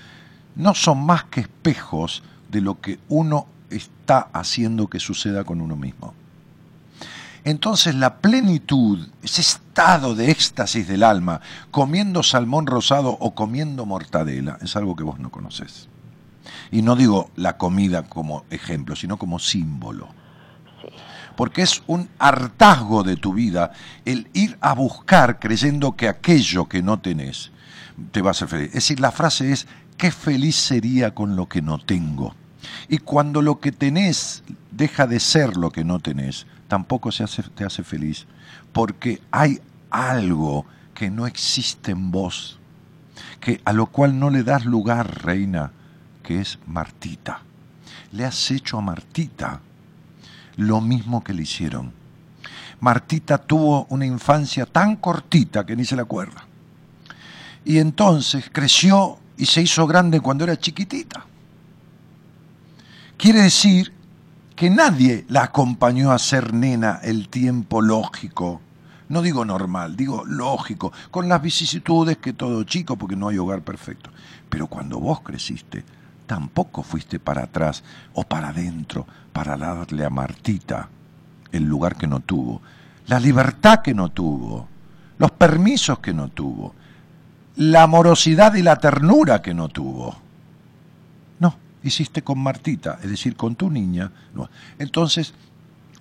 no 0.56 0.76
son 0.76 1.06
más 1.06 1.24
que 1.26 1.42
espejos 1.42 2.24
de 2.50 2.62
lo 2.62 2.80
que 2.80 3.00
uno 3.10 3.48
está 3.70 4.28
haciendo 4.34 4.88
que 4.88 5.00
suceda 5.00 5.44
con 5.44 5.62
uno 5.62 5.76
mismo. 5.76 6.14
Entonces 7.44 7.96
la 7.96 8.18
plenitud, 8.18 9.08
ese 9.24 9.42
estado 9.42 10.14
de 10.14 10.30
éxtasis 10.30 10.88
del 10.88 11.02
alma, 11.02 11.42
comiendo 11.72 12.22
salmón 12.22 12.68
rosado 12.68 13.18
o 13.20 13.34
comiendo 13.34 13.86
mortadela, 13.86 14.60
es 14.62 14.76
algo 14.76 14.96
que 14.96 15.04
vos 15.04 15.20
no 15.20 15.32
conoces. 15.32 15.88
Y 16.72 16.84
no 16.84 16.96
digo 16.96 17.32
la 17.36 17.58
comida 17.58 18.04
como 18.04 18.46
ejemplo, 18.52 18.96
sino 18.96 19.18
como 19.18 19.40
símbolo. 19.40 20.10
Porque 21.36 21.62
es 21.62 21.84
un 21.88 22.10
hartazgo 22.20 23.03
de 23.03 23.16
tu 23.16 23.34
vida 23.34 23.72
el 24.06 24.30
ir 24.34 24.58
a 24.62 24.74
buscar 24.74 25.40
creyendo 25.40 25.95
que 25.95 26.08
aquello 26.08 26.68
que 26.68 26.82
no 26.82 26.99
tenés 26.99 27.52
te 28.12 28.22
va 28.22 28.30
a 28.30 28.32
hacer 28.32 28.48
feliz. 28.48 28.68
Es 28.68 28.74
decir, 28.74 28.99
la 28.99 29.12
frase 29.12 29.52
es, 29.52 29.68
qué 29.98 30.12
feliz 30.12 30.56
sería 30.56 31.14
con 31.14 31.36
lo 31.36 31.48
que 31.48 31.62
no 31.62 31.78
tengo. 31.78 32.36
Y 32.90 32.99
cuando 32.99 33.41
lo 33.41 33.60
que 33.60 33.72
tenés 33.72 34.44
deja 34.72 35.08
de 35.08 35.20
ser 35.20 35.58
lo 35.58 35.72
que 35.72 35.84
no 35.84 35.99
tenés, 35.99 36.48
tampoco 36.68 37.12
se 37.12 37.24
hace, 37.24 37.44
te 37.44 37.66
hace 37.66 37.84
feliz, 37.84 38.28
porque 38.72 39.22
hay 39.32 39.60
algo 39.90 40.66
que 40.94 41.10
no 41.10 41.28
existe 41.28 41.91
en 41.91 42.12
vos, 42.12 42.60
que 43.40 43.62
a 43.66 43.74
lo 43.74 43.88
cual 43.88 44.20
no 44.20 44.30
le 44.30 44.44
das 44.44 44.66
lugar, 44.66 45.24
reina, 45.24 45.72
que 46.24 46.40
es 46.40 46.60
Martita. 46.66 47.41
Le 48.12 48.26
has 48.26 48.52
hecho 48.52 48.78
a 48.78 48.82
Martita 48.82 49.62
lo 50.62 50.80
mismo 50.80 51.24
que 51.24 51.34
le 51.34 51.44
hicieron. 51.44 51.92
Martita 52.80 53.38
tuvo 53.38 53.86
una 53.90 54.06
infancia 54.06 54.66
tan 54.66 54.96
cortita 54.96 55.66
que 55.66 55.76
ni 55.76 55.86
se 55.86 55.96
la 55.96 56.04
acuerda. 56.04 56.46
Y 57.64 57.78
entonces 57.78 58.50
creció 58.52 59.20
y 59.38 59.46
se 59.46 59.62
hizo 59.62 59.86
grande 59.86 60.20
cuando 60.20 60.44
era 60.44 60.58
chiquitita. 60.58 61.26
Quiere 63.18 63.42
decir 63.42 63.94
que 64.56 64.70
nadie 64.70 65.26
la 65.30 65.44
acompañó 65.44 66.12
a 66.12 66.20
ser 66.20 66.54
nena 66.54 67.00
el 67.04 67.30
tiempo 67.30 67.82
lógico. 67.82 68.62
No 69.10 69.22
digo 69.22 69.46
normal, 69.46 69.96
digo 69.96 70.24
lógico, 70.26 70.92
con 71.12 71.28
las 71.28 71.42
vicisitudes 71.42 72.18
que 72.18 72.34
todo 72.34 72.64
chico, 72.64 72.96
porque 72.98 73.16
no 73.16 73.28
hay 73.28 73.38
hogar 73.38 73.62
perfecto. 73.62 74.10
Pero 74.50 74.68
cuando 74.68 75.00
vos 75.00 75.22
creciste, 75.22 75.84
tampoco 76.26 76.82
fuiste 76.82 77.20
para 77.20 77.44
atrás 77.44 77.84
o 78.14 78.24
para 78.24 78.50
adentro 78.50 79.06
para 79.34 79.58
darle 79.58 80.06
a 80.06 80.10
Martita 80.10 80.90
el 81.52 81.64
lugar 81.64 81.95
que 81.95 82.08
no 82.08 82.20
tuvo, 82.22 82.62
la 83.08 83.20
libertad 83.20 83.82
que 83.82 83.94
no 83.94 84.10
tuvo, 84.10 84.68
los 85.18 85.32
permisos 85.32 85.99
que 85.99 86.14
no 86.14 86.30
tuvo, 86.30 86.74
la 87.58 87.84
amorosidad 87.84 88.53
y 88.56 88.62
la 88.62 88.78
ternura 88.78 89.41
que 89.41 89.53
no 89.53 89.68
tuvo. 89.68 90.16
No, 91.40 91.56
hiciste 91.84 92.24
con 92.24 92.40
Martita, 92.40 92.99
es 93.03 93.10
decir, 93.10 93.36
con 93.36 93.56
tu 93.56 93.70
niña. 93.70 94.12
Entonces, 94.80 95.34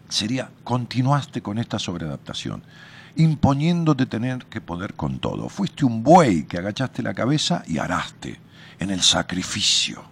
sería, 0.09 0.51
continuaste 0.65 1.43
con 1.43 1.59
esta 1.59 1.79
sobreadaptación, 1.79 2.63
imponiéndote 3.17 4.07
tener 4.07 4.45
que 4.47 4.61
poder 4.61 4.95
con 4.95 5.19
todo. 5.19 5.49
Fuiste 5.49 5.85
un 5.85 6.03
buey 6.03 6.45
que 6.45 6.59
agachaste 6.59 7.03
la 7.03 7.15
cabeza 7.15 7.63
y 7.67 7.79
araste 7.79 8.39
en 8.79 8.91
el 8.91 9.03
sacrificio. 9.03 10.03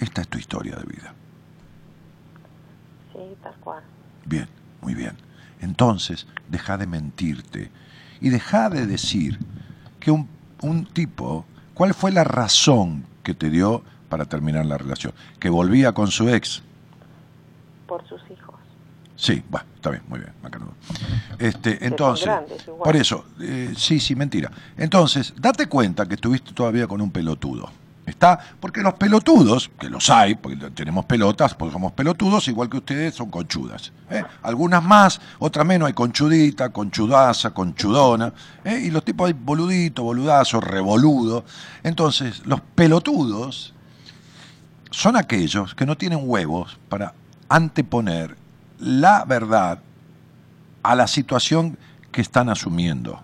Esta 0.00 0.20
es 0.20 0.28
tu 0.28 0.38
historia 0.38 0.76
de 0.76 0.84
vida. 0.84 1.14
Sí, 3.12 3.18
tal 3.42 3.54
cual. 3.56 3.82
Bien, 4.24 4.48
muy 4.82 4.94
bien. 4.94 5.16
Entonces, 5.60 6.26
deja 6.48 6.76
de 6.76 6.86
mentirte 6.86 7.70
y 8.20 8.28
deja 8.28 8.68
de 8.68 8.86
decir 8.86 9.38
que 10.00 10.10
un, 10.10 10.28
un 10.62 10.84
tipo, 10.86 11.46
¿cuál 11.74 11.94
fue 11.94 12.12
la 12.12 12.24
razón 12.24 13.04
que 13.22 13.34
te 13.34 13.50
dio 13.50 13.82
para 14.08 14.26
terminar 14.26 14.66
la 14.66 14.78
relación? 14.78 15.14
Que 15.40 15.48
volvía 15.48 15.92
con 15.92 16.08
su 16.08 16.28
ex. 16.28 16.62
Por 17.86 18.06
sus 18.06 18.20
hijos. 18.30 18.54
Sí, 19.16 19.42
bueno, 19.48 19.66
está 19.74 19.90
bien, 19.90 20.02
muy 20.08 20.20
bien, 20.20 20.32
macanudo. 20.42 20.74
Este, 21.38 21.84
entonces, 21.86 22.26
grandes 22.26 22.62
por 22.64 22.94
eso, 22.96 23.24
eh, 23.40 23.72
sí, 23.74 23.98
sí, 23.98 24.14
mentira. 24.14 24.50
Entonces, 24.76 25.32
date 25.38 25.66
cuenta 25.68 26.06
que 26.06 26.16
estuviste 26.16 26.52
todavía 26.52 26.86
con 26.86 27.00
un 27.00 27.10
pelotudo. 27.10 27.70
¿Está? 28.06 28.38
Porque 28.60 28.82
los 28.82 28.94
pelotudos, 28.94 29.68
que 29.80 29.90
los 29.90 30.08
hay, 30.10 30.36
porque 30.36 30.70
tenemos 30.70 31.04
pelotas, 31.06 31.54
porque 31.54 31.72
somos 31.72 31.90
pelotudos, 31.90 32.46
igual 32.46 32.70
que 32.70 32.76
ustedes, 32.76 33.16
son 33.16 33.30
conchudas. 33.30 33.92
¿eh? 34.08 34.22
Algunas 34.44 34.82
más, 34.84 35.20
otras 35.40 35.66
menos, 35.66 35.88
hay 35.88 35.92
conchudita, 35.92 36.68
conchudaza, 36.68 37.50
conchudona, 37.50 38.32
¿eh? 38.64 38.80
y 38.84 38.90
los 38.92 39.04
tipos 39.04 39.26
hay 39.26 39.32
boludito, 39.32 40.04
boludazo, 40.04 40.60
revoludo. 40.60 41.44
Entonces, 41.82 42.46
los 42.46 42.60
pelotudos 42.60 43.74
son 44.92 45.16
aquellos 45.16 45.74
que 45.74 45.84
no 45.84 45.96
tienen 45.96 46.20
huevos 46.22 46.78
para 46.88 47.12
anteponer 47.48 48.36
la 48.78 49.24
verdad 49.24 49.80
a 50.84 50.94
la 50.94 51.08
situación 51.08 51.76
que 52.12 52.20
están 52.20 52.48
asumiendo. 52.50 53.20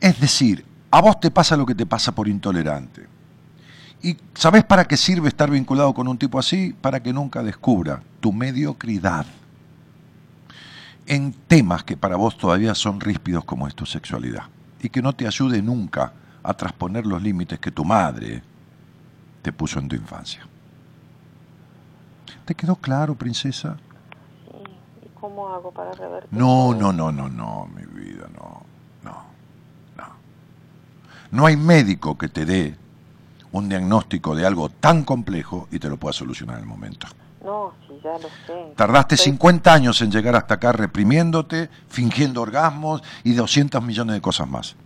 Es 0.00 0.20
decir, 0.20 0.64
a 0.92 1.00
vos 1.00 1.18
te 1.18 1.30
pasa 1.30 1.56
lo 1.56 1.64
que 1.64 1.74
te 1.74 1.86
pasa 1.86 2.12
por 2.12 2.28
intolerante. 2.28 3.06
¿Y 4.02 4.14
sabés 4.34 4.62
para 4.62 4.84
qué 4.84 4.98
sirve 4.98 5.28
estar 5.28 5.50
vinculado 5.50 5.94
con 5.94 6.06
un 6.06 6.18
tipo 6.18 6.38
así? 6.38 6.74
Para 6.78 7.02
que 7.02 7.14
nunca 7.14 7.42
descubra 7.42 8.02
tu 8.20 8.30
mediocridad 8.30 9.24
en 11.06 11.32
temas 11.32 11.82
que 11.82 11.96
para 11.96 12.16
vos 12.16 12.36
todavía 12.36 12.74
son 12.74 13.00
ríspidos 13.00 13.44
como 13.44 13.66
es 13.66 13.74
tu 13.74 13.86
sexualidad. 13.86 14.44
Y 14.82 14.90
que 14.90 15.00
no 15.00 15.14
te 15.14 15.26
ayude 15.26 15.62
nunca 15.62 16.12
a 16.42 16.52
transponer 16.52 17.06
los 17.06 17.22
límites 17.22 17.58
que 17.58 17.70
tu 17.70 17.86
madre 17.86 18.42
te 19.40 19.50
puso 19.50 19.78
en 19.78 19.88
tu 19.88 19.96
infancia. 19.96 20.46
¿Te 22.44 22.54
quedó 22.54 22.76
claro, 22.76 23.14
princesa? 23.14 23.78
¿Y 25.02 25.08
cómo 25.18 25.48
hago 25.48 25.70
para 25.70 25.92
revertir? 25.92 26.38
No, 26.38 26.74
no, 26.74 26.92
no, 26.92 27.10
no, 27.10 27.30
no, 27.30 27.66
mi 27.74 27.86
vida, 27.86 28.28
no. 28.34 28.71
No 31.32 31.46
hay 31.46 31.56
médico 31.56 32.16
que 32.16 32.28
te 32.28 32.44
dé 32.46 32.76
un 33.50 33.68
diagnóstico 33.68 34.34
de 34.36 34.46
algo 34.46 34.68
tan 34.68 35.02
complejo 35.04 35.66
y 35.72 35.78
te 35.78 35.88
lo 35.88 35.96
pueda 35.98 36.12
solucionar 36.12 36.56
en 36.58 36.62
el 36.62 36.68
momento. 36.68 37.06
No, 37.44 37.72
sí, 37.88 37.94
ya 38.04 38.12
lo 38.12 38.28
sé. 38.46 38.72
Tardaste 38.76 39.16
Estoy- 39.16 39.32
50 39.32 39.74
años 39.74 40.00
en 40.00 40.10
llegar 40.12 40.36
hasta 40.36 40.54
acá 40.54 40.72
reprimiéndote, 40.72 41.68
fingiendo 41.88 42.40
orgasmos 42.42 43.02
y 43.24 43.32
200 43.32 43.82
millones 43.82 44.14
de 44.14 44.20
cosas 44.20 44.48
más. 44.48 44.76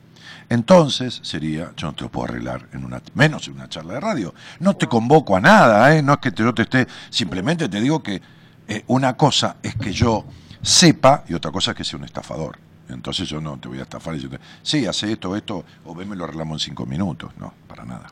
Entonces 0.49 1.21
sería, 1.23 1.73
yo 1.77 1.89
no 1.89 1.95
te 1.95 2.05
lo 2.05 2.11
puedo 2.11 2.29
arreglar 2.29 2.67
en 2.73 2.85
una, 2.85 3.03
menos 3.15 3.47
en 3.49 3.55
una 3.55 3.69
charla 3.69 3.95
de 3.95 4.01
radio. 4.01 4.33
No 4.61 4.75
te 4.75 4.87
convoco 4.87 5.37
a 5.37 5.41
nada, 5.41 5.95
¿eh? 5.97 6.03
no 6.03 6.15
es 6.15 6.19
que 6.21 6.31
te, 6.31 6.43
yo 6.43 6.55
te 6.55 6.63
esté, 6.63 6.87
simplemente 7.11 7.69
te 7.69 7.81
digo 7.81 8.03
que 8.03 8.23
eh, 8.69 8.85
una 8.87 9.17
cosa 9.17 9.57
es 9.63 9.75
que 9.75 9.93
yo 9.93 10.25
sepa 10.63 11.25
y 11.29 11.35
otra 11.35 11.51
cosa 11.51 11.73
es 11.73 11.77
que 11.77 11.85
sea 11.85 11.99
un 11.99 12.05
estafador. 12.05 12.59
Entonces 12.89 13.29
yo 13.29 13.41
no 13.41 13.59
te 13.59 13.69
voy 13.69 13.79
a 13.79 13.83
estafar 13.83 14.15
decirte, 14.15 14.39
sí, 14.63 14.87
hace 14.87 15.13
esto, 15.13 15.35
esto, 15.37 15.65
o 15.85 15.95
ven, 15.95 16.09
me 16.09 16.17
lo 16.17 16.25
arreglamos 16.25 16.63
en 16.63 16.71
cinco 16.71 16.87
minutos. 16.87 17.33
No, 17.39 17.53
para 17.67 17.85
nada. 17.85 18.07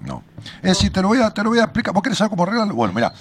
No. 0.00 0.22
Es 0.56 0.70
decir, 0.70 0.92
te 0.92 1.02
lo 1.02 1.08
voy 1.08 1.20
a, 1.20 1.30
te 1.30 1.42
lo 1.42 1.50
voy 1.50 1.58
a 1.58 1.64
explicar. 1.64 1.92
¿Vos 1.92 2.02
querés 2.02 2.18
saber 2.18 2.30
cómo 2.30 2.44
arreglarlo? 2.44 2.74
Bueno, 2.74 2.94
mira. 2.94 3.12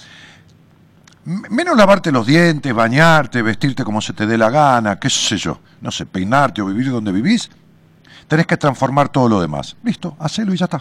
Menos 1.26 1.76
lavarte 1.76 2.10
los 2.10 2.26
dientes, 2.26 2.74
bañarte, 2.74 3.42
vestirte 3.42 3.84
como 3.84 4.00
se 4.00 4.14
te 4.14 4.26
dé 4.26 4.38
la 4.38 4.50
gana, 4.50 4.98
qué 4.98 5.10
sé 5.10 5.36
yo, 5.36 5.60
no 5.82 5.92
sé, 5.92 6.06
peinarte 6.06 6.62
o 6.62 6.68
vivir 6.68 6.90
donde 6.90 7.12
vivís, 7.12 7.50
tenés 8.30 8.48
que 8.48 8.56
transformar 8.56 9.10
todo 9.10 9.28
lo 9.28 9.42
demás. 9.42 9.76
Listo, 9.84 10.16
hacelo 10.20 10.54
y 10.54 10.58
ya 10.58 10.66
está. 10.66 10.78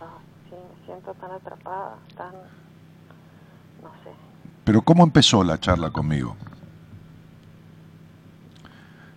Ah, 0.00 0.16
sí, 0.48 0.54
me 0.56 0.86
siento 0.86 1.12
tan 1.12 1.32
atrapada, 1.32 1.96
tan... 2.16 2.32
No 3.82 3.90
sé. 4.02 4.12
Pero 4.64 4.80
¿cómo 4.80 5.04
empezó 5.04 5.44
la 5.44 5.60
charla 5.60 5.90
conmigo? 5.90 6.38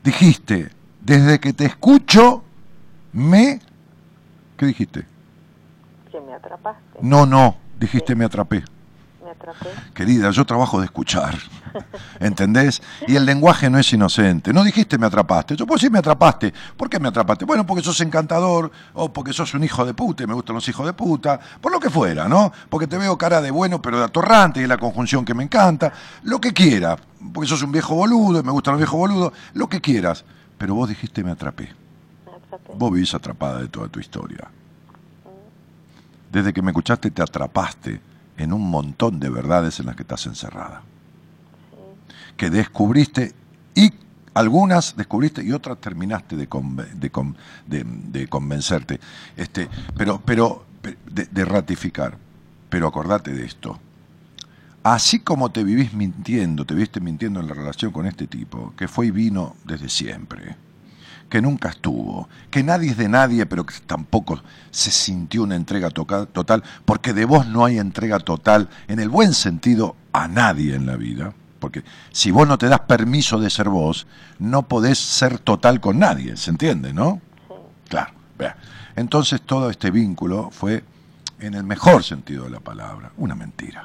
Dijiste, 0.06 0.69
desde 1.02 1.40
que 1.40 1.52
te 1.52 1.65
escucho, 1.65 2.44
me... 3.11 3.60
¿Qué 4.56 4.68
dijiste? 4.68 5.03
Que 6.11 6.22
me 6.22 6.32
atrapaste. 6.32 6.99
No, 7.02 7.26
no, 7.26 7.57
dijiste 7.80 8.15
me 8.15 8.23
atrapé. 8.26 8.57
Me 8.57 8.61
atrapé. 8.61 8.74
Querida, 9.94 10.32
yo 10.32 10.45
trabajo 10.45 10.80
de 10.80 10.86
escuchar, 10.86 11.36
¿entendés? 12.20 12.82
Y 13.07 13.16
el 13.16 13.26
lenguaje 13.26 13.70
no 13.70 13.78
es 13.78 13.91
inocente. 13.94 14.52
No 14.52 14.64
dijiste 14.64 14.98
me 14.98 15.06
atrapaste. 15.06 15.56
Yo, 15.56 15.66
pues 15.66 15.82
sí 15.82 15.90
me 15.90 15.99
atrapaste. 15.99 16.53
¿Por 16.76 16.90
qué 16.90 16.99
me 16.99 17.10
atrapaste? 17.10 17.45
Bueno, 17.45 17.66
porque 17.66 17.84
sos 17.84 17.99
encantador, 18.02 18.72
o 18.94 19.12
porque 19.12 19.34
sos 19.34 19.53
un 19.53 19.64
hijo 19.64 19.86
de 19.86 19.94
puta, 19.94 20.24
y 20.24 20.28
me 20.28 20.34
gustan 20.34 20.56
los 20.56 20.68
hijos 20.68 20.86
de 20.86 20.94
puta, 20.94 21.40
por 21.62 21.72
lo 21.72 21.80
que 21.80 21.90
fuera, 21.90 22.28
¿no? 22.28 22.52
Porque 22.70 22.88
te 22.88 22.98
veo 22.98 23.18
cara 23.18 23.41
de 23.41 23.52
bueno, 23.52 23.82
pero 23.82 23.99
de 23.99 24.06
atorrante, 24.06 24.60
y 24.60 24.64
es 24.64 24.70
la 24.70 24.78
conjunción 24.78 25.24
que 25.26 25.34
me 25.34 25.44
encanta. 25.44 25.94
Lo 26.24 26.40
que 26.40 26.53
quiera. 26.53 26.98
Porque 27.34 27.48
sos 27.48 27.62
un 27.62 27.72
viejo 27.72 27.95
boludo, 27.95 28.40
y 28.40 28.44
me 28.44 28.52
gustan 28.52 28.74
los 28.74 28.80
viejos 28.80 28.98
boludos, 28.98 29.34
lo 29.53 29.68
que 29.68 29.82
quieras. 29.82 30.26
Pero 30.57 30.76
vos 30.76 30.90
dijiste 30.90 31.24
me 31.24 31.32
atrapé. 31.32 31.74
Me 32.26 32.32
atrapé. 32.32 32.74
Vos 32.76 32.91
vivís 32.91 33.14
atrapada 33.14 33.60
de 33.60 33.68
toda 33.68 33.88
tu 33.90 33.99
historia. 33.99 34.48
Desde 36.32 36.52
que 36.52 36.62
me 36.62 36.72
escuchaste 36.72 37.12
te 37.12 37.22
atrapaste 37.22 38.14
en 38.38 38.53
un 38.53 38.70
montón 38.70 39.20
de 39.20 39.30
verdades 39.30 39.80
en 39.80 39.88
las 39.88 39.95
que 39.95 40.03
estás 40.03 40.26
encerrada. 40.26 40.84
Que 42.38 42.49
descubriste 42.49 43.34
y 43.74 43.94
algunas 44.34 44.95
descubriste 44.98 45.44
y 45.44 45.52
otras 45.53 45.80
terminaste 45.80 46.36
de, 46.36 46.49
conve- 46.49 46.90
de, 46.91 47.10
con- 47.10 47.38
de- 47.66 47.86
de 47.86 48.28
convencerte. 48.28 48.99
Este, 49.38 49.70
pero, 49.98 50.22
pero, 50.26 50.66
pe- 50.82 50.98
de, 51.10 51.26
de 51.26 51.45
ratificar. 51.45 52.18
Pero 52.70 52.88
acordate 52.88 53.32
de 53.32 53.45
esto. 53.45 53.80
Así 54.84 55.20
como 55.20 55.52
te 55.52 55.64
vivís 55.64 55.94
mintiendo, 55.94 56.66
te 56.66 56.76
viste 56.76 56.99
mintiendo 56.99 57.40
en 57.40 57.48
la 57.48 57.53
relación 57.53 57.91
con 57.91 58.06
este 58.06 58.28
tipo, 58.28 58.74
que 58.78 58.88
fue 58.88 59.07
y 59.07 59.12
vino 59.12 59.56
desde 59.64 59.90
siempre 59.90 60.56
que 61.36 61.41
nunca 61.41 61.68
estuvo, 61.68 62.30
que 62.49 62.64
nadie 62.64 62.91
es 62.91 62.98
de 62.98 63.10
nadie, 63.10 63.45
pero 63.45 63.66
que 63.66 63.76
tampoco 63.86 64.41
se 64.72 64.90
sintió 64.90 65.44
una 65.44 65.57
entrega 65.57 65.90
total, 65.90 66.64
porque 66.86 67.12
de 67.14 67.26
vos 67.26 67.45
no 67.45 67.66
hay 67.66 67.78
entrega 67.78 68.20
total, 68.20 68.70
en 68.88 69.02
el 69.02 69.10
buen 69.10 69.34
sentido, 69.34 69.98
a 70.14 70.30
nadie 70.30 70.76
en 70.76 70.86
la 70.86 70.95
vida. 70.95 71.34
Porque 71.60 71.84
si 72.14 72.32
vos 72.32 72.48
no 72.48 72.57
te 72.57 72.70
das 72.70 72.80
permiso 72.88 73.38
de 73.38 73.49
ser 73.49 73.68
vos, 73.68 74.07
no 74.40 74.62
podés 74.70 74.98
ser 74.98 75.38
total 75.40 75.82
con 75.82 75.99
nadie, 75.99 76.38
¿se 76.38 76.52
entiende, 76.52 76.94
no? 76.94 77.20
Claro, 77.90 78.14
vea. 78.40 78.56
Entonces 78.95 79.41
todo 79.41 79.70
este 79.70 79.91
vínculo 79.91 80.52
fue, 80.52 80.86
en 81.41 81.53
el 81.53 81.66
mejor 81.66 82.06
sentido 82.06 82.45
de 82.45 82.52
la 82.52 82.62
palabra, 82.62 83.12
una 83.18 83.36
mentira. 83.36 83.84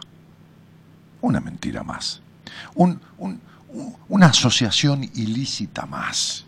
Una 1.21 1.41
mentira 1.41 1.83
más. 1.83 2.23
Un- 2.77 3.01
una 4.09 4.27
asociación 4.27 5.03
ilícita 5.03 5.85
más 5.87 6.45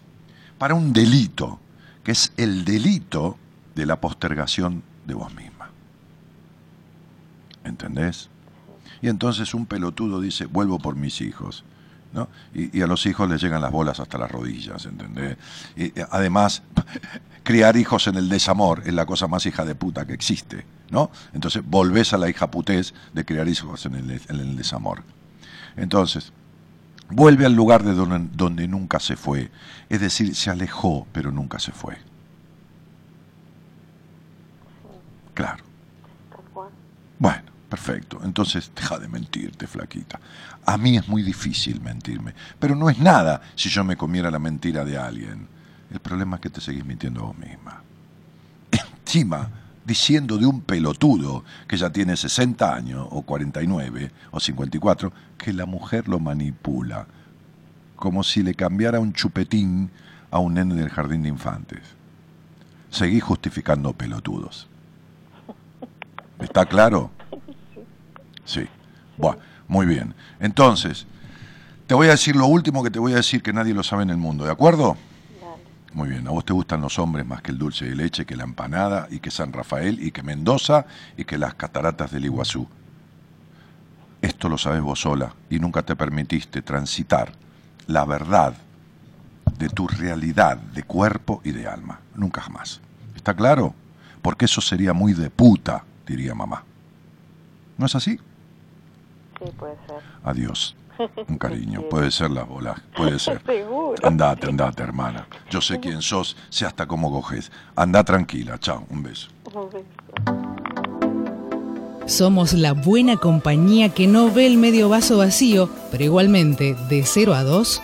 para 0.63 0.77
un 0.77 0.93
delito, 0.93 1.59
que 2.05 2.13
es 2.13 2.33
el 2.37 2.65
delito 2.65 3.37
de 3.75 3.85
la 3.85 4.01
postergación 4.01 4.85
de 5.05 5.15
vos 5.15 5.35
misma. 5.35 5.71
¿Entendés? 7.65 8.29
Y 9.01 9.09
entonces 9.09 9.55
un 9.55 9.67
pelotudo 9.67 10.21
dice, 10.21 10.47
vuelvo 10.47 10.79
por 10.79 10.95
mis 10.95 11.21
hijos. 11.21 11.65
¿no? 12.13 12.29
Y, 12.55 12.81
a 12.81 12.87
los 12.87 13.05
hijos 13.07 13.29
les 13.29 13.43
llegan 13.43 13.61
las 13.61 13.73
bolas 13.73 13.99
hasta 13.99 14.19
las 14.19 14.31
rodillas, 14.31 14.87
¿entendés? 14.87 15.37
Y 15.75 15.87
eh, 15.99 16.07
además, 16.13 16.63
criar 17.43 17.77
hijos 17.77 18.07
en 18.07 18.15
el 18.15 18.29
desamor 18.29 18.85
es 18.87 18.95
la 18.95 19.05
cosa 19.05 19.27
más 19.27 19.45
hija 19.47 19.65
de 19.65 19.75
puta 19.75 20.07
que 20.07 20.13
existe, 20.13 20.65
¿no? 20.91 21.11
Entonces 21.33 21.65
volvés 21.67 22.13
a 22.13 22.19
la 22.19 22.31
hija 22.31 22.53
putés 22.53 22.95
de 23.13 23.25
criar 23.25 23.49
hijos 23.49 23.85
en 23.87 23.97
el 23.97 24.57
desamor. 24.57 25.03
Entonces, 25.77 26.33
vuelve 27.11 27.47
al 27.47 27.55
lugar 27.55 27.83
de 27.83 27.95
donde, 27.95 28.29
donde 28.33 28.69
nunca 28.69 29.01
se 29.01 29.17
fue. 29.17 29.51
Es 29.89 30.01
decir, 30.01 30.35
se 30.35 30.51
alejó, 30.51 31.07
pero 31.13 31.31
nunca 31.31 31.59
se 31.59 31.73
fue. 31.73 31.97
Claro. 35.35 35.65
Bueno, 37.19 37.53
Perfecto. 37.73 38.21
Entonces, 38.23 38.71
deja 38.77 38.99
de 38.99 39.09
mentirte, 39.09 39.67
flaquita. 39.67 40.21
A 40.67 40.77
mí 40.77 40.99
es 40.99 41.09
muy 41.09 41.23
difícil 41.23 41.81
mentirme, 41.81 42.35
pero 42.59 42.77
no 42.77 42.91
es 42.91 42.99
nada 42.99 43.41
si 43.55 43.71
yo 43.71 43.83
me 43.83 43.97
comiera 43.97 44.31
la 44.31 44.39
mentira 44.39 44.85
de 44.85 44.99
alguien. 44.99 45.49
El 45.91 45.99
problema 45.99 46.37
es 46.37 46.43
que 46.43 46.51
te 46.51 46.61
seguís 46.61 46.85
mintiendo 46.85 47.23
vos 47.23 47.39
misma. 47.39 47.83
Encima, 48.71 49.49
diciendo 49.85 50.39
de 50.39 50.47
un 50.47 50.61
pelotudo 50.61 51.45
que 51.67 51.77
ya 51.77 51.91
tiene 51.91 52.17
60 52.17 52.75
años, 52.75 53.07
o 53.11 53.23
49, 53.23 54.11
o 54.31 54.41
54, 54.41 55.13
que 55.39 55.53
la 55.53 55.67
mujer 55.67 56.09
lo 56.09 56.19
manipula, 56.21 57.07
como 57.97 58.23
si 58.23 58.43
le 58.43 58.55
cambiara 58.55 59.01
un 59.01 59.13
chupetín 59.13 59.91
a 60.31 60.39
un 60.39 60.55
nene 60.55 60.75
del 60.75 60.89
jardín 60.89 61.23
de 61.23 61.29
infantes. 61.29 61.81
Seguí 62.91 63.21
justificando 63.21 63.93
pelotudos. 63.93 64.69
¿Está 66.41 66.67
claro? 66.67 67.11
Sí. 68.45 68.67
Bueno, 69.17 69.39
muy 69.69 69.87
bien. 69.87 70.15
Entonces, 70.41 71.07
te 71.87 71.95
voy 71.95 72.09
a 72.09 72.13
decir 72.13 72.37
lo 72.37 72.47
último 72.47 72.83
que 72.83 72.91
te 72.91 72.99
voy 72.99 73.13
a 73.13 73.17
decir 73.17 73.43
que 73.43 73.53
nadie 73.53 73.75
lo 73.75 73.83
sabe 73.83 74.03
en 74.03 74.11
el 74.11 74.17
mundo, 74.17 74.45
¿de 74.45 74.51
acuerdo? 74.51 74.97
Muy 75.95 76.09
bien, 76.09 76.27
a 76.27 76.31
vos 76.31 76.45
te 76.45 76.55
gustan 76.55 76.81
los 76.81 76.99
hombres 76.99 77.27
más 77.27 77.43
que 77.43 77.51
el 77.51 77.59
dulce 77.59 77.85
de 77.85 77.95
leche, 77.95 78.25
que 78.25 78.35
la 78.35 78.45
empanada, 78.45 79.09
y 79.11 79.21
que 79.21 79.31
San 79.31 79.53
Rafael, 79.53 80.03
y 80.03 80.11
que 80.11 80.23
Mendoza, 80.23 80.87
y 81.17 81.25
que 81.25 81.37
las 81.37 81.55
cataratas 81.55 82.11
del 82.11 82.25
Iguazú. 82.25 82.67
Esto 84.23 84.49
lo 84.49 84.57
sabes 84.57 84.81
vos 84.81 85.01
sola, 85.01 85.35
y 85.51 85.59
nunca 85.59 85.83
te 85.83 85.95
permitiste 85.95 86.63
transitar 86.63 87.33
la 87.87 88.07
verdad 88.07 88.55
de 89.59 89.69
tu 89.69 89.87
realidad 89.87 90.57
de 90.57 90.83
cuerpo 90.83 91.43
y 91.45 91.51
de 91.51 91.67
alma. 91.67 92.01
Nunca 92.15 92.41
jamás. 92.41 92.81
¿Está 93.15 93.35
claro? 93.35 93.75
Porque 94.23 94.47
eso 94.47 94.61
sería 94.61 94.95
muy 94.95 95.13
de 95.13 95.29
puta, 95.29 95.85
diría 96.07 96.35
mamá. 96.35 96.65
¿No 97.77 97.85
es 97.87 97.95
así? 97.95 98.19
Sí, 99.39 99.51
puede 99.59 99.75
ser. 99.87 99.97
Adiós. 100.25 100.75
Un 101.29 101.39
cariño. 101.39 101.83
Puede 101.89 102.11
ser 102.11 102.31
la 102.31 102.45
bola. 102.45 102.83
Puede 102.97 103.19
ser. 103.19 103.43
Seguro. 103.47 103.95
Andate, 104.03 104.49
andate, 104.49 104.83
hermana. 104.83 105.27
Yo 105.51 105.61
sé 105.61 105.81
quién 105.81 106.03
sos, 106.03 106.37
sé 106.49 106.67
hasta 106.67 106.87
cómo 106.87 107.11
coges. 107.11 107.51
Anda 107.77 108.05
tranquila. 108.05 108.59
Chao. 108.59 108.87
Un 108.91 109.03
beso. 109.03 109.29
Un 109.55 109.71
beso. 109.71 109.85
Somos 112.07 112.53
la 112.53 112.73
buena 112.73 113.17
compañía 113.17 113.91
que 113.91 114.07
no 114.07 114.31
ve 114.31 114.47
el 114.47 114.59
medio 114.59 114.89
vaso 114.89 115.19
vacío, 115.19 115.71
pero 115.91 116.03
igualmente, 116.03 116.75
de 116.89 117.05
0 117.05 117.33
a 117.35 117.45
2, 117.45 117.81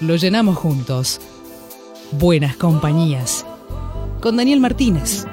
lo 0.00 0.16
llenamos 0.16 0.56
juntos. 0.56 1.20
Buenas 2.12 2.56
compañías. 2.56 3.46
Con 4.20 4.36
Daniel 4.36 4.60
Martínez. 4.60 5.24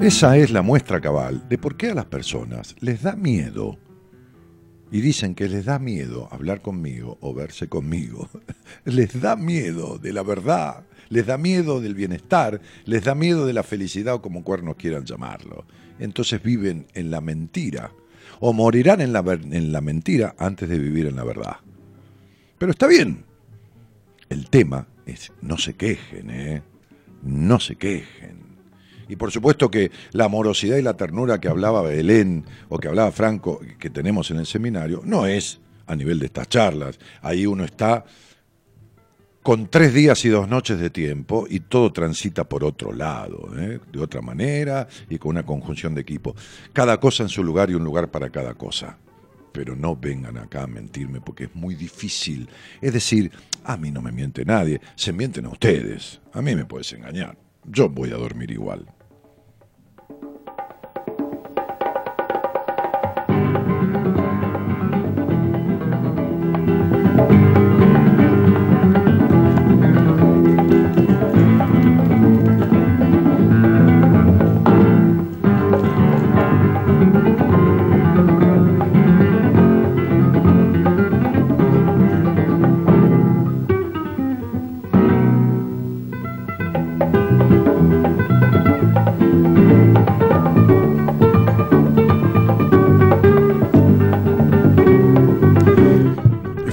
Esa 0.00 0.36
es 0.36 0.50
la 0.50 0.62
muestra 0.62 1.00
cabal 1.00 1.46
de 1.48 1.58
por 1.58 1.76
qué 1.76 1.90
a 1.90 1.94
las 1.94 2.06
personas 2.06 2.76
les 2.78 3.02
da 3.02 3.16
miedo 3.16 3.76
y 4.92 5.00
dicen 5.00 5.34
que 5.34 5.48
les 5.48 5.64
da 5.64 5.78
miedo 5.78 6.28
hablar 6.30 6.62
conmigo 6.62 7.18
o 7.20 7.32
verse 7.32 7.68
conmigo. 7.68 8.28
Les 8.84 9.20
da 9.20 9.36
miedo 9.36 9.98
de 9.98 10.12
la 10.12 10.22
verdad, 10.22 10.84
les 11.10 11.26
da 11.26 11.36
miedo 11.36 11.80
del 11.80 11.94
bienestar, 11.94 12.60
les 12.84 13.04
da 13.04 13.14
miedo 13.14 13.46
de 13.46 13.52
la 13.52 13.62
felicidad 13.62 14.14
o 14.14 14.22
como 14.22 14.44
cuernos 14.44 14.76
quieran 14.76 15.04
llamarlo. 15.04 15.64
Entonces 15.98 16.42
viven 16.42 16.86
en 16.94 17.10
la 17.10 17.20
mentira 17.20 17.92
o 18.38 18.52
morirán 18.52 19.00
en 19.00 19.12
la, 19.12 19.20
en 19.20 19.72
la 19.72 19.80
mentira 19.80 20.34
antes 20.38 20.68
de 20.68 20.78
vivir 20.78 21.06
en 21.06 21.16
la 21.16 21.24
verdad. 21.24 21.56
Pero 22.58 22.72
está 22.72 22.86
bien. 22.86 23.24
El 24.28 24.48
tema 24.48 24.86
es 25.04 25.32
no 25.42 25.58
se 25.58 25.74
quejen, 25.74 26.30
¿eh? 26.30 26.62
No 27.22 27.58
se 27.58 27.76
quejen. 27.76 28.39
Y 29.10 29.16
por 29.16 29.32
supuesto 29.32 29.70
que 29.70 29.90
la 30.12 30.26
amorosidad 30.26 30.76
y 30.76 30.82
la 30.82 30.96
ternura 30.96 31.40
que 31.40 31.48
hablaba 31.48 31.82
Belén 31.82 32.44
o 32.68 32.78
que 32.78 32.86
hablaba 32.86 33.10
Franco, 33.10 33.60
que 33.78 33.90
tenemos 33.90 34.30
en 34.30 34.38
el 34.38 34.46
seminario, 34.46 35.02
no 35.04 35.26
es 35.26 35.60
a 35.88 35.96
nivel 35.96 36.20
de 36.20 36.26
estas 36.26 36.48
charlas. 36.48 37.00
Ahí 37.20 37.44
uno 37.44 37.64
está 37.64 38.04
con 39.42 39.68
tres 39.68 39.92
días 39.92 40.24
y 40.24 40.28
dos 40.28 40.48
noches 40.48 40.78
de 40.78 40.90
tiempo 40.90 41.46
y 41.50 41.58
todo 41.58 41.92
transita 41.92 42.44
por 42.44 42.62
otro 42.62 42.92
lado, 42.92 43.50
¿eh? 43.58 43.80
de 43.90 44.00
otra 44.00 44.20
manera 44.20 44.86
y 45.08 45.18
con 45.18 45.30
una 45.30 45.44
conjunción 45.44 45.92
de 45.92 46.02
equipo. 46.02 46.36
Cada 46.72 47.00
cosa 47.00 47.24
en 47.24 47.28
su 47.28 47.42
lugar 47.42 47.68
y 47.68 47.74
un 47.74 47.82
lugar 47.82 48.12
para 48.12 48.30
cada 48.30 48.54
cosa. 48.54 48.96
Pero 49.52 49.74
no 49.74 49.96
vengan 49.96 50.38
acá 50.38 50.62
a 50.62 50.66
mentirme 50.68 51.20
porque 51.20 51.44
es 51.44 51.54
muy 51.56 51.74
difícil. 51.74 52.48
Es 52.80 52.92
decir, 52.92 53.32
a 53.64 53.76
mí 53.76 53.90
no 53.90 54.00
me 54.00 54.12
miente 54.12 54.44
nadie, 54.44 54.80
se 54.94 55.12
mienten 55.12 55.46
a 55.46 55.48
ustedes. 55.48 56.20
A 56.32 56.40
mí 56.40 56.54
me 56.54 56.64
puedes 56.64 56.92
engañar. 56.92 57.36
Yo 57.64 57.88
voy 57.88 58.12
a 58.12 58.16
dormir 58.16 58.52
igual. 58.52 58.86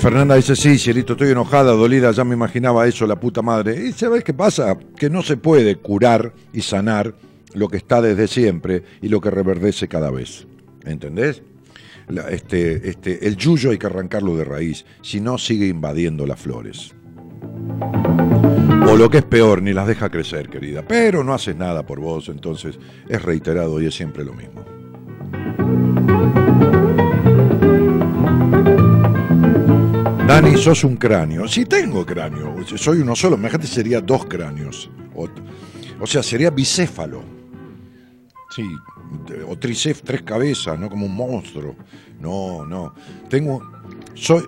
Fernanda 0.07 0.35
dice, 0.35 0.55
sí, 0.55 0.77
cielito, 0.77 1.13
estoy 1.13 1.31
enojada, 1.31 1.73
dolida, 1.73 2.11
ya 2.11 2.23
me 2.23 2.33
imaginaba 2.33 2.87
eso, 2.87 3.05
la 3.05 3.19
puta 3.19 3.41
madre. 3.41 3.89
¿Y 3.89 3.91
sabes 3.91 4.23
qué 4.23 4.33
pasa? 4.33 4.77
Que 4.97 5.09
no 5.09 5.21
se 5.21 5.35
puede 5.35 5.75
curar 5.75 6.31
y 6.53 6.61
sanar 6.61 7.13
lo 7.53 7.67
que 7.67 7.75
está 7.75 8.01
desde 8.01 8.29
siempre 8.29 8.83
y 9.01 9.09
lo 9.09 9.19
que 9.19 9.31
reverdece 9.31 9.89
cada 9.89 10.09
vez. 10.09 10.47
¿Entendés? 10.85 11.43
La- 12.07 12.29
este, 12.29 12.87
este, 12.89 13.27
el 13.27 13.35
yuyo 13.35 13.71
hay 13.71 13.77
que 13.77 13.87
arrancarlo 13.87 14.37
de 14.37 14.45
raíz, 14.45 14.85
si 15.01 15.19
no 15.19 15.37
sigue 15.37 15.67
invadiendo 15.67 16.25
las 16.25 16.39
flores. 16.39 16.95
O 18.89 18.95
lo 18.95 19.09
que 19.09 19.17
es 19.17 19.25
peor, 19.25 19.61
ni 19.61 19.73
las 19.73 19.87
deja 19.87 20.09
crecer, 20.09 20.47
querida. 20.47 20.87
Pero 20.87 21.21
no 21.25 21.33
haces 21.33 21.57
nada 21.57 21.85
por 21.85 21.99
vos, 21.99 22.29
entonces 22.29 22.79
es 23.09 23.21
reiterado 23.21 23.81
y 23.81 23.87
es 23.87 23.93
siempre 23.95 24.23
lo 24.23 24.31
mismo. 24.33 24.63
Dani, 30.27 30.57
sos 30.57 30.83
un 30.83 30.97
cráneo. 30.97 31.47
Sí, 31.47 31.65
tengo 31.65 32.05
cráneo. 32.05 32.55
Soy 32.77 32.99
uno 32.99 33.15
solo. 33.15 33.37
Imagínate, 33.37 33.67
sería 33.67 34.01
dos 34.01 34.25
cráneos. 34.25 34.89
O, 35.99 36.05
sea, 36.05 36.21
sería 36.21 36.49
bicéfalo. 36.49 37.23
Sí, 38.53 38.63
o 39.47 39.57
tricef, 39.57 40.01
tres 40.03 40.21
cabezas, 40.23 40.77
¿no? 40.79 40.89
Como 40.89 41.05
un 41.05 41.15
monstruo. 41.15 41.75
No, 42.19 42.65
no. 42.65 42.93
Tengo. 43.29 43.61
Soy. 44.13 44.43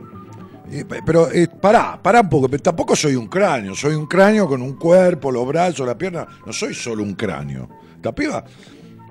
eh, 0.71 0.83
pe- 0.85 1.01
Pero 1.05 1.31
eh, 1.31 1.47
pará, 1.47 2.01
pará 2.01 2.21
un 2.21 2.29
poco, 2.29 2.49
tampoco 2.49 2.95
soy 2.95 3.15
un 3.15 3.27
cráneo, 3.27 3.73
soy 3.75 3.95
un 3.95 4.05
cráneo 4.05 4.47
con 4.47 4.61
un 4.61 4.73
cuerpo, 4.73 5.31
los 5.31 5.47
brazos, 5.47 5.85
la 5.87 5.97
pierna, 5.97 6.27
no 6.45 6.51
soy 6.53 6.73
solo 6.73 7.03
un 7.03 7.13
cráneo. 7.13 7.69
Esta 7.95 8.13
piba, 8.13 8.43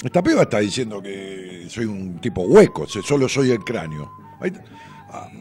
esta 0.03 0.23
piba 0.23 0.43
está 0.43 0.59
diciendo 0.59 1.01
que 1.03 1.66
soy 1.69 1.85
un 1.86 2.20
tipo 2.20 2.43
hueco, 2.43 2.86
solo 2.86 3.28
soy 3.28 3.51
el 3.53 3.61
cráneo. 3.65 4.11
Ahí- 4.40 4.53
ah, 4.57 4.62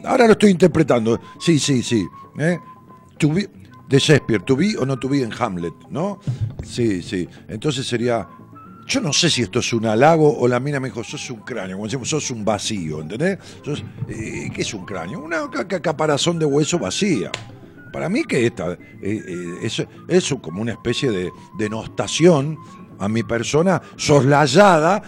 Ahora 0.04 0.26
lo 0.26 0.32
estoy 0.32 0.50
interpretando, 0.50 1.20
sí, 1.38 1.58
sí, 1.58 1.82
sí. 1.82 2.06
¿eh? 2.38 2.58
De 3.88 3.98
Shakespeare, 3.98 4.42
to 4.44 4.56
o 4.80 4.84
no 4.86 4.98
to 4.98 5.12
en 5.14 5.32
Hamlet, 5.38 5.72
¿no? 5.90 6.20
Sí, 6.62 7.02
sí. 7.02 7.26
Entonces 7.48 7.86
sería, 7.86 8.28
yo 8.86 9.00
no 9.00 9.12
sé 9.14 9.30
si 9.30 9.42
esto 9.42 9.60
es 9.60 9.72
un 9.72 9.86
halago 9.86 10.38
o 10.38 10.46
la 10.46 10.60
mina 10.60 10.78
me 10.78 10.88
dijo, 10.88 11.02
sos 11.02 11.30
un 11.30 11.40
cráneo, 11.40 11.76
como 11.76 11.86
decimos, 11.86 12.08
sos 12.08 12.30
un 12.30 12.44
vacío, 12.44 13.00
¿entendés? 13.00 13.38
Sos, 13.64 13.82
eh, 14.08 14.50
¿Qué 14.54 14.60
es 14.62 14.74
un 14.74 14.84
cráneo? 14.84 15.20
Una 15.20 15.50
ca- 15.50 15.66
ca- 15.66 15.80
caparazón 15.80 16.38
de 16.38 16.44
hueso 16.46 16.78
vacía. 16.78 17.30
Para 17.92 18.10
mí 18.10 18.24
que 18.24 18.46
esta 18.46 18.72
eh, 18.72 18.78
eh, 19.02 19.58
es, 19.62 19.82
es 20.06 20.34
como 20.42 20.60
una 20.60 20.72
especie 20.72 21.10
de 21.10 21.30
denostación 21.58 22.58
a 22.98 23.08
mi 23.08 23.22
persona 23.22 23.80
soslayada 23.96 25.02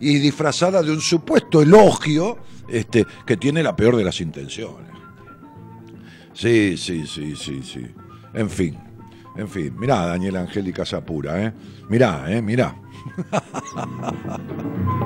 y 0.00 0.18
disfrazada 0.18 0.82
de 0.82 0.90
un 0.90 1.00
supuesto 1.00 1.62
elogio 1.62 2.38
este, 2.68 3.06
que 3.26 3.36
tiene 3.36 3.62
la 3.62 3.76
peor 3.76 3.96
de 3.96 4.04
las 4.04 4.20
intenciones. 4.20 4.90
Sí, 6.32 6.76
sí, 6.76 7.06
sí, 7.06 7.34
sí, 7.34 7.62
sí. 7.62 7.86
En 8.34 8.48
fin, 8.48 8.78
en 9.36 9.48
fin. 9.48 9.74
Mirá, 9.78 10.06
Daniela 10.06 10.40
Angélica 10.40 10.84
Zapura, 10.84 11.42
¿eh? 11.44 11.52
Mirá, 11.88 12.24
¿eh? 12.28 12.40
Mirá. 12.42 12.76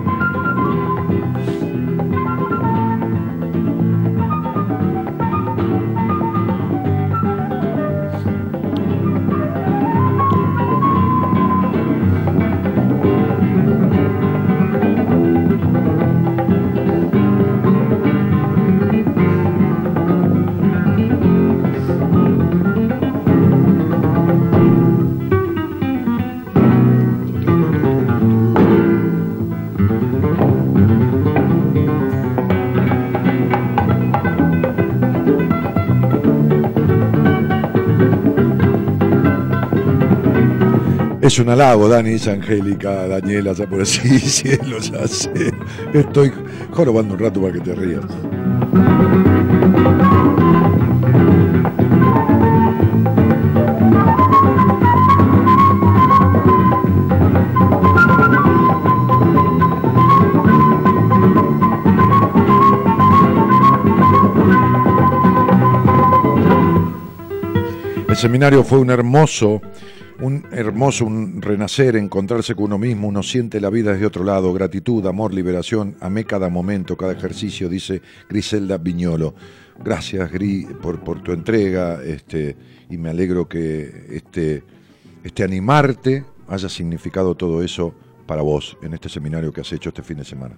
Es 41.33 41.39
un 41.39 41.49
halago, 41.49 41.89
Dani, 41.89 42.11
dice 42.11 42.31
Angélica, 42.31 43.09
Daniela, 43.09 43.55
ya 43.55 43.67
por 43.67 43.81
así 43.81 44.19
cielo, 44.19 44.79
ya 44.81 45.09
sé. 45.09 45.51
Estoy 45.95 46.31
jorobando 46.71 47.15
un 47.15 47.21
rato 47.21 47.41
para 47.41 47.55
que 47.55 47.61
te 47.61 47.75
rías. 47.75 48.05
El 68.07 68.17
seminario 68.17 68.63
fue 68.63 68.81
un 68.81 68.91
hermoso, 68.91 69.63
hermoso, 70.63 71.05
un 71.05 71.43
renacer, 71.43 71.97
encontrarse 71.97 72.55
con 72.55 72.67
uno 72.67 72.79
mismo, 72.79 73.09
uno 73.09 73.23
siente 73.23 73.61
la 73.61 73.71
vida 73.71 73.93
desde 73.93 74.07
otro 74.07 74.25
lado, 74.25 74.53
gratitud, 74.53 75.07
amor, 75.07 75.35
liberación, 75.35 75.97
amé 76.01 76.25
cada 76.25 76.49
momento, 76.49 76.97
cada 76.97 77.13
ejercicio, 77.13 77.69
dice 77.69 78.03
Griselda 78.29 78.79
Viñolo. 78.79 79.35
Gracias, 79.85 80.31
Gri, 80.31 80.67
por, 80.81 81.01
por 81.01 81.23
tu 81.23 81.33
entrega, 81.33 82.03
este, 82.03 82.57
y 82.89 82.99
me 82.99 83.11
alegro 83.11 83.49
que 83.49 84.07
este, 84.11 84.63
este 85.25 85.45
animarte 85.45 86.25
haya 86.49 86.69
significado 86.69 87.35
todo 87.35 87.63
eso 87.63 87.95
para 88.27 88.43
vos 88.43 88.77
en 88.83 88.95
este 88.95 89.09
seminario 89.09 89.53
que 89.53 89.61
has 89.61 89.73
hecho 89.73 89.89
este 89.89 90.03
fin 90.03 90.19
de 90.19 90.25
semana. 90.25 90.57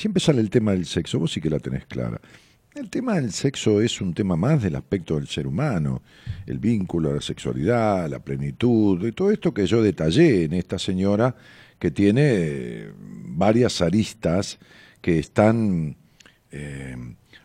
Siempre 0.00 0.20
sale 0.20 0.40
el 0.40 0.48
tema 0.48 0.72
del 0.72 0.86
sexo, 0.86 1.18
vos 1.18 1.30
sí 1.30 1.40
que 1.42 1.50
la 1.50 1.58
tenés 1.58 1.84
clara. 1.84 2.18
El 2.74 2.88
tema 2.88 3.16
del 3.16 3.32
sexo 3.32 3.82
es 3.82 4.00
un 4.00 4.14
tema 4.14 4.34
más 4.34 4.62
del 4.62 4.76
aspecto 4.76 5.16
del 5.16 5.26
ser 5.28 5.46
humano, 5.46 6.02
el 6.46 6.58
vínculo, 6.58 7.14
la 7.14 7.20
sexualidad, 7.20 8.08
la 8.08 8.20
plenitud, 8.20 9.06
y 9.06 9.12
todo 9.12 9.30
esto 9.30 9.52
que 9.52 9.66
yo 9.66 9.82
detallé 9.82 10.44
en 10.44 10.54
esta 10.54 10.78
señora 10.78 11.34
que 11.78 11.90
tiene 11.90 12.22
eh, 12.24 12.92
varias 12.96 13.82
aristas 13.82 14.58
que 15.02 15.18
están 15.18 15.96
eh, 16.50 16.96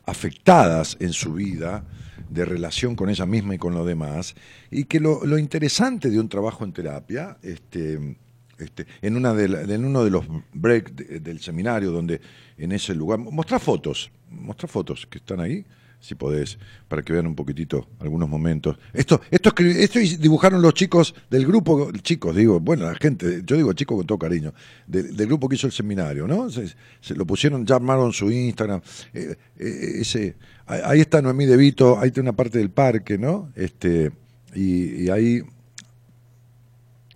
afectadas 0.05 0.95
en 0.99 1.11
su 1.11 1.33
vida 1.33 1.83
de 2.29 2.45
relación 2.45 2.95
con 2.95 3.09
ella 3.09 3.25
misma 3.25 3.55
y 3.55 3.57
con 3.57 3.73
lo 3.73 3.83
demás, 3.83 4.35
y 4.71 4.85
que 4.85 4.99
lo, 4.99 5.37
interesante 5.37 6.09
de 6.09 6.19
un 6.19 6.29
trabajo 6.29 6.63
en 6.63 6.71
terapia, 6.71 7.37
este, 7.41 8.17
este, 8.59 8.85
en, 9.01 9.17
una 9.17 9.33
de 9.33 9.73
en 9.73 9.85
uno 9.85 10.03
de 10.03 10.11
los 10.11 10.25
breaks 10.53 10.95
de- 10.95 11.19
del 11.19 11.39
seminario, 11.39 11.91
donde 11.91 12.21
en 12.57 12.71
ese 12.71 12.93
lugar, 12.95 13.19
mostrá 13.19 13.59
fotos, 13.59 14.11
mostrá 14.29 14.67
fotos 14.67 15.05
que 15.09 15.17
están 15.17 15.39
ahí, 15.39 15.65
si 15.99 16.13
podés, 16.13 16.59
para 16.87 17.01
que 17.01 17.13
vean 17.13 17.25
un 17.25 17.35
poquitito 17.35 17.87
algunos 17.99 18.29
momentos. 18.29 18.77
Esto, 18.93 19.21
esto, 19.31 19.51
esto 19.57 19.99
dibujaron 20.19 20.61
los 20.61 20.73
chicos 20.73 21.15
del 21.29 21.45
grupo, 21.47 21.91
chicos, 21.93 22.35
digo, 22.35 22.59
bueno, 22.59 22.85
la 22.85 22.95
gente, 22.95 23.41
yo 23.43 23.55
digo 23.55 23.73
chicos 23.73 23.97
con 23.97 24.05
todo 24.05 24.19
cariño, 24.19 24.53
del, 24.85 25.15
del 25.15 25.27
grupo 25.27 25.49
que 25.49 25.55
hizo 25.55 25.67
el 25.67 25.73
seminario, 25.73 26.27
¿no? 26.27 26.49
Se, 26.49 27.15
lo 27.15 27.25
pusieron, 27.25 27.65
ya 27.65 27.75
armaron 27.75 28.13
su 28.13 28.31
Instagram, 28.31 28.81
eh, 29.13 29.35
eh, 29.57 29.91
ese, 30.01 30.35
ahí 30.67 31.01
está 31.01 31.21
Noemí 31.21 31.45
De 31.45 31.57
Vito, 31.57 31.99
ahí 31.99 32.09
está 32.09 32.21
una 32.21 32.33
parte 32.33 32.59
del 32.59 32.69
parque, 32.69 33.17
¿no? 33.17 33.51
Este, 33.55 34.11
y, 34.53 35.05
y 35.05 35.09
ahí, 35.09 35.41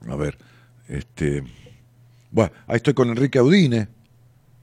a 0.07 0.15
ver, 0.15 0.37
este, 0.87 1.43
bueno, 2.31 2.51
ahí 2.67 2.77
estoy 2.77 2.93
con 2.93 3.09
Enrique 3.09 3.37
Audine. 3.37 3.98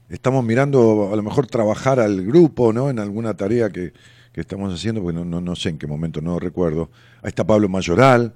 Estamos 0.09 0.43
mirando 0.43 1.09
a 1.11 1.15
lo 1.15 1.23
mejor 1.23 1.47
trabajar 1.47 1.99
al 1.99 2.23
grupo, 2.23 2.71
¿no? 2.71 2.89
En 2.89 2.99
alguna 2.99 3.35
tarea 3.35 3.69
que, 3.69 3.93
que 4.31 4.41
estamos 4.41 4.73
haciendo, 4.73 5.01
porque 5.01 5.17
no, 5.17 5.25
no, 5.25 5.41
no 5.41 5.55
sé 5.55 5.69
en 5.69 5.77
qué 5.77 5.87
momento, 5.87 6.21
no 6.21 6.39
recuerdo. 6.39 6.89
Ahí 7.21 7.29
está 7.29 7.45
Pablo 7.45 7.67
Mayoral, 7.67 8.33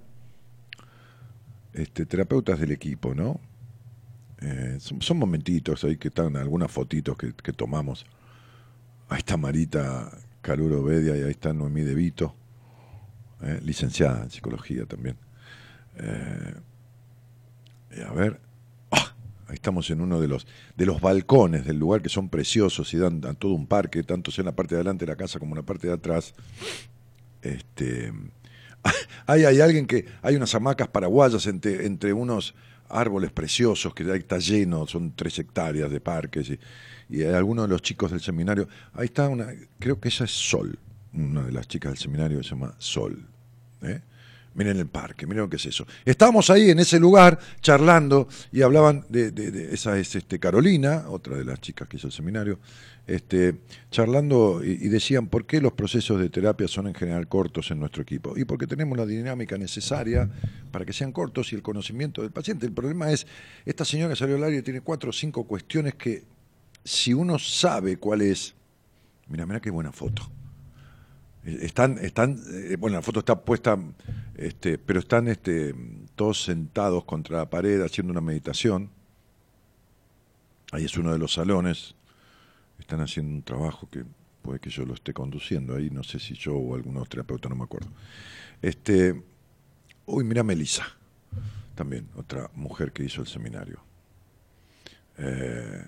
este, 1.74 2.06
terapeutas 2.06 2.60
del 2.60 2.72
equipo, 2.72 3.16
¿no? 3.16 3.40
Eh, 4.42 4.78
son, 4.80 5.18
momentitos 5.18 5.84
ahí 5.84 5.98
que 5.98 6.08
están 6.08 6.36
algunas 6.36 6.72
fotitos 6.72 7.16
que, 7.16 7.34
que 7.34 7.54
tomamos. 7.54 8.06
Ahí 9.08 9.20
está 9.20 9.38
Marita 9.38 10.12
Caluro 10.42 10.84
Bedia 10.84 11.16
y 11.16 11.22
ahí 11.22 11.32
está 11.32 11.54
Noemí 11.54 11.82
De 11.82 11.94
Vito, 11.94 12.36
eh, 13.44 13.60
licenciada 13.64 14.24
en 14.24 14.32
psicología 14.32 14.86
también. 14.86 15.16
Eh, 15.98 16.56
a 18.08 18.14
ver, 18.14 18.40
estamos 19.54 19.90
en 19.90 20.02
uno 20.02 20.20
de 20.20 20.28
los, 20.28 20.48
de 20.76 20.86
los 20.86 21.02
balcones 21.02 21.66
del 21.66 21.78
lugar 21.78 22.02
que 22.02 22.10
son 22.10 22.30
preciosos 22.30 22.94
y 22.94 22.98
dan, 22.98 23.22
dan 23.22 23.36
todo 23.36 23.54
un 23.54 23.68
parque, 23.68 24.04
tanto 24.04 24.32
sea 24.32 24.44
en 24.44 24.48
la 24.48 24.56
parte 24.56 24.76
de 24.76 24.80
adelante 24.80 25.06
de 25.06 25.12
la 25.12 25.18
casa 25.18 25.40
como 25.40 25.52
en 25.52 25.58
la 25.58 25.66
parte 25.66 25.88
de 25.88 25.94
atrás. 25.94 26.34
Este, 27.42 28.14
hay, 29.26 29.46
hay 29.46 29.62
alguien 29.62 29.86
que, 29.86 30.06
hay 30.22 30.36
unas 30.36 30.54
hamacas 30.56 30.88
paraguayas 30.88 31.46
entre, 31.48 31.86
entre 31.86 32.14
unos 32.14 32.56
árboles 32.90 33.32
preciosos 33.32 33.94
que 33.94 34.04
ahí 34.12 34.20
está 34.20 34.38
lleno, 34.38 34.86
son 34.86 35.14
tres 35.16 35.40
hectáreas 35.40 35.90
de 35.90 36.02
parques 36.02 36.50
y, 36.50 36.60
y 37.10 37.24
algunos 37.24 37.66
de 37.66 37.70
los 37.70 37.82
chicos 37.82 38.12
del 38.12 38.22
seminario, 38.22 38.68
ahí 38.94 39.06
está 39.06 39.28
una, 39.30 39.48
creo 39.80 40.00
que 40.00 40.10
esa 40.10 40.26
es 40.26 40.32
Sol, 40.32 40.78
una 41.14 41.44
de 41.44 41.52
las 41.52 41.68
chicas 41.68 41.92
del 41.92 42.00
seminario 42.00 42.44
se 42.44 42.52
llama 42.52 42.76
Sol. 42.78 43.28
¿eh? 43.82 44.02
Miren 44.54 44.78
el 44.80 44.88
parque, 44.88 45.26
miren 45.26 45.44
lo 45.44 45.50
que 45.50 45.56
es 45.56 45.66
eso. 45.66 45.88
Estábamos 46.04 46.50
ahí 46.50 46.72
en 46.72 46.80
ese 46.80 47.00
lugar 47.00 47.40
charlando 47.62 48.28
y 48.52 48.62
hablaban 48.64 49.06
de, 49.08 49.32
de- 49.32 49.50
de- 49.50 49.74
esa 49.74 49.98
es 49.98 50.14
este 50.16 50.40
Carolina, 50.40 51.06
otra 51.08 51.38
de 51.38 51.46
las 51.46 51.62
chicas 51.62 51.88
que 51.88 51.96
hizo 51.96 52.08
el 52.08 52.14
seminario, 52.14 52.60
este, 53.08 53.56
charlando 53.92 54.62
y, 54.62 54.76
decían 54.90 55.28
por 55.28 55.46
qué 55.46 55.62
los 55.62 55.72
procesos 55.72 56.20
de 56.20 56.30
terapia 56.30 56.68
son 56.68 56.88
en 56.88 56.94
general 56.94 57.30
cortos 57.30 57.72
en 57.72 57.80
nuestro 57.80 58.04
equipo. 58.04 58.38
Y 58.38 58.44
porque 58.44 58.68
tenemos 58.68 58.98
la 58.98 59.06
dinámica 59.06 59.58
necesaria 59.58 60.30
para 60.70 60.84
que 60.84 60.92
sean 60.92 61.14
cortos 61.14 61.54
y 61.54 61.56
el 61.56 61.62
conocimiento 61.62 62.22
del 62.22 62.32
paciente. 62.32 62.66
El 62.66 62.74
problema 62.74 63.10
es, 63.10 63.26
esta 63.66 63.86
señora 63.86 64.18
salió 64.18 64.36
al 64.36 64.44
aire 64.44 64.62
tiene 64.64 64.82
cuatro 64.82 65.12
o 65.12 65.14
cinco 65.14 65.46
cuestiones 65.46 65.96
que 65.96 66.24
si 66.84 67.14
uno 67.14 67.40
sabe 67.40 67.96
cuál 67.96 68.22
es, 68.22 68.54
mira, 69.30 69.46
mira 69.46 69.62
qué 69.62 69.70
buena 69.72 69.94
foto. 69.94 70.30
Están, 71.44 71.98
están, 72.00 72.40
eh, 72.54 72.76
bueno, 72.78 72.98
la 72.98 73.02
foto 73.02 73.20
está 73.20 73.42
puesta, 73.42 73.78
este, 74.36 74.78
pero 74.78 75.00
están 75.00 75.28
este, 75.28 75.74
todos 76.16 76.44
sentados 76.44 77.04
contra 77.06 77.38
la 77.38 77.50
pared 77.50 77.82
haciendo 77.82 78.12
una 78.12 78.22
meditación. 78.22 78.90
Ahí 80.72 80.86
es 80.86 80.96
uno 80.98 81.12
de 81.12 81.18
los 81.18 81.34
salones. 81.34 81.96
Están 82.80 83.02
haciendo 83.02 83.34
un 83.34 83.44
trabajo 83.44 83.90
que 83.90 84.06
puede 84.42 84.60
que 84.60 84.70
yo 84.70 84.86
lo 84.86 84.94
esté 84.94 85.14
conduciendo 85.14 85.76
ahí, 85.76 85.90
no 85.90 86.04
sé 86.04 86.20
si 86.20 86.34
yo 86.34 86.56
o 86.56 86.76
algunos 86.76 87.08
terapeutas, 87.10 87.50
no 87.50 87.56
me 87.56 87.64
acuerdo. 87.64 87.90
Este, 88.62 89.22
uy, 90.06 90.24
mira 90.24 90.44
Melissa, 90.44 90.86
también, 91.76 92.08
otra 92.16 92.50
mujer 92.56 92.92
que 92.92 93.04
hizo 93.04 93.22
el 93.22 93.28
seminario. 93.28 93.80
Eh, 95.18 95.86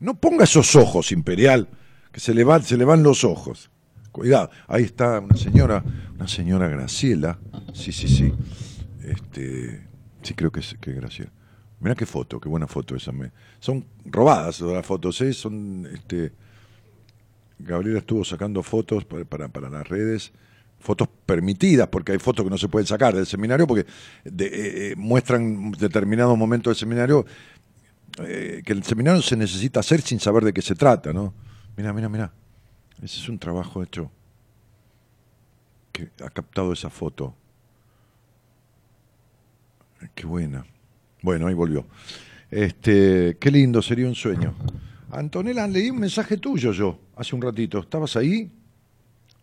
no 0.00 0.14
ponga 0.14 0.44
esos 0.44 0.74
ojos, 0.76 1.12
Imperial, 1.12 1.68
que 2.12 2.20
se 2.20 2.34
le, 2.34 2.44
van, 2.44 2.62
se 2.62 2.76
le 2.76 2.84
van 2.84 3.02
los 3.02 3.24
ojos. 3.24 3.70
Cuidado, 4.12 4.50
ahí 4.66 4.82
está 4.84 5.20
una 5.20 5.36
señora, 5.36 5.84
una 6.14 6.26
señora 6.28 6.68
Graciela. 6.68 7.38
Sí, 7.72 7.92
sí, 7.92 8.08
sí. 8.08 8.32
Este, 9.02 9.86
sí, 10.22 10.34
creo 10.34 10.50
que 10.50 10.60
es, 10.60 10.76
que 10.80 10.92
Graciela. 10.92 11.30
Mirá 11.80 11.94
qué 11.94 12.06
foto, 12.06 12.40
qué 12.40 12.48
buena 12.48 12.66
foto 12.66 12.94
esa. 12.96 13.12
me- 13.12 13.30
son 13.60 13.86
robadas 14.04 14.60
las 14.60 14.84
fotos, 14.84 15.20
¿eh? 15.22 15.32
Son, 15.32 15.86
este, 15.94 16.32
Gabriela 17.58 18.00
estuvo 18.00 18.24
sacando 18.24 18.62
fotos 18.62 19.04
para, 19.04 19.24
para, 19.24 19.48
para 19.48 19.70
las 19.70 19.88
redes, 19.88 20.32
fotos 20.78 21.08
permitidas, 21.26 21.88
porque 21.88 22.12
hay 22.12 22.18
fotos 22.18 22.44
que 22.44 22.50
no 22.50 22.58
se 22.58 22.68
pueden 22.68 22.86
sacar 22.86 23.14
del 23.14 23.26
seminario, 23.26 23.66
porque 23.66 23.82
eh, 23.82 24.30
eh, 24.38 24.94
muestran 24.96 25.70
determinados 25.72 26.36
momentos 26.36 26.72
del 26.72 26.76
seminario 26.80 27.24
eh, 28.24 28.62
que 28.64 28.72
el 28.72 28.82
seminario 28.82 29.22
se 29.22 29.36
necesita 29.36 29.80
hacer 29.80 30.00
sin 30.02 30.18
saber 30.20 30.44
de 30.44 30.52
qué 30.52 30.62
se 30.62 30.74
trata, 30.74 31.12
¿no? 31.12 31.32
Mira, 31.76 31.92
mira, 31.92 32.08
mira. 32.08 32.32
Ese 33.02 33.18
es 33.18 33.28
un 33.28 33.38
trabajo 33.38 33.82
hecho 33.82 34.10
que 35.92 36.10
ha 36.24 36.30
captado 36.30 36.72
esa 36.72 36.90
foto. 36.90 37.34
Qué 40.14 40.26
buena. 40.26 40.64
Bueno, 41.22 41.46
ahí 41.46 41.54
volvió. 41.54 41.86
Este, 42.50 43.36
qué 43.38 43.50
lindo, 43.50 43.80
sería 43.82 44.06
un 44.06 44.14
sueño. 44.14 44.54
Antonella, 45.10 45.66
leí 45.66 45.90
un 45.90 45.98
mensaje 45.98 46.36
tuyo 46.36 46.72
yo 46.72 46.98
hace 47.16 47.34
un 47.34 47.42
ratito. 47.42 47.78
¿Estabas 47.78 48.16
ahí? 48.16 48.50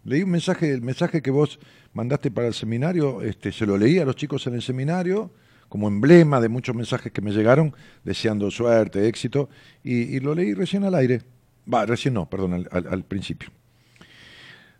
Leí 0.03 0.23
un 0.23 0.29
mensaje, 0.29 0.71
el 0.71 0.81
mensaje 0.81 1.21
que 1.21 1.31
vos 1.31 1.59
mandaste 1.93 2.31
para 2.31 2.47
el 2.47 2.53
seminario, 2.53 3.21
este, 3.21 3.51
se 3.51 3.65
lo 3.65 3.77
leí 3.77 3.99
a 3.99 4.05
los 4.05 4.15
chicos 4.15 4.47
en 4.47 4.53
el 4.53 4.61
seminario, 4.61 5.31
como 5.67 5.87
emblema 5.87 6.39
de 6.39 6.47
muchos 6.47 6.75
mensajes 6.75 7.11
que 7.11 7.21
me 7.21 7.31
llegaron, 7.31 7.75
deseando 8.03 8.49
suerte, 8.49 9.07
éxito, 9.07 9.49
y, 9.83 10.15
y 10.15 10.19
lo 10.19 10.33
leí 10.33 10.53
recién 10.53 10.85
al 10.85 10.95
aire. 10.95 11.23
Va, 11.71 11.85
recién 11.85 12.13
no, 12.13 12.29
perdón, 12.29 12.67
al, 12.71 13.03
principio. 13.03 13.49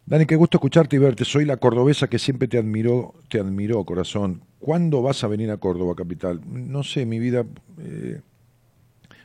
Dani, 0.06 0.26
qué 0.26 0.36
gusto 0.36 0.58
escucharte 0.58 0.96
y 0.96 1.00
verte. 1.00 1.26
Soy 1.26 1.44
la 1.44 1.58
cordobesa 1.58 2.08
que 2.08 2.18
siempre 2.18 2.48
te 2.48 2.58
admiró, 2.58 3.14
te 3.30 3.40
admiró, 3.40 3.84
corazón. 3.84 4.42
¿Cuándo 4.60 5.02
vas 5.02 5.24
a 5.24 5.28
venir 5.28 5.52
a 5.52 5.58
Córdoba, 5.58 5.96
capital? 5.96 6.42
No 6.48 6.84
sé, 6.84 7.06
mi 7.06 7.20
vida. 7.20 7.46
eh, 7.80 8.22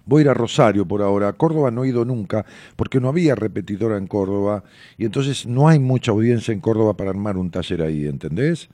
voy 0.04 0.20
a 0.20 0.22
ir 0.22 0.28
a 0.28 0.34
Rosario 0.34 0.86
por 0.86 1.02
ahora. 1.02 1.32
Córdoba 1.34 1.70
no 1.70 1.84
he 1.84 1.88
ido 1.88 2.04
nunca, 2.04 2.44
porque 2.74 3.00
no 3.00 3.08
había 3.08 3.36
repetidora 3.36 3.96
en 3.96 4.08
Córdoba. 4.08 4.64
Y 4.98 5.04
entonces 5.04 5.46
no 5.46 5.68
hay 5.68 5.78
mucha 5.78 6.10
audiencia 6.10 6.52
en 6.52 6.60
Córdoba 6.60 6.96
para 6.96 7.10
armar 7.10 7.36
un 7.36 7.50
taller 7.50 7.82
ahí, 7.82 8.06
¿entendés? 8.06 8.68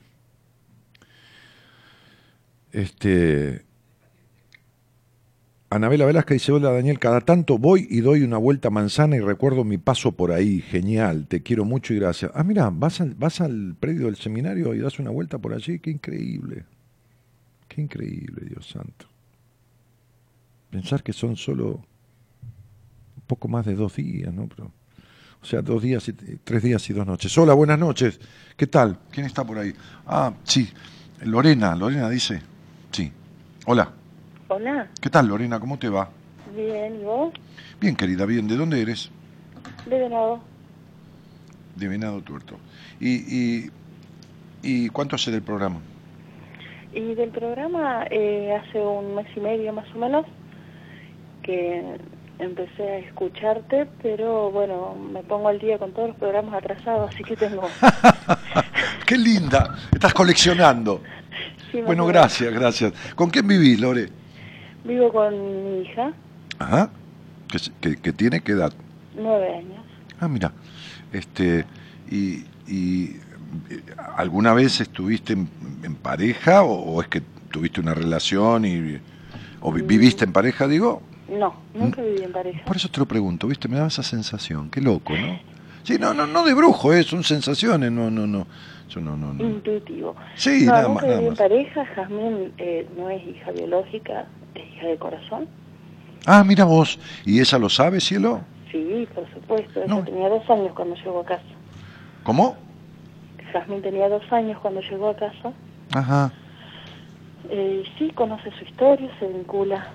Este. 2.73 3.68
Anabela 5.70 6.07
Velasca 6.07 6.32
dice, 6.32 6.51
hola 6.51 6.73
Daniel, 6.73 6.99
cada 6.99 7.20
tanto 7.20 7.59
voy 7.59 7.86
y 7.90 8.01
doy 8.01 8.23
una 8.23 8.39
vuelta 8.39 8.70
manzana 8.70 9.16
y 9.16 9.20
recuerdo 9.20 9.65
mi 9.65 9.77
paso 9.77 10.12
por 10.12 10.32
ahí, 10.32 10.62
genial, 10.62 11.27
te 11.27 11.43
quiero 11.43 11.66
mucho 11.66 11.93
y 11.93 11.99
gracias. 11.99 12.31
Ah, 12.35 12.43
mira, 12.43 12.70
vas 12.70 13.03
al, 13.03 13.15
vas 13.15 13.43
al 13.43 13.77
predio 13.78 14.07
del 14.07 14.16
seminario 14.16 14.74
y 14.74 14.78
das 14.78 14.99
una 14.99 15.11
vuelta 15.11 15.36
por 15.36 15.53
allí, 15.53 15.78
qué 15.78 15.90
increíble, 15.90 16.65
qué 17.69 17.82
increíble, 17.82 18.47
Dios 18.49 18.66
santo. 18.66 19.07
Pensar 20.70 21.03
que 21.03 21.12
son 21.12 21.36
solo 21.36 21.85
un 23.16 23.23
poco 23.27 23.49
más 23.49 23.66
de 23.66 23.74
dos 23.74 23.97
días, 23.97 24.32
¿no? 24.32 24.49
Pero, 24.49 24.73
o 25.43 25.45
sea, 25.45 25.61
dos 25.61 25.82
días, 25.82 26.09
y, 26.09 26.15
tres 26.15 26.62
días 26.62 26.89
y 26.89 26.95
dos 26.95 27.07
noches. 27.07 27.36
Hola, 27.36 27.53
buenas 27.53 27.78
noches, 27.78 28.19
¿qué 28.57 28.66
tal? 28.66 29.01
¿Quién 29.11 29.27
está 29.27 29.45
por 29.45 29.59
ahí? 29.59 29.74
Ah, 30.07 30.32
sí, 30.45 30.66
Lorena, 31.24 31.77
Lorena 31.77 32.09
dice, 32.09 32.40
sí, 32.90 33.12
hola. 33.66 33.98
Hola, 34.49 34.89
¿Qué 35.01 35.11
tal, 35.11 35.29
Lorena? 35.29 35.61
¿Cómo 35.61 35.79
te 35.79 35.89
va? 35.89 36.09
bien, 36.57 37.01
¿y 37.01 37.05
vos? 37.05 37.33
Bien, 37.81 37.95
querida, 37.95 38.25
bien. 38.25 38.49
¿De 38.49 38.57
dónde 38.57 38.81
eres? 38.81 39.11
De 39.87 39.99
Venado. 39.99 40.41
De 41.77 41.87
Venado 41.89 42.23
Tuerto. 42.23 42.57
¿Y, 42.99 43.16
y, 43.16 43.70
y 44.62 44.89
cuánto 44.89 45.16
hace 45.16 45.31
del 45.31 45.43
programa? 45.43 45.81
Y 46.95 47.15
del 47.15 47.29
programa 47.29 48.07
eh, 48.11 48.55
hace 48.59 48.81
un 48.81 49.15
mes 49.16 49.27
y 49.37 49.41
medio 49.41 49.73
más 49.75 49.87
o 49.95 49.99
menos 49.99 50.25
que 51.43 51.99
empecé 52.39 52.83
a 52.83 52.99
escucharte, 53.01 53.87
pero 54.03 54.51
bueno, 54.51 54.95
me 55.12 55.23
pongo 55.23 55.49
al 55.49 55.59
día 55.59 55.79
con 55.79 55.93
todos 55.93 56.09
los 56.09 56.16
programas 56.16 56.55
atrasados, 56.55 57.11
así 57.15 57.23
que 57.23 57.37
tengo... 57.37 57.69
¡Qué 59.07 59.19
linda! 59.19 59.77
Estás 59.93 60.15
coleccionando. 60.15 61.03
Sí, 61.70 61.83
Bueno, 61.83 62.07
gracias, 62.07 62.53
gracias. 62.53 62.93
¿Con 63.15 63.29
quién 63.29 63.47
vivís, 63.47 63.79
Lore? 63.79 64.09
Vivo 64.85 65.13
con 65.13 65.33
mi 65.65 65.83
hija, 65.83 66.13
Ajá. 66.59 66.91
¿Que, 67.49 67.59
que, 67.81 67.97
que 67.97 68.13
tiene 68.13 68.41
qué 68.41 68.53
edad? 68.53 68.73
nueve 69.15 69.57
años. 69.57 69.85
Ah, 70.21 70.29
mira. 70.29 70.53
Este, 71.13 71.65
y, 72.11 72.45
y, 72.67 73.17
¿Alguna 74.17 74.53
vez 74.55 74.81
estuviste 74.81 75.33
en, 75.33 75.49
en 75.83 75.95
pareja 75.95 76.63
o, 76.63 76.73
o 76.95 77.03
es 77.03 77.09
que 77.09 77.23
tuviste 77.51 77.81
una 77.81 77.95
relación 77.95 78.65
y... 78.65 78.99
o 79.61 79.73
vi- 79.73 79.83
viviste 79.83 80.25
en 80.25 80.33
pareja, 80.33 80.67
digo? 80.69 81.03
No, 81.29 81.55
nunca 81.75 82.03
viví 82.03 82.23
en 82.23 82.33
pareja. 82.33 82.65
Por 82.65 82.77
eso 82.77 82.89
te 82.91 83.01
lo 83.01 83.07
pregunto, 83.07 83.47
¿viste? 83.47 83.69
Me 83.69 83.77
daba 83.77 83.89
esa 83.89 84.03
sensación, 84.03 84.71
qué 84.71 84.81
loco, 84.81 85.15
¿no? 85.17 85.39
Sí, 85.83 85.97
no, 85.99 86.13
no, 86.13 86.27
no 86.27 86.45
de 86.45 86.53
brujo, 86.55 86.93
eh, 86.93 87.03
son 87.03 87.25
sensaciones, 87.25 87.91
no, 87.91 88.11
no, 88.11 88.27
no. 88.27 88.47
Yo 88.89 89.01
no, 89.01 89.16
no, 89.16 89.32
no. 89.35 89.44
Intuitivo. 89.44 90.16
Sí, 90.35 90.65
no, 90.65 90.73
nada 90.73 90.89
más, 90.89 91.02
nada 91.02 91.15
viví 91.16 91.24
en 91.24 91.31
más. 91.31 91.39
pareja, 91.39 91.85
Jazmín 91.94 92.52
eh, 92.59 92.89
no 92.97 93.10
es 93.10 93.23
hija 93.27 93.51
biológica, 93.52 94.27
es 94.55 94.62
hija 94.77 94.86
de 94.86 94.97
corazón. 94.98 95.48
Ah, 96.27 96.43
mira 96.44 96.65
vos, 96.65 96.98
¿y 97.24 97.40
ella 97.40 97.59
lo 97.59 97.69
sabe, 97.69 98.01
cielo? 98.01 98.40
Sí, 98.73 99.06
por 99.15 99.28
supuesto, 99.32 99.81
ella 99.82 99.94
No. 99.94 100.05
tenía 100.05 100.28
dos 100.28 100.48
años 100.51 100.73
cuando 100.74 100.94
llegó 100.97 101.20
a 101.20 101.24
casa. 101.27 101.43
¿Cómo? 102.23 102.56
Jazmín 103.52 103.82
tenía 103.82 104.09
dos 104.09 104.23
años 104.32 104.59
cuando 104.60 104.81
llegó 104.81 105.10
a 105.10 105.16
casa. 105.16 105.52
Ajá. 105.94 106.32
Eh, 107.51 107.82
sí, 107.98 108.10
conoce 108.10 108.51
su 108.59 108.65
historia, 108.65 109.10
se 109.19 109.27
vincula 109.28 109.86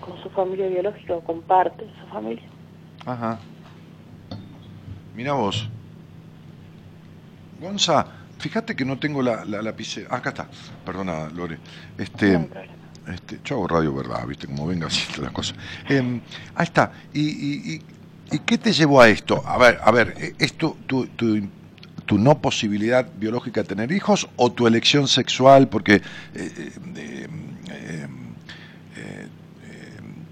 con 0.00 0.20
su 0.22 0.30
familia 0.30 0.66
biológica 0.68 1.14
o 1.14 1.20
comparte 1.20 1.84
su 2.00 2.06
familia. 2.08 2.44
Ajá. 3.06 3.38
Mira 5.14 5.32
vos. 5.34 5.68
Gonza, 7.60 8.06
fíjate 8.40 8.74
que 8.74 8.84
no 8.84 8.98
tengo 8.98 9.22
la, 9.22 9.44
la 9.44 9.62
lapicera. 9.62 10.08
Ah, 10.10 10.16
acá 10.16 10.30
está. 10.30 10.48
Perdona, 10.84 11.28
Lore. 11.30 11.58
Este, 11.96 12.32
No 12.38 12.48
este, 13.06 13.40
yo 13.44 13.56
hago 13.56 13.68
radio 13.68 13.94
verdad, 13.94 14.26
viste, 14.26 14.46
como 14.46 14.66
venga 14.66 14.86
así 14.88 15.02
las 15.20 15.32
cosas. 15.32 15.56
Em, 15.88 16.20
ahí 16.54 16.64
está. 16.64 16.92
¿Y, 17.12 17.20
y, 17.20 17.74
y, 17.74 17.82
y 18.32 18.38
qué 18.40 18.58
te 18.58 18.72
llevó 18.72 19.00
a 19.00 19.08
esto? 19.08 19.42
A 19.46 19.58
ver, 19.58 19.78
a 19.82 19.90
ver, 19.90 20.14
¿e- 20.18 20.34
¿es 20.38 20.54
tu, 20.54 20.76
tu, 20.86 21.06
tu, 21.08 22.18
no 22.18 22.40
posibilidad 22.40 23.08
biológica 23.16 23.62
de 23.62 23.68
tener 23.68 23.92
hijos 23.92 24.28
o 24.36 24.50
tu 24.52 24.66
elección 24.66 25.06
sexual? 25.08 25.68
Porque 25.68 25.94
eh, 25.94 26.02
eh, 26.34 26.72
eh, 26.96 27.28
eh, 27.68 28.06
eh, 28.96 29.28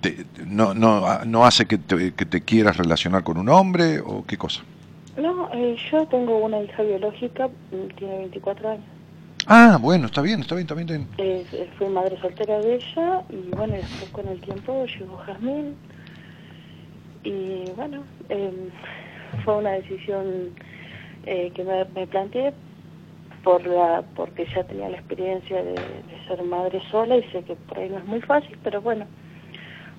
te- 0.01 0.27
no, 0.47 0.75
no, 0.75 1.25
no 1.25 1.47
hace 1.47 1.67
que 1.67 1.79
te, 1.79 2.13
que 2.15 2.27
te 2.27 2.43
quieras 2.43 2.77
relacionar 2.77 3.23
con 3.25 3.39
un 3.39 3.49
hombre 3.49 4.01
o 4.01 4.25
qué 4.27 4.37
cosa. 4.37 4.63
Eh, 5.53 5.77
yo 5.91 6.07
tengo 6.07 6.39
una 6.39 6.61
hija 6.61 6.83
biológica, 6.83 7.49
mm, 7.49 7.97
tiene 7.97 8.19
24 8.19 8.71
años. 8.71 8.85
Ah, 9.47 9.79
bueno, 9.81 10.07
está 10.07 10.21
bien, 10.21 10.41
está 10.41 10.55
bien, 10.55 10.65
está 10.65 10.75
bien. 10.75 10.89
está 10.89 10.97
bien. 10.97 11.09
Eh, 11.19 11.47
eh, 11.53 11.71
fui 11.79 11.89
madre 11.89 12.19
soltera 12.21 12.59
de 12.61 12.75
ella 12.75 13.23
y 13.31 13.51
bueno, 13.57 13.75
después 13.75 14.11
con 14.13 14.29
el 14.29 14.41
tiempo 14.41 14.85
llegó 14.85 15.17
Jazmín 15.19 15.75
y 17.25 17.65
bueno, 17.77 18.05
eh, 18.29 18.69
fue 19.45 19.57
una 19.57 19.71
decisión 19.73 20.51
eh, 21.25 21.51
que 21.55 21.65
me, 21.65 21.87
me 21.95 22.07
planteé 22.07 22.53
por 23.43 23.67
la 23.67 24.03
porque 24.15 24.47
ya 24.55 24.65
tenía 24.65 24.91
la 24.91 24.99
experiencia 24.99 25.63
de, 25.63 25.73
de 25.73 26.27
ser 26.27 26.43
madre 26.43 26.83
sola 26.91 27.17
y 27.17 27.23
sé 27.31 27.43
que 27.45 27.57
por 27.57 27.79
ahí 27.79 27.89
no 27.89 27.99
es 27.99 28.05
muy 28.05 28.21
fácil, 28.21 28.59
pero 28.63 28.83
bueno, 28.83 29.07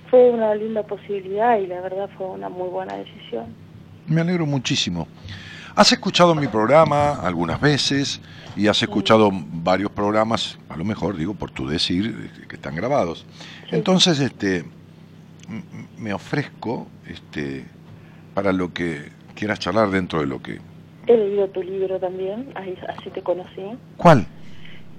fue 0.10 0.30
una 0.30 0.54
linda 0.54 0.84
posibilidad 0.84 1.58
y 1.58 1.68
la 1.68 1.82
verdad 1.82 2.10
fue 2.18 2.28
una 2.28 2.50
muy 2.50 2.70
buena 2.70 2.96
decisión. 2.98 3.56
Me 4.10 4.22
alegro 4.22 4.48
muchísimo. 4.48 5.08
Has 5.76 5.92
escuchado 5.92 6.34
mi 6.34 6.48
programa 6.48 7.14
algunas 7.22 7.62
veces 7.62 8.20
y 8.56 8.68
has 8.68 8.82
escuchado 8.82 9.30
varios 9.32 9.92
programas, 9.92 10.58
a 10.68 10.76
lo 10.76 10.84
mejor 10.84 11.16
digo 11.16 11.36
por 11.36 11.52
tu 11.52 11.68
decir, 11.68 12.08
eh, 12.08 12.48
que 12.48 12.56
están 12.56 12.76
grabados. 12.76 13.24
Entonces, 13.72 14.20
este, 14.20 14.66
me 16.00 16.12
ofrezco, 16.12 16.88
este, 17.08 17.66
para 18.34 18.52
lo 18.52 18.74
que 18.74 19.12
quieras 19.36 19.60
charlar 19.60 19.92
dentro 19.92 20.22
de 20.22 20.26
lo 20.26 20.42
que. 20.42 20.60
He 21.06 21.16
leído 21.16 21.48
tu 21.50 21.62
libro 21.62 22.00
también, 22.00 22.52
así 22.56 23.12
te 23.12 23.22
conocí, 23.22 23.62
¿Cuál? 23.96 24.26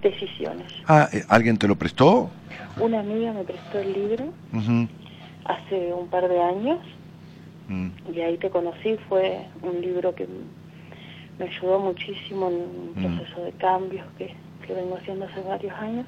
Decisiones. 0.02 0.72
Ah, 0.86 1.08
eh, 1.12 1.24
¿alguien 1.28 1.58
te 1.58 1.66
lo 1.66 1.76
prestó? 1.76 2.30
Una 2.78 3.00
amiga 3.00 3.32
me 3.32 3.42
prestó 3.42 3.80
el 3.80 3.92
libro 3.92 4.32
hace 5.44 5.92
un 5.92 6.06
par 6.08 6.28
de 6.28 6.40
años 6.40 6.78
Mm. 7.70 7.88
y 8.12 8.20
ahí 8.20 8.36
te 8.38 8.50
conocí, 8.50 8.98
fue 9.08 9.46
un 9.62 9.80
libro 9.80 10.12
que 10.14 10.26
me 11.38 11.44
ayudó 11.46 11.78
muchísimo 11.78 12.48
en 12.48 12.54
un 12.54 12.92
Mm. 12.96 13.16
proceso 13.16 13.44
de 13.44 13.52
cambios 13.52 14.04
que, 14.18 14.34
que 14.66 14.74
vengo 14.74 14.96
haciendo 14.96 15.26
hace 15.26 15.40
varios 15.42 15.72
años. 15.78 16.06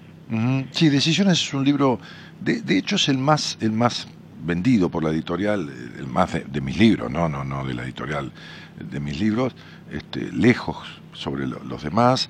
Sí, 0.73 0.89
Decisiones 0.89 1.41
es 1.41 1.55
un 1.55 1.65
libro, 1.65 2.01
de, 2.41 2.63
de 2.63 2.79
hecho 2.79 2.97
es 2.97 3.09
el 3.09 3.19
más, 3.19 3.57
el 3.61 3.71
más 3.73 4.09
vendido 4.45 4.89
por 4.89 5.05
la 5.05 5.11
editorial, 5.11 5.69
el 5.99 6.07
más 6.07 6.33
de, 6.33 6.41
de 6.41 6.61
mis 6.61 6.77
libros, 6.79 7.11
no, 7.11 7.29
no, 7.29 7.45
no 7.45 7.65
de 7.65 7.75
la 7.75 7.85
editorial, 7.85 8.33
de 8.77 8.99
mis 8.99 9.21
libros, 9.21 9.55
este, 9.91 10.33
lejos 10.33 10.79
sobre 11.13 11.47
lo- 11.47 11.63
los 11.63 11.83
demás, 11.85 12.29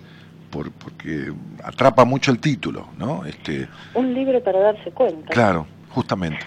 por, 0.50 0.70
porque 0.72 1.32
atrapa 1.64 2.04
mucho 2.04 2.30
el 2.32 2.38
título, 2.40 2.88
¿no? 2.98 3.24
Este, 3.24 3.68
Un 3.94 4.12
libro 4.12 4.42
para 4.42 4.58
darse 4.60 4.90
cuenta. 4.92 5.32
claro, 5.32 5.66
justamente. 5.92 6.40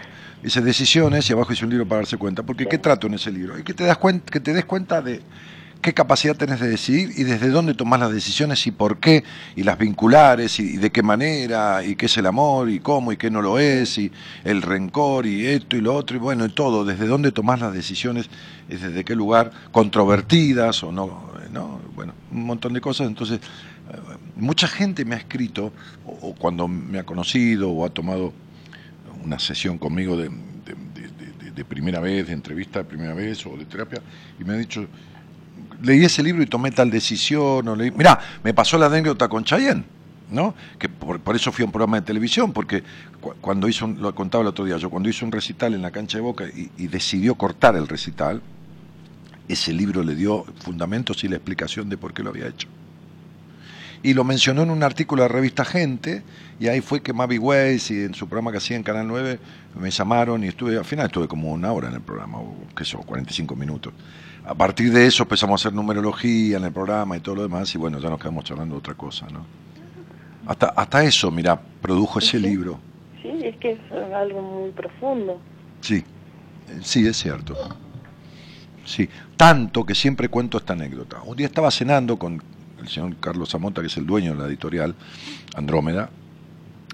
Dice 0.43 0.61
decisiones 0.61 1.30
y 1.30 1.34
abajo 1.34 1.49
dice 1.49 1.65
un 1.65 1.72
libro 1.72 1.88
para 1.88 2.01
darse 2.01 2.17
cuenta, 2.17 2.43
porque 2.43 2.67
¿qué 2.67 2.77
trato 2.77 3.07
en 3.07 3.15
ese 3.15 3.31
libro? 3.31 3.57
Y 3.57 3.63
que 3.63 3.73
te 3.73 3.84
das 3.84 3.97
cuenta, 3.97 4.31
que 4.31 4.39
te 4.39 4.53
des 4.53 4.65
cuenta 4.65 5.01
de 5.01 5.22
qué 5.81 5.93
capacidad 5.93 6.35
tenés 6.35 6.59
de 6.59 6.67
decidir 6.67 7.11
y 7.15 7.23
desde 7.23 7.49
dónde 7.49 7.76
tomás 7.76 7.99
las 7.99 8.11
decisiones 8.11 8.65
y 8.65 8.72
por 8.72 8.99
qué, 8.99 9.23
y 9.55 9.63
las 9.63 9.77
vinculares 9.77 10.59
y, 10.59 10.76
y 10.76 10.77
de 10.77 10.91
qué 10.91 11.03
manera, 11.03 11.84
y 11.84 11.95
qué 11.95 12.07
es 12.07 12.17
el 12.17 12.26
amor, 12.26 12.69
y 12.69 12.80
cómo, 12.80 13.11
y 13.11 13.17
qué 13.17 13.30
no 13.30 13.41
lo 13.41 13.59
es, 13.59 13.97
y 13.97 14.11
el 14.43 14.61
rencor, 14.61 15.26
y 15.26 15.45
esto 15.45 15.77
y 15.77 15.81
lo 15.81 15.95
otro, 15.95 16.17
y 16.17 16.19
bueno, 16.19 16.45
y 16.45 16.49
todo, 16.49 16.85
desde 16.85 17.05
dónde 17.05 17.31
tomás 17.31 17.59
las 17.59 17.73
decisiones, 17.73 18.30
y 18.67 18.76
desde 18.76 19.03
qué 19.03 19.15
lugar, 19.15 19.51
controvertidas 19.72 20.84
o 20.84 20.91
no, 20.91 21.31
¿no? 21.51 21.80
bueno, 21.95 22.13
un 22.31 22.45
montón 22.45 22.73
de 22.73 22.81
cosas, 22.81 23.05
entonces 23.07 23.39
eh, 23.39 23.97
mucha 24.35 24.67
gente 24.67 25.05
me 25.05 25.15
ha 25.15 25.19
escrito, 25.19 25.72
o, 26.05 26.30
o 26.30 26.35
cuando 26.35 26.67
me 26.67 26.97
ha 26.97 27.03
conocido, 27.03 27.69
o 27.69 27.85
ha 27.85 27.89
tomado 27.89 28.34
una 29.26 29.39
sesión 29.39 29.77
conmigo 29.77 30.15
de, 30.15 30.30
primera 31.68 31.99
vez, 31.99 32.27
de 32.27 32.34
entrevista 32.34 32.80
de 32.80 32.85
primera 32.85 33.14
vez 33.14 33.45
o 33.45 33.57
de 33.57 33.65
terapia, 33.65 33.99
y 34.39 34.43
me 34.43 34.53
ha 34.53 34.57
dicho, 34.57 34.85
leí 35.81 36.03
ese 36.06 36.22
libro 36.22 36.43
y 36.43 36.45
tomé 36.45 36.72
tal 36.72 36.89
decisión, 36.91 37.68
o 37.68 37.76
leí... 37.76 37.91
Mirá, 37.91 38.19
me 38.43 38.53
pasó 38.53 38.77
la 38.77 38.85
anécdota 38.85 39.27
con 39.27 39.43
Chayanne. 39.43 39.84
¿no? 40.30 40.56
Que 40.80 40.89
por, 40.89 41.19
eso 41.35 41.52
fui 41.52 41.61
a 41.61 41.65
un 41.68 41.72
programa 41.72 41.97
de 41.97 42.02
televisión, 42.06 42.52
porque 42.52 42.81
cu- 43.22 43.35
cuando 43.41 43.68
hizo, 43.68 43.85
un- 43.85 44.02
lo 44.02 44.14
contaba 44.15 44.41
el 44.41 44.47
otro 44.47 44.65
día 44.65 44.77
yo, 44.77 44.89
cuando 44.89 45.07
hizo 45.07 45.23
un 45.23 45.31
recital 45.31 45.76
en 45.76 45.84
la 45.84 45.91
cancha 45.91 46.18
de 46.18 46.23
Boca 46.23 46.45
y 46.56 46.88
decidió 46.88 47.35
cortar 47.35 47.76
el 47.76 47.88
recital, 47.88 48.41
ese 49.47 49.72
libro 49.72 50.02
le 50.03 50.15
dio 50.15 50.43
fundamentos 50.61 51.23
y 51.23 51.27
la 51.27 51.35
explicación 51.35 51.89
de 51.89 51.97
por 51.97 52.14
qué 52.14 52.23
lo 52.23 52.31
había 52.31 52.47
hecho. 52.47 52.68
Y 54.06 54.14
lo 54.14 54.23
mencionó 54.23 54.61
en 54.61 54.69
un 54.69 54.84
artículo 54.84 55.23
de 55.23 55.30
la 55.30 55.34
revista 55.34 55.65
Gente, 55.65 56.22
y 56.60 56.68
ahí 56.68 56.80
fue 56.80 57.02
que 57.02 57.11
Mavi 57.11 57.40
Weiss 57.40 57.90
y 57.90 58.03
en 58.03 58.14
su 58.14 58.27
programa 58.30 58.52
que 58.52 58.60
hacía 58.60 58.77
en 58.77 58.84
Canal 58.84 59.07
9 59.07 59.40
me 59.80 59.90
llamaron 59.90 60.44
y 60.44 60.48
estuve, 60.48 60.77
al 60.77 60.86
final 60.86 61.07
estuve 61.07 61.27
como 61.27 61.52
una 61.52 61.72
hora 61.72 61.88
en 61.88 61.95
el 61.95 62.02
programa, 62.02 62.38
o 62.38 62.56
qué 62.77 62.86
sé 62.86 62.91
yo, 62.91 62.99
45 62.99 63.56
minutos. 63.56 63.94
A 64.45 64.53
partir 64.53 64.94
de 64.94 65.07
eso 65.07 65.23
empezamos 65.23 65.60
a 65.60 65.69
hacer 65.69 65.73
numerología 65.76 66.57
en 66.57 66.65
el 66.65 66.72
programa 66.72 67.18
y 67.18 67.19
todo 67.22 67.34
lo 67.34 67.41
demás, 67.41 67.73
y 67.73 67.80
bueno, 67.80 67.98
ya 67.98 68.11
nos 68.11 68.19
quedamos 68.19 68.44
charlando 68.44 68.76
de 68.76 68.80
otra 68.80 68.94
cosa, 68.94 69.26
¿no? 69.34 69.44
Hasta, 70.45 70.68
hasta 70.68 71.03
eso, 71.03 71.32
mira, 71.32 71.60
produjo 71.82 72.19
ese 72.19 72.38
Sí. 72.38 72.40
libro. 72.40 72.80
Sí, 73.23 73.30
es 73.44 73.57
que 73.57 73.72
es 73.72 73.80
algo 74.14 74.40
muy 74.40 74.69
profundo. 74.69 75.41
Sí, 75.82 76.03
sí, 76.84 77.07
es 77.07 77.18
cierto. 77.18 77.56
Sí, 78.86 79.10
tanto 79.36 79.84
que 79.84 79.95
siempre 79.95 80.30
cuento 80.30 80.60
esta 80.60 80.73
anécdota. 80.73 81.23
Un 81.23 81.36
día 81.36 81.48
estaba 81.48 81.72
cenando 81.72 82.19
con 82.19 82.44
el 82.85 82.91
señor 82.91 83.15
Carlos 83.17 83.49
Zamota, 83.49 83.81
que 83.81 83.87
es 83.87 83.97
el 83.97 84.05
dueño 84.05 84.33
de 84.33 84.39
la 84.39 84.47
editorial 84.47 84.95
Andrómeda, 85.55 86.09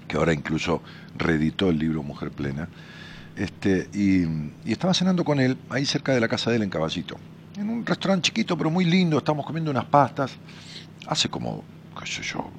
que 0.08 0.16
ahora 0.16 0.32
incluso 0.32 0.82
reeditó 1.16 1.70
el 1.70 1.78
libro 1.78 2.02
Mujer 2.02 2.30
Plena, 2.30 2.68
este, 3.36 3.88
y, 3.94 4.24
y 4.68 4.72
estaba 4.72 4.92
cenando 4.92 5.24
con 5.24 5.40
él 5.40 5.56
ahí 5.70 5.86
cerca 5.86 6.12
de 6.12 6.20
la 6.20 6.28
casa 6.28 6.50
de 6.50 6.56
él 6.56 6.62
en 6.62 6.70
Caballito, 6.70 7.16
en 7.56 7.68
un 7.68 7.86
restaurante 7.86 8.28
chiquito 8.28 8.56
pero 8.56 8.70
muy 8.70 8.84
lindo, 8.84 9.18
estábamos 9.18 9.46
comiendo 9.46 9.70
unas 9.70 9.84
pastas, 9.84 10.32
hace 11.06 11.28
como, 11.28 11.64
qué 11.98 12.06
sé 12.06 12.22
yo, 12.22 12.50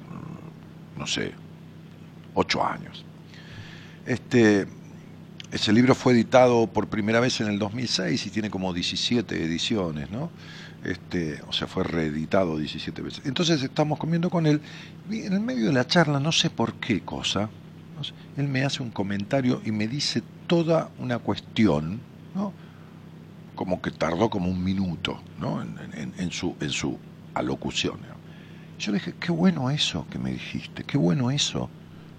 no 0.96 1.06
sé, 1.06 1.32
ocho 2.34 2.64
años. 2.64 3.04
Este, 4.06 4.66
ese 5.50 5.72
libro 5.72 5.94
fue 5.94 6.12
editado 6.12 6.66
por 6.66 6.88
primera 6.88 7.20
vez 7.20 7.40
en 7.40 7.46
el 7.48 7.58
2006 7.58 8.26
y 8.26 8.30
tiene 8.30 8.50
como 8.50 8.72
17 8.72 9.44
ediciones, 9.44 10.10
¿no? 10.10 10.30
Este, 10.84 11.40
o 11.48 11.52
sea, 11.52 11.66
fue 11.66 11.84
reeditado 11.84 12.58
17 12.58 13.02
veces. 13.02 13.22
Entonces 13.24 13.62
estamos 13.62 13.98
comiendo 13.98 14.28
con 14.28 14.46
él 14.46 14.60
en 15.10 15.32
el 15.32 15.40
medio 15.40 15.66
de 15.66 15.72
la 15.72 15.86
charla, 15.86 16.20
no 16.20 16.30
sé 16.30 16.50
por 16.50 16.74
qué 16.74 17.00
cosa, 17.00 17.48
él 18.36 18.48
me 18.48 18.64
hace 18.64 18.82
un 18.82 18.90
comentario 18.90 19.62
y 19.64 19.70
me 19.70 19.88
dice 19.88 20.22
toda 20.46 20.90
una 20.98 21.18
cuestión, 21.18 22.00
¿no? 22.34 22.52
Como 23.54 23.80
que 23.80 23.90
tardó 23.90 24.30
como 24.30 24.50
un 24.50 24.62
minuto, 24.62 25.20
¿no? 25.38 25.62
En, 25.62 26.32
su, 26.32 26.56
en 26.60 26.70
su 26.70 26.98
alocución. 27.34 27.98
Yo 28.78 28.90
le 28.90 28.98
dije, 28.98 29.14
qué 29.20 29.30
bueno 29.30 29.70
eso 29.70 30.06
que 30.10 30.18
me 30.18 30.32
dijiste, 30.32 30.84
qué 30.84 30.98
bueno 30.98 31.30
eso. 31.30 31.70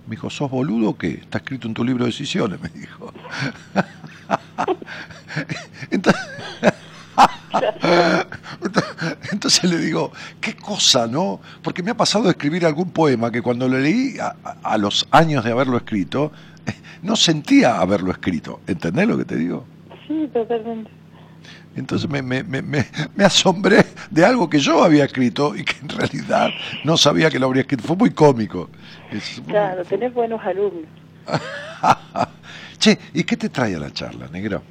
Me 0.08 0.12
dijo, 0.12 0.30
¿sos 0.30 0.50
boludo 0.50 0.92
o 0.92 0.98
qué? 0.98 1.10
Está 1.10 1.40
escrito 1.40 1.68
en 1.68 1.74
tu 1.74 1.84
libro 1.84 2.06
de 2.06 2.12
decisiones, 2.12 2.62
me 2.62 2.70
dijo. 2.70 3.14
Entonces, 5.92 6.22
entonces 9.32 9.64
le 9.70 9.78
digo, 9.78 10.12
qué 10.42 10.56
cosa, 10.56 11.08
¿no? 11.08 11.40
Porque 11.64 11.84
me 11.84 11.92
ha 11.92 11.98
pasado 11.98 12.26
de 12.26 12.32
escribir 12.32 12.66
algún 12.66 12.92
poema 12.92 13.32
que 13.32 13.42
cuando 13.42 13.68
lo 13.68 13.78
leí 13.78 14.18
a, 14.20 14.78
los 14.78 15.08
años 15.12 15.44
de 15.44 15.52
haberlo 15.52 15.78
escrito, 15.78 16.32
no 17.02 17.16
sentía 17.16 17.80
haberlo 17.80 18.12
escrito. 18.12 18.62
¿Entendés 18.68 19.08
lo 19.08 19.18
que 19.18 19.26
te 19.26 19.36
digo? 19.38 19.66
Sí, 20.08 20.30
totalmente. 20.34 20.90
Entonces 21.76 22.10
me, 22.10 22.22
me, 22.22 22.42
me, 22.44 22.62
me- 22.62 22.88
me 23.16 23.26
asombré 23.26 23.86
de 24.10 24.26
algo 24.26 24.50
que 24.50 24.60
yo 24.60 24.84
había 24.84 25.06
escrito 25.06 25.56
y 25.56 25.66
que 25.66 25.76
en 25.82 25.90
realidad 25.90 26.50
no 26.86 26.96
sabía 26.96 27.30
que 27.30 27.38
lo 27.38 27.48
habría 27.48 27.62
escrito. 27.62 27.84
Fue 27.84 27.98
muy 27.98 28.12
cómico. 28.12 28.70
Claro, 29.48 29.84
tenés 29.84 30.14
buenos 30.14 30.42
alumnos. 30.42 30.86
Che, 32.78 32.98
¿y 33.14 33.24
qué 33.24 33.36
te 33.38 33.50
trae 33.50 33.76
a 33.76 33.80
la 33.80 33.92
charla, 33.92 34.28
negro? 34.32 34.62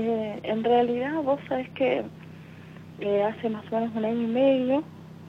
Eh, 0.00 0.40
en 0.44 0.62
realidad, 0.62 1.14
vos 1.24 1.40
sabés 1.48 1.68
que 1.70 2.04
eh, 3.00 3.22
hace 3.24 3.48
más 3.48 3.64
o 3.72 3.74
menos 3.74 3.90
un 3.96 4.04
año 4.04 4.22
y 4.22 4.26
medio 4.26 4.84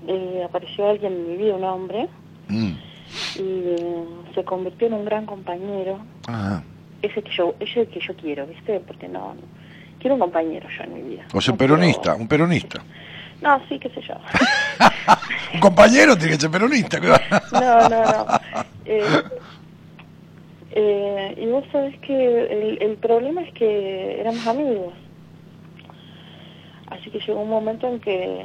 eh, 0.08 0.44
apareció 0.46 0.88
alguien 0.90 1.12
en 1.14 1.28
mi 1.32 1.38
vida, 1.38 1.56
un 1.56 1.64
hombre, 1.64 2.08
Mm. 2.50 2.72
y 3.36 3.40
eh, 3.42 4.04
se 4.36 4.44
convirtió 4.44 4.88
en 4.88 4.94
un 4.94 5.06
gran 5.06 5.26
compañero. 5.26 6.00
Ah, 6.28 6.62
Ese 7.02 7.22
que 7.24 7.32
yo, 7.32 7.56
ese 7.60 7.88
que 7.88 8.00
yo 8.00 8.16
quiero, 8.16 8.46
¿viste? 8.46 8.80
Porque 8.82 9.08
no, 9.08 9.34
no- 9.34 9.42
quiero 10.00 10.14
un 10.16 10.20
compañero 10.22 10.68
yo 10.78 10.84
en 10.84 10.94
mi 10.94 11.02
vida. 11.02 11.24
o 11.34 11.42
sea, 11.42 11.52
No 11.52 11.54
un 11.54 11.58
peronista, 11.58 12.02
quiero- 12.02 12.18
un 12.18 12.28
peronista. 12.28 12.82
No, 13.42 13.60
sí, 13.70 13.80
qué 13.80 13.90
sé 13.90 14.02
yo. 14.02 14.16
Un 15.54 15.60
compañero 15.62 16.16
tiene 16.18 16.34
que 16.36 16.42
ser 16.42 16.52
peronista. 16.52 17.00
No, 17.54 17.90
no, 17.90 18.04
no. 18.04 18.26
Eh, 20.72 21.36
y 21.38 21.46
vos 21.48 21.66
sabés 21.72 21.98
que 22.00 22.14
el, 22.14 22.78
el 22.82 22.98
problema 22.98 23.42
es 23.42 23.54
que 23.54 24.20
éramos 24.20 24.46
amigos. 24.46 24.94
Así 26.88 27.10
que 27.12 27.20
llegó 27.20 27.42
un 27.42 27.50
momento 27.50 27.88
en 27.88 28.00
que, 28.00 28.44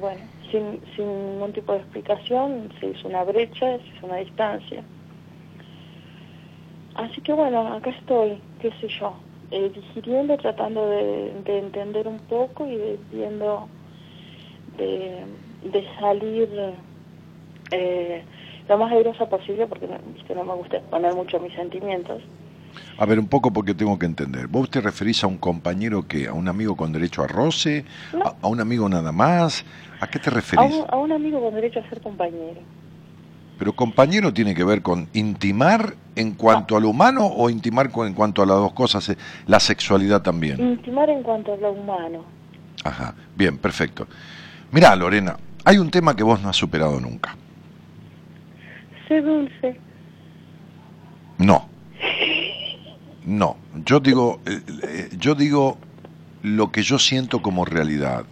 bueno, 0.00 0.20
sin, 0.50 0.80
sin 0.96 1.06
ningún 1.06 1.52
tipo 1.52 1.72
de 1.72 1.80
explicación, 1.80 2.72
se 2.80 2.88
hizo 2.88 3.08
una 3.08 3.24
brecha, 3.24 3.78
se 3.78 3.84
hizo 3.96 4.06
una 4.06 4.16
distancia. 4.16 4.82
Así 6.94 7.20
que 7.22 7.32
bueno, 7.32 7.72
acá 7.72 7.90
estoy, 7.90 8.38
qué 8.60 8.70
sé 8.80 8.88
yo, 9.00 9.14
eh, 9.50 9.70
digiriendo, 9.74 10.36
tratando 10.36 10.88
de, 10.88 11.32
de 11.44 11.58
entender 11.58 12.06
un 12.06 12.18
poco 12.20 12.66
y 12.66 12.76
de, 12.76 12.98
viendo 13.10 13.68
de, 14.76 15.24
de 15.62 15.86
salir 15.98 16.48
eh, 17.70 18.24
lo 18.72 18.78
más 18.78 18.92
airosa 18.92 19.28
posible, 19.28 19.66
porque 19.66 19.86
no, 19.86 19.98
no 20.34 20.44
me 20.44 20.54
gusta 20.54 20.78
exponer 20.78 21.14
mucho 21.14 21.38
mis 21.40 21.52
sentimientos. 21.54 22.22
A 22.98 23.04
ver, 23.04 23.18
un 23.18 23.26
poco 23.28 23.52
porque 23.52 23.74
tengo 23.74 23.98
que 23.98 24.06
entender. 24.06 24.46
¿Vos 24.46 24.70
te 24.70 24.80
referís 24.80 25.22
a 25.24 25.26
un 25.26 25.36
compañero 25.36 26.06
que, 26.08 26.26
a 26.26 26.32
un 26.32 26.48
amigo 26.48 26.74
con 26.74 26.90
derecho 26.92 27.22
a 27.22 27.26
roce? 27.26 27.84
No. 28.14 28.24
¿A, 28.24 28.34
a 28.40 28.46
un 28.48 28.60
amigo 28.60 28.88
nada 28.88 29.12
más? 29.12 29.64
¿A 30.00 30.06
qué 30.06 30.18
te 30.18 30.30
A 30.30 30.32
referís? 30.34 30.74
un, 30.74 30.84
a 30.88 30.96
un 30.96 31.12
amigo 31.12 31.40
con 31.42 31.54
derecho 31.54 31.80
a 31.80 31.88
ser 31.90 32.00
compañero. 32.00 32.60
Pero 33.58 33.74
compañero 33.74 34.32
tiene 34.32 34.54
que 34.54 34.64
ver 34.64 34.80
con 34.82 35.08
intimar 35.12 35.94
en 36.16 36.32
cuanto 36.32 36.76
al 36.76 36.84
humano 36.86 37.26
o 37.26 37.50
intimar 37.50 37.90
con, 37.90 38.06
en 38.08 38.14
cuanto 38.14 38.42
a 38.42 38.46
las 38.46 38.56
dos 38.56 38.72
cosas, 38.72 39.06
eh, 39.10 39.16
la 39.46 39.60
sexualidad 39.60 40.22
también. 40.22 40.58
Intimar 40.60 41.10
en 41.10 41.22
cuanto 41.22 41.52
a 41.52 41.56
lo 41.58 41.72
humano. 41.72 42.24
Ajá, 42.84 43.14
bien, 43.36 43.58
perfecto. 43.58 44.06
Mirá, 44.72 44.96
Lorena, 44.96 45.36
hay 45.64 45.76
un 45.78 45.90
tema 45.90 46.16
que 46.16 46.22
vos 46.22 46.40
no 46.42 46.48
has 46.48 46.56
superado 46.56 46.98
nunca. 47.00 47.36
No. 51.38 51.68
No, 53.24 53.56
yo 53.84 54.00
digo, 54.00 54.40
eh, 54.46 54.60
eh, 54.82 55.08
yo 55.16 55.34
digo 55.34 55.78
lo 56.42 56.72
que 56.72 56.82
yo 56.82 56.98
siento 56.98 57.40
como 57.40 57.64
realidad. 57.64 58.24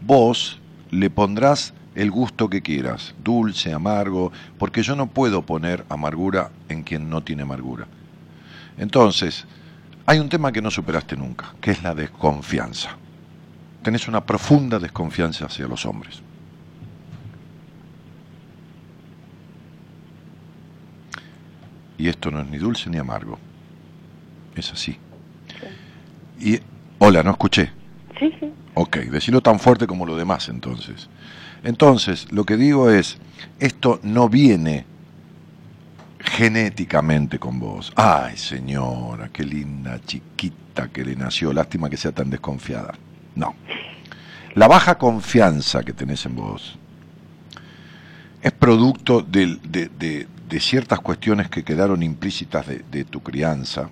Vos 0.00 0.60
le 0.90 1.08
pondrás 1.08 1.72
el 1.94 2.10
gusto 2.10 2.50
que 2.50 2.62
quieras, 2.62 3.14
dulce, 3.22 3.72
amargo, 3.72 4.32
porque 4.58 4.82
yo 4.82 4.96
no 4.96 5.06
puedo 5.06 5.42
poner 5.42 5.84
amargura 5.88 6.50
en 6.68 6.82
quien 6.82 7.08
no 7.08 7.22
tiene 7.22 7.42
amargura. 7.42 7.86
Entonces, 8.76 9.46
hay 10.06 10.18
un 10.18 10.28
tema 10.28 10.50
que 10.50 10.60
no 10.60 10.70
superaste 10.70 11.16
nunca, 11.16 11.54
que 11.60 11.70
es 11.70 11.82
la 11.82 11.94
desconfianza. 11.94 12.96
Tenés 13.82 14.08
una 14.08 14.24
profunda 14.24 14.78
desconfianza 14.78 15.46
hacia 15.46 15.68
los 15.68 15.86
hombres. 15.86 16.22
Y 21.98 22.08
esto 22.08 22.30
no 22.30 22.40
es 22.40 22.46
ni 22.48 22.58
dulce 22.58 22.90
ni 22.90 22.98
amargo. 22.98 23.38
Es 24.56 24.72
así. 24.72 24.96
Y, 26.40 26.58
hola, 26.98 27.22
no 27.22 27.30
escuché. 27.30 27.70
Sí, 28.18 28.32
sí. 28.40 28.52
Ok, 28.74 28.96
decirlo 28.98 29.40
tan 29.40 29.58
fuerte 29.60 29.86
como 29.86 30.04
lo 30.06 30.16
demás 30.16 30.48
entonces. 30.48 31.08
Entonces, 31.62 32.30
lo 32.32 32.44
que 32.44 32.56
digo 32.56 32.90
es, 32.90 33.18
esto 33.60 34.00
no 34.02 34.28
viene 34.28 34.84
genéticamente 36.20 37.38
con 37.38 37.60
vos. 37.60 37.92
Ay, 37.96 38.36
señora, 38.36 39.28
qué 39.32 39.44
linda 39.44 40.00
chiquita 40.04 40.88
que 40.88 41.04
le 41.04 41.16
nació. 41.16 41.52
Lástima 41.52 41.88
que 41.90 41.96
sea 41.96 42.12
tan 42.12 42.30
desconfiada. 42.30 42.94
No. 43.34 43.54
La 44.54 44.68
baja 44.68 44.96
confianza 44.98 45.82
que 45.82 45.92
tenés 45.92 46.24
en 46.26 46.36
vos 46.36 46.78
es 48.42 48.52
producto 48.52 49.20
del- 49.22 49.60
de, 49.62 49.88
de- 49.88 50.26
de 50.48 50.60
ciertas 50.60 51.00
cuestiones 51.00 51.48
que 51.48 51.64
quedaron 51.64 52.02
implícitas 52.02 52.66
de, 52.66 53.04
tu 53.04 53.22
crianza 53.22 53.88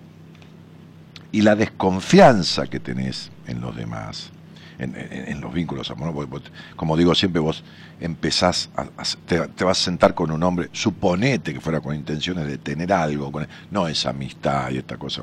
y 1.31 1.43
la 1.43 1.57
desconfianza 1.57 2.67
que 2.67 2.79
tenés 2.79 3.31
en 3.47 3.61
los 3.61 3.75
demás, 3.75 4.31
en, 4.79 5.41
los 5.41 5.53
vínculos 5.53 5.91
amorosos. 5.91 6.29
Vos- 6.29 6.43
Como 6.77 6.97
digo 6.97 7.15
siempre, 7.15 7.41
vos 7.41 7.65
empezás, 8.01 8.69
a, 8.77 8.87
te, 9.27 9.65
vas 9.65 9.81
a 9.81 9.85
sentar 9.85 10.15
con 10.15 10.31
un 10.31 10.43
hombre, 10.43 10.69
suponete 10.73 11.55
que 11.55 11.61
fuera 11.61 11.81
con 11.81 11.95
intenciones 11.95 12.47
de 12.47 12.59
tener 12.59 12.93
algo, 12.93 13.33
con, 13.33 13.47
no 13.71 13.89
esa 13.89 14.11
amistad 14.11 14.71
y 14.71 14.79
esta 14.79 14.97
cosa, 14.97 15.23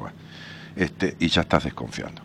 este, 0.75 1.15
y 1.19 1.27
ya 1.27 1.41
estás 1.41 1.65
desconfiando. 1.65 2.21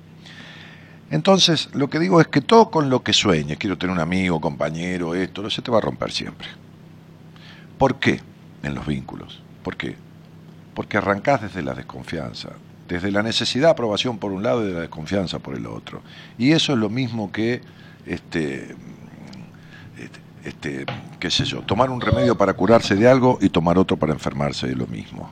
Entonces, 1.10 1.68
lo 1.74 1.90
que 1.90 1.98
digo 1.98 2.20
es 2.20 2.28
que 2.28 2.40
todo 2.40 2.70
con 2.70 2.88
lo 2.88 3.02
que 3.02 3.12
sueñes, 3.12 3.58
quiero 3.58 3.76
tener 3.76 3.94
un 3.94 4.00
amigo, 4.00 4.40
compañero, 4.40 5.14
esto, 5.14 5.42
no 5.42 5.50
se 5.50 5.60
te 5.60 5.70
va 5.70 5.78
a 5.78 5.82
romper 5.82 6.10
siempre. 6.10 6.48
¿Por 7.76 7.96
qué 7.96 8.20
en 8.64 8.74
los 8.74 8.86
vínculos? 8.86 9.42
¿Por 9.62 9.76
qué? 9.76 9.96
Porque 10.74 10.96
arrancás 10.96 11.42
desde 11.42 11.62
la 11.62 11.74
desconfianza, 11.74 12.50
desde 12.88 13.10
la 13.10 13.22
necesidad 13.22 13.68
de 13.68 13.72
aprobación 13.72 14.18
por 14.18 14.32
un 14.32 14.42
lado 14.42 14.62
y 14.62 14.68
de 14.68 14.74
la 14.74 14.80
desconfianza 14.80 15.38
por 15.38 15.54
el 15.54 15.66
otro. 15.66 16.02
Y 16.38 16.52
eso 16.52 16.72
es 16.72 16.78
lo 16.78 16.88
mismo 16.88 17.32
que, 17.32 17.62
este, 18.06 18.74
este, 20.44 20.84
qué 21.18 21.30
sé 21.30 21.44
yo, 21.44 21.60
tomar 21.62 21.90
un 21.90 22.00
remedio 22.00 22.36
para 22.36 22.54
curarse 22.54 22.94
de 22.96 23.08
algo 23.08 23.38
y 23.40 23.48
tomar 23.48 23.78
otro 23.78 23.96
para 23.96 24.12
enfermarse 24.12 24.66
de 24.66 24.76
lo 24.76 24.86
mismo. 24.86 25.30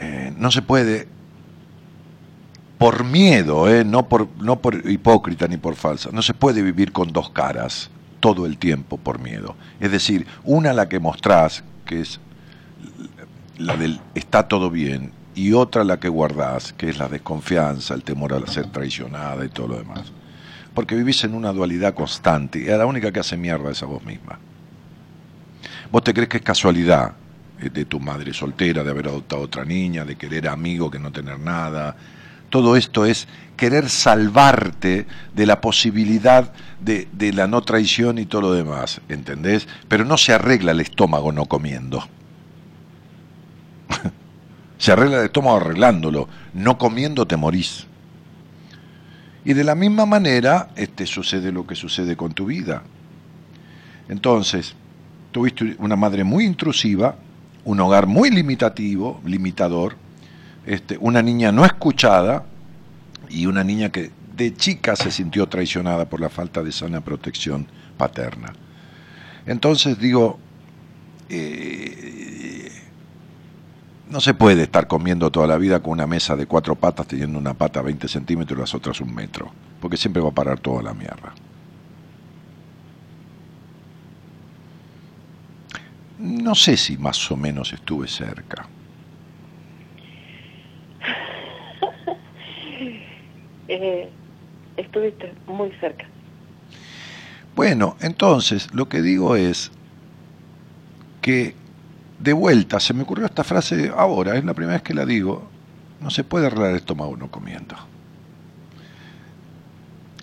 Eh, 0.00 0.32
no 0.38 0.50
se 0.50 0.62
puede, 0.62 1.08
por 2.78 3.04
miedo, 3.04 3.68
eh, 3.68 3.84
no, 3.84 4.08
por, 4.08 4.28
no 4.40 4.60
por 4.60 4.90
hipócrita 4.90 5.46
ni 5.46 5.58
por 5.58 5.74
falsa, 5.74 6.08
no 6.12 6.22
se 6.22 6.32
puede 6.32 6.62
vivir 6.62 6.92
con 6.92 7.12
dos 7.12 7.30
caras 7.30 7.90
todo 8.20 8.46
el 8.46 8.58
tiempo 8.58 8.98
por 8.98 9.18
miedo. 9.18 9.56
Es 9.80 9.90
decir, 9.90 10.26
una 10.44 10.72
la 10.72 10.88
que 10.88 11.00
mostrás, 11.00 11.64
que 11.84 12.00
es 12.00 12.20
la 13.58 13.76
del 13.76 14.00
está 14.14 14.46
todo 14.46 14.70
bien, 14.70 15.12
y 15.34 15.52
otra 15.52 15.84
la 15.84 15.98
que 15.98 16.08
guardás, 16.08 16.72
que 16.72 16.90
es 16.90 16.98
la 16.98 17.08
desconfianza, 17.08 17.94
el 17.94 18.02
temor 18.02 18.34
a 18.34 18.46
ser 18.46 18.66
traicionada 18.66 19.44
y 19.44 19.48
todo 19.48 19.68
lo 19.68 19.78
demás. 19.78 20.12
Porque 20.74 20.94
vivís 20.94 21.24
en 21.24 21.34
una 21.34 21.52
dualidad 21.52 21.94
constante, 21.94 22.58
y 22.60 22.64
la 22.64 22.86
única 22.86 23.10
que 23.12 23.20
hace 23.20 23.36
mierda 23.36 23.70
es 23.70 23.82
a 23.82 23.86
vos 23.86 24.04
misma. 24.04 24.38
Vos 25.90 26.04
te 26.04 26.14
crees 26.14 26.28
que 26.28 26.36
es 26.36 26.42
casualidad 26.42 27.12
eh, 27.60 27.70
de 27.70 27.84
tu 27.84 28.00
madre 28.00 28.32
soltera, 28.32 28.84
de 28.84 28.90
haber 28.90 29.08
adoptado 29.08 29.42
otra 29.42 29.64
niña, 29.64 30.04
de 30.04 30.16
querer 30.16 30.48
amigo 30.48 30.90
que 30.90 30.98
no 30.98 31.10
tener 31.10 31.38
nada. 31.38 31.96
Todo 32.50 32.76
esto 32.76 33.06
es 33.06 33.28
querer 33.56 33.88
salvarte 33.88 35.06
de 35.34 35.46
la 35.46 35.60
posibilidad 35.60 36.52
de, 36.80 37.08
la 37.32 37.46
no 37.46 37.62
traición 37.62 38.18
y 38.18 38.26
todo 38.26 38.42
lo 38.42 38.52
demás, 38.52 39.00
¿entendés? 39.08 39.68
Pero 39.88 40.04
no 40.04 40.16
se 40.16 40.32
arregla 40.32 40.72
el 40.72 40.80
estómago 40.80 41.30
no 41.32 41.46
comiendo. 41.46 42.06
Se 44.78 44.92
arregla 44.92 45.18
el 45.18 45.26
estómago 45.26 45.58
arreglándolo, 45.58 46.26
no 46.54 46.78
comiendo 46.78 47.26
te 47.26 47.36
morís. 47.36 47.86
Y 49.44 49.52
de 49.52 49.62
la 49.62 49.74
misma 49.74 50.06
manera 50.06 50.70
este, 50.74 51.04
sucede 51.04 51.52
lo 51.52 51.66
que 51.66 51.74
sucede 51.74 52.16
con 52.16 52.32
tu 52.32 52.46
vida. 52.46 52.82
Entonces, 54.08 54.74
tuviste 55.32 55.76
una 55.78 55.96
madre 55.96 56.24
muy 56.24 56.46
intrusiva, 56.46 57.16
un 57.66 57.78
hogar 57.80 58.06
muy 58.06 58.30
limitativo, 58.30 59.20
limitador, 59.26 59.96
este, 60.66 60.98
una 60.98 61.22
niña 61.22 61.52
no 61.52 61.64
escuchada 61.64 62.44
y 63.28 63.46
una 63.46 63.64
niña 63.64 63.90
que 63.90 64.10
de 64.36 64.54
chica 64.54 64.96
se 64.96 65.10
sintió 65.10 65.48
traicionada 65.48 66.08
por 66.08 66.20
la 66.20 66.28
falta 66.28 66.62
de 66.62 66.72
sana 66.72 67.00
protección 67.00 67.66
paterna. 67.96 68.52
Entonces 69.46 69.98
digo, 69.98 70.38
eh, 71.28 72.70
no 74.10 74.20
se 74.20 74.34
puede 74.34 74.64
estar 74.64 74.86
comiendo 74.86 75.30
toda 75.30 75.46
la 75.46 75.56
vida 75.56 75.80
con 75.80 75.92
una 75.92 76.06
mesa 76.06 76.36
de 76.36 76.46
cuatro 76.46 76.74
patas 76.74 77.06
teniendo 77.06 77.38
una 77.38 77.54
pata 77.54 77.80
20 77.82 78.08
centímetros 78.08 78.58
y 78.58 78.60
las 78.60 78.74
otras 78.74 79.00
un 79.00 79.14
metro, 79.14 79.52
porque 79.80 79.96
siempre 79.96 80.22
va 80.22 80.30
a 80.30 80.34
parar 80.34 80.58
toda 80.58 80.82
la 80.82 80.94
mierda. 80.94 81.32
No 86.18 86.54
sé 86.54 86.76
si 86.76 86.98
más 86.98 87.30
o 87.30 87.36
menos 87.36 87.72
estuve 87.72 88.06
cerca. 88.08 88.66
Eh, 93.70 94.10
estuviste 94.76 95.32
muy 95.46 95.70
cerca. 95.80 96.06
Bueno, 97.54 97.96
entonces 98.00 98.72
lo 98.72 98.88
que 98.88 99.02
digo 99.02 99.36
es 99.36 99.70
que 101.20 101.54
de 102.18 102.32
vuelta, 102.32 102.80
se 102.80 102.94
me 102.94 103.02
ocurrió 103.02 103.26
esta 103.26 103.44
frase 103.44 103.90
ahora, 103.96 104.36
es 104.36 104.44
la 104.44 104.54
primera 104.54 104.74
vez 104.74 104.82
que 104.82 104.94
la 104.94 105.06
digo, 105.06 105.48
no 106.00 106.10
se 106.10 106.24
puede 106.24 106.46
arreglar 106.46 106.70
el 106.70 106.76
estómago 106.76 107.16
no 107.16 107.30
comiendo. 107.30 107.76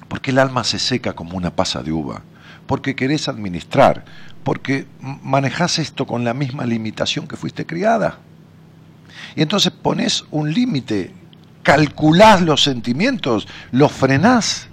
Porque 0.07 0.31
el 0.31 0.39
alma 0.39 0.63
se 0.63 0.79
seca 0.79 1.13
como 1.13 1.37
una 1.37 1.55
pasa 1.55 1.81
de 1.83 1.91
uva, 1.91 2.21
porque 2.65 2.95
querés 2.95 3.27
administrar, 3.27 4.05
porque 4.43 4.85
manejás 5.01 5.79
esto 5.79 6.05
con 6.05 6.23
la 6.23 6.33
misma 6.33 6.65
limitación 6.65 7.27
que 7.27 7.35
fuiste 7.35 7.65
criada. 7.65 8.19
Y 9.35 9.41
entonces 9.41 9.71
pones 9.71 10.25
un 10.31 10.53
límite, 10.53 11.11
calculás 11.67 12.41
los 12.43 12.63
sentimientos, 12.63 13.45
los 13.73 13.91
frenás, 13.91 14.69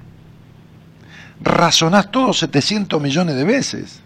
razonás 1.40 2.12
todos 2.12 2.38
700 2.38 3.02
millones 3.02 3.34
de 3.34 3.42
veces. 3.42 4.00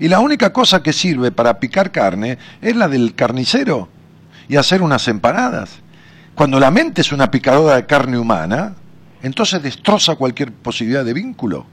Y 0.00 0.08
la 0.08 0.18
única 0.18 0.52
cosa 0.52 0.82
que 0.82 0.92
sirve 0.92 1.30
para 1.30 1.60
picar 1.60 1.92
carne 1.92 2.36
es 2.60 2.74
la 2.74 2.88
del 2.88 3.14
carnicero 3.14 3.88
y 4.48 4.56
hacer 4.56 4.82
unas 4.82 5.06
empanadas. 5.06 5.78
Cuando 6.34 6.58
la 6.58 6.72
mente 6.72 7.00
es 7.00 7.12
una 7.12 7.30
picadora 7.30 7.76
de 7.76 7.86
carne 7.86 8.18
humana, 8.18 8.74
entonces 9.22 9.62
destroza 9.62 10.16
cualquier 10.16 10.52
posibilidad 10.52 11.04
de 11.04 11.12
vínculo. 11.12 11.64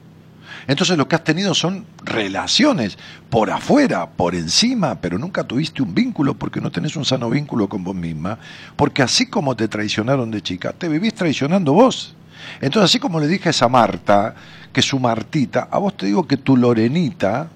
Entonces 0.69 0.99
lo 0.99 1.07
que 1.07 1.15
has 1.15 1.23
tenido 1.23 1.55
son 1.55 1.83
relaciones 2.03 2.95
por 3.31 3.49
afuera, 3.49 4.07
por 4.07 4.35
encima, 4.35 5.01
pero 5.01 5.17
nunca 5.17 5.43
tuviste 5.43 5.81
un 5.81 5.95
vínculo 5.95 6.35
porque 6.35 6.61
no 6.61 6.69
tenés 6.69 6.95
un 6.95 7.05
sano 7.05 7.27
vínculo 7.27 7.67
con 7.67 7.83
vos 7.83 7.95
misma, 7.95 8.37
porque 8.75 9.01
así 9.01 9.25
como 9.25 9.55
te 9.55 9.67
traicionaron 9.67 10.29
de 10.29 10.43
chica, 10.43 10.71
te 10.71 10.87
vivís 10.87 11.15
traicionando 11.15 11.73
vos. 11.73 12.13
Entonces 12.61 12.91
así 12.91 12.99
como 12.99 13.19
le 13.19 13.27
dije 13.27 13.49
a 13.49 13.51
esa 13.51 13.67
Marta, 13.67 14.35
que 14.71 14.83
su 14.83 14.99
Martita, 14.99 15.69
a 15.71 15.79
vos 15.79 15.97
te 15.97 16.05
digo 16.05 16.27
que 16.27 16.37
tu 16.37 16.55
Lorenita, 16.55 17.49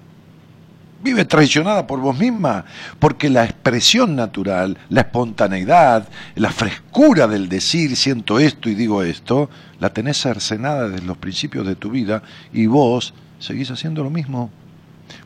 vive 1.04 1.26
traicionada 1.26 1.86
por 1.86 2.00
vos 2.00 2.18
misma, 2.18 2.64
porque 2.98 3.28
la 3.28 3.44
expresión 3.44 4.16
natural, 4.16 4.78
la 4.88 5.02
espontaneidad, 5.02 6.08
la 6.34 6.50
frescura 6.50 7.28
del 7.28 7.48
decir 7.50 7.94
siento 7.94 8.40
esto 8.40 8.70
y 8.70 8.74
digo 8.74 9.02
esto, 9.02 9.50
la 9.78 9.90
tenés 9.90 10.16
cercenada 10.16 10.88
desde 10.88 11.06
los 11.06 11.18
principios 11.18 11.66
de 11.66 11.76
tu 11.76 11.90
vida 11.90 12.22
y 12.52 12.66
vos 12.66 13.12
seguís 13.38 13.70
haciendo 13.70 14.02
lo 14.02 14.08
mismo. 14.08 14.50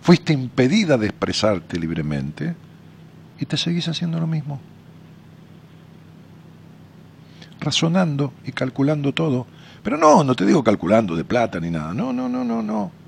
Fuiste 0.03 0.33
impedida 0.33 0.99
de 0.99 1.07
expresarte 1.07 1.79
libremente 1.79 2.57
y 3.39 3.47
te 3.47 3.57
seguís 3.57 3.87
haciendo 3.87 4.19
lo 4.19 4.27
mismo. 4.27 4.61
Razonando 7.61 8.33
y 8.45 8.51
calculando 8.51 9.15
todo. 9.15 9.47
Pero 9.85 9.97
no, 9.97 10.25
no 10.25 10.35
te 10.35 10.45
digo 10.45 10.65
calculando 10.65 11.15
de 11.15 11.25
plata 11.25 11.61
ni 11.61 11.71
nada. 11.71 11.95
No, 11.95 12.13
no, 12.13 12.29
no, 12.29 12.43
no, 12.43 12.63
no 12.63 13.08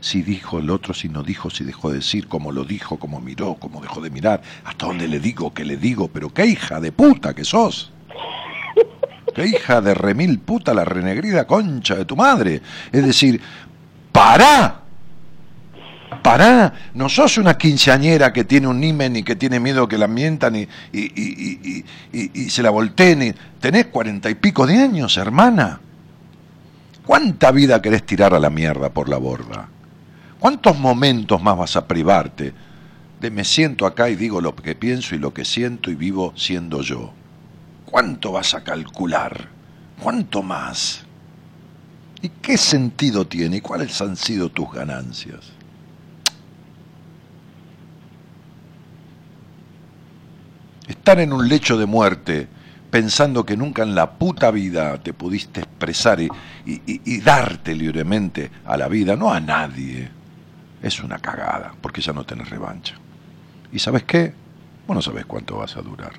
si 0.00 0.22
dijo 0.22 0.58
el 0.58 0.70
otro, 0.70 0.94
si 0.94 1.08
no 1.08 1.22
dijo, 1.22 1.50
si 1.50 1.64
dejó 1.64 1.90
de 1.90 1.96
decir, 1.96 2.28
cómo 2.28 2.52
lo 2.52 2.64
dijo, 2.64 2.98
cómo 2.98 3.20
miró, 3.20 3.56
cómo 3.58 3.80
dejó 3.80 4.00
de 4.00 4.10
mirar, 4.10 4.42
hasta 4.64 4.86
dónde 4.86 5.08
le 5.08 5.20
digo, 5.20 5.52
qué 5.52 5.64
le 5.64 5.76
digo, 5.76 6.08
pero 6.08 6.32
qué 6.32 6.46
hija 6.46 6.80
de 6.80 6.92
puta 6.92 7.34
que 7.34 7.44
sos. 7.44 7.92
Qué 9.34 9.46
hija 9.46 9.80
de 9.80 9.94
remil 9.94 10.38
puta 10.40 10.74
la 10.74 10.84
renegrida 10.84 11.46
concha 11.46 11.94
de 11.94 12.04
tu 12.04 12.16
madre. 12.16 12.60
Es 12.92 13.04
decir, 13.04 13.40
pará. 14.12 14.76
Pará, 16.22 16.74
no 16.94 17.08
sos 17.08 17.38
una 17.38 17.56
quinceañera 17.56 18.32
que 18.32 18.44
tiene 18.44 18.66
un 18.66 18.80
nimen 18.80 19.16
y 19.16 19.22
que 19.22 19.36
tiene 19.36 19.60
miedo 19.60 19.88
que 19.88 19.96
la 19.96 20.08
mientan 20.08 20.56
y, 20.56 20.68
y, 20.92 22.50
se 22.50 22.62
la 22.62 22.70
volteen. 22.70 23.34
Tenés 23.60 23.86
cuarenta 23.86 24.28
y 24.28 24.34
pico 24.34 24.66
de 24.66 24.76
años, 24.76 25.16
hermana. 25.16 25.80
¿Cuánta 27.06 27.50
vida 27.52 27.80
querés 27.80 28.04
tirar 28.04 28.34
a 28.34 28.38
la 28.38 28.50
mierda 28.50 28.90
por 28.90 29.08
la 29.08 29.16
borda? 29.16 29.68
¿Cuántos 30.40 30.78
momentos 30.78 31.42
más 31.42 31.58
vas 31.58 31.76
a 31.76 31.86
privarte 31.86 32.54
de 33.20 33.30
me 33.30 33.44
siento 33.44 33.84
acá 33.84 34.08
y 34.08 34.16
digo 34.16 34.40
lo 34.40 34.56
que 34.56 34.74
pienso 34.74 35.14
y 35.14 35.18
lo 35.18 35.34
que 35.34 35.44
siento 35.44 35.90
y 35.90 35.94
vivo 35.94 36.32
siendo 36.34 36.80
yo? 36.80 37.12
¿Cuánto 37.84 38.32
vas 38.32 38.54
a 38.54 38.64
calcular? 38.64 39.48
¿Cuánto 40.02 40.42
más? 40.42 41.04
¿Y 42.22 42.30
qué 42.30 42.56
sentido 42.56 43.26
tiene? 43.26 43.58
¿Y 43.58 43.60
cuáles 43.60 44.00
han 44.00 44.16
sido 44.16 44.48
tus 44.48 44.72
ganancias? 44.72 45.52
Estar 50.88 51.20
en 51.20 51.34
un 51.34 51.46
lecho 51.46 51.76
de 51.76 51.84
muerte 51.84 52.48
pensando 52.90 53.44
que 53.44 53.58
nunca 53.58 53.82
en 53.82 53.94
la 53.94 54.12
puta 54.12 54.50
vida 54.50 55.02
te 55.02 55.12
pudiste 55.12 55.60
expresar 55.60 56.18
y, 56.22 56.30
y, 56.64 57.20
darte 57.20 57.74
libremente 57.74 58.50
a 58.64 58.78
la 58.78 58.88
vida, 58.88 59.16
no 59.16 59.30
a 59.30 59.38
nadie, 59.38 60.19
es 60.82 61.00
una 61.00 61.18
cagada, 61.18 61.74
porque 61.80 62.00
ya 62.00 62.12
no 62.12 62.24
tenés 62.24 62.50
revancha. 62.50 62.94
¿Y 63.72 63.78
sabes 63.78 64.04
qué? 64.04 64.32
Vos 64.86 64.94
no 64.94 65.02
sabés 65.02 65.26
cuánto 65.26 65.58
vas 65.58 65.76
a 65.76 65.82
durar. 65.82 66.12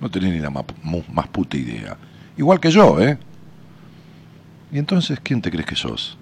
No 0.00 0.10
tenés 0.10 0.32
ni 0.32 0.40
la 0.40 0.50
más, 0.50 0.64
más 1.12 1.28
puta 1.28 1.56
idea. 1.56 1.96
Igual 2.36 2.60
que 2.60 2.70
yo, 2.70 3.00
¿eh? 3.00 3.18
¿Y 4.72 4.78
entonces 4.78 5.20
quién 5.22 5.40
te 5.40 5.50
crees 5.50 5.66
que 5.66 5.76
sos? 5.76 6.18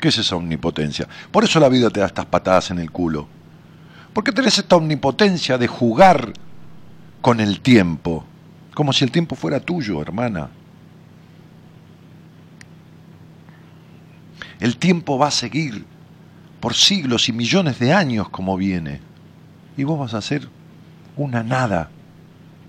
¿Qué 0.00 0.08
es 0.08 0.18
esa 0.18 0.36
omnipotencia? 0.36 1.06
Por 1.30 1.44
eso 1.44 1.60
la 1.60 1.68
vida 1.68 1.90
te 1.90 2.00
da 2.00 2.06
estas 2.06 2.26
patadas 2.26 2.70
en 2.70 2.78
el 2.78 2.90
culo. 2.90 3.28
Porque 4.12 4.32
tenés 4.32 4.58
esta 4.58 4.76
omnipotencia 4.76 5.58
de 5.58 5.66
jugar 5.66 6.32
con 7.20 7.40
el 7.40 7.60
tiempo, 7.60 8.24
como 8.74 8.92
si 8.92 9.04
el 9.04 9.10
tiempo 9.10 9.34
fuera 9.36 9.60
tuyo, 9.60 10.00
hermana. 10.00 10.50
El 14.60 14.76
tiempo 14.76 15.18
va 15.18 15.28
a 15.28 15.32
seguir 15.32 15.84
por 16.64 16.72
siglos 16.72 17.28
y 17.28 17.32
millones 17.34 17.78
de 17.78 17.92
años 17.92 18.30
como 18.30 18.56
viene. 18.56 19.02
Y 19.76 19.84
vos 19.84 19.98
vas 19.98 20.14
a 20.14 20.22
ser 20.22 20.48
una 21.14 21.42
nada 21.42 21.90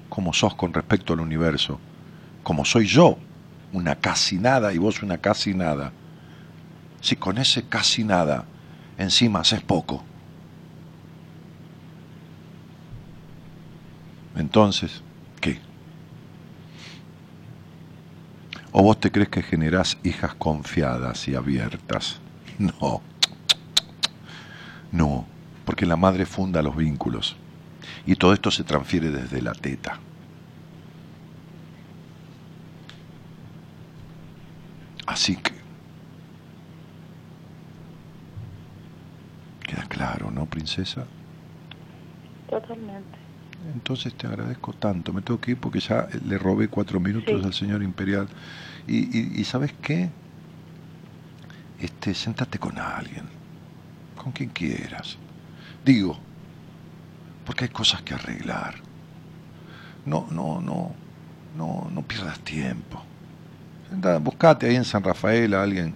como 0.09 0.33
sos 0.33 0.53
con 0.53 0.73
respecto 0.73 1.13
al 1.13 1.21
universo, 1.21 1.79
como 2.43 2.65
soy 2.65 2.87
yo, 2.87 3.17
una 3.71 3.95
casi 3.95 4.37
nada 4.37 4.73
y 4.73 4.79
vos 4.79 5.01
una 5.01 5.19
casi 5.19 5.53
nada. 5.53 5.93
Si 6.99 7.15
con 7.15 7.37
ese 7.37 7.69
casi 7.69 8.03
nada 8.03 8.43
encima 8.97 9.39
haces 9.39 9.61
poco. 9.61 10.03
Entonces, 14.35 15.03
¿qué? 15.39 15.61
¿O 18.73 18.83
vos 18.83 18.99
te 18.99 19.09
crees 19.09 19.29
que 19.29 19.41
generás 19.41 19.97
hijas 20.03 20.35
confiadas 20.35 21.29
y 21.29 21.35
abiertas? 21.35 22.19
No. 22.59 23.01
No, 24.95 25.27
porque 25.65 25.85
la 25.85 25.97
madre 25.97 26.25
funda 26.25 26.61
los 26.61 26.75
vínculos 26.75 27.35
y 28.05 28.15
todo 28.15 28.33
esto 28.33 28.49
se 28.51 28.63
transfiere 28.63 29.09
desde 29.11 29.41
la 29.41 29.53
teta. 29.53 29.99
Así 35.05 35.35
que 35.35 35.53
queda 39.67 39.83
claro, 39.87 40.31
¿no, 40.31 40.45
princesa? 40.45 41.07
Totalmente. 42.49 43.17
Entonces 43.73 44.13
te 44.15 44.27
agradezco 44.27 44.73
tanto. 44.73 45.13
Me 45.13 45.21
tengo 45.21 45.39
que 45.39 45.51
ir 45.51 45.57
porque 45.59 45.79
ya 45.79 46.07
le 46.25 46.37
robé 46.37 46.67
cuatro 46.67 46.99
minutos 46.99 47.41
Sí. 47.41 47.45
al 47.47 47.53
señor 47.53 47.83
Imperial. 47.83 48.27
Y, 48.87 48.97
y, 49.17 49.41
y 49.41 49.43
¿sabes 49.45 49.73
qué? 49.81 50.09
Este, 51.77 52.13
sentate 52.13 52.57
con 52.59 52.77
alguien, 52.79 53.29
con 54.25 54.31
quien 54.31 54.49
quieras. 54.49 55.17
Digo, 55.85 56.17
porque 57.45 57.65
hay 57.65 57.69
cosas 57.69 58.01
que 58.01 58.15
arreglar. 58.15 58.73
No, 60.03 60.25
no, 60.31 60.59
no, 60.59 60.91
no, 61.55 61.87
no 61.91 62.01
pierdas 62.01 62.39
tiempo. 62.39 63.03
Buscate 64.21 64.65
ahí 64.65 64.77
en 64.77 64.83
San 64.83 65.03
Rafael 65.03 65.53
a 65.53 65.61
alguien 65.61 65.93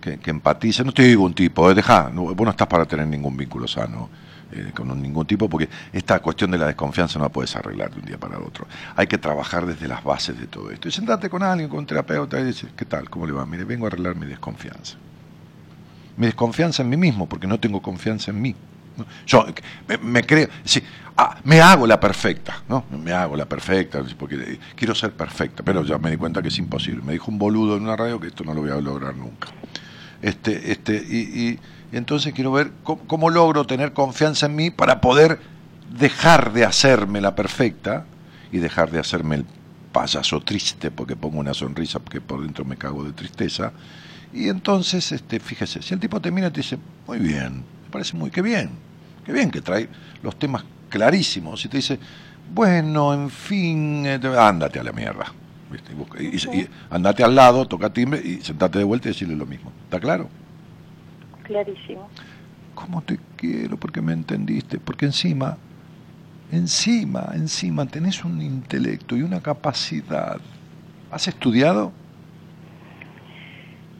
que, 0.00 0.18
que 0.18 0.30
empatice. 0.30 0.82
No 0.82 0.92
te 0.92 1.02
digo 1.02 1.24
un 1.24 1.34
tipo, 1.34 1.70
eh, 1.70 1.74
deja, 1.74 2.10
no, 2.10 2.34
vos 2.34 2.44
no 2.46 2.50
estás 2.50 2.68
para 2.68 2.86
tener 2.86 3.06
ningún 3.06 3.36
vínculo 3.36 3.68
sano 3.68 4.08
eh, 4.50 4.72
con 4.74 4.88
ningún 5.02 5.26
tipo, 5.26 5.46
porque 5.46 5.68
esta 5.92 6.20
cuestión 6.20 6.50
de 6.50 6.56
la 6.56 6.68
desconfianza 6.68 7.18
no 7.18 7.26
la 7.26 7.28
puedes 7.28 7.54
arreglar 7.54 7.90
de 7.90 8.00
un 8.00 8.06
día 8.06 8.16
para 8.16 8.38
otro. 8.38 8.66
Hay 8.96 9.06
que 9.06 9.18
trabajar 9.18 9.66
desde 9.66 9.86
las 9.86 10.02
bases 10.02 10.40
de 10.40 10.46
todo 10.46 10.70
esto. 10.70 10.88
Y 10.88 10.90
sentate 10.90 11.28
con 11.28 11.42
alguien, 11.42 11.68
con 11.68 11.80
un 11.80 11.86
terapeuta, 11.86 12.40
y 12.40 12.44
dices, 12.44 12.70
¿qué 12.74 12.86
tal? 12.86 13.10
¿Cómo 13.10 13.26
le 13.26 13.32
va? 13.32 13.44
Mire, 13.44 13.64
vengo 13.64 13.84
a 13.84 13.88
arreglar 13.88 14.16
mi 14.16 14.24
desconfianza. 14.24 14.96
Mi 16.18 16.26
desconfianza 16.26 16.82
en 16.82 16.90
mí 16.90 16.96
mismo, 16.96 17.26
porque 17.28 17.46
no 17.46 17.58
tengo 17.58 17.80
confianza 17.80 18.30
en 18.30 18.42
mí. 18.42 18.54
Yo 19.26 19.46
me, 19.86 19.96
me 19.98 20.22
creo, 20.24 20.48
sí, 20.64 20.82
ah, 21.16 21.38
me 21.44 21.60
hago 21.60 21.86
la 21.86 22.00
perfecta, 22.00 22.62
¿no? 22.68 22.84
Me 22.90 23.12
hago 23.12 23.36
la 23.36 23.46
perfecta, 23.46 24.02
porque 24.18 24.34
eh, 24.34 24.58
quiero 24.74 24.94
ser 24.94 25.12
perfecta, 25.12 25.62
pero 25.62 25.84
ya 25.84 25.98
me 25.98 26.10
di 26.10 26.16
cuenta 26.16 26.42
que 26.42 26.48
es 26.48 26.58
imposible. 26.58 27.02
Me 27.04 27.12
dijo 27.12 27.30
un 27.30 27.38
boludo 27.38 27.76
en 27.76 27.84
una 27.84 27.96
radio 27.96 28.18
que 28.18 28.26
esto 28.26 28.42
no 28.42 28.54
lo 28.54 28.60
voy 28.62 28.70
a 28.70 28.80
lograr 28.80 29.14
nunca. 29.14 29.48
Este, 30.20 30.72
este, 30.72 30.96
y, 30.96 31.18
y- 31.18 31.58
y 31.92 31.96
entonces 31.96 32.34
quiero 32.34 32.50
ver 32.52 32.72
cómo, 32.82 33.00
cómo 33.06 33.30
logro 33.30 33.64
tener 33.64 33.92
confianza 33.92 34.46
en 34.46 34.56
mí 34.56 34.70
para 34.70 35.00
poder 35.00 35.38
dejar 35.96 36.52
de 36.52 36.64
hacerme 36.64 37.20
la 37.20 37.34
perfecta 37.36 38.04
y 38.52 38.58
dejar 38.58 38.90
de 38.90 38.98
hacerme 38.98 39.36
el 39.36 39.46
payaso 39.92 40.40
triste 40.40 40.90
porque 40.90 41.16
pongo 41.16 41.38
una 41.38 41.54
sonrisa 41.54 41.98
porque 42.00 42.20
por 42.20 42.42
dentro 42.42 42.64
me 42.64 42.76
cago 42.76 43.04
de 43.04 43.12
tristeza. 43.12 43.72
Y 44.32 44.48
entonces, 44.48 45.10
este, 45.12 45.40
fíjese, 45.40 45.82
si 45.82 45.94
el 45.94 46.00
tipo 46.00 46.20
te 46.20 46.30
mira 46.30 46.48
y 46.48 46.50
te 46.50 46.60
dice, 46.60 46.78
muy 47.06 47.18
bien, 47.18 47.56
me 47.84 47.90
parece 47.90 48.16
muy 48.16 48.30
que 48.30 48.42
bien, 48.42 48.70
qué 49.24 49.32
bien 49.32 49.50
que 49.50 49.60
trae 49.60 49.88
los 50.22 50.38
temas 50.38 50.64
clarísimos, 50.90 51.64
y 51.64 51.68
te 51.68 51.78
dice, 51.78 51.98
bueno, 52.54 53.12
en 53.14 53.30
fin, 53.30 54.04
eh, 54.06 54.18
te- 54.18 54.28
ándate 54.38 54.78
a 54.80 54.84
la 54.84 54.92
mierda. 54.92 55.32
¿viste? 55.70 55.92
Y, 55.92 55.96
busca- 55.96 56.22
y- 56.22 56.26
y 56.62 56.68
andate 56.90 57.22
al 57.22 57.34
lado, 57.34 57.66
toca 57.66 57.90
timbre 57.90 58.22
y 58.24 58.40
sentate 58.40 58.78
de 58.78 58.84
vuelta 58.84 59.08
y 59.08 59.12
decirle 59.12 59.36
lo 59.36 59.44
mismo. 59.46 59.70
¿Está 59.84 60.00
claro? 60.00 60.28
Clarísimo. 61.42 62.08
¿Cómo 62.74 63.02
te 63.02 63.18
quiero? 63.36 63.76
Porque 63.76 64.00
me 64.00 64.12
entendiste. 64.12 64.78
Porque 64.78 65.06
encima, 65.06 65.58
encima, 66.52 67.30
encima 67.34 67.86
tenés 67.86 68.24
un 68.24 68.40
intelecto 68.40 69.16
y 69.16 69.22
una 69.22 69.40
capacidad. 69.40 70.38
¿Has 71.10 71.28
estudiado? 71.28 71.92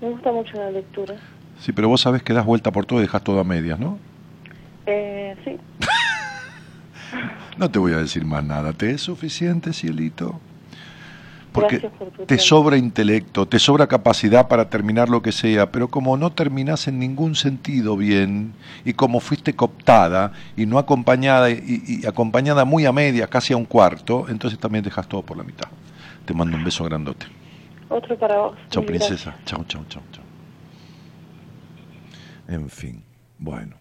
Me 0.01 0.11
gusta 0.11 0.33
mucho 0.33 0.57
la 0.57 0.71
lectura. 0.71 1.15
Sí, 1.57 1.73
pero 1.73 1.89
vos 1.89 2.01
sabés 2.03 2.23
que 2.23 2.33
das 2.33 2.47
vuelta 2.47 2.71
por 2.73 2.87
todo 2.87 3.01
y 3.01 3.03
dejas 3.03 3.23
todo 3.25 3.41
a 3.41 3.45
medias, 3.45 3.79
¿no? 3.81 3.99
Eh, 4.87 5.37
sí, 5.45 5.59
No 7.57 7.71
te 7.71 7.79
voy 7.79 7.93
a 7.93 7.99
decir 7.99 8.25
más 8.25 8.45
nada. 8.45 8.73
¿Te 8.73 8.91
es 8.93 9.03
suficiente, 9.03 9.73
cielito? 9.73 10.41
Porque 11.53 11.81
por 11.81 12.27
te 12.27 12.37
tiempo. 12.37 12.45
sobra 12.45 12.77
intelecto, 12.77 13.47
te 13.47 13.59
sobra 13.59 13.87
capacidad 13.89 14.49
para 14.49 14.69
terminar 14.71 15.09
lo 15.09 15.23
que 15.23 15.33
sea, 15.33 15.73
pero 15.73 15.89
como 15.89 16.17
no 16.17 16.31
terminás 16.33 16.87
en 16.89 16.99
ningún 17.01 17.35
sentido 17.35 17.97
bien, 17.97 18.55
y 18.85 18.93
como 18.93 19.19
fuiste 19.21 19.55
cooptada 19.57 20.33
y 20.57 20.67
no 20.67 20.79
acompañada, 20.79 21.51
y, 21.51 21.83
y 22.03 22.07
acompañada 22.07 22.65
muy 22.65 22.87
a 22.87 22.93
media, 22.93 23.27
casi 23.29 23.55
a 23.55 23.57
un 23.57 23.65
cuarto, 23.65 24.27
entonces 24.29 24.59
también 24.61 24.85
dejas 24.85 25.09
todo 25.09 25.23
por 25.23 25.37
la 25.39 25.43
mitad. 25.43 25.69
Te 26.27 26.35
mando 26.35 26.57
un 26.57 26.65
beso 26.65 26.85
grandote. 26.85 27.27
Otro 27.89 28.19
para 28.19 28.37
vos. 28.39 28.59
Chao, 28.71 28.85
princesa. 28.85 29.37
Chao, 29.45 29.65
chao, 29.67 29.85
chao, 29.89 30.03
chao. 30.13 30.25
En 32.49 32.69
fin, 32.71 33.03
bueno. 33.39 33.77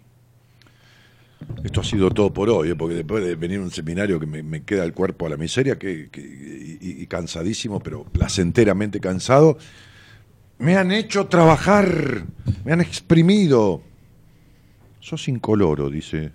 Esto 1.63 1.81
ha 1.81 1.83
sido 1.83 2.09
todo 2.11 2.33
por 2.33 2.49
hoy, 2.49 2.71
¿eh? 2.71 2.75
porque 2.75 2.95
después 2.95 3.23
de 3.23 3.35
venir 3.35 3.59
a 3.59 3.63
un 3.63 3.71
seminario 3.71 4.19
que 4.19 4.25
me, 4.25 4.43
me 4.43 4.63
queda 4.63 4.83
el 4.83 4.93
cuerpo 4.93 5.25
a 5.27 5.29
la 5.29 5.37
miseria 5.37 5.77
que, 5.77 6.09
que- 6.09 6.77
y, 6.81 7.01
y 7.01 7.07
cansadísimo, 7.07 7.79
pero 7.79 8.03
placenteramente 8.03 8.99
cansado, 8.99 9.57
me 10.59 10.75
han 10.75 10.91
hecho 10.91 11.27
trabajar, 11.27 12.25
me 12.65 12.73
han 12.73 12.81
exprimido. 12.81 13.81
Sos 14.99 15.27
incoloro, 15.29 15.89
dice, 15.89 16.31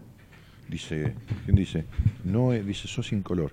dice, 0.69 1.15
¿quién 1.45 1.57
dice? 1.57 1.85
No, 2.25 2.53
dice, 2.53 2.89
sos 2.89 3.13
incolor. 3.13 3.53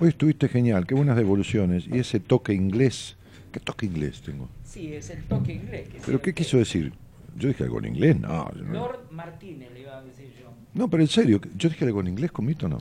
Hoy 0.00 0.08
estuviste 0.08 0.48
genial, 0.48 0.86
qué 0.86 0.94
buenas 0.94 1.16
devoluciones. 1.16 1.86
Y 1.86 1.98
ese 1.98 2.18
toque 2.18 2.52
inglés, 2.54 3.16
¿qué 3.50 3.60
toque 3.60 3.86
inglés 3.86 4.22
tengo? 4.22 4.48
Sí, 4.64 4.92
es 4.94 5.10
el 5.10 5.24
toque 5.24 5.54
inglés. 5.54 5.88
que 5.88 6.00
¿Pero 6.04 6.20
qué 6.20 6.34
quiso 6.34 6.58
decir? 6.58 6.92
Yo 7.36 7.48
dije 7.48 7.64
algo 7.64 7.78
en 7.78 7.86
inglés, 7.86 8.18
no. 8.18 8.50
no. 8.54 8.72
Lord 8.72 9.10
Martínez 9.10 9.70
le 9.72 9.80
iba 9.80 9.98
a 9.98 10.02
decir 10.02 10.32
yo. 10.40 10.52
No, 10.74 10.88
pero 10.88 11.02
en 11.02 11.08
serio, 11.08 11.40
¿yo 11.56 11.68
dije 11.68 11.84
algo 11.84 12.00
en 12.00 12.08
inglés 12.08 12.32
con 12.32 12.44
Mito 12.44 12.66
o 12.66 12.68
no? 12.68 12.78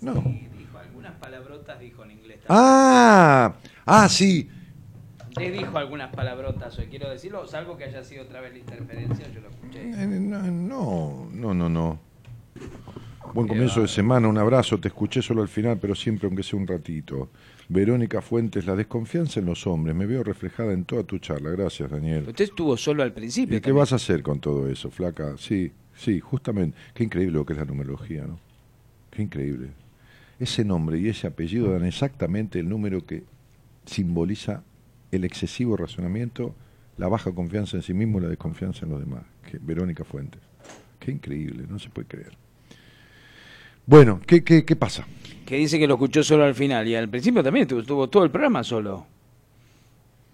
No. 0.00 0.14
Sí, 0.22 0.48
dijo 0.58 0.78
algunas 0.78 1.12
palabrotas, 1.14 1.78
dijo 1.78 2.04
en 2.04 2.10
inglés. 2.12 2.40
también. 2.40 2.46
Ah, 2.48 3.54
ah, 3.86 4.08
sí. 4.08 4.48
Le 5.38 5.50
dijo 5.50 5.78
algunas 5.78 6.14
palabrotas 6.14 6.78
hoy, 6.78 6.86
quiero 6.86 7.08
decirlo, 7.08 7.46
salvo 7.46 7.76
que 7.76 7.84
haya 7.84 8.04
sido 8.04 8.24
otra 8.24 8.40
vez 8.40 8.52
la 8.52 8.58
interferencia, 8.58 9.30
yo 9.32 9.40
lo 9.40 9.48
escuché. 9.48 9.80
Eh, 9.80 10.06
no, 10.06 11.28
no, 11.32 11.54
no, 11.54 11.68
no. 11.68 12.00
Buen 13.32 13.48
comienzo 13.48 13.80
de 13.80 13.88
semana, 13.88 14.28
un 14.28 14.36
abrazo, 14.36 14.78
te 14.78 14.88
escuché 14.88 15.22
solo 15.22 15.40
al 15.40 15.48
final, 15.48 15.78
pero 15.78 15.94
siempre 15.94 16.26
aunque 16.26 16.42
sea 16.42 16.58
un 16.58 16.66
ratito. 16.66 17.30
Verónica 17.68 18.20
Fuentes, 18.20 18.66
la 18.66 18.76
desconfianza 18.76 19.40
en 19.40 19.46
los 19.46 19.66
hombres, 19.66 19.94
me 19.94 20.06
veo 20.06 20.22
reflejada 20.22 20.72
en 20.72 20.84
toda 20.84 21.04
tu 21.04 21.18
charla, 21.18 21.50
gracias 21.50 21.90
Daniel. 21.90 22.24
Usted 22.28 22.44
estuvo 22.44 22.76
solo 22.76 23.02
al 23.02 23.12
principio. 23.12 23.56
¿Y 23.56 23.60
qué 23.60 23.72
vas 23.72 23.92
a 23.92 23.96
hacer 23.96 24.22
con 24.22 24.40
todo 24.40 24.68
eso, 24.68 24.90
flaca? 24.90 25.36
Sí, 25.38 25.72
sí, 25.94 26.20
justamente. 26.20 26.76
Qué 26.94 27.04
increíble 27.04 27.38
lo 27.38 27.46
que 27.46 27.52
es 27.54 27.58
la 27.58 27.64
numerología, 27.64 28.24
¿no? 28.24 28.38
Qué 29.10 29.22
increíble. 29.22 29.70
Ese 30.38 30.64
nombre 30.64 30.98
y 30.98 31.08
ese 31.08 31.26
apellido 31.26 31.72
dan 31.72 31.84
exactamente 31.84 32.58
el 32.58 32.68
número 32.68 33.04
que 33.04 33.24
simboliza 33.86 34.64
el 35.10 35.24
excesivo 35.24 35.76
razonamiento, 35.76 36.54
la 36.96 37.08
baja 37.08 37.32
confianza 37.32 37.76
en 37.76 37.82
sí 37.82 37.94
mismo 37.94 38.18
y 38.18 38.22
la 38.22 38.28
desconfianza 38.28 38.84
en 38.86 38.92
los 38.92 39.00
demás. 39.00 39.22
Que, 39.48 39.58
Verónica 39.58 40.04
Fuentes. 40.04 40.40
Qué 40.98 41.10
increíble, 41.10 41.66
no 41.68 41.78
se 41.78 41.90
puede 41.90 42.08
creer. 42.08 42.41
Bueno, 43.86 44.20
¿qué, 44.26 44.42
qué, 44.44 44.64
qué 44.64 44.76
pasa? 44.76 45.06
Que 45.46 45.56
dice 45.56 45.78
que 45.78 45.86
lo 45.86 45.94
escuchó 45.94 46.22
solo 46.22 46.44
al 46.44 46.54
final 46.54 46.86
y 46.88 46.94
al 46.94 47.08
principio 47.08 47.42
también 47.42 47.62
estuvo, 47.62 47.80
estuvo 47.80 48.08
todo 48.08 48.24
el 48.24 48.30
programa 48.30 48.62
solo. 48.64 49.06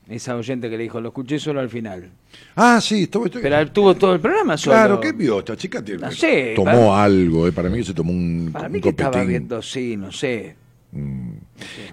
Esa 0.09 0.37
oyente 0.37 0.71
que 0.71 0.77
le 0.79 0.85
dijo, 0.85 1.01
lo 1.01 1.09
escuché 1.09 1.39
solo 1.39 1.61
al 1.61 1.69
final. 1.69 2.09
Ah, 2.57 2.81
sí, 2.81 3.03
estuvo, 3.03 3.27
estoy- 3.27 3.43
Pero 3.43 3.71
tuvo 3.71 3.95
todo 3.95 4.15
el 4.15 4.21
programa 4.21 4.57
solo. 4.57 4.77
Claro, 4.77 5.01
¿qué 5.01 5.13
vio 5.13 5.41
esta 5.41 5.55
chica? 5.57 5.85
Tiene- 5.85 6.01
No 6.01 6.11
sé, 6.13 6.55
tomó 6.57 6.65
para- 6.67 7.05
algo, 7.05 7.47
eh, 7.47 7.53
para 7.53 7.69
mí 7.69 7.79
que 7.79 7.85
se 7.85 7.95
tomó 7.95 8.13
un, 8.13 8.49
Para 8.53 8.67
un 8.69 8.73
mí 8.73 8.81
que 8.81 8.89
estaba 8.91 9.11
copetín. 9.11 9.29
viendo, 9.29 9.61
sí, 9.61 9.97
no 9.99 10.11
sé. 10.11 10.55
Mm. 10.93 11.28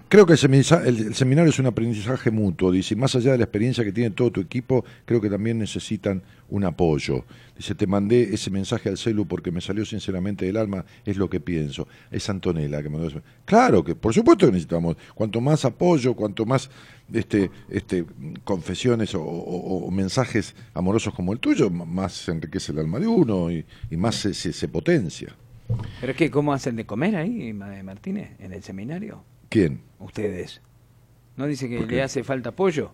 Creo 0.10 0.26
que 0.26 0.34
el, 0.34 0.54
el- 0.86 1.16
seminario 1.16 1.50
es 1.50 1.60
un 1.60 1.66
aprendizaje 1.66 2.32
mutuo, 2.32 2.72
dice, 2.72 2.96
más 2.96 3.16
allá 3.16 3.32
de 3.32 3.38
la 3.40 3.44
experiencia 3.46 3.84
que 3.84 3.92
tiene 3.92 4.12
todo 4.12 4.32
tu 4.32 4.42
equipo, 4.42 4.86
creo 5.06 5.20
que 5.22 5.30
también 5.30 5.58
necesitan 5.58 6.22
un 6.50 6.64
apoyo. 6.64 7.26
Dice, 7.58 7.74
te 7.74 7.88
mandé 7.88 8.34
ese 8.34 8.52
mensaje 8.52 8.90
al 8.90 8.98
celu 8.98 9.26
porque 9.26 9.50
me 9.52 9.62
salió 9.62 9.84
sinceramente 9.86 10.46
del 10.46 10.58
alma, 10.58 10.86
es 11.06 11.18
lo 11.18 11.30
que 11.30 11.40
pienso. 11.40 11.88
Es 12.12 12.30
Antonella 12.30 12.84
que 12.84 12.90
mandó 12.90 13.08
ese 13.08 13.22
Claro 13.46 13.84
que, 13.84 13.96
por 13.96 14.14
supuesto 14.14 14.46
que 14.46 14.52
necesitamos, 14.52 14.98
cuanto 15.16 15.42
más 15.42 15.66
apoyo, 15.66 16.14
cuanto 16.14 16.46
más 16.46 16.70
este, 17.14 17.50
este, 17.70 18.06
confesiones 18.44 19.16
o, 19.16 19.22
o- 19.24 19.86
o 19.88 19.92
mensajes 19.92 20.56
amorosos 20.74 21.14
como 21.14 21.34
el 21.34 21.40
tuyo, 21.40 21.70
más 21.70 22.14
se 22.14 22.32
enriquece 22.32 22.72
el 22.72 22.80
alma 22.80 23.00
de 23.00 23.08
uno 23.08 23.50
y, 23.52 23.66
y 23.90 23.98
más 23.98 24.16
se, 24.16 24.34
se- 24.34 24.54
se 24.54 24.68
potencia. 24.68 25.36
¿Pero 26.00 26.12
es 26.12 26.18
que 26.18 26.30
cómo 26.30 26.54
hacen 26.54 26.76
de 26.76 26.86
comer 26.86 27.16
ahí, 27.16 27.52
Ma- 27.54 27.82
Martínez, 27.84 28.30
en 28.40 28.54
el 28.54 28.62
seminario? 28.62 29.24
¿Quién? 29.56 29.80
Ustedes. 30.00 30.60
¿No 31.38 31.48
dice 31.48 31.70
que 31.70 31.80
le 31.80 32.02
hace 32.02 32.26
falta 32.26 32.52
pollo? 32.52 32.92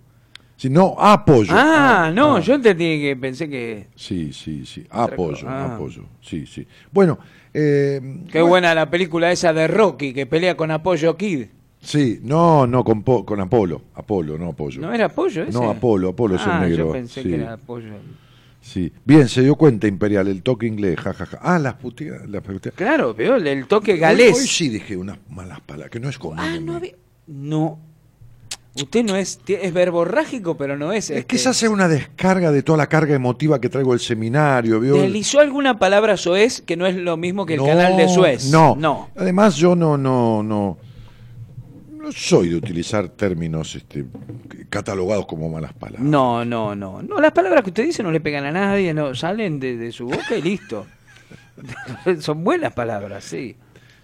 Si 0.57 0.69
no, 0.69 0.95
apoyo. 0.99 1.51
Ah, 1.55 2.11
no, 2.13 2.35
ah. 2.35 2.39
yo 2.39 2.53
entendí 2.53 3.01
que 3.01 3.15
pensé 3.15 3.49
que... 3.49 3.87
Sí, 3.95 4.31
sí, 4.31 4.63
sí. 4.67 4.85
Apoyo. 4.91 5.49
Ah. 5.49 5.73
apoyo. 5.73 6.03
Sí, 6.21 6.45
sí. 6.45 6.67
Bueno, 6.91 7.17
eh, 7.51 7.99
Qué 8.31 8.41
bueno, 8.41 8.47
buena 8.49 8.75
la 8.75 8.91
película 8.91 9.31
esa 9.31 9.53
de 9.53 9.67
Rocky 9.67 10.13
que 10.13 10.27
pelea 10.27 10.55
con 10.55 10.69
Apoyo 10.69 11.17
Kid. 11.17 11.47
Sí, 11.79 12.19
no, 12.21 12.67
no, 12.67 12.83
con, 12.83 13.01
con 13.01 13.41
Apolo. 13.41 13.81
Apolo, 13.95 14.37
no 14.37 14.49
Apoyo. 14.49 14.81
¿No 14.81 14.93
era 14.93 15.05
Apoyo 15.05 15.41
ese? 15.41 15.57
No, 15.57 15.67
Apolo, 15.67 16.09
Apolo 16.09 16.35
es 16.35 16.43
el 16.43 16.51
ah, 16.51 16.59
negro. 16.59 16.85
yo 16.85 16.91
pensé 16.91 17.23
sí, 17.23 17.29
que 17.29 17.35
era 17.37 17.53
Apoyo. 17.53 17.87
Sí. 18.61 18.93
Bien, 19.03 19.27
se 19.27 19.41
dio 19.41 19.55
cuenta 19.55 19.87
Imperial, 19.87 20.27
el 20.27 20.41
toque 20.43 20.67
inglés, 20.67 20.97
jajaja. 20.99 21.39
Ah, 21.41 21.59
las 21.59 21.73
puteadas. 21.75 22.29
Las 22.29 22.41
puteadas. 22.43 22.77
Claro, 22.77 23.13
pero 23.15 23.35
el, 23.35 23.47
el 23.47 23.67
toque 23.67 23.97
galés. 23.97 24.37
hoy 24.37 24.47
sí 24.47 24.69
dije 24.69 24.95
unas 24.95 25.17
malas 25.29 25.59
palabras, 25.61 25.89
que 25.91 25.99
no 25.99 26.07
es 26.09 26.17
común. 26.17 26.39
Ah, 26.39 26.57
no 26.61 26.75
había... 26.75 26.93
No. 27.27 27.79
Usted 28.73 29.03
no 29.03 29.17
es... 29.17 29.39
Es 29.47 29.73
verborrágico, 29.73 30.55
pero 30.55 30.77
no 30.77 30.93
es... 30.93 31.09
Es 31.09 31.17
este, 31.17 31.25
que 31.27 31.35
esa 31.35 31.49
hace 31.49 31.67
una 31.67 31.87
descarga 31.89 32.51
de 32.53 32.63
toda 32.63 32.77
la 32.77 32.87
carga 32.87 33.13
emotiva 33.13 33.59
que 33.59 33.67
traigo 33.67 33.91
del 33.91 33.99
seminario, 33.99 34.79
¿vio? 34.79 34.93
¿Deslizó 34.95 35.39
alguna 35.41 35.77
palabra 35.77 36.15
soez 36.15 36.61
que 36.61 36.77
no 36.77 36.85
es 36.85 36.95
lo 36.95 37.17
mismo 37.17 37.45
que 37.45 37.55
el 37.55 37.59
No, 37.59 37.65
canal 37.65 37.97
de 37.97 38.07
Suez? 38.07 38.49
No, 38.49 38.75
No. 38.77 39.09
Además, 39.17 39.57
yo 39.57 39.75
no, 39.75 39.97
no, 39.97 40.41
no, 40.41 40.77
no 42.01 42.11
soy 42.11 42.49
de 42.49 42.55
utilizar 42.55 43.07
términos 43.09 43.75
este, 43.75 44.05
catalogados 44.69 45.25
como 45.25 45.49
malas 45.49 45.73
palabras. 45.73 46.03
No, 46.03 46.43
no, 46.45 46.75
no. 46.75 47.01
No, 47.01 47.19
las 47.21 47.31
palabras 47.31 47.63
que 47.63 47.69
usted 47.69 47.85
dice 47.85 48.03
no 48.03 48.11
le 48.11 48.19
pegan 48.21 48.45
a 48.45 48.51
nadie, 48.51 48.93
no 48.93 49.13
salen 49.15 49.59
de, 49.59 49.77
de 49.77 49.91
su 49.91 50.05
boca 50.07 50.35
y 50.35 50.41
listo. 50.41 50.85
Son 52.19 52.43
buenas 52.43 52.73
palabras, 52.73 53.23
sí. 53.23 53.55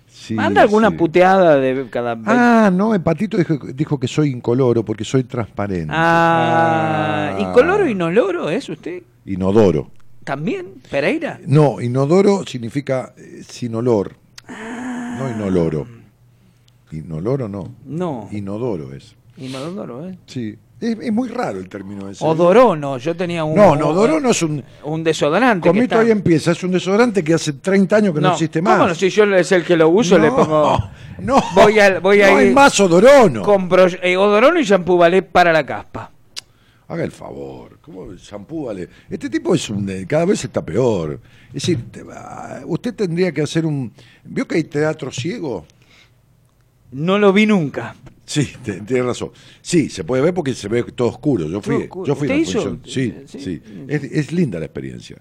Sí, 0.10 0.34
Manda 0.34 0.62
alguna 0.62 0.90
sí. 0.90 0.96
puteada 0.96 1.58
de 1.58 1.90
cada... 1.90 2.18
Ah, 2.26 2.72
no, 2.74 2.96
Empatito 2.96 3.38
dijo, 3.38 3.58
dijo 3.74 4.00
que 4.00 4.08
soy 4.08 4.30
incoloro 4.32 4.84
porque 4.84 5.04
soy 5.04 5.24
transparente. 5.26 5.94
Ah, 5.96 7.34
Ah. 7.36 7.40
¿incoloro, 7.42 7.88
inoloro 7.88 8.50
es 8.50 8.68
usted? 8.70 9.04
Inodoro. 9.26 9.92
¿También? 10.24 10.76
¿Pereira? 10.90 11.40
No, 11.46 11.80
inodoro 11.82 12.46
significa 12.46 13.14
eh, 13.18 13.44
sin 13.48 13.76
olor. 13.76 14.16
No 14.48 15.30
inoloro. 15.30 15.88
Inoloro 16.92 17.48
no. 17.50 17.74
No. 17.86 18.30
Inodoro 18.32 18.94
es. 18.94 19.16
Inodoro, 19.38 20.08
¿eh? 20.08 20.18
Sí. 20.26 20.56
Es, 20.80 20.96
es 21.02 21.12
muy 21.12 21.28
raro 21.30 21.58
el 21.60 21.68
término 21.70 22.08
ese. 22.08 22.24
Odorono, 22.24 22.98
yo 23.00 23.16
tenía 23.16 23.44
un... 23.44 23.56
No, 23.56 23.76
no, 23.76 23.90
odorono 23.90 24.30
es 24.30 24.42
un... 24.44 24.64
Un 24.84 25.04
desodorante. 25.04 25.68
Comito 25.68 25.86
está- 25.96 26.00
ahí 26.02 26.12
empieza, 26.12 26.52
es 26.52 26.64
un 26.64 26.72
desodorante 26.72 27.24
que 27.24 27.34
hace 27.34 27.54
30 27.54 27.96
años 27.96 28.14
que 28.14 28.22
no, 28.22 28.32
existe 28.34 28.62
más. 28.62 28.76
¿Cómo 28.78 28.88
no? 28.90 28.96
Si 28.96 29.10
yo 29.10 29.24
es 29.36 29.52
el 29.52 29.64
que 29.64 29.76
lo 29.76 29.90
uso, 29.90 30.18
le 30.20 30.30
pongo... 30.30 30.78
No, 31.20 31.42
Voy 31.56 31.80
a, 31.80 32.00
voy 32.00 32.22
a 32.22 32.30
no 32.32 32.38
hay 32.38 32.48
ir- 32.50 32.54
más 32.54 32.80
odorono. 32.80 33.42
Compro 33.42 33.88
eh, 33.88 34.16
odorono 34.16 34.60
y 34.60 34.64
shampoo 34.64 34.98
ballet 34.98 35.24
para 35.24 35.52
la 35.52 35.66
caspa. 35.66 36.12
Haga 36.90 37.04
el 37.04 37.12
favor, 37.12 37.80
¿cómo 37.82 38.14
shampoo 38.14 38.66
vale? 38.68 38.88
Este 39.10 39.30
tipo 39.30 39.54
es 39.56 39.68
un, 39.72 39.88
cada 40.08 40.26
vez 40.26 40.44
está 40.46 40.64
peor. 40.64 41.20
Es 41.48 41.54
decir, 41.56 41.84
usted 42.68 42.94
tendría 42.94 43.32
que 43.32 43.42
hacer 43.42 43.66
un... 43.66 43.92
¿Vio 44.24 44.48
que 44.48 44.56
hay 44.58 44.64
teatro 44.66 45.12
ciego? 45.12 45.66
No 46.92 47.18
lo 47.20 47.34
vi 47.34 47.46
nunca. 47.46 47.96
Sí, 48.26 48.50
te- 48.64 48.82
tiene 48.82 49.04
razón. 49.04 49.32
Sí, 49.62 49.90
se 49.90 50.04
puede 50.04 50.22
ver 50.22 50.34
porque 50.34 50.54
se 50.54 50.68
ve 50.68 50.84
todo 50.84 51.08
oscuro. 51.10 51.48
Yo 51.48 51.62
fui, 51.62 51.88
yo 52.06 52.16
fui 52.16 52.30
a 52.30 52.36
la 52.36 52.44
función. 52.44 52.82
Sí, 52.86 53.14
Sí. 53.26 53.40
sí. 53.40 53.62
Es, 53.88 54.04
es 54.04 54.32
linda 54.34 54.60
la 54.60 54.66
experiencia. 54.66 55.16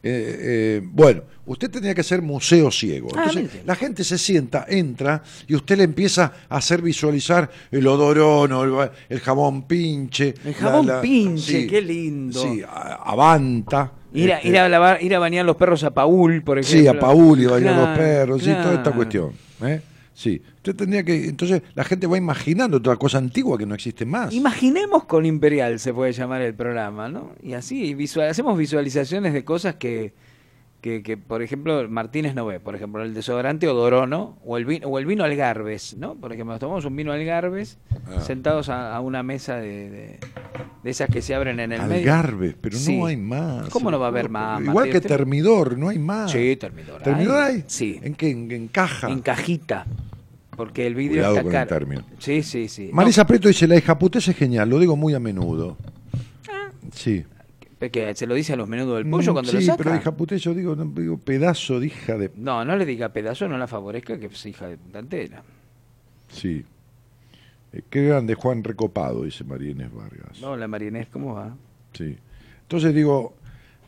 Eh, 0.00 0.36
eh, 0.40 0.80
bueno, 0.84 1.22
usted 1.46 1.70
tendría 1.70 1.92
que 1.94 2.00
hacer 2.02 2.22
museo 2.22 2.70
ciego. 2.70 3.08
Ah, 3.16 3.26
Entonces, 3.28 3.62
la 3.64 3.74
gente 3.74 4.02
se 4.04 4.16
sienta, 4.18 4.64
entra 4.68 5.22
y 5.48 5.54
usted 5.56 5.76
le 5.76 5.84
empieza 5.84 6.32
a 6.48 6.56
hacer 6.56 6.82
visualizar 6.82 7.50
el 7.70 7.86
odorono, 7.86 8.62
el, 8.82 8.90
el 9.08 9.20
jabón 9.20 9.62
pinche. 9.66 10.34
El 10.44 10.54
jabón 10.54 10.86
la- 10.86 10.94
la- 10.96 11.00
pinche, 11.00 11.62
sí, 11.62 11.66
qué 11.66 11.80
lindo. 11.80 12.40
Sí, 12.40 12.62
avanta. 13.04 13.92
Ir 14.14 14.32
a, 14.32 14.36
este, 14.36 14.48
ir 14.48 14.58
a 14.58 14.68
lavar, 14.68 15.02
ir 15.02 15.14
a 15.14 15.18
bañar 15.18 15.44
los 15.44 15.56
perros 15.56 15.84
a 15.84 15.90
Paul, 15.92 16.42
por 16.42 16.58
ejemplo. 16.58 16.80
Sí, 16.80 16.86
a 16.86 16.98
Paul 16.98 17.40
y 17.40 17.46
bailar 17.46 17.74
los 17.76 17.84
Claro, 17.84 18.00
perros, 18.00 18.42
sí, 18.42 18.50
toda 18.50 18.74
esta 18.74 18.92
cuestión. 18.92 19.32
¿eh? 19.62 19.80
Sí, 20.18 20.42
usted 20.56 20.74
tendría 20.74 21.04
que. 21.04 21.26
Entonces 21.28 21.62
la 21.76 21.84
gente 21.84 22.08
va 22.08 22.18
imaginando 22.18 22.78
otra 22.78 22.96
cosa 22.96 23.18
antigua 23.18 23.56
que 23.56 23.66
no 23.66 23.76
existe 23.76 24.04
más. 24.04 24.34
Imaginemos 24.34 25.04
con 25.04 25.24
Imperial, 25.24 25.78
se 25.78 25.94
puede 25.94 26.10
llamar 26.10 26.42
el 26.42 26.54
programa, 26.54 27.08
¿no? 27.08 27.30
Y 27.40 27.52
así 27.52 27.94
visual, 27.94 28.28
hacemos 28.28 28.58
visualizaciones 28.58 29.32
de 29.32 29.44
cosas 29.44 29.76
que, 29.76 30.12
que, 30.80 31.04
que, 31.04 31.16
por 31.16 31.40
ejemplo, 31.40 31.88
Martínez 31.88 32.34
no 32.34 32.46
ve. 32.46 32.58
Por 32.58 32.74
ejemplo, 32.74 33.04
el 33.04 33.14
desodorante 33.14 33.68
Odorono 33.68 34.38
o 34.44 34.56
el 34.58 34.64
vino, 34.64 34.88
o 34.88 34.98
el 34.98 35.06
vino 35.06 35.22
Algarbes, 35.22 35.96
¿no? 35.96 36.16
Por 36.16 36.32
ejemplo, 36.32 36.52
nos 36.54 36.58
tomamos 36.60 36.84
un 36.84 36.96
vino 36.96 37.12
Algarbes 37.12 37.78
Ah. 38.08 38.20
sentados 38.20 38.70
a, 38.70 38.96
a 38.96 39.00
una 39.00 39.22
mesa 39.22 39.56
de, 39.58 39.90
de, 39.90 40.18
de 40.82 40.90
esas 40.90 41.10
que 41.10 41.20
se 41.22 41.34
abren 41.34 41.60
en 41.60 41.72
el 41.72 41.82
medio. 41.82 42.10
Algarve, 42.12 42.56
pero 42.60 42.76
Sí. 42.76 42.96
no 42.98 43.06
hay 43.06 43.16
más. 43.18 43.68
¿Cómo 43.68 43.90
no 43.90 44.00
va 44.00 44.06
a 44.06 44.08
haber 44.08 44.30
más, 44.30 44.62
Igual 44.62 44.90
que 44.90 45.00
Termidor, 45.00 45.76
no 45.78 45.90
hay 45.90 45.98
más. 45.98 46.32
Sí, 46.32 46.56
Termidor. 46.56 47.02
¿Termidor 47.02 47.36
hay. 47.40 47.54
hay? 47.56 47.64
Sí. 47.66 48.00
¿En 48.02 48.14
qué? 48.14 48.30
¿En, 48.30 48.50
en 48.50 48.66
caja? 48.68 49.10
En 49.10 49.20
cajita. 49.20 49.86
Porque 50.58 50.88
el 50.88 50.96
vidrio 50.96 51.22
Cuidado 51.22 51.36
está 51.36 51.42
con 51.44 51.54
el 51.54 51.68
término. 51.68 52.02
Sí, 52.18 52.42
sí, 52.42 52.68
sí. 52.68 52.90
Marisa 52.92 53.24
Preto 53.26 53.46
dice: 53.46 53.66
La 53.68 53.98
putés 53.98 54.26
es 54.26 54.36
genial, 54.36 54.68
lo 54.68 54.78
digo 54.80 54.96
muy 54.96 55.14
a 55.14 55.20
menudo. 55.20 55.76
Sí. 56.92 57.24
No, 57.80 57.90
que 57.90 58.12
se 58.16 58.26
lo 58.26 58.34
dice 58.34 58.54
a 58.54 58.56
los 58.56 58.68
menudos 58.68 58.96
del 58.96 59.08
pollo 59.08 59.30
Mm, 59.30 59.34
cuando 59.34 59.50
sí, 59.52 59.58
lo 59.58 59.62
saca. 59.62 59.76
pero 59.84 59.96
hija 59.96 60.36
yo 60.36 60.54
digo, 60.54 60.74
no, 60.74 60.84
digo 61.00 61.16
pedazo 61.16 61.78
de 61.78 61.86
hija 61.86 62.18
de. 62.18 62.32
No, 62.34 62.64
no 62.64 62.76
le 62.76 62.84
diga 62.84 63.10
pedazo, 63.10 63.46
no 63.46 63.56
la 63.56 63.68
favorezca, 63.68 64.18
que 64.18 64.26
es 64.26 64.46
hija 64.46 64.66
de 64.66 64.76
Tantera. 64.76 65.44
Sí. 66.32 66.64
Eh, 67.72 67.82
qué 67.88 68.04
grande 68.08 68.34
Juan 68.34 68.64
Recopado, 68.64 69.22
dice 69.22 69.44
María 69.44 69.70
Inés 69.70 69.92
Vargas. 69.94 70.40
No, 70.40 70.56
la 70.56 70.66
Marinés, 70.66 71.06
¿cómo 71.06 71.34
va? 71.34 71.54
Sí. 71.92 72.16
Entonces 72.62 72.92
digo, 72.92 73.34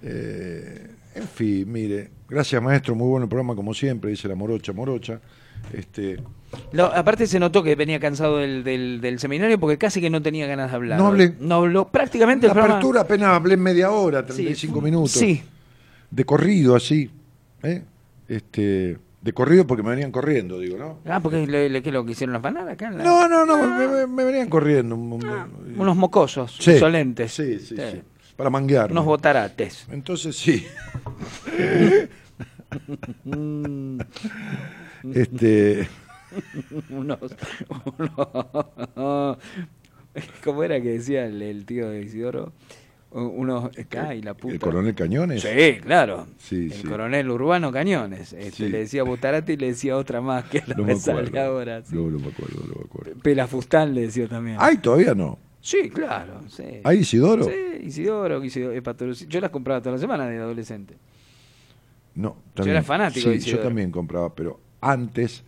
eh, 0.03 0.87
en 1.17 1.27
fin, 1.27 1.71
mire, 1.71 2.11
gracias 2.29 2.63
maestro, 2.63 2.95
muy 2.95 3.09
bueno 3.09 3.25
el 3.25 3.29
programa 3.29 3.57
como 3.57 3.75
siempre, 3.75 4.11
dice 4.11 4.29
la 4.29 4.37
morocha, 4.37 4.73
morocha. 4.73 5.21
Este, 5.73 6.19
aparte 6.95 7.27
se 7.27 7.39
notó 7.39 7.63
que 7.63 7.75
venía 7.77 8.01
cansado 8.01 8.39
del, 8.39 8.65
del, 8.65 9.01
del 9.01 9.19
seminario 9.19 9.59
porque 9.61 9.79
casi 9.79 10.01
que 10.01 10.11
no 10.11 10.21
tenía 10.23 10.47
ganas 10.47 10.71
de 10.71 10.77
hablar. 10.77 10.99
No 10.99 11.09
hablé. 11.09 11.35
No 11.41 11.57
habló. 11.57 11.89
Prácticamente 11.89 12.47
la 12.47 12.53
el 12.53 12.55
programa... 12.55 12.75
apertura 12.77 13.01
apenas 13.03 13.29
hablé 13.31 13.57
media 13.57 13.91
hora, 13.91 14.21
Sí, 14.23 14.35
35 14.35 14.81
minutos. 14.81 15.13
Sí. 15.13 15.43
De 16.11 16.25
corrido, 16.25 16.75
así. 16.75 17.11
¿eh? 17.63 17.83
Este, 18.27 18.99
de 19.23 19.33
corrido 19.33 19.67
porque 19.67 19.83
me 19.83 19.91
venían 19.91 20.11
corriendo, 20.11 20.59
digo, 20.59 20.77
¿no? 20.79 20.99
Ah, 21.05 21.21
porque 21.21 21.47
le, 21.47 21.69
le, 21.69 21.83
¿qué 21.83 21.93
lo 21.93 22.05
que 22.05 22.13
hicieron 22.13 22.35
afanar 22.37 22.69
acá? 22.69 22.91
La- 22.91 23.05
No, 23.05 23.29
no, 23.29 23.45
no, 23.47 23.79
me, 23.79 23.87
me- 23.87 24.07
me 24.07 24.25
venían 24.25 24.49
corriendo. 24.49 24.97
Unos 24.97 25.97
mocosos, 25.97 26.57
Sí. 26.59 26.73
insolentes. 26.73 27.33
Sí, 27.33 27.59
sí, 27.61 27.77
Sí. 27.77 27.83
sí. 27.93 28.03
Para 28.37 28.51
manguear. 28.51 28.91
Unos 28.91 29.05
botarates. 29.05 29.87
Entonces 29.91 30.35
sí. 30.37 30.67
este, 35.15 35.89
unos, 36.91 37.19
unos- 37.99 39.39
¿Cómo 40.45 40.65
era 40.65 40.81
que 40.81 40.91
decía 40.91 41.27
el, 41.27 41.41
el 41.43 41.65
tío 41.65 41.89
de 41.91 42.03
Isidoro? 42.03 42.53
Unos. 43.13 43.71
La 44.23 44.35
puta. 44.35 44.55
el 44.55 44.61
coronel 44.61 44.95
Cañones. 44.95 45.43
Sí, 45.43 45.81
claro. 45.81 46.29
Sí, 46.39 46.67
el 46.67 46.73
sí. 46.73 46.87
coronel 46.87 47.29
Urbano 47.29 47.73
Cañones. 47.73 48.33
Este, 48.33 48.51
Sí. 48.53 48.69
Le 48.69 48.79
decía 48.79 49.03
Butarate 49.03 49.55
y 49.55 49.57
le 49.57 49.67
decía 49.69 49.97
otra 49.97 50.21
más 50.21 50.45
que 50.45 50.63
no, 50.69 50.75
No 50.77 50.85
me 50.85 50.97
sale 50.97 51.41
ahora. 51.41 51.83
No, 51.91 52.03
no 52.09 52.19
me 52.21 52.29
acuerdo, 52.29 52.61
no 52.69 52.75
me 52.77 52.85
acuerdo. 52.85 53.21
Pelafustán 53.21 53.95
le 53.95 54.03
decía 54.03 54.29
también. 54.29 54.57
Ay, 54.61 54.77
todavía 54.79 55.15
no. 55.15 55.39
Sí, 55.61 55.91
claro. 55.91 56.41
Sí. 56.49 56.63
¿Hay 56.85 56.99
Isidoro? 57.01 57.45
Sí, 57.45 57.51
Isidoro, 57.85 58.43
Isidoro 58.45 58.75
eh. 58.75 59.27
Yo 59.29 59.41
las 59.41 59.51
compraba 59.51 59.81
toda 59.81 59.97
la 59.97 60.01
semana 60.01 60.29
de 60.29 60.39
adolescente. 60.39 60.97
No. 62.15 62.37
Yo 62.57 62.65
era 62.65 62.83
fanático 62.83 63.29
de 63.29 63.37
Isidoro. 63.37 63.63
yo 63.63 63.69
también 63.69 63.91
compraba, 63.91 64.33
pero 64.35 64.61
antes. 64.81 65.43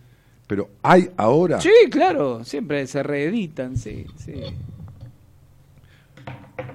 Pero 0.47 0.69
hay 0.83 1.09
ahora. 1.17 1.61
Sí, 1.61 1.71
claro. 1.91 2.45
Siempre 2.45 2.87
se 2.87 3.03
reeditan, 3.03 3.77
sí, 3.77 4.07
sí. 4.17 4.33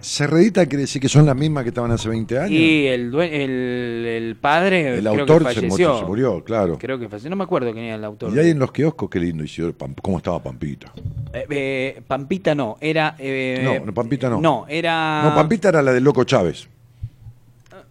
Cerredita 0.01 0.65
quiere 0.65 0.81
decir 0.81 1.01
que 1.01 1.09
son 1.09 1.25
las 1.25 1.35
mismas 1.35 1.63
que 1.63 1.69
estaban 1.69 1.91
hace 1.91 2.07
20 2.09 2.37
años. 2.39 2.51
Y 2.51 2.87
el, 2.87 3.13
el, 3.15 4.05
el 4.05 4.35
padre 4.35 4.95
el 4.97 4.99
creo 5.01 5.19
autor 5.21 5.43
que 5.47 5.53
se, 5.53 5.61
falleció. 5.61 5.99
se 5.99 6.05
murió, 6.05 6.43
claro. 6.43 6.77
Creo 6.77 6.99
que 6.99 7.07
falleció. 7.09 7.29
No 7.29 7.35
me 7.35 7.43
acuerdo 7.43 7.71
quién 7.73 7.85
era 7.85 7.95
el 7.95 8.03
autor. 8.03 8.33
Y 8.35 8.39
ahí 8.39 8.49
en 8.51 8.59
los 8.59 8.71
kioscos, 8.71 9.09
qué 9.09 9.19
lindo 9.19 9.43
Pam- 9.77 9.95
cómo 10.01 10.17
estaba 10.17 10.41
Pampita. 10.41 10.91
Eh, 11.33 11.45
eh, 11.49 12.01
Pampita 12.07 12.53
no, 12.53 12.77
era... 12.79 13.15
eh, 13.17 13.61
No, 13.79 13.85
no, 13.87 13.93
Pampita 13.93 14.29
no. 14.29 14.39
No, 14.41 14.65
era... 14.67 15.23
No, 15.23 15.35
Pampita 15.35 15.69
era 15.69 15.81
la 15.81 15.93
del 15.93 16.03
Loco 16.03 16.23
Chávez. 16.23 16.67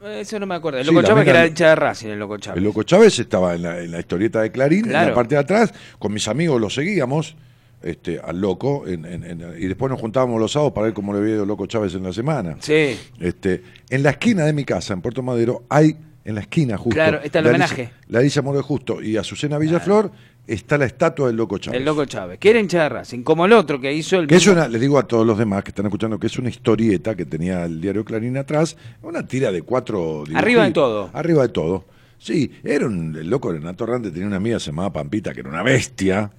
Eh, 0.03 0.21
Eso 0.21 0.39
no 0.39 0.47
me 0.47 0.55
acuerdo. 0.55 0.79
El 0.79 0.87
Loco 0.87 1.03
Chávez 1.03 1.25
que 1.25 1.31
era 1.31 1.47
hincha 1.47 1.69
de 1.71 1.75
Racing, 1.77 2.09
el 2.09 2.19
Loco 2.19 2.37
Chávez. 2.39 2.59
El 2.59 2.65
Loco 2.65 2.83
Chávez 2.83 3.19
estaba 3.19 3.55
en 3.55 3.63
la, 3.63 3.81
en 3.81 3.91
la 3.91 3.99
historieta 4.01 4.41
de 4.43 4.51
Clarín, 4.53 4.87
en 4.87 4.93
la 4.93 5.15
parte 5.15 5.35
de 5.35 5.41
atrás, 5.41 5.73
con 5.99 6.13
mis 6.13 6.27
amigos 6.29 6.61
lo 6.61 6.69
seguíamos, 6.71 7.37
este, 7.83 8.19
al 8.21 8.41
Loco, 8.41 8.85
en- 8.87 9.05
en- 9.05 9.55
y 9.59 9.67
después 9.67 9.91
nos 9.91 10.01
juntábamos 10.01 10.41
los 10.41 10.53
sábados 10.53 10.73
para 10.73 10.87
ver 10.87 10.95
cómo 10.95 11.13
le 11.13 11.21
había 11.21 11.35
ido 11.35 11.43
el 11.43 11.49
Loco 11.49 11.67
Chávez 11.67 11.95
en 11.95 12.03
la 12.03 12.13
semana. 12.13 12.57
Sí. 12.61 12.99
Este, 13.21 13.63
en 13.91 14.03
la 14.03 14.11
esquina 14.11 14.45
de 14.45 14.53
mi 14.53 14.65
casa, 14.65 14.93
en 14.95 15.01
Puerto 15.01 15.23
Madero, 15.23 15.65
hay, 15.69 15.97
en 16.25 16.35
la 16.35 16.41
esquina 16.41 16.77
justo. 16.77 16.95
Claro, 16.95 17.21
está 17.23 17.39
el 17.39 17.47
homenaje. 17.49 17.91
La 18.09 18.19
Alicia 18.21 18.43
Moro 18.43 18.59
de 18.59 18.63
Justo 18.65 19.01
y 19.03 19.17
Azucena 19.17 19.59
Villaflor, 19.59 20.11
está 20.47 20.79
la 20.79 20.85
estatua 20.87 21.27
del 21.29 21.37
Loco 21.37 21.59
Chávez. 21.59 21.79
El 21.81 21.85
Loco 21.85 22.05
Chávez, 22.05 22.39
que 22.39 22.51
era 22.51 22.61
hincha 22.61 22.83
de 22.85 22.89
Racing, 22.89 23.23
como 23.23 23.47
el 23.47 23.53
otro 23.53 23.81
que 23.81 23.93
hizo 23.93 24.19
el... 24.19 24.27
Que 24.27 24.37
es 24.37 24.47
una, 24.47 24.69
les 24.69 24.81
digo 24.81 24.99
a 24.99 25.03
todos 25.07 25.27
los 25.27 25.37
demás 25.39 25.63
que 25.65 25.71
están 25.71 25.87
escuchando 25.87 26.19
que 26.19 26.27
es 26.29 26.39
una 26.39 26.49
historieta 26.49 27.15
que 27.15 27.25
tenía 27.25 27.65
el 27.65 27.81
diario 27.81 28.05
Clarín 28.05 28.37
atrás, 28.37 28.77
una 29.03 29.27
tira 29.27 29.51
de 29.53 29.63
cuatro. 29.63 30.25
Arriba 30.35 30.65
de 30.65 30.71
todo. 30.73 31.11
Arriba 31.13 31.43
de 31.43 31.49
todo. 31.49 31.85
Sí, 32.19 32.51
era 32.65 32.87
un, 32.87 33.15
el 33.17 33.29
loco 33.29 33.53
de 33.53 33.59
Renato 33.59 33.85
Rante 33.87 34.11
tenía 34.11 34.27
una 34.27 34.37
amiga 34.37 34.59
llamada 34.59 34.93
Pampita, 34.93 35.33
que 35.35 35.41
era 35.41 35.49
una 35.51 35.63
bestia. 35.63 36.31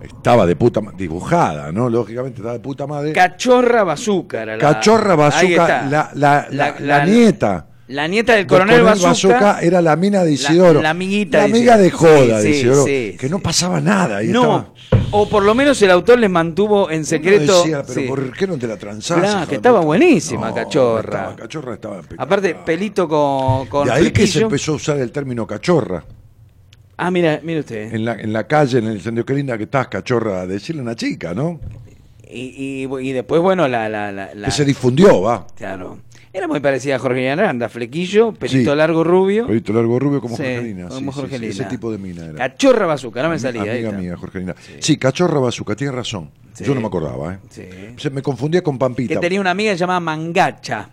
Estaba 0.00 0.46
de 0.46 0.54
puta 0.54 0.80
ma- 0.80 0.92
dibujada, 0.96 1.72
¿no? 1.72 1.90
Lógicamente 1.90 2.36
estaba 2.36 2.52
de 2.52 2.60
puta 2.60 2.86
madre. 2.86 3.12
Cachorra 3.12 3.82
la... 4.56 4.58
Cachorra 4.60 5.16
la, 5.90 6.10
la, 6.14 6.46
La- 6.52 6.76
la 6.78 6.98
la- 6.98 7.04
nieta. 7.06 7.66
La 7.88 8.06
nieta 8.06 8.34
del 8.34 8.46
coronel, 8.46 8.82
Bazooka. 8.82 9.60
era 9.62 9.80
la 9.80 9.96
mina 9.96 10.22
de 10.22 10.32
Isidoro. 10.32 10.82
la 10.82 10.90
amiguita 10.90 11.38
La 11.38 11.44
amiga 11.44 11.78
de 11.78 11.90
joda 11.90 12.40
Sí, 12.42 12.48
de 12.48 12.50
Isidoro. 12.50 12.84
sí, 12.84 13.16
que 13.18 13.26
sí. 13.26 13.30
no 13.30 13.38
pasaba 13.38 13.80
nada. 13.80 14.22
Y 14.22 14.28
No, 14.28 14.42
estaba- 14.42 14.74
o 15.10 15.26
por 15.28 15.42
lo 15.42 15.54
menos 15.54 15.80
el 15.80 15.90
autor 15.90 16.18
les 16.18 16.28
mantuvo 16.28 16.90
en 16.90 17.06
secreto... 17.06 17.60
Decía, 17.62 17.82
pero. 17.86 18.08
¿por 18.08 18.32
qué 18.36 18.46
no 18.46 18.58
te 18.58 18.66
la 18.66 18.76
transás? 18.76 19.18
Claro, 19.20 19.48
que 19.48 19.54
estaba 19.54 19.80
buenísima, 19.80 20.50
No, 20.50 20.54
Cachorra. 20.54 21.18
estaba- 21.20 21.36
cachorra 21.36 21.74
estaba. 21.74 22.00
Aparte, 22.18 22.54
pelito 22.56 23.08
con, 23.08 23.66
con 23.68 23.86
De 23.86 23.92
ahí 23.94 24.10
que 24.10 24.26
se 24.26 24.40
empezó 24.42 24.72
a 24.72 24.74
usar 24.76 24.98
el 24.98 25.10
término 25.10 25.46
cachorra. 25.46 26.04
Ah, 26.98 27.10
mira, 27.10 27.40
mire 27.42 27.60
usted. 27.60 27.94
En 27.94 28.04
la, 28.04 28.14
en 28.20 28.32
la 28.34 28.46
calle, 28.46 28.78
en 28.80 28.86
el 28.86 29.00
centro, 29.00 29.24
qué 29.24 29.32
linda 29.32 29.56
que 29.56 29.64
estás, 29.64 29.88
cachorra, 29.88 30.46
decirle 30.46 30.80
a 30.80 30.82
una 30.82 30.94
chica, 30.96 31.32
¿no? 31.32 31.58
Y, 32.30 32.84
y, 32.84 33.08
y 33.08 33.12
después, 33.12 33.40
bueno, 33.40 33.66
la... 33.66 33.88
la, 33.88 34.12
la, 34.12 34.34
la- 34.34 34.44
Que 34.46 34.50
se 34.50 34.64
difundió, 34.66 35.22
va. 35.22 35.46
Claro. 35.56 36.00
Era 36.32 36.46
muy 36.46 36.60
parecida 36.60 36.96
a 36.96 36.98
Jorge 36.98 37.30
Aranda, 37.30 37.68
flequillo, 37.68 38.32
pelito 38.32 38.70
Sí. 38.72 38.76
largo 38.76 39.02
rubio. 39.02 39.46
Pelito 39.46 39.72
largo 39.72 39.98
rubio 39.98 40.20
como 40.20 40.36
Sí, 40.36 40.42
Jorgelina. 40.42 40.88
como 40.88 41.12
sí, 41.12 41.20
Jorgelina. 41.20 41.50
ese 41.52 41.64
tipo 41.64 41.90
de 41.90 41.98
mina 41.98 42.24
era. 42.26 42.34
Cachorra 42.34 42.86
Bazooka, 42.86 43.22
no 43.22 43.30
me 43.30 43.38
salía. 43.38 43.62
Amiga 43.62 43.92
mía, 43.92 44.16
Jorgelina. 44.16 44.54
Sí. 44.78 44.96
cachorra 44.98 45.40
bazuca, 45.40 45.74
tienes 45.74 45.94
razón. 45.94 46.30
Yo 46.60 46.74
no 46.74 46.80
me 46.80 46.88
acordaba, 46.88 47.34
¿eh? 47.34 47.94
Se 47.96 48.10
me 48.10 48.20
confundía 48.20 48.62
con 48.62 48.78
Pampita. 48.78 49.14
Que 49.14 49.20
tenía 49.20 49.40
una 49.40 49.52
amiga 49.52 49.74
llamada 49.74 50.00
Mangacha. 50.00 50.90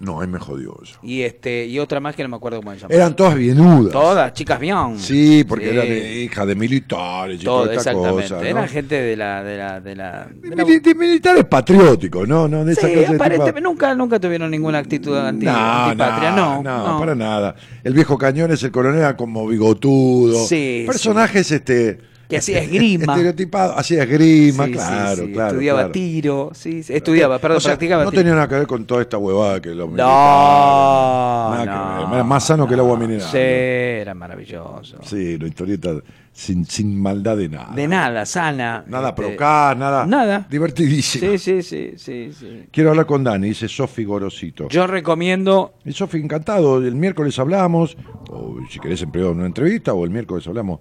No, 0.00 0.20
ahí 0.20 0.28
me 0.28 0.38
jodió 0.38 0.78
eso. 0.80 0.96
Y 1.02 1.22
este 1.22 1.66
y 1.66 1.80
otra 1.80 1.98
más 1.98 2.14
que 2.14 2.22
no 2.22 2.28
me 2.28 2.36
acuerdo 2.36 2.58
cómo 2.60 2.72
se 2.72 2.78
llama. 2.82 2.94
Eran 2.94 3.16
todas 3.16 3.34
bienudas. 3.34 3.92
Todas, 3.92 4.32
chicas 4.32 4.60
bien. 4.60 4.96
Sí, 4.96 5.44
porque 5.48 5.70
Sí. 5.70 5.76
eran 5.76 5.88
hijas 6.22 6.46
de 6.46 6.54
militares 6.54 7.40
y 7.42 7.44
Todo, 7.44 7.62
toda 7.64 7.74
esta 7.74 7.90
exactamente. 7.90 8.22
cosa. 8.28 8.36
¿no? 8.36 8.42
Eran 8.48 8.68
gente 8.68 8.94
de 9.02 9.16
la, 9.16 9.42
de 9.42 9.56
la, 9.58 9.80
de 9.80 9.96
la, 9.96 10.28
de 10.32 10.50
la- 10.54 10.64
Mili- 10.64 10.80
de 10.80 10.94
militares 10.94 11.44
patrióticos, 11.46 12.28
¿no? 12.28 12.46
no 12.46 12.64
de 12.64 12.74
esa 12.74 12.86
Sí, 12.86 12.92
clase 12.92 13.08
de 13.10 13.14
aparentemente 13.16 13.60
tipo- 13.60 13.68
nunca, 13.68 13.94
nunca 13.96 14.20
tuvieron 14.20 14.50
ninguna 14.52 14.78
actitud 14.78 15.16
anti, 15.18 15.46
No, 15.46 15.52
antipatria, 15.56 16.30
no, 16.30 16.62
no, 16.62 16.88
no. 16.92 16.98
para 17.00 17.14
nada. 17.16 17.56
El 17.82 17.92
viejo 17.94 18.16
Cañones, 18.16 18.62
el 18.62 18.70
coronel 18.70 19.00
era 19.00 19.16
como 19.16 19.48
bigotudo. 19.48 20.46
Sí, 20.46 20.84
Personajes 20.86 21.50
este 21.50 21.98
Que 22.28 22.36
hacía 22.36 22.58
esgrima. 22.60 23.14
Estereotipado, 23.14 23.78
hacía 23.78 24.02
esgrima, 24.02 24.66
Sí, 24.66 24.72
claro, 24.72 25.24
sí, 25.24 25.32
claro. 25.32 25.48
Estudiaba 25.52 25.78
claro. 25.78 25.92
tiro, 25.92 26.50
sí, 26.52 26.84
estudiaba, 26.86 27.38
perdón, 27.38 27.56
O 27.56 27.60
sea, 27.60 27.70
practicaba 27.70 28.04
No 28.04 28.10
tiro. 28.10 28.20
tenía 28.22 28.34
nada 28.34 28.48
que 28.48 28.54
ver 28.56 28.66
con 28.66 28.84
toda 28.84 29.00
esta 29.00 29.16
huevada 29.16 29.62
que 29.62 29.70
los 29.70 29.88
No. 29.90 29.96
Nada 29.96 31.60
que 31.64 31.70
no, 31.70 32.10
ver, 32.10 32.14
Era 32.16 32.24
más 32.24 32.44
sano 32.44 32.68
que 32.68 32.74
el 32.74 32.80
agua 32.80 32.98
mineral. 32.98 33.28
Sí, 33.30 33.38
era 33.38 34.12
maravilloso. 34.14 34.98
Sí, 35.04 35.38
la 35.38 35.48
historieta 35.48 35.90
sin, 36.32 36.66
sin 36.66 37.00
maldad 37.00 37.36
de 37.36 37.48
nada. 37.48 37.74
De 37.74 37.88
nada, 37.88 38.26
sana. 38.26 38.84
Nada 38.86 39.08
este, 39.08 39.22
procá, 39.22 39.74
nada. 39.74 40.06
Nada. 40.06 40.46
Divertidísimo. 40.50 41.32
Sí, 41.32 41.38
sí, 41.38 41.62
sí, 41.62 41.92
sí, 41.96 42.30
sí. 42.38 42.64
Quiero 42.70 42.90
hablar 42.90 43.06
con 43.06 43.24
Dani, 43.24 43.48
dice 43.48 43.68
Sofi 43.68 44.04
Gorosito. 44.04 44.68
Yo 44.68 44.86
recomiendo, 44.86 45.74
Y 45.84 45.92
Sofi, 45.92 46.18
encantado. 46.18 46.78
El 46.78 46.94
miércoles 46.94 47.38
hablamos, 47.38 47.96
o 48.28 48.58
si 48.70 48.78
querés 48.78 49.02
en 49.02 49.10
privado 49.10 49.32
una 49.32 49.46
entrevista, 49.46 49.94
o 49.94 50.04
el 50.04 50.10
miércoles 50.10 50.46
hablamos 50.46 50.80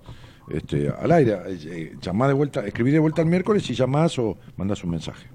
este, 0.49 0.89
al 0.89 1.11
aire. 1.11 1.33
Eh, 1.47 1.57
eh, 1.65 1.95
llamá 2.01 2.27
de 2.27 2.33
vuelta, 2.33 2.65
escribí 2.65 2.91
de 2.91 2.99
vuelta 2.99 3.21
el 3.21 3.27
miércoles 3.27 3.69
y 3.69 3.73
llamás 3.73 4.17
o 4.19 4.37
mandás 4.55 4.83
un 4.83 4.91
mensaje. 4.91 5.27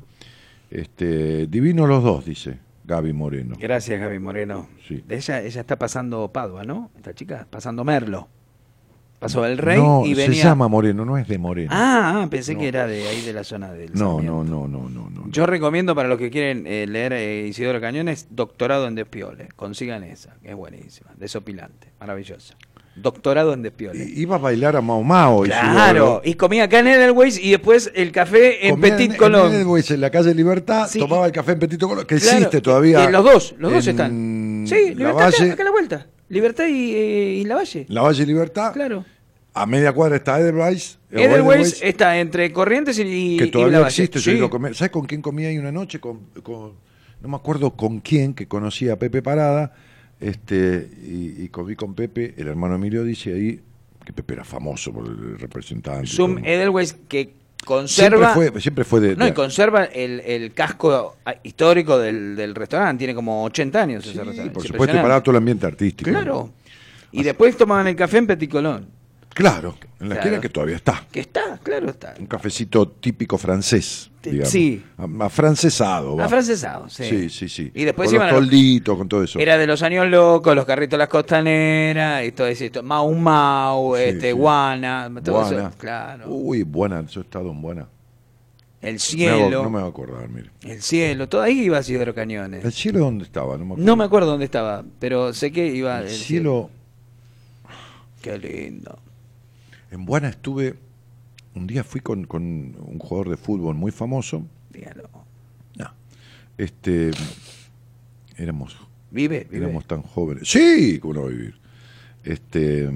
Este, 0.70 1.46
divino 1.48 1.86
los 1.86 2.02
dos, 2.02 2.24
dice 2.24 2.58
Gaby 2.84 3.12
Moreno. 3.12 3.56
gracias 3.58 4.00
Gaby 4.00 4.18
Moreno. 4.18 4.68
Sí. 4.88 5.02
De 5.06 5.16
ella, 5.16 5.40
ella 5.42 5.60
está 5.60 5.78
pasando 5.78 6.28
Padua, 6.32 6.64
¿no? 6.64 6.90
Esta 6.96 7.14
chica, 7.14 7.46
pasando 7.50 7.84
Merlo. 7.84 8.28
Pasó 9.18 9.46
el 9.46 9.56
rey 9.56 9.78
no, 9.78 10.04
y 10.04 10.16
se 10.16 10.22
venía. 10.22 10.42
llama 10.42 10.66
Moreno, 10.66 11.04
no 11.04 11.16
es 11.16 11.28
de 11.28 11.38
Moreno. 11.38 11.70
Ah, 11.72 12.22
ah, 12.24 12.28
pensé 12.28 12.54
No. 12.54 12.60
que 12.60 12.66
era 12.66 12.88
de 12.88 13.06
ahí 13.06 13.20
de 13.22 13.32
la 13.32 13.44
zona 13.44 13.72
del 13.72 13.92
no, 13.94 14.20
no, 14.20 14.42
no, 14.42 14.66
no, 14.66 14.88
no, 14.88 15.10
no. 15.10 15.28
Yo 15.30 15.46
recomiendo 15.46 15.94
para 15.94 16.08
los 16.08 16.18
que 16.18 16.28
quieren 16.28 16.66
eh, 16.66 16.88
leer 16.88 17.12
eh, 17.12 17.46
Isidoro 17.46 17.80
Cañones, 17.80 18.26
Doctorado 18.30 18.88
en 18.88 18.96
Despiole. 18.96 19.50
Consigan 19.54 20.02
esa, 20.02 20.34
que 20.42 20.48
es 20.50 20.56
buenísima, 20.56 21.12
desopilante, 21.16 21.92
maravillosa. 22.00 22.56
Doctorado 22.94 23.54
en 23.54 23.62
Despiole. 23.62 24.04
I- 24.04 24.20
Iba 24.20 24.36
a 24.36 24.38
bailar 24.38 24.76
a 24.76 24.80
Mau 24.82 25.02
Mau. 25.02 25.44
Claro, 25.44 26.20
y 26.24 26.34
comía 26.34 26.64
acá 26.64 26.80
en 26.80 26.88
Edelweiss 26.88 27.38
y 27.42 27.50
después 27.50 27.90
el 27.94 28.12
café 28.12 28.66
en 28.66 28.74
Comía 28.74 28.96
Petit 28.96 29.12
en 29.12 29.16
Colón. 29.16 29.52
Edelweiss, 29.54 29.90
en 29.92 30.00
la 30.02 30.10
calle 30.10 30.34
Libertad, 30.34 30.88
Sí. 30.88 30.98
tomaba 30.98 31.24
el 31.26 31.32
café 31.32 31.52
en 31.52 31.58
Petit 31.60 31.80
Colón, 31.80 32.04
que 32.06 32.16
Claro, 32.16 32.36
existe 32.38 32.58
y- 32.58 32.60
todavía. 32.60 33.08
y 33.08 33.12
los 33.12 33.24
dos, 33.24 33.54
los 33.58 33.72
dos 33.72 33.86
en 33.86 33.90
están. 33.90 34.64
Sí, 34.68 34.94
Libertad 34.94 35.18
Lavalle, 35.20 35.44
acá, 35.44 35.52
acá 35.54 35.62
a 35.62 35.64
la 35.64 35.70
vuelta. 35.70 36.06
Libertad 36.28 36.66
y, 36.66 36.94
eh, 36.94 37.34
y 37.40 37.44
Lavalle. 37.44 37.86
Lavalle 37.88 38.22
y 38.22 38.26
Libertad. 38.26 38.72
Claro. 38.74 39.04
A 39.54 39.66
media 39.66 39.92
cuadra 39.92 40.16
está 40.16 40.38
Edelweiss. 40.40 40.98
o 41.14 41.18
Edelweiss 41.18 41.80
está 41.82 42.18
entre 42.18 42.50
Corrientes 42.52 42.98
y, 42.98 43.02
y 43.02 43.36
que 43.38 43.44
y 43.46 43.50
todavía 43.50 43.78
Lavalle. 43.78 44.02
existe. 44.04 44.18
yo 44.38 44.48
Sí. 44.50 44.74
¿Sabes 44.74 44.90
con 44.90 45.04
quién 45.06 45.20
comí 45.20 45.44
ahí 45.44 45.58
una 45.58 45.72
noche? 45.72 46.00
Con, 46.00 46.20
con- 46.42 46.72
no 47.20 47.28
me 47.28 47.36
acuerdo 47.36 47.70
con 47.76 48.00
quién, 48.00 48.32
que 48.34 48.48
conocía 48.48 48.94
a 48.94 48.96
Pepe 48.96 49.20
Parada. 49.22 49.74
Este, 50.22 50.88
y, 51.04 51.42
y 51.44 51.48
comí 51.48 51.74
con 51.74 51.94
Pepe, 51.94 52.34
el 52.36 52.46
hermano 52.48 52.76
Emilio 52.76 53.02
dice 53.04 53.34
ahí, 53.34 53.60
que 54.04 54.12
Pepe 54.12 54.34
era 54.34 54.44
famoso 54.44 54.92
por 54.92 55.06
el 55.06 55.38
representante. 55.38 56.06
Zoom. 56.06 56.38
Edelweiss 56.38 56.94
que 57.08 57.22
siempre 57.24 57.66
conserva 57.66 58.34
fue, 58.34 58.60
siempre 58.60 58.84
fue 58.84 59.00
de. 59.00 59.16
no, 59.16 59.26
y 59.26 59.32
conserva 59.32 59.84
el, 59.84 60.20
el 60.20 60.52
casco 60.54 61.16
ah, 61.24 61.34
histórico 61.42 61.98
del, 61.98 62.36
del 62.36 62.54
restaurante, 62.54 62.98
tiene 63.00 63.14
como 63.14 63.44
80 63.44 63.82
años 63.82 64.04
ese 64.06 64.22
restaurante. 64.22 64.50
por 64.52 64.62
es 64.64 64.68
supuesto, 64.68 64.96
y 64.96 65.00
para 65.00 65.20
todo 65.20 65.32
el 65.32 65.36
ambiente 65.38 65.66
artístico. 65.66 66.10
Claro. 66.10 66.52
Y 67.10 67.22
después 67.24 67.56
tomaban 67.56 67.86
el 67.88 67.96
café 67.96 68.18
en 68.18 68.26
Petit 68.28 68.50
Colón, 68.50 68.88
Claro, 69.34 69.76
en 70.00 70.08
la 70.08 70.14
Claro. 70.16 70.20
esquina 70.20 70.40
que 70.40 70.48
todavía 70.50 70.76
está. 70.76 71.04
que 71.10 71.20
está, 71.20 71.58
claro 71.62 71.90
está. 71.90 72.14
Un 72.18 72.26
cafecito 72.26 72.86
típico 72.88 73.38
francés, 73.38 74.10
digamos. 74.30 74.50
sí. 74.50 74.82
A- 74.96 75.24
Afrancesado. 75.26 76.16
va. 76.16 76.24
Afrancesado, 76.26 76.88
sí. 76.88 77.04
Sí, 77.04 77.28
sí, 77.30 77.48
sí. 77.48 77.70
Y 77.74 77.84
después 77.84 78.08
con 78.08 78.14
iban 78.16 78.28
los 78.28 78.36
a 78.36 78.38
tolditos, 78.40 78.96
con 78.98 79.08
todo 79.08 79.22
eso. 79.24 79.38
Era 79.38 79.58
de 79.58 79.66
los 79.66 79.82
años 79.82 80.06
locos, 80.08 80.54
los 80.54 80.64
carritos 80.64 80.92
de 80.92 80.98
las 80.98 81.08
costaneras, 81.08 82.24
y 82.24 82.32
todo 82.32 82.46
eso, 82.46 82.82
Mau 82.82 83.12
Mau, 83.14 83.96
Sí, 83.96 84.02
este, 84.04 84.26
sí. 84.28 84.32
Guana, 84.32 85.10
todo 85.24 85.40
Buana. 85.40 85.68
eso, 85.68 85.78
claro. 85.78 86.28
Uy, 86.28 86.62
buena, 86.62 87.04
yo 87.06 87.20
he 87.20 87.24
estado 87.24 87.50
en 87.50 87.60
buena. 87.60 87.88
el 88.80 88.94
Me 88.94 88.98
cielo, 88.98 89.34
hago- 89.58 89.62
no 89.64 89.70
me 89.70 89.78
voy 89.78 89.86
a 89.86 89.90
acordar, 89.90 90.28
mire. 90.28 90.50
el 90.62 90.82
cielo, 90.82 91.28
todo 91.28 91.42
ahí 91.42 91.60
iba 91.60 91.78
Isidoro 91.80 92.14
Cañones. 92.14 92.64
¿El 92.64 92.72
cielo 92.72 92.98
dónde 93.00 93.24
estaba? 93.24 93.56
No 93.56 93.64
me 93.64 93.72
acuerdo. 93.74 93.84
No 93.84 93.96
me 93.96 94.04
acuerdo 94.04 94.30
dónde 94.30 94.44
estaba, 94.46 94.84
pero 94.98 95.32
sé 95.32 95.52
que 95.52 95.66
iba 95.68 96.00
El 96.00 96.08
cielo, 96.08 96.68
Qué 98.20 98.38
lindo. 98.38 98.98
en 99.90 100.04
Buena 100.04 100.28
estuve, 100.28 100.74
un 101.54 101.66
día 101.66 101.84
fui 101.84 102.00
con, 102.00 102.24
con 102.24 102.42
un 102.42 102.98
jugador 102.98 103.28
de 103.30 103.36
fútbol 103.36 103.74
muy 103.74 103.90
famoso. 103.92 104.44
Dígalo. 104.70 105.08
No, 105.76 105.90
este, 106.58 107.10
éramos, 108.36 108.76
¿Vive? 109.10 109.46
¿Vive? 109.50 109.64
éramos 109.66 109.86
tan 109.86 110.02
jóvenes. 110.02 110.48
Sí, 110.48 110.98
cómo 111.00 111.14
no 111.14 111.26
vivir. 111.26 111.54
Este, 112.24 112.88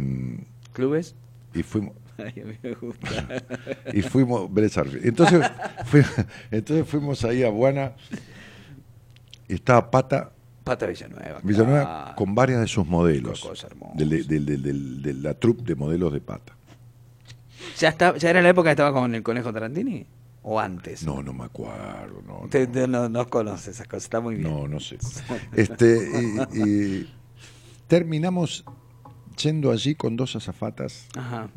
¿Clubes? 0.73 1.15
y 1.55 1.63
fuimos, 1.63 1.95
Ay, 2.19 2.41
a 2.43 2.45
mí 2.47 2.55
me 2.63 2.73
gusta. 2.75 3.09
y 3.93 4.03
fuimos. 4.03 4.51
Entonces, 5.03 5.51
fui- 5.87 6.03
entonces 6.51 6.89
fuimos 6.89 7.25
ahí 7.25 7.43
a 7.43 7.51
Buena 7.51 7.93
y 9.49 9.55
estaba 9.55 9.91
Pata 9.91 10.33
Pata 10.65 10.87
Villanueva. 10.87 11.39
Villanueva 11.45 11.83
claro. 11.85 12.17
con 12.17 12.35
varias 12.35 12.61
de 12.61 12.67
sus 12.67 12.87
modelos. 12.87 13.41
Cosa 13.41 13.69
hermosa. 13.69 13.93
del- 13.97 14.27
del- 14.27 14.47
del- 14.47 14.63
del- 14.63 15.03
de 15.03 15.15
la 15.15 15.35
troupe 15.35 15.63
de 15.63 15.75
modelos 15.77 16.13
de 16.13 16.21
Pata. 16.21 16.56
¿Ya, 17.79 17.89
está, 17.91 18.17
¿Ya 18.17 18.31
era 18.31 18.43
la 18.43 18.49
época 18.51 18.69
que 18.69 18.73
estaba 18.73 18.93
con 18.93 19.15
el 19.15 19.23
conejo 19.23 19.53
Tarantini? 19.53 20.07
¿O 20.43 20.61
antes? 20.61 21.03
No, 21.05 21.23
no 21.23 21.33
me 21.33 21.45
acuerdo, 21.45 22.23
no. 22.27 22.41
Usted 22.45 22.69
no, 22.69 22.87
no, 22.87 23.09
no 23.09 23.29
conoce 23.29 23.73
esas 23.73 23.87
cosas, 23.89 24.05
está 24.05 24.21
muy 24.21 24.37
bien. 24.37 24.49
No, 24.49 24.69
no 24.69 24.79
sé. 24.81 24.99
Este, 25.53 26.09
y- 26.55 26.59
y 26.61 27.13
terminamos 27.89 28.65
yendo 29.43 29.71
allí 29.73 29.95
con 29.97 30.17
dos 30.17 30.37
azafatas 30.37 31.09
Ajá. 31.17 31.49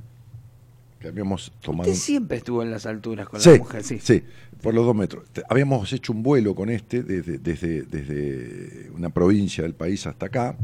que 1.00 1.08
habíamos 1.08 1.52
tomado. 1.62 1.90
Usted 1.90 2.02
siempre 2.04 2.38
estuvo 2.38 2.64
en 2.64 2.72
las 2.72 2.86
alturas 2.88 3.30
con 3.30 3.40
Sí, 3.40 3.52
la 3.52 3.58
mujer, 3.60 3.84
sí. 3.84 4.00
sí, 4.02 4.24
por 4.62 4.74
los 4.74 4.86
dos 4.86 4.96
metros. 4.96 5.26
Habíamos 5.50 5.94
hecho 5.94 6.12
un 6.12 6.24
vuelo 6.24 6.56
con 6.56 6.70
este 6.70 7.04
desde, 7.04 7.38
desde, 7.38 7.84
desde 7.84 8.90
una 8.92 9.10
provincia 9.10 9.64
del 9.64 9.76
país 9.76 10.06
hasta 10.08 10.26
acá. 10.26 10.58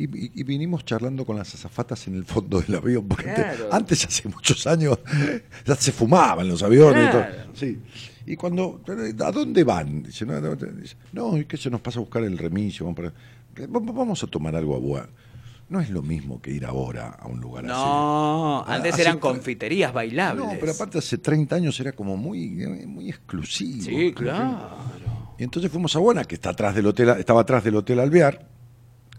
Y, 0.00 0.04
y- 0.04 0.32
y 0.34 0.42
vinimos 0.44 0.84
charlando 0.84 1.26
con 1.26 1.36
las 1.36 1.54
azafatas 1.54 2.06
en 2.08 2.14
el 2.14 2.24
fondo 2.24 2.60
del 2.60 2.76
avión, 2.76 3.06
porque 3.06 3.24
Claro. 3.34 3.68
antes, 3.72 4.04
hace 4.06 4.28
muchos 4.28 4.66
años, 4.66 4.98
ya 5.66 5.74
se 5.76 5.92
fumaban 5.92 6.48
los 6.48 6.62
aviones. 6.62 7.08
y 7.08 7.12
todo. 7.12 7.24
Sí. 7.54 7.78
Y 8.26 8.36
cuando, 8.36 8.80
¿a 9.24 9.30
dónde 9.32 9.64
van? 9.64 10.02
Dice, 10.04 10.24
no, 10.24 10.40
no, 10.40 10.56
no, 11.12 11.36
¿y 11.38 11.44
qué 11.44 11.56
se 11.56 11.68
nos 11.70 11.80
pasa 11.80 11.98
a 11.98 12.00
buscar 12.00 12.22
el 12.24 12.38
remisio? 12.38 12.86
Vamos, 12.86 12.96
para- 12.96 13.66
Va- 13.66 13.92
vamos 13.92 14.22
a 14.22 14.26
tomar 14.26 14.54
algo 14.56 14.74
a 14.76 14.78
buena. 14.78 15.08
No 15.68 15.80
es 15.80 15.90
lo 15.90 16.02
mismo 16.02 16.40
que 16.40 16.50
ir 16.50 16.64
ahora 16.64 17.10
a 17.10 17.28
un 17.28 17.40
lugar 17.40 17.64
así. 17.64 17.72
No, 17.74 18.64
antes 18.66 18.94
hace 18.94 19.02
eran 19.02 19.18
confiterías 19.18 19.92
bailables. 19.92 20.44
No, 20.44 20.52
pero 20.58 20.72
aparte 20.72 20.98
hace 20.98 21.18
30 21.18 21.56
años 21.56 21.78
era 21.78 21.92
como 21.92 22.16
muy, 22.16 22.48
muy 22.86 23.08
exclusivo. 23.08 23.84
Sí, 23.84 24.12
claro. 24.12 24.68
Y 25.38 25.44
entonces 25.44 25.70
fuimos 25.70 25.94
a 25.94 26.00
Buena, 26.00 26.24
que 26.24 26.34
está 26.34 26.50
atrás 26.50 26.74
del 26.74 26.86
hotel, 26.86 27.10
estaba 27.10 27.42
atrás 27.42 27.62
del 27.62 27.76
hotel 27.76 28.00
Alvear, 28.00 28.48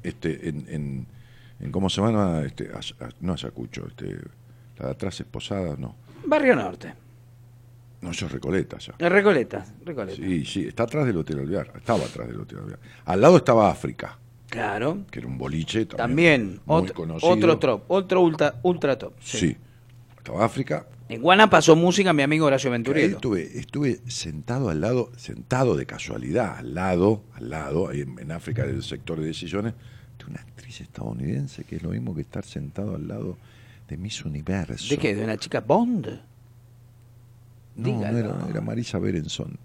este, 0.03 0.49
en, 0.49 0.65
en, 0.69 1.07
en 1.59 1.71
¿cómo 1.71 1.89
se 1.89 2.01
llama? 2.01 2.41
Este, 2.45 2.69
Ay- 2.73 2.95
Ay- 2.99 3.15
no 3.21 3.33
Ayacucho, 3.33 3.87
este, 3.87 4.17
la 4.77 4.85
de 4.87 4.91
atrás 4.91 5.19
es 5.19 5.25
Posada, 5.27 5.75
no. 5.77 5.95
Barrio 6.25 6.55
Norte. 6.55 6.93
No, 8.01 8.11
eso 8.11 8.25
es 8.25 8.31
Recoleta 8.31 8.77
ya. 8.79 8.93
Recoleta, 9.09 9.63
Recoleta. 9.85 10.15
Sí, 10.15 10.43
sí, 10.45 10.67
está 10.67 10.83
atrás 10.83 11.05
del 11.05 11.17
hotel 11.17 11.39
Alvear, 11.39 11.71
estaba 11.75 12.03
atrás 12.03 12.27
del 12.27 12.39
hotel 12.41 12.59
Alvear. 12.59 12.79
Al 13.05 13.21
lado 13.21 13.37
estaba 13.37 13.69
África, 13.69 14.17
Claro. 14.49 15.05
que 15.11 15.19
era 15.19 15.27
un 15.27 15.37
boliche 15.37 15.85
también. 15.85 15.97
También, 16.57 16.61
muy 16.65 16.81
ot- 16.89 16.93
conocido. 16.93 17.31
otro 17.31 17.59
top, 17.59 17.83
otro 17.89 18.21
ultra, 18.21 18.55
ultra 18.63 18.97
top. 18.97 19.13
Sí. 19.19 19.55
Estaba 20.17 20.43
África, 20.45 20.87
En 21.11 21.21
Guana 21.21 21.49
pasó 21.49 21.75
música 21.75 22.13
mi 22.13 22.21
amigo 22.23 22.45
Horacio 22.45 22.69
Ahí 22.69 22.71
Venturiero. 22.77 23.15
estuve, 23.17 23.59
estuve 23.59 23.99
sentado 24.07 24.69
al 24.69 24.79
lado, 24.79 25.11
sentado 25.17 25.75
de 25.75 25.85
casualidad, 25.85 26.57
al 26.59 26.73
lado, 26.73 27.23
al 27.33 27.49
lado, 27.49 27.89
ahí 27.89 27.99
en, 28.01 28.17
en 28.17 28.31
África, 28.31 28.65
del 28.65 28.81
sector 28.81 29.19
de 29.19 29.25
decisiones, 29.27 29.73
de 30.17 30.25
una 30.25 30.39
actriz 30.39 30.79
estadounidense 30.79 31.65
que 31.65 31.75
es 31.75 31.83
lo 31.83 31.89
mismo 31.89 32.15
que 32.15 32.21
estar 32.21 32.45
sentado 32.45 32.95
al 32.95 33.09
lado 33.09 33.37
de 33.89 33.97
Miss 33.97 34.23
Universo. 34.23 34.87
¿De 34.89 34.97
qué? 34.97 35.13
¿De 35.13 35.25
una 35.25 35.35
chica 35.35 35.59
Bond? 35.59 36.07
No, 36.07 36.13
no 37.75 37.83
Dígalo. 37.97 38.17
era, 38.17 38.47
era 38.49 38.61
Marisa 38.61 38.97
Berenson. 38.97 39.57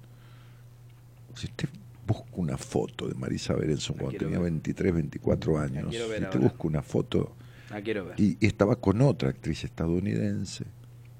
Si 1.37 1.47
usted 1.47 1.69
busca 2.07 2.25
una 2.33 2.57
foto 2.59 3.07
de 3.07 3.15
Marisa 3.15 3.55
Berenson 3.55 3.97
cuando 3.97 4.19
tenía 4.19 4.39
ver. 4.41 4.51
23, 4.51 4.95
24 4.95 5.59
años, 5.59 5.95
si 5.95 6.01
usted 6.03 6.25
ahora. 6.25 6.39
busca 6.41 6.67
una 6.67 6.83
foto 6.83 7.37
La 7.71 7.81
quiero 7.83 8.05
ver. 8.07 8.19
y 8.21 8.37
estaba 8.45 8.75
con 8.77 9.01
otra 9.03 9.29
actriz 9.29 9.63
estadounidense, 9.65 10.65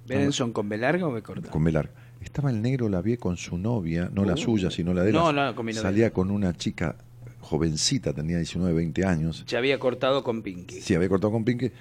¿Berenson 0.07 0.53
con 0.53 0.69
B 0.69 0.79
larga 0.79 1.07
o 1.07 1.13
B 1.13 1.23
corta? 1.23 1.51
con 1.51 1.65
Velar. 1.65 1.91
Estaba 2.21 2.51
el 2.51 2.61
negro 2.63 2.89
Lavie 2.89 3.19
con 3.19 3.37
su 3.37 3.57
novia, 3.59 4.11
no 4.13 4.25
la 4.25 4.35
Uh. 4.35 4.37
suya, 4.39 4.71
sino 4.71 4.93
la 4.95 5.03
de 5.03 5.13
No, 5.13 5.33
la- 5.33 5.47
no, 5.51 5.55
con 5.57 5.67
mi 5.67 5.73
novia. 5.73 5.83
Salía 5.83 6.13
con 6.13 6.31
una 6.31 6.55
chica 6.57 6.97
jovencita, 7.41 8.13
tenía 8.13 8.39
19, 8.39 8.73
20 8.75 9.05
años. 9.05 9.45
Se 9.47 9.57
había 9.57 9.79
cortado 9.79 10.25
con 10.25 10.43
Pinky. 10.43 10.81
Sí, 10.81 10.95
había 10.95 11.09
cortado 11.09 11.33
con 11.33 11.45
Pinque. 11.45 11.73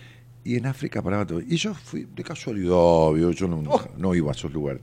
Y 0.44 0.58
en 0.58 0.68
África 0.68 1.02
paraba 1.02 1.26
todo. 1.26 1.42
Y 1.42 1.56
yo 1.56 1.74
fui 1.74 2.06
de 2.16 2.24
casualidad, 2.24 2.74
obvio, 2.74 3.32
yo 3.32 3.48
no, 3.48 3.64
Oh. 3.68 3.82
no 3.98 4.14
iba 4.14 4.30
a 4.30 4.36
esos 4.36 4.52
lugares. 4.54 4.82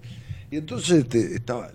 Y 0.51 0.57
entonces 0.57 0.91
este, 1.05 1.35
estaba. 1.37 1.71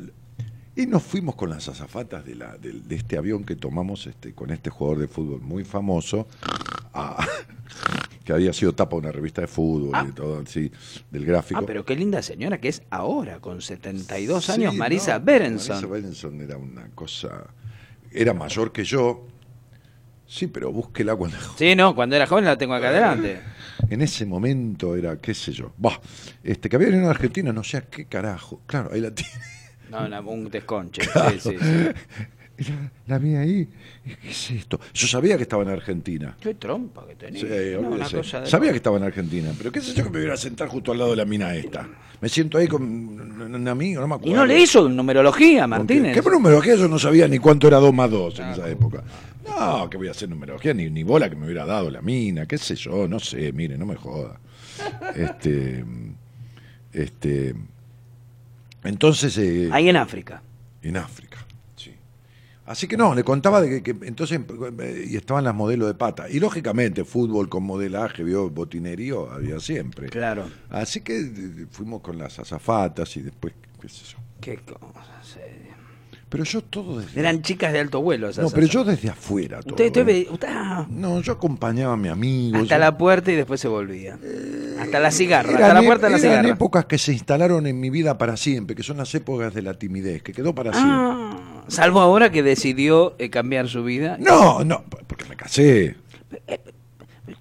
Y 0.76 0.85
nos 0.85 1.02
fuimos 1.03 1.35
con 1.35 1.49
las 1.49 1.68
azafatas 1.69 2.26
de, 2.26 2.35
la, 2.35 2.57
de, 2.57 2.73
de 2.73 2.95
este 2.95 3.18
avión 3.18 3.44
que 3.45 3.56
tomamos 3.56 4.06
este, 4.07 4.34
con 4.34 4.52
este 4.52 4.69
jugador 4.69 4.99
de 4.99 5.07
fútbol 5.07 5.41
muy 5.41 5.64
famoso, 5.64 6.27
a- 6.94 7.26
que 8.28 8.34
había 8.34 8.52
sido 8.52 8.76
tapa 8.76 8.98
de 8.98 9.04
una 9.04 9.12
revista 9.14 9.40
de 9.40 9.48
fútbol 9.48 9.95
y 10.10 10.12
todo, 10.12 10.41
así, 10.41 10.70
del 11.10 11.26
gráfico. 11.26 11.62
Ah, 11.62 11.64
pero 11.66 11.86
qué 11.86 11.95
linda 11.95 12.22
señora 12.22 12.60
que 12.60 12.68
es 12.68 12.84
ahora, 12.90 13.40
con 13.40 13.62
72 13.62 14.44
Sí, 14.44 14.52
años, 14.52 14.74
no, 14.74 14.80
Marisa 14.80 15.18
Berenson. 15.20 15.78
Marisa 15.78 15.88
Berenson 15.88 16.41
era 16.41 16.58
una 16.58 16.90
cosa. 16.90 17.48
Era 18.12 18.34
mayor 18.34 18.74
que 18.74 18.84
yo. 18.84 19.26
Sí, 20.28 20.48
pero 20.48 20.74
búsquela 20.74 21.16
cuando. 21.16 21.38
Sí, 21.58 21.74
no, 21.74 21.95
cuando 21.95 22.18
era 22.18 22.28
joven 22.28 22.44
la 22.44 22.58
tengo 22.58 22.74
acá 22.74 22.90
adelante. 22.90 23.40
En 23.90 24.02
ese 24.02 24.26
momento 24.26 24.98
era, 24.98 25.22
qué 25.22 25.34
sé 25.34 25.54
yo. 25.54 25.72
Bah, 25.78 26.02
este, 26.44 26.68
que 26.68 26.76
había 26.76 26.90
venido 26.90 27.08
a 27.08 27.12
Argentina, 27.12 27.54
no 27.54 27.64
sé 27.64 27.78
a 27.78 27.82
qué 27.82 28.06
carajo. 28.06 28.60
Claro, 28.66 28.90
ahí 28.91 28.99
la 28.99 29.12
tiene. 29.12 29.32
No, 29.90 30.22
un 30.30 30.49
desconche. 30.49 31.02
Claro. 31.14 31.40
Sí, 31.40 31.52
sí, 31.52 31.58
sí. 31.58 31.90
La, 32.58 32.92
la 33.06 33.18
vi 33.20 33.36
ahí. 33.36 33.70
¿Qué 34.04 34.30
es 34.30 34.50
esto? 34.52 34.80
Yo 34.94 35.06
sabía 35.08 35.38
que 35.38 35.44
estaba 35.44 35.62
en 35.64 35.70
Argentina. 35.70 36.36
Qué 36.40 36.56
trompa 36.56 37.06
que 37.08 37.16
tenía. 37.16 37.42
Sí, 37.42 37.48
No, 37.74 37.80
una 37.80 37.88
olvídese. 37.90 38.18
cosa 38.18 38.42
de- 38.42 38.48
Sabía 38.48 38.72
que 38.72 38.78
estaba 38.78 38.98
en 38.98 39.04
Argentina, 39.04 39.52
pero 39.58 39.72
qué 39.72 39.80
sé 39.80 39.94
yo 39.94 40.04
que 40.06 40.10
me 40.10 40.24
iba 40.24 40.34
a 40.34 40.38
sentar 40.38 40.68
justo 40.68 40.91
al 40.91 40.98
lado 40.98 41.12
de 41.12 41.18
la 41.18 41.26
mina 41.26 41.54
esta. 41.56 41.88
Me 42.20 42.28
siento 42.30 42.57
ahí 42.57 42.68
con 42.68 42.81
un 42.84 43.68
amigo, 43.68 44.02
no 44.02 44.07
me 44.07 44.15
acuerdo. 44.15 44.31
Y 44.31 44.36
no 44.36 44.46
le 44.46 44.60
hizo 44.60 44.90
numerología, 44.90 45.62
¿Con 45.62 45.70
Martínez. 45.70 46.15
¿Qué, 46.15 46.22
qué 46.23 46.30
numerología? 46.31 46.76
Yo 46.76 46.88
no 46.88 46.98
sabía 46.98 47.28
ni 47.28 47.38
cuánto 47.38 47.68
era 47.68 47.78
2 47.78 47.94
más 47.94 48.10
2 48.10 48.40
en 48.40 48.48
esa 48.49 48.68
época. 48.70 49.04
No, 49.48 49.88
que 49.90 49.98
voy 49.98 50.07
a 50.07 50.12
hacer 50.12 50.28
numerología, 50.28 50.73
ni, 50.73 50.90
ni 50.90 51.04
bola 51.04 51.30
que 51.30 51.36
me 51.36 51.46
hubiera 51.46 51.65
dado 51.65 51.91
la 51.91 52.02
mina, 52.02 52.48
qué 52.48 52.57
sé 52.57 52.76
yo, 52.76 53.07
no 53.07 53.20
sé, 53.20 53.52
mire, 53.54 53.78
no 53.78 53.86
me 53.86 53.96
joda. 53.96 54.40
Este, 55.15 55.84
este, 56.91 57.54
entonces, 58.84 59.38
eh, 59.38 59.70
Ahí 59.72 59.90
en 59.90 59.98
África. 59.98 60.41
en 60.81 60.98
África. 60.98 61.27
Así 62.68 62.86
que 62.87 62.97
no, 62.97 63.15
le 63.15 63.23
contaba 63.23 63.62
de 63.62 63.81
que, 63.81 63.81
que 63.96 64.05
entonces, 64.07 64.39
eh, 64.81 65.05
y 65.10 65.15
estaban 65.15 65.44
las 65.46 65.55
modelos 65.55 65.87
de 65.87 65.94
pata. 65.96 66.29
Y 66.29 66.39
lógicamente, 66.39 67.05
fútbol 67.05 67.47
con 67.49 67.63
modelaje, 67.63 68.23
vio, 68.23 68.49
botinerío, 68.49 69.31
había 69.31 69.60
siempre. 69.60 70.10
Claro. 70.10 70.44
Así 70.70 70.99
que 71.02 71.18
eh, 71.18 71.65
fuimos 71.71 72.02
con 72.02 72.18
las 72.18 72.37
azafatas 72.39 73.15
y 73.18 73.21
después, 73.21 73.54
qué 73.81 73.87
sé 73.89 74.04
yo. 74.12 74.18
Qué 74.41 74.57
cosas. 74.57 75.37
eh. 75.39 75.63
Pero 76.29 76.44
yo 76.44 76.62
todo 76.62 76.99
desde 76.99 77.18
Eran 77.21 77.41
chicas 77.41 77.71
de 77.71 77.79
alto 77.79 78.02
vuelo 78.02 78.28
esas. 78.28 78.44
No, 78.44 78.52
pero 78.52 78.68
yo 78.68 78.84
desde 78.84 79.10
afuera. 79.10 79.62
Todo, 79.62 79.70
Usted, 79.76 79.86
usted 79.86 80.10
¿eh? 80.10 80.28
usted- 80.29 80.47
ah, 80.52 80.86
No, 80.89 81.21
yo 81.21 81.31
acompañaba 81.31 81.94
a 81.94 81.97
mi 81.97 82.10
amigo. 82.10 82.57
hasta 82.57 82.76
yo- 82.76 82.79
la 82.81 82.97
puerta 82.97 83.31
y 83.31 83.36
después 83.36 83.62
se 83.62 83.70
volvía. 83.70 84.20
hasta 84.78 84.99
la 84.99 85.10
cigarra, 85.12 85.52
hasta 85.52 85.65
Eran, 85.68 85.81
la 85.81 85.87
puerta 85.87 86.07
de 86.07 86.12
la 86.12 86.18
eran 86.20 86.31
cigarra. 86.31 86.49
épocas 86.49 86.84
que 86.86 86.97
se 86.97 87.13
instalaron 87.13 87.65
en 87.65 87.79
mi 87.79 87.89
vida 87.89 88.18
para 88.18 88.36
siempre, 88.36 88.76
que 88.76 88.84
son 88.84 88.97
las 88.97 89.15
épocas 89.15 89.54
de 89.54 89.62
la 89.62 89.76
timidez, 89.76 90.21
que 90.21 90.34
quedó 90.34 90.54
para 90.54 90.73
siempre. 90.73 91.47
Salvo 91.68 91.99
ahora 92.02 92.31
que 92.31 92.44
decidió 92.44 93.15
eh, 93.20 93.29
cambiar 93.29 93.68
su 93.68 93.84
vida. 93.84 94.18
No, 94.20 94.63
no, 94.63 94.84
porque 95.07 95.26
me 95.26 95.36
casé. 95.36 95.96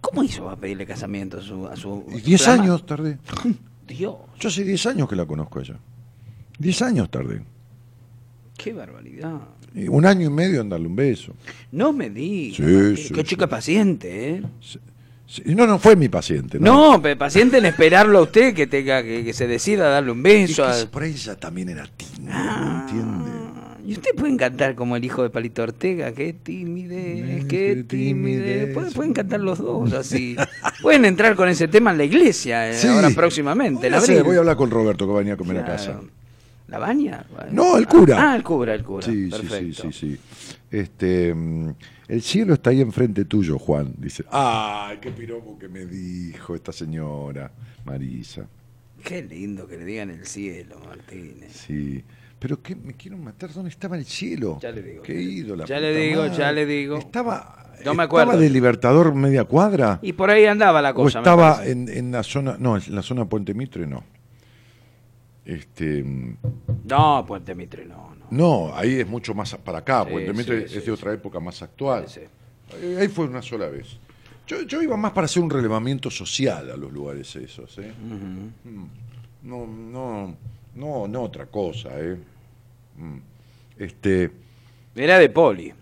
¿Cómo 0.00 0.22
hizo 0.24 0.44
para 0.44 0.56
pedirle 0.56 0.86
casamiento 0.86 1.38
a 1.38 1.42
su... 1.42 1.66
A 1.66 1.76
su 1.76 2.05
Y 2.10 2.20
10 2.20 2.42
flama? 2.42 2.62
años 2.62 2.86
tardé. 2.86 3.18
Dios, 3.86 4.16
Yo 4.40 4.48
hace 4.48 4.64
10 4.64 4.86
años 4.86 5.08
que 5.08 5.16
la 5.16 5.24
conozco 5.26 5.58
a 5.60 5.62
ella. 5.62 5.78
10 6.58 6.82
años 6.82 7.10
tardé. 7.10 7.42
qué 8.56 8.72
barbaridad. 8.72 9.40
Y 9.74 9.88
un 9.88 10.06
año 10.06 10.26
y 10.26 10.30
medio 10.30 10.60
en 10.62 10.68
darle 10.70 10.86
un 10.88 10.96
beso. 10.96 11.34
No 11.70 11.92
me 11.92 12.08
diga. 12.10 12.56
Sí, 12.56 12.96
sí, 12.96 13.12
qué 13.14 13.20
sí. 13.20 13.26
chica 13.28 13.46
paciente, 13.46 14.30
¿eh? 14.30 14.42
No, 15.44 15.66
no 15.66 15.78
fue 15.78 15.96
mi 15.96 16.08
paciente. 16.08 16.58
No, 16.58 17.00
paciente 17.18 17.58
en 17.58 17.66
esperarlo 17.66 18.18
a 18.18 18.22
usted 18.22 18.55
que 18.55 18.66
tenga 18.66 19.02
que, 19.02 19.24
que 19.24 19.32
se 19.32 19.46
decida 19.46 19.86
a 19.86 19.90
darle 19.90 20.12
un 20.12 20.22
beso. 20.22 20.64
que 20.64 20.68
a- 20.82 20.90
por 20.90 21.05
ella 21.05 21.36
también 21.36 21.68
era 21.68 21.86
tímida, 21.88 22.32
Ah. 22.32 22.60
¿no 22.60 22.80
entiende? 22.80 23.45
Y 23.86 23.92
usted 23.92 24.10
puede 24.16 24.36
cantar 24.36 24.74
como 24.74 24.97
el 24.97 25.05
hijo 25.05 25.23
de 25.23 25.31
Palito 25.31 25.62
Ortega, 25.62 26.10
qué 26.12 26.32
timidez, 26.32 27.44
qué 27.44 27.84
timidez. 27.86 28.74
Pueden, 28.74 28.92
pueden 28.92 29.12
cantar 29.12 29.40
los 29.40 29.58
dos 29.58 29.92
así. 29.92 30.36
pueden 30.82 31.05
entrar 31.05 31.36
con 31.36 31.48
ese 31.48 31.68
tema 31.68 31.92
en 31.92 31.98
la 31.98 32.05
iglesia 32.05 32.68
eh, 32.70 32.74
Sí. 32.74 32.89
ahora 32.89 33.10
próximamente. 33.10 33.86
en 33.86 33.92
Voy 33.92 34.00
a, 34.00 34.02
hacer- 34.02 34.23
voy 34.24 34.36
a 34.36 34.39
hablar 34.40 34.56
con 34.56 34.70
Roberto 34.70 35.06
que 35.06 35.12
va 35.12 35.18
a 35.18 35.20
venir 35.20 35.34
a 35.34 35.36
comer 35.36 35.58
a 35.58 35.65
casa. 35.65 36.00
¿La 36.68 36.81
baña? 36.81 37.24
No, 37.52 37.76
el 37.78 37.86
cura. 37.86 38.32
Ah, 38.32 38.34
el 38.36 38.42
cura, 38.42 38.74
el 38.74 38.82
cura. 38.82 39.06
Sí, 39.06 39.26
sí, 39.26 39.31
Perfecto. 39.31 39.82
sí, 39.82 39.92
sí, 39.92 40.16
sí. 40.16 40.56
Este, 40.68 41.32
mm, 41.32 41.70
el 42.08 42.23
cielo 42.23 42.55
está 42.55 42.70
ahí 42.70 42.81
enfrente 42.81 43.24
tuyo, 43.24 43.56
Juan. 43.56 43.94
Dice, 43.97 44.24
ay, 44.32 44.98
qué 45.00 45.12
piropo 45.12 45.56
que 45.60 45.68
me 45.68 45.86
dijo 45.86 46.56
esta 46.56 46.73
señora, 46.73 47.52
Marisa. 47.84 48.48
Qué 49.05 49.23
lindo 49.23 49.68
que 49.68 49.76
le 49.76 49.84
digan 49.84 50.10
el 50.10 50.26
cielo, 50.26 50.81
Martínez. 50.84 51.52
Sí. 51.52 52.02
Pero 52.47 52.62
que 52.62 52.76
me 52.76 52.94
quiero 52.94 53.16
matar, 53.18 53.52
¿dónde 53.52 53.70
estaba 53.70 53.97
el 53.97 54.05
cielo? 54.05 54.60
Ya 54.62 54.70
le 54.70 54.81
digo. 54.81 55.02
Qué 55.02 55.20
ídola. 55.20 55.65
Ya 55.65 55.81
le 55.81 55.92
digo, 55.92 56.23
madre. 56.23 56.36
ya 56.39 56.52
le 56.52 56.65
digo. 56.65 56.97
Estaba, 56.97 57.73
No 57.84 57.92
me 57.94 58.05
estaba 58.05 58.05
acuerdo. 58.05 58.39
de 58.39 58.50
Libertador 58.50 59.12
media 59.16 59.42
cuadra. 59.42 59.99
Y 60.00 60.12
por 60.12 60.31
ahí 60.31 60.44
andaba 60.44 60.81
la 60.81 60.91
o 60.92 60.94
cosa. 60.94 61.18
me 61.18 61.23
estaba 61.23 61.66
en, 61.66 61.89
en 61.89 62.12
la 62.12 62.23
zona, 62.23 62.55
no, 62.57 62.76
en 62.76 62.94
la 62.94 63.02
zona 63.02 63.25
Puente 63.28 63.52
Mitre, 63.52 63.84
no. 63.89 64.05
Este, 65.44 66.05
mm, 66.05 66.36
No, 66.84 67.25
Puente 67.26 67.52
Mitre, 67.57 67.84
no. 67.84 68.15
no. 68.15 68.26
no, 68.70 68.76
ahí 68.76 69.00
es 69.00 69.08
mucho 69.08 69.34
más 69.34 69.52
para 69.57 69.78
acá. 69.78 70.05
Sí, 70.05 70.12
Puente 70.12 70.33
Mitre 70.33 70.68
sí, 70.68 70.78
es 70.78 70.86
de 70.86 70.92
otra 70.92 71.12
época 71.15 71.41
más 71.41 71.60
actual. 71.62 72.07
Ahí 72.97 73.08
fue 73.08 73.25
una 73.25 73.42
sola 73.42 73.66
vez. 73.66 73.99
Yo, 74.47 74.62
yo 74.62 74.81
iba 74.83 74.97
más 74.97 75.10
para 75.10 75.25
hacer 75.25 75.42
un 75.42 75.50
relevamiento 75.50 76.12
social 76.12 76.70
a 76.70 76.76
los 76.76 76.92
lugares 76.92 77.34
esos. 77.34 77.76
¿eh? 77.78 77.92
Mm. 77.92 79.49
No, 79.49 79.66
no, 79.66 80.36
No, 80.76 81.08
no 81.08 81.23
otra 81.23 81.47
cosa, 81.47 81.89
¿eh? 81.99 82.16
Mm. 82.99 83.18
Este, 83.78 84.31
Era 84.94 85.18
de 85.18 85.28
poli. 85.28 85.73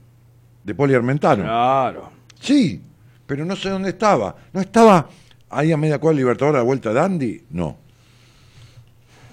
de 0.64 0.74
Poli 0.74 0.94
Armentano. 0.94 1.42
Claro. 1.44 2.10
Sí, 2.40 2.80
pero 3.26 3.44
no 3.44 3.54
sé 3.56 3.68
dónde 3.70 3.90
estaba. 3.90 4.34
¿No 4.52 4.60
estaba 4.60 5.08
ahí 5.50 5.72
a 5.72 5.76
media 5.76 5.98
cuadra 5.98 6.16
Libertador 6.18 6.54
a 6.56 6.58
la 6.58 6.64
vuelta 6.64 6.92
de 6.92 7.00
Andy? 7.00 7.42
No. 7.50 7.78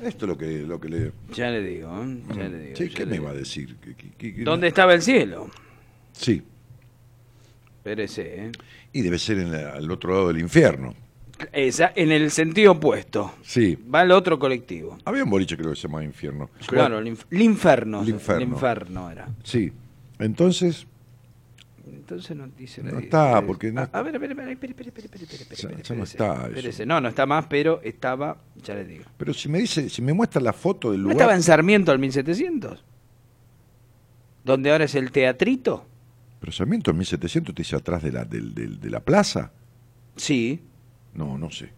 Esto 0.04 0.26
es 0.26 0.30
lo 0.30 0.38
que, 0.38 0.46
lo 0.64 0.80
que 0.80 0.90
le... 0.90 1.12
Ya 1.34 1.50
le 1.52 1.62
digo, 1.62 1.90
¿eh? 2.04 2.18
ya 2.36 2.44
le 2.50 2.60
digo. 2.60 2.76
Sí, 2.76 2.90
ya 2.90 2.96
¿qué 2.96 3.00
le 3.02 3.06
me 3.06 3.12
digo. 3.14 3.26
va 3.26 3.32
a 3.32 3.34
decir? 3.36 3.78
¿Qué- 3.80 3.96
qué- 3.96 4.10
qué- 4.18 4.34
qué- 4.36 4.44
¿Dónde 4.44 4.68
estaba 4.68 4.94
el 4.94 5.02
cielo? 5.02 5.50
Sí, 6.12 6.42
Espérese, 7.78 8.46
¿eh? 8.46 8.52
y 8.94 9.02
debe 9.02 9.18
ser 9.18 9.40
en 9.40 9.52
la- 9.52 9.72
al 9.74 9.90
otro 9.90 10.12
lado 10.14 10.28
del 10.28 10.40
infierno. 10.40 10.94
Esa, 11.52 11.92
en 11.96 12.12
el 12.12 12.32
sentido 12.32 12.74
opuesto. 12.74 13.34
Sí. 13.44 13.78
Va 13.94 14.02
al 14.02 14.12
otro 14.12 14.38
colectivo. 14.40 14.98
Había 15.06 15.24
un 15.24 15.30
boliche 15.30 15.58
creo 15.58 15.72
que 15.72 15.76
se 15.76 15.84
llamaba 15.88 16.04
infierno. 16.04 16.50
Claro, 16.68 17.00
el 17.00 17.08
inf- 17.08 17.26
el 17.30 17.42
inferno. 17.42 18.02
El 18.02 18.10
inferno. 18.10 18.42
El 18.44 18.50
inferno 18.50 19.10
era. 19.12 19.28
Sí. 19.44 19.72
Entonces, 20.20 20.86
Entonces 21.88 22.36
no 22.38 22.48
dice 22.58 22.84
No 22.84 23.00
está, 23.00 23.42
porque 23.46 23.72
no- 23.72 23.82
A, 23.82 23.90
a 23.92 24.02
ver, 24.02 24.16
a 24.16 24.20
ver, 24.20 24.32
a 24.32 24.34
ver, 24.36 24.50
espere, 24.50 24.72
espere, 24.72 24.90
espere, 24.90 25.06
espere, 25.06 25.24
espere, 25.24 25.44
espere, 25.44 25.84
Ya- 25.84 25.96
no 25.96 26.04
está. 26.04 26.86
No, 26.86 27.02
no 27.02 27.08
está 27.10 27.26
más, 27.26 27.46
pero 27.48 27.82
estaba, 27.84 28.38
ya 28.64 28.76
le 28.76 28.84
digo. 28.86 29.06
pero 29.18 29.34
si 29.34 29.48
me 29.50 29.60
dice, 29.60 29.90
si 29.90 30.02
me 30.02 30.14
muestra 30.14 30.42
la 30.42 30.54
foto 30.54 30.92
del 30.92 31.00
¿No 31.02 31.10
lugar... 31.10 31.18
estaba 31.18 31.36
en 31.36 31.44
Sarmiento 31.44 31.92
al 31.92 32.00
1700? 32.00 32.84
¿Donde 34.44 34.72
ahora 34.72 34.86
es 34.86 34.96
el 34.96 35.12
teatrito? 35.12 35.86
Pero 36.40 36.52
Sarmiento 36.52 36.92
en 36.92 36.98
1700 36.98 37.54
te 37.56 37.62
dice 37.62 37.76
atrás 37.76 38.02
de 38.04 38.12
la, 38.12 38.26
de 38.26 38.90
la 38.90 39.00
plaza. 39.00 39.52
Sí. 40.16 40.60
No, 41.16 41.38
no 41.38 41.50
sé. 41.50 41.70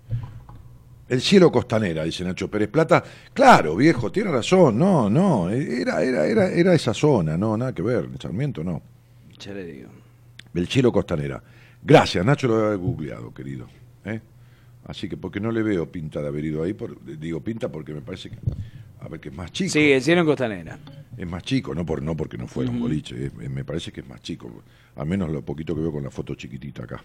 El 1.10 1.22
cielo 1.22 1.52
costanera, 1.52 2.04
dice 2.04 2.24
Nacho 2.24 2.50
Pérez 2.50 2.70
Plata. 2.70 3.04
Claro, 3.34 3.76
viejo, 3.76 4.12
tiene 4.12 4.32
razón. 4.32 4.78
No, 4.80 5.10
no. 5.10 5.50
Era, 5.50 6.02
era, 6.02 6.26
era, 6.26 6.48
era 6.50 6.74
esa 6.74 6.94
zona, 6.94 7.38
no, 7.38 7.56
nada 7.58 7.74
que 7.74 7.82
ver. 7.82 8.10
Sarmiento 8.20 8.64
no. 8.64 8.82
Ya 9.40 9.54
le 9.54 9.66
digo. 9.66 9.90
El 10.54 10.68
cielo 10.68 10.92
costanera. 10.92 11.44
Gracias, 11.84 12.26
Nacho 12.26 12.48
lo 12.48 12.56
había 12.66 12.76
googleado, 12.78 13.34
querido. 13.34 13.68
¿eh? 14.06 14.22
Así 14.86 15.10
que 15.10 15.18
porque 15.18 15.40
no 15.40 15.52
le 15.52 15.62
veo 15.64 15.92
pinta 15.92 16.22
de 16.22 16.28
haber 16.28 16.46
ido 16.46 16.64
ahí, 16.64 16.74
por- 16.74 16.98
digo 17.20 17.42
pinta 17.42 17.70
porque 17.70 17.94
me 17.94 18.02
parece 18.02 18.30
que, 18.30 18.38
a 19.02 19.08
ver, 19.10 19.20
que 19.20 19.30
es 19.30 19.36
más 19.36 19.52
chico. 19.52 19.72
Sí, 19.72 19.92
el 19.92 20.02
cielo 20.02 20.22
en 20.22 20.28
Costanera. 20.28 20.80
Es 21.18 21.28
más 21.28 21.44
chico, 21.44 21.74
no, 21.76 21.86
por, 21.86 22.02
no 22.02 22.16
porque 22.16 22.38
no 22.38 22.48
fuera 22.48 22.72
un 22.72 22.80
boliche, 22.80 23.26
es- 23.28 23.34
me 23.34 23.64
parece 23.66 23.92
que 23.92 24.02
es 24.02 24.08
más 24.08 24.22
chico, 24.22 24.50
al 24.96 25.06
menos 25.08 25.30
lo 25.32 25.42
poquito 25.42 25.74
que 25.76 25.82
veo 25.82 25.92
con 25.92 26.04
la 26.04 26.12
foto 26.12 26.36
chiquitita 26.36 26.84
acá. 26.84 27.04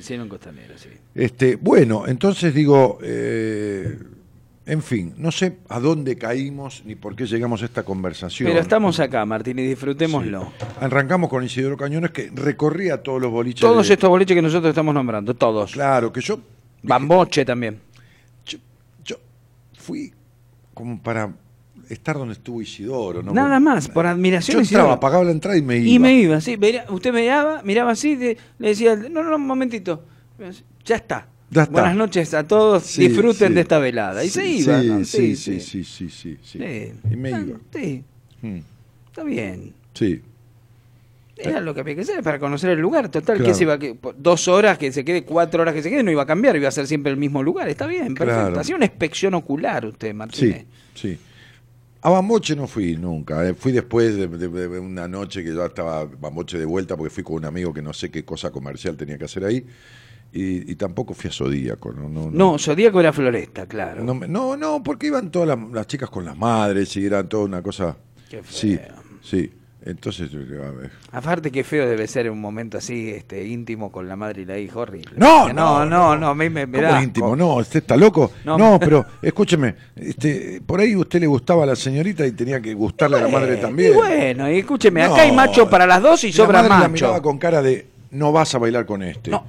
Cielo 0.00 0.24
en 0.24 0.28
Costanera, 0.28 0.76
sí. 0.76 0.88
Este, 1.14 1.56
bueno, 1.56 2.06
entonces 2.06 2.54
digo, 2.54 2.98
eh, 3.02 3.98
en 4.66 4.82
fin, 4.82 5.14
no 5.16 5.32
sé 5.32 5.56
a 5.68 5.80
dónde 5.80 6.16
caímos 6.16 6.82
ni 6.84 6.94
por 6.94 7.16
qué 7.16 7.26
llegamos 7.26 7.62
a 7.62 7.64
esta 7.64 7.82
conversación. 7.84 8.48
Pero 8.48 8.60
estamos 8.60 9.00
acá, 9.00 9.24
Martín, 9.26 9.58
y 9.58 9.66
disfrutémoslo. 9.66 10.52
Arrancamos 10.80 11.28
con 11.30 11.42
Isidoro 11.44 11.76
Cañones 11.76 12.10
que 12.10 12.30
recorría 12.34 13.02
todos 13.02 13.20
los 13.20 13.30
boliches. 13.30 13.60
Todos 13.60 13.88
de- 13.88 13.94
estos 13.94 14.08
boliches 14.10 14.34
que 14.34 14.42
nosotros 14.42 14.68
estamos 14.70 14.94
nombrando, 14.94 15.34
todos. 15.34 15.72
Claro, 15.72 16.12
que 16.12 16.20
yo, 16.20 16.38
Bamboche 16.82 17.44
también. 17.44 17.78
yo, 18.46 18.58
yo 19.04 19.16
fui 19.78 20.12
como 20.74 21.02
para 21.02 21.32
estar 21.88 22.16
donde 22.16 22.34
estuvo 22.34 22.60
Isidoro. 22.62 23.22
¿no? 23.22 23.32
Nada 23.32 23.60
más, 23.60 23.88
por 23.88 24.06
admiración. 24.06 24.56
Yo 24.58 24.62
Isidoro. 24.62 24.84
entraba, 24.84 25.00
pagaba 25.00 25.24
la 25.24 25.30
entrada 25.32 25.56
y 25.56 25.62
me 25.62 25.76
iba. 25.78 25.88
Y 25.88 25.98
me 25.98 26.14
iba, 26.14 26.40
sí. 26.40 26.58
usted 26.90 27.12
miraba, 27.12 27.62
miraba 27.62 27.92
así, 27.92 28.16
le 28.16 28.36
decía, 28.58 28.96
no, 28.96 29.22
no, 29.22 29.36
un 29.36 29.46
momentito. 29.46 30.04
Ya 30.84 30.96
está. 30.96 31.26
Ya 31.50 31.62
está. 31.64 31.72
Buenas 31.72 31.94
noches 31.96 32.32
a 32.34 32.46
todos, 32.46 32.82
Sí, 32.84 33.08
disfruten 33.08 33.48
sí. 33.48 33.54
de 33.54 33.60
esta 33.60 33.78
velada. 33.78 34.24
Y 34.24 34.28
se 34.28 34.46
iba. 34.46 34.80
sí, 34.80 34.88
¿no? 34.88 35.04
sí, 35.04 35.36
sí, 35.36 35.60
sí, 35.60 35.84
sí, 35.84 36.08
sí. 36.42 36.58
Y 37.10 37.16
me 37.16 37.34
Ah, 37.34 37.40
iba. 37.46 37.58
Sí, 37.74 38.04
Mm, 38.40 38.58
está 39.08 39.22
bien. 39.22 39.72
Sí. 39.94 40.20
Era 41.36 41.60
lo 41.60 41.74
que 41.74 41.80
había 41.80 41.94
que 41.94 42.00
hacer 42.02 42.22
para 42.22 42.38
conocer 42.38 42.70
el 42.70 42.78
lugar. 42.80 43.08
Total, 43.08 43.36
Claro. 43.36 43.44
que 43.50 43.54
se 43.54 43.64
iba 43.64 43.78
que 43.78 43.96
dos 44.18 44.48
horas, 44.48 44.78
que 44.78 44.92
se 44.92 45.04
quede 45.04 45.24
cuatro 45.24 45.62
horas 45.62 45.74
que 45.74 45.82
se 45.82 45.90
quede, 45.90 46.02
no 46.02 46.10
iba 46.10 46.22
a 46.22 46.26
cambiar, 46.26 46.56
iba 46.56 46.68
a 46.68 46.72
ser 46.72 46.86
siempre 46.86 47.10
el 47.12 47.18
mismo 47.18 47.42
lugar. 47.42 47.68
Está 47.68 47.86
bien, 47.86 48.14
perfecto. 48.14 48.40
Claro. 48.42 48.60
Hacía 48.60 48.76
una 48.76 48.84
inspección 48.84 49.34
ocular 49.34 49.86
usted, 49.86 50.14
Martínez. 50.14 50.66
Sí, 50.94 51.08
sí. 51.08 51.18
A 52.04 52.10
Bamboche 52.10 52.56
no 52.56 52.66
fui 52.66 52.96
nunca. 52.96 53.46
eh. 53.48 53.54
Fui 53.54 53.70
después 53.72 54.16
de, 54.16 54.26
de- 54.26 54.48
de 54.68 54.78
una 54.80 55.06
noche 55.06 55.44
que 55.44 55.54
ya 55.54 55.66
estaba 55.66 56.04
Bamboche 56.04 56.58
de 56.58 56.64
vuelta 56.64 56.96
porque 56.96 57.10
fui 57.10 57.22
con 57.22 57.36
un 57.36 57.44
amigo 57.44 57.72
que 57.72 57.80
no 57.82 57.92
sé 57.92 58.10
qué 58.10 58.24
cosa 58.24 58.50
comercial 58.50 58.96
tenía 58.96 59.16
que 59.18 59.24
hacer 59.24 59.44
ahí. 59.44 59.64
Y, 60.34 60.70
y 60.72 60.74
tampoco 60.76 61.14
fui 61.14 61.28
a 61.28 61.32
Zodíaco. 61.32 61.92
No, 61.92 62.08
no, 62.08 62.30
No, 62.30 62.58
Zodíaco 62.58 62.98
era 63.00 63.12
Floresta, 63.12 63.66
claro. 63.66 64.02
No, 64.02 64.14
no, 64.14 64.56
no, 64.56 64.82
porque 64.82 65.08
iban 65.08 65.30
todas 65.30 65.48
las, 65.48 65.58
las 65.70 65.86
chicas 65.86 66.08
con 66.10 66.24
las 66.24 66.36
madres 66.36 66.96
y 66.96 67.04
era 67.06 67.22
toda 67.28 67.44
una 67.44 67.62
cosa. 67.62 67.96
Qué 68.30 68.42
feo. 68.42 68.44
Sí, 68.50 68.78
sí. 69.22 69.52
Entonces, 69.84 70.30
a 70.32 70.70
ver. 70.70 70.90
Aparte 71.10 71.50
qué 71.50 71.64
feo 71.64 71.88
debe 71.88 72.06
ser 72.06 72.30
un 72.30 72.40
momento 72.40 72.78
así, 72.78 73.10
este, 73.10 73.44
íntimo 73.46 73.90
con 73.90 74.08
la 74.08 74.14
madre 74.14 74.42
y 74.42 74.44
la 74.44 74.56
hija, 74.58 74.78
horrible. 74.78 75.10
No, 75.16 75.52
no, 75.52 75.84
no, 75.84 76.16
no, 76.16 76.28
a 76.28 76.34
mí 76.34 76.48
me, 76.48 76.66
me 76.66 76.78
¿Cómo 76.78 76.92
da 76.92 77.02
íntimo? 77.02 77.34
No, 77.36 77.54
usted 77.56 77.80
está 77.80 77.96
loco. 77.96 78.30
No, 78.44 78.56
No, 78.56 78.78
pero 78.78 79.04
escúcheme, 79.20 79.74
este, 79.96 80.60
por 80.64 80.78
ahí 80.80 80.94
usted 80.94 81.20
le 81.20 81.26
gustaba 81.26 81.64
a 81.64 81.66
la 81.66 81.76
señorita 81.76 82.24
y 82.26 82.32
tenía 82.32 82.60
que 82.60 82.74
gustarle 82.74 83.18
a 83.18 83.22
la 83.22 83.28
madre 83.28 83.56
también. 83.56 83.92
Y 83.92 83.96
bueno, 83.96 84.50
y 84.50 84.58
escúcheme, 84.58 85.02
No, 85.06 85.14
acá 85.14 85.22
hay 85.22 85.32
macho 85.32 85.68
para 85.68 85.86
las 85.86 86.00
dos 86.00 86.22
y 86.24 86.28
la 86.28 86.32
sobra 86.36 86.58
madre 86.62 86.68
la 86.68 86.78
macho. 86.78 86.92
miraba 86.92 87.20
con 87.22 87.38
cara 87.38 87.60
de 87.60 87.86
no 88.12 88.30
vas 88.30 88.54
a 88.54 88.58
bailar 88.58 88.86
con 88.86 89.02
este. 89.02 89.30
No. 89.30 89.44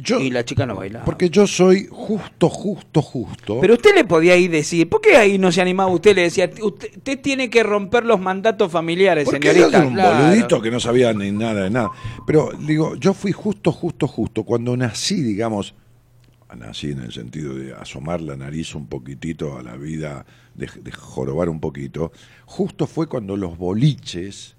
Yo, 0.00 0.20
Y 0.20 0.30
la 0.30 0.44
chica 0.44 0.64
no 0.66 0.76
bailaba. 0.76 1.04
porque 1.04 1.28
yo 1.30 1.46
soy 1.46 1.88
justo, 1.90 2.48
justo, 2.48 3.02
justo. 3.02 3.58
Pero 3.60 3.74
usted 3.74 3.94
le 3.94 4.04
podía 4.04 4.34
ahí 4.34 4.48
decir, 4.48 4.88
¿por 4.88 5.00
qué 5.00 5.16
ahí 5.16 5.38
no 5.38 5.50
se 5.52 5.60
animaba 5.60 5.90
usted? 5.90 6.14
Le 6.14 6.22
decía, 6.22 6.50
usted, 6.62 6.88
usted 6.96 7.20
tiene 7.20 7.50
que 7.50 7.62
romper 7.62 8.04
los 8.04 8.20
mandatos 8.20 8.70
familiares, 8.72 9.24
Porque 9.24 9.52
señorita. 9.52 9.78
era 9.78 9.86
un 9.86 9.94
Claro. 9.94 10.24
boludito 10.24 10.62
que 10.62 10.70
no 10.70 10.80
sabía 10.80 11.12
ni 11.12 11.30
nada 11.30 11.64
de 11.64 11.70
nada. 11.70 11.90
Pero 12.26 12.50
digo, 12.66 12.96
yo 12.96 13.12
fui 13.14 13.32
justo, 13.32 13.72
justo, 13.72 14.06
justo. 14.08 14.44
Cuando 14.44 14.76
nací, 14.76 15.22
digamos, 15.22 15.74
nací 16.58 16.90
en 16.92 17.00
el 17.00 17.12
sentido 17.12 17.54
de 17.54 17.72
asomar 17.74 18.20
la 18.20 18.36
nariz 18.36 18.74
un 18.74 18.86
poquitito 18.86 19.56
a 19.58 19.62
la 19.62 19.76
vida, 19.76 20.26
de, 20.54 20.68
de 20.82 20.92
jorobar 20.92 21.48
un 21.48 21.60
poquito, 21.60 22.12
justo 22.44 22.86
fue 22.86 23.06
cuando 23.08 23.36
los 23.38 23.56
boliches, 23.56 24.54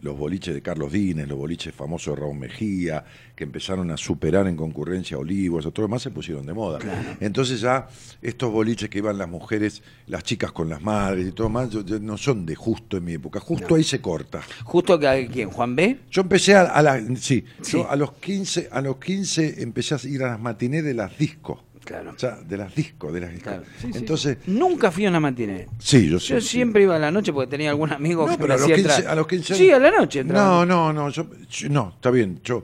los 0.00 0.16
boliches 0.16 0.54
de 0.54 0.62
Carlos 0.62 0.92
Dines, 0.92 1.26
los 1.28 1.36
boliches 1.36 1.74
famosos 1.74 2.14
de 2.14 2.20
Raúl 2.20 2.38
Mejía, 2.38 3.04
que 3.34 3.44
empezaron 3.44 3.90
a 3.90 3.96
superar 3.96 4.46
en 4.46 4.56
concurrencia 4.56 5.16
a 5.16 5.20
Olivos, 5.20 5.66
a 5.66 5.70
todo 5.70 5.82
lo 5.82 5.88
demás 5.88 6.02
se 6.02 6.10
pusieron 6.10 6.46
de 6.46 6.54
moda. 6.54 6.78
Entonces 7.20 7.60
ya 7.60 7.88
estos 8.22 8.50
boliches 8.52 8.88
que 8.88 8.98
iban 8.98 9.18
las 9.18 9.28
mujeres, 9.28 9.82
las 10.06 10.22
chicas 10.22 10.52
con 10.52 10.68
las 10.68 10.82
madres 10.82 11.26
y 11.28 11.32
todo 11.32 11.48
más, 11.48 11.70
yo- 11.70 11.84
yo- 11.84 11.98
no 11.98 12.16
son 12.16 12.46
de 12.46 12.54
justo 12.54 12.96
en 12.96 13.04
mi 13.04 13.12
época, 13.14 13.40
justo 13.40 13.74
ahí 13.74 13.82
se 13.84 14.00
corta. 14.00 14.40
Justo 14.64 14.98
que 14.98 15.28
quién, 15.32 15.50
Juan 15.50 15.74
B. 15.74 15.98
Yo 16.10 16.22
empecé 16.22 16.54
a, 16.54 16.62
a 16.62 16.82
la, 16.82 17.00
sí, 17.16 17.44
Sí. 17.60 17.72
yo 17.78 17.90
a 17.90 17.96
los 17.96 18.12
15, 18.14 18.68
a 18.70 18.80
los 18.80 18.96
15 18.98 19.62
empecé 19.62 19.94
a 19.94 19.98
ir 20.08 20.22
a 20.22 20.28
las 20.28 20.40
matinés 20.40 20.84
de 20.84 20.94
las 20.94 21.16
discos. 21.18 21.58
Claro. 21.88 22.10
O 22.14 22.18
sea, 22.18 22.36
de 22.36 22.56
las 22.58 22.74
discos, 22.74 23.14
de 23.14 23.20
las 23.20 23.30
discos. 23.30 23.50
Claro, 23.50 23.64
sí, 23.80 23.88
sí. 23.92 23.98
Entonces, 23.98 24.36
Nunca 24.46 24.90
fui 24.90 25.06
a 25.06 25.08
una 25.08 25.20
matiné. 25.20 25.68
sí, 25.78 26.06
yo, 26.06 26.20
siempre 26.20 26.82
iba 26.82 26.96
a 26.96 26.98
la 26.98 27.10
noche 27.10 27.32
porque 27.32 27.50
tenía 27.50 27.70
algún 27.70 27.90
amigo 27.90 28.26
No, 28.26 28.32
que 28.32 28.36
pero 28.42 28.48
me 28.48 28.54
a 28.54 28.56
los, 28.58 28.64
hacía 28.64 28.74
15, 28.76 28.94
entrar. 28.96 29.10
a 29.12 29.14
los 29.16 29.26
15 29.26 29.54
Sí, 29.54 29.70
a 29.70 29.78
la 29.78 29.90
noche 29.90 30.20
entraba. 30.20 30.66
No, 30.66 30.66
no, 30.66 30.92
no, 30.92 31.08
yo, 31.08 31.30
yo- 31.48 31.68
no, 31.70 31.92
está 31.96 32.10
bien. 32.10 32.40
Yo 32.44 32.62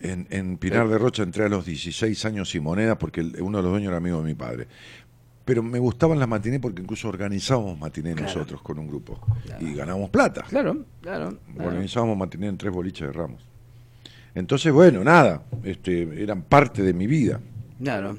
en, 0.00 0.26
en 0.28 0.58
Pinar 0.58 0.86
de 0.86 0.98
Rocha 0.98 1.22
entré 1.22 1.44
a 1.46 1.48
los 1.48 1.64
16 1.64 2.22
años 2.26 2.54
y 2.54 2.60
moneda 2.60 2.98
porque 2.98 3.22
uno 3.22 3.56
de 3.56 3.62
los 3.62 3.72
dueños 3.72 3.88
era 3.88 3.96
amigo 3.96 4.18
de 4.18 4.24
mi 4.24 4.34
padre. 4.34 4.68
Pero 5.46 5.62
me 5.62 5.78
gustaban 5.78 6.18
las 6.18 6.28
matinés 6.28 6.60
porque 6.60 6.82
incluso 6.82 7.08
organizábamos 7.08 7.78
matinés 7.78 8.16
nosotros 8.20 8.60
con 8.60 8.78
un 8.78 8.86
grupo 8.86 9.18
y 9.60 9.72
ganábamos 9.72 10.10
plata. 10.10 10.42
Claro, 10.46 10.84
claro. 11.00 11.38
claro. 11.54 11.68
Organizábamos 11.70 12.18
matinés 12.18 12.50
en 12.50 12.58
tres 12.58 12.70
boliches 12.70 13.06
de 13.06 13.12
Ramos. 13.14 13.42
Entonces, 14.34 14.70
bueno, 14.74 15.02
nada, 15.02 15.42
este, 15.64 16.22
eran 16.22 16.42
parte 16.42 16.82
de 16.82 16.92
mi 16.92 17.06
vida. 17.06 17.40
Claro. 17.82 18.18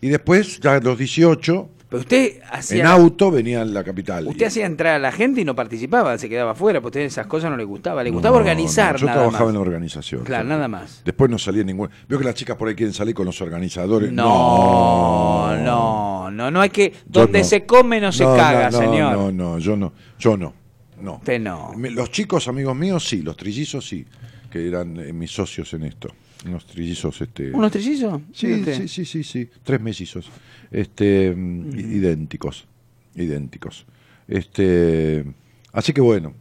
Y 0.00 0.08
después, 0.08 0.60
ya 0.60 0.74
a 0.74 0.80
los 0.80 0.96
18, 0.98 1.68
Pero 1.88 2.00
usted 2.00 2.40
hacía. 2.50 2.80
en 2.80 2.86
auto 2.86 3.30
venía 3.30 3.62
a 3.62 3.64
la 3.64 3.82
capital. 3.82 4.26
Usted 4.28 4.46
hacía 4.46 4.66
entrar 4.66 4.94
a 4.94 4.98
la 4.98 5.10
gente 5.10 5.40
y 5.40 5.44
no 5.44 5.54
participaba, 5.56 6.16
se 6.18 6.28
quedaba 6.28 6.52
afuera, 6.52 6.80
porque 6.80 6.98
a 6.98 7.02
usted 7.02 7.06
esas 7.06 7.26
cosas 7.26 7.50
no 7.50 7.56
le 7.56 7.64
gustaba. 7.64 8.04
Le 8.04 8.10
gustaba 8.10 8.36
No, 8.36 8.40
organizar 8.40 8.92
no, 8.94 8.98
yo 9.00 9.06
nada 9.06 9.18
trabajaba 9.18 9.44
más. 9.46 9.50
en 9.50 9.54
la 9.54 9.60
organización. 9.60 10.24
Claro, 10.24 10.48
nada 10.48 10.68
más. 10.68 11.02
Después 11.04 11.30
no 11.30 11.38
salía 11.38 11.64
ningún. 11.64 11.88
Veo 12.08 12.18
que 12.18 12.24
las 12.24 12.34
chicas 12.34 12.56
por 12.56 12.68
ahí 12.68 12.74
quieren 12.74 12.92
salir 12.94 13.14
con 13.14 13.26
los 13.26 13.40
organizadores. 13.40 14.12
No, 14.12 15.56
no, 15.56 16.30
no, 16.30 16.50
no 16.50 16.60
hay 16.60 16.70
que. 16.70 16.90
Yo 17.06 17.22
Donde 17.22 17.38
no. 17.40 17.44
se 17.44 17.66
come 17.66 18.00
no 18.00 18.12
se 18.12 18.24
No, 18.24 18.36
caga, 18.36 18.70
no, 18.70 18.78
señor. 18.78 19.12
No, 19.16 19.32
no, 19.32 19.58
yo 19.58 19.76
no. 19.76 19.92
Yo 20.18 20.36
no. 20.36 20.54
No. 21.00 21.14
Usted 21.14 21.40
no. 21.40 21.72
Los 21.76 22.10
chicos, 22.10 22.48
amigos 22.48 22.74
míos, 22.76 23.06
sí. 23.08 23.22
Los 23.22 23.36
trillizos, 23.36 23.86
sí. 23.88 24.04
Que 24.50 24.66
eran 24.66 24.98
eh, 24.98 25.12
mis 25.12 25.30
socios 25.30 25.72
en 25.74 25.84
esto. 25.84 26.08
Unos 26.46 26.66
trillizos, 26.66 27.20
este. 27.20 27.50
¿Unos 27.50 27.72
trillizos? 27.72 28.20
Sí, 28.32 28.64
sí, 28.64 28.88
sí, 28.88 29.04
sí, 29.04 29.24
sí. 29.24 29.50
Tres 29.64 29.80
mesizos. 29.80 30.30
Este, 30.70 31.34
mm, 31.34 31.78
idénticos. 31.78 32.66
Idénticos. 33.14 33.86
Este, 34.26 35.24
así 35.72 35.92
que 35.92 36.00
bueno. 36.00 36.34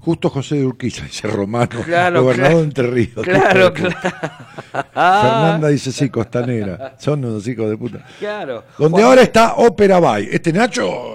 Justo 0.00 0.28
José 0.28 0.56
de 0.56 0.66
Urquiza, 0.66 1.02
dice 1.06 1.26
Romano, 1.28 1.80
Claro, 1.82 2.22
gobernador 2.24 2.56
de 2.58 2.62
Entre 2.64 2.86
Ríos. 2.90 3.22
Claro, 3.24 3.70
de 3.70 3.72
claro. 3.72 3.96
Fernanda 4.92 5.68
dice 5.68 5.92
sí, 5.92 6.10
costanera. 6.10 6.96
Son 6.98 7.24
unos 7.24 7.48
hijos 7.48 7.70
de 7.70 7.76
puta. 7.78 8.04
Claro. 8.18 8.64
Donde 8.78 8.96
Juan- 8.98 9.04
ahora 9.04 9.22
está 9.22 9.54
Ópera 9.54 10.00
Bay. 10.00 10.28
Este 10.30 10.52
Nacho 10.52 11.14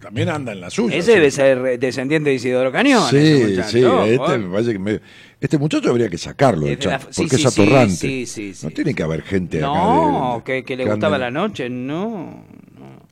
también 0.00 0.28
anda 0.30 0.52
en 0.52 0.60
la 0.60 0.70
suya. 0.70 0.96
Ese 0.96 1.12
debe 1.12 1.30
ser 1.30 1.78
descendiente 1.78 2.30
de 2.30 2.36
Isidoro 2.36 2.70
Cañón. 2.72 3.10
Sí, 3.10 3.56
sí, 3.64 3.84
este 4.06 4.38
me 4.38 4.48
parece 4.50 4.72
que 4.72 4.78
me- 4.78 5.00
este 5.40 5.58
muchacho 5.58 5.90
habría 5.90 6.08
que 6.08 6.18
sacarlo 6.18 6.66
del 6.66 6.74
la- 6.74 6.78
chat, 6.80 7.02
sí, 7.10 7.22
porque 7.22 7.36
sí, 7.36 7.42
es 7.46 7.52
atorrante. 7.58 8.26
sí. 8.26 8.52
No 8.62 8.70
tiene 8.70 8.94
que 8.94 9.02
haber 9.02 9.22
gente 9.22 9.58
No, 9.60 10.34
acá 10.34 10.52
de- 10.52 10.58
que, 10.60 10.64
que 10.64 10.76
le 10.76 10.84
ande- 10.84 10.90
gustaba 10.92 11.18
la 11.18 11.30
noche, 11.30 11.68
no. 11.68 12.44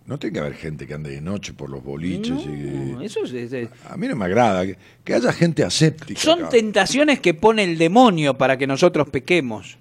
No 0.07 0.19
tiene 0.19 0.35
que 0.35 0.39
haber 0.41 0.55
gente 0.55 0.87
que 0.87 0.95
ande 0.95 1.11
de 1.11 1.21
noche 1.21 1.53
por 1.53 1.69
los 1.69 1.83
boliches. 1.83 2.47
No, 2.47 3.03
y, 3.03 3.05
eso 3.05 3.25
es- 3.25 3.69
a 3.91 3.97
mí 3.97 4.07
no 4.07 4.15
me 4.15 4.25
agrada 4.25 4.65
que, 4.65 4.77
que 5.03 5.15
haya 5.15 5.33
gente 5.33 5.65
aséptica. 5.65 6.21
son 6.21 6.41
acá. 6.43 6.51
tentaciones 6.51 7.19
que 7.19 7.35
pone 7.35 7.65
el 7.65 7.77
demonio 7.77 8.35
para 8.39 8.57
que 8.57 8.67
nosotros 8.69 9.09
pequemos. 9.11 9.79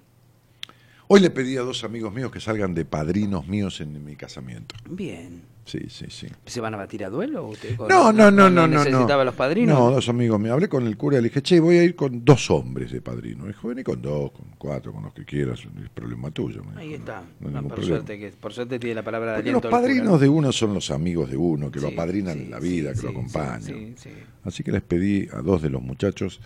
Hoy 1.08 1.20
le 1.20 1.30
pedí 1.30 1.56
a 1.56 1.60
dos 1.62 1.84
amigos 1.84 2.12
míos 2.12 2.32
que 2.32 2.40
salgan 2.40 2.74
de 2.74 2.84
padrinos 2.84 3.46
míos 3.46 3.80
en 3.80 4.04
mi 4.04 4.16
casamiento. 4.16 4.74
Bien. 4.90 5.42
Sí, 5.64 5.80
sí, 5.88 6.06
sí. 6.08 6.26
¿Se 6.46 6.60
van 6.60 6.74
a 6.74 6.76
batir 6.76 7.04
a 7.04 7.10
duelo? 7.10 7.46
¿Usted 7.48 7.76
con- 7.76 7.88
No, 7.88 8.12
no, 8.12 8.30
no, 8.30 8.48
no, 8.50 8.66
no. 8.68 8.78
necesitaba 8.78 9.18
no. 9.22 9.24
los 9.26 9.34
padrinos? 9.34 9.76
No, 9.78 9.90
dos 9.90 10.08
amigos 10.08 10.38
me 10.40 10.50
Hablé 10.50 10.68
con 10.68 10.86
el 10.86 10.96
cura 10.96 11.18
y 11.18 11.22
le 11.22 11.28
dije, 11.28 11.42
che, 11.42 11.58
voy 11.60 11.76
a 11.76 11.82
ir 11.84 11.94
con 11.96 12.24
dos 12.24 12.50
hombres 12.50 12.90
de 12.92 13.00
padrino. 13.00 13.42
Me 13.44 13.48
dijo, 13.48 13.68
vení 13.68 13.82
con 13.84 14.00
dos, 14.02 14.30
con 14.32 14.46
cuatro, 14.58 14.92
con 14.92 15.02
los 15.04 15.12
que 15.12 15.24
quieras, 15.24 15.60
es 15.60 15.88
problema 15.90 16.30
tuyo. 16.30 16.62
Ahí 16.76 16.94
está. 16.94 17.22
no 17.40 17.50
No, 17.50 17.62
por, 17.62 17.74
problema. 17.74 17.96
suerte 17.96 18.18
que, 18.18 18.30
por 18.30 18.52
suerte 18.52 18.78
tiene 18.78 18.94
la 18.96 19.02
palabra 19.02 19.40
de 19.42 19.50
los 19.52 19.60
cura, 19.60 19.70
padrinos 19.70 20.04
¿no? 20.06 20.18
de 20.18 20.28
uno 20.28 20.52
son 20.52 20.74
los 20.74 20.90
amigos 20.92 21.30
de 21.30 21.36
uno, 21.36 21.70
que 21.70 21.80
lo 21.80 21.88
apadrinan 21.88 22.34
sí, 22.36 22.42
en 22.44 22.50
la 22.50 22.60
sí, 22.60 22.68
vida, 22.68 22.94
que 22.94 23.02
lo 23.02 23.10
acompañan. 23.10 23.62
sí, 23.62 23.94
sí. 23.96 24.10
Así 24.44 24.62
que 24.64 24.70
les 24.72 24.82
pedí 24.82 25.28
a 25.32 25.40
dos 25.42 25.62
de 25.62 25.70
los 25.70 25.82
muchachos 25.82 26.40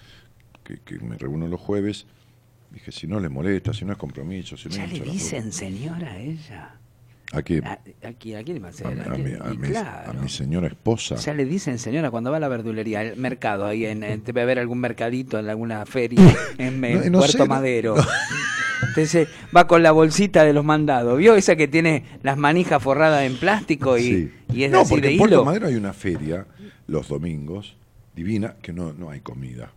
que, 0.64 0.78
que 0.80 0.98
me 0.98 1.16
reúno 1.18 1.46
los 1.46 1.60
jueves. 1.60 2.06
Dije, 2.72 2.92
si 2.92 3.06
no 3.06 3.18
les 3.20 3.30
molesta, 3.30 3.72
si 3.72 3.84
no 3.84 3.92
es 3.92 3.98
compromiso, 3.98 4.56
si 4.56 4.68
no 4.68 4.76
Ya 4.76 4.86
le 4.86 4.98
la 4.98 5.04
dicen 5.12 5.52
señora 5.52 6.12
a 6.12 6.18
ella. 6.18 6.74
Aquí, 7.32 7.58
¿A, 7.58 7.72
a 8.08 8.12
quién, 8.18 8.38
a 8.38 8.42
quién 8.42 8.54
le 8.56 8.60
va 8.60 8.68
a 8.68 8.70
hacer? 8.70 8.86
a, 8.86 8.90
mi- 8.90 9.00
¿A 9.00 9.02
a 9.02 9.14
quién? 9.14 9.24
mi, 9.24 9.32
a 9.50 9.52
Y 9.54 9.58
mi- 9.58 9.68
claro. 9.68 10.10
a 10.10 10.14
mi 10.14 10.28
señora 10.28 10.66
esposa. 10.66 11.14
Ya 11.16 11.32
le 11.34 11.44
dicen 11.44 11.78
señora 11.78 12.10
cuando 12.10 12.30
va 12.30 12.38
a 12.38 12.40
la 12.40 12.48
verdulería, 12.48 13.00
al 13.00 13.16
mercado, 13.16 13.66
ahí 13.66 13.86
en, 13.86 14.02
en- 14.02 14.24
debe 14.24 14.42
haber 14.42 14.58
algún 14.58 14.78
mercadito 14.80 15.38
en 15.38 15.48
alguna 15.48 15.84
feria 15.86 16.20
en, 16.58 16.84
en 16.84 17.04
No, 17.04 17.10
no 17.10 17.18
Puerto 17.18 17.32
sé, 17.32 17.38
no- 17.38 17.46
Madero. 17.46 17.94
Entonces 18.88 19.28
va 19.56 19.66
con 19.66 19.82
la 19.82 19.92
bolsita 19.92 20.44
de 20.44 20.52
los 20.52 20.64
mandados. 20.64 21.18
¿Vio 21.18 21.34
esa 21.36 21.54
que 21.54 21.68
tiene 21.68 22.04
las 22.22 22.36
manijas 22.36 22.82
forradas 22.82 23.22
en 23.24 23.36
plástico 23.36 23.96
y, 23.98 24.02
Sí. 24.02 24.32
y 24.52 24.62
es 24.64 24.72
no, 24.72 24.80
así 24.80 24.90
porque 24.90 25.06
de 25.08 25.12
en 25.12 25.18
Puerto 25.18 25.34
hilo? 25.36 25.44
Madero 25.44 25.66
hay 25.68 25.74
una 25.76 25.92
feria 25.92 26.46
los 26.88 27.06
domingos, 27.08 27.76
divina, 28.16 28.56
que 28.60 28.72
no, 28.72 28.92
no 28.92 29.10
hay 29.10 29.20
comida. 29.20 29.70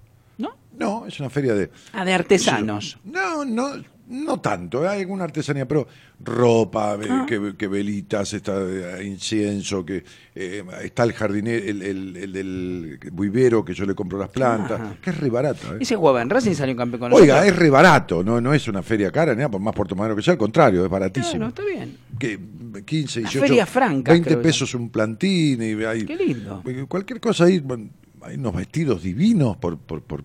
¿No? 0.78 1.02
No, 1.02 1.06
es 1.08 1.20
una 1.20 1.30
feria 1.30 1.54
de... 1.54 1.70
Ah, 1.94 2.04
de 2.06 2.14
artesanos. 2.14 2.98
No, 3.04 3.46
no, 3.46 3.74
no 4.08 4.40
tanto, 4.42 4.88
hay 4.90 5.02
alguna 5.02 5.24
artesanía, 5.24 5.68
pero 5.68 5.88
ropa, 6.20 6.96
eh, 6.96 7.08
Ah. 7.10 7.26
que, 7.28 7.56
que 7.58 7.68
velitas, 7.68 8.34
está 8.34 8.54
eh, 8.60 9.04
incienso, 9.06 9.86
que 9.86 10.04
eh, 10.36 10.64
está 10.84 11.04
el 11.04 11.14
jardinero, 11.14 11.64
el, 11.64 11.82
el, 11.82 12.18
el 12.18 12.34
del 12.34 13.00
buivero 13.12 13.64
que 13.64 13.74
yo 13.74 13.86
le 13.86 13.94
compro 13.96 14.18
las 14.18 14.30
plantas, 14.30 14.80
Ajá. 14.82 14.96
que 15.02 15.10
es 15.12 15.18
re 15.18 15.30
barata. 15.30 15.68
¿eh? 15.74 15.78
Ese 15.82 15.96
jugaba 15.96 16.22
en 16.22 16.30
Racing 16.30 16.54
salió 16.54 16.76
campeón 16.76 17.00
con 17.02 17.14
Oiga, 17.14 17.46
es 17.46 17.56
re 17.56 17.70
barato, 17.70 18.24
no, 18.24 18.42
no 18.42 18.54
es 18.54 18.68
una 18.68 18.82
feria 18.84 19.12
cara, 19.12 19.34
ni 19.34 19.38
nada, 19.38 19.50
por 19.52 19.62
más 19.62 19.74
Puerto 19.76 19.96
Madero 19.96 20.16
que 20.16 20.22
sea, 20.22 20.34
al 20.34 20.38
contrario, 20.40 20.84
es 20.84 20.90
baratísimo. 20.90 21.34
Claro, 21.34 21.48
está 21.50 21.64
bien. 21.66 21.98
que 22.20 22.40
15, 22.86 23.20
Una 23.22 23.30
18, 23.30 23.48
feria 23.48 23.66
franca, 23.66 24.12
20 24.12 24.28
creo 24.30 24.40
yo. 24.40 24.44
pesos 24.44 24.74
un 24.74 24.90
plantín 24.90 25.62
y 25.62 25.84
hay 25.86 26.06
Qué 26.06 26.16
lindo. 26.16 26.64
cualquier 26.88 27.20
cosa 27.20 27.46
ahí, 27.46 27.60
bueno, 27.60 27.90
hay 28.22 28.36
unos 28.36 28.56
vestidos 28.56 29.04
divinos 29.04 29.58
por, 29.58 29.78
por, 29.78 30.02
por 30.02 30.24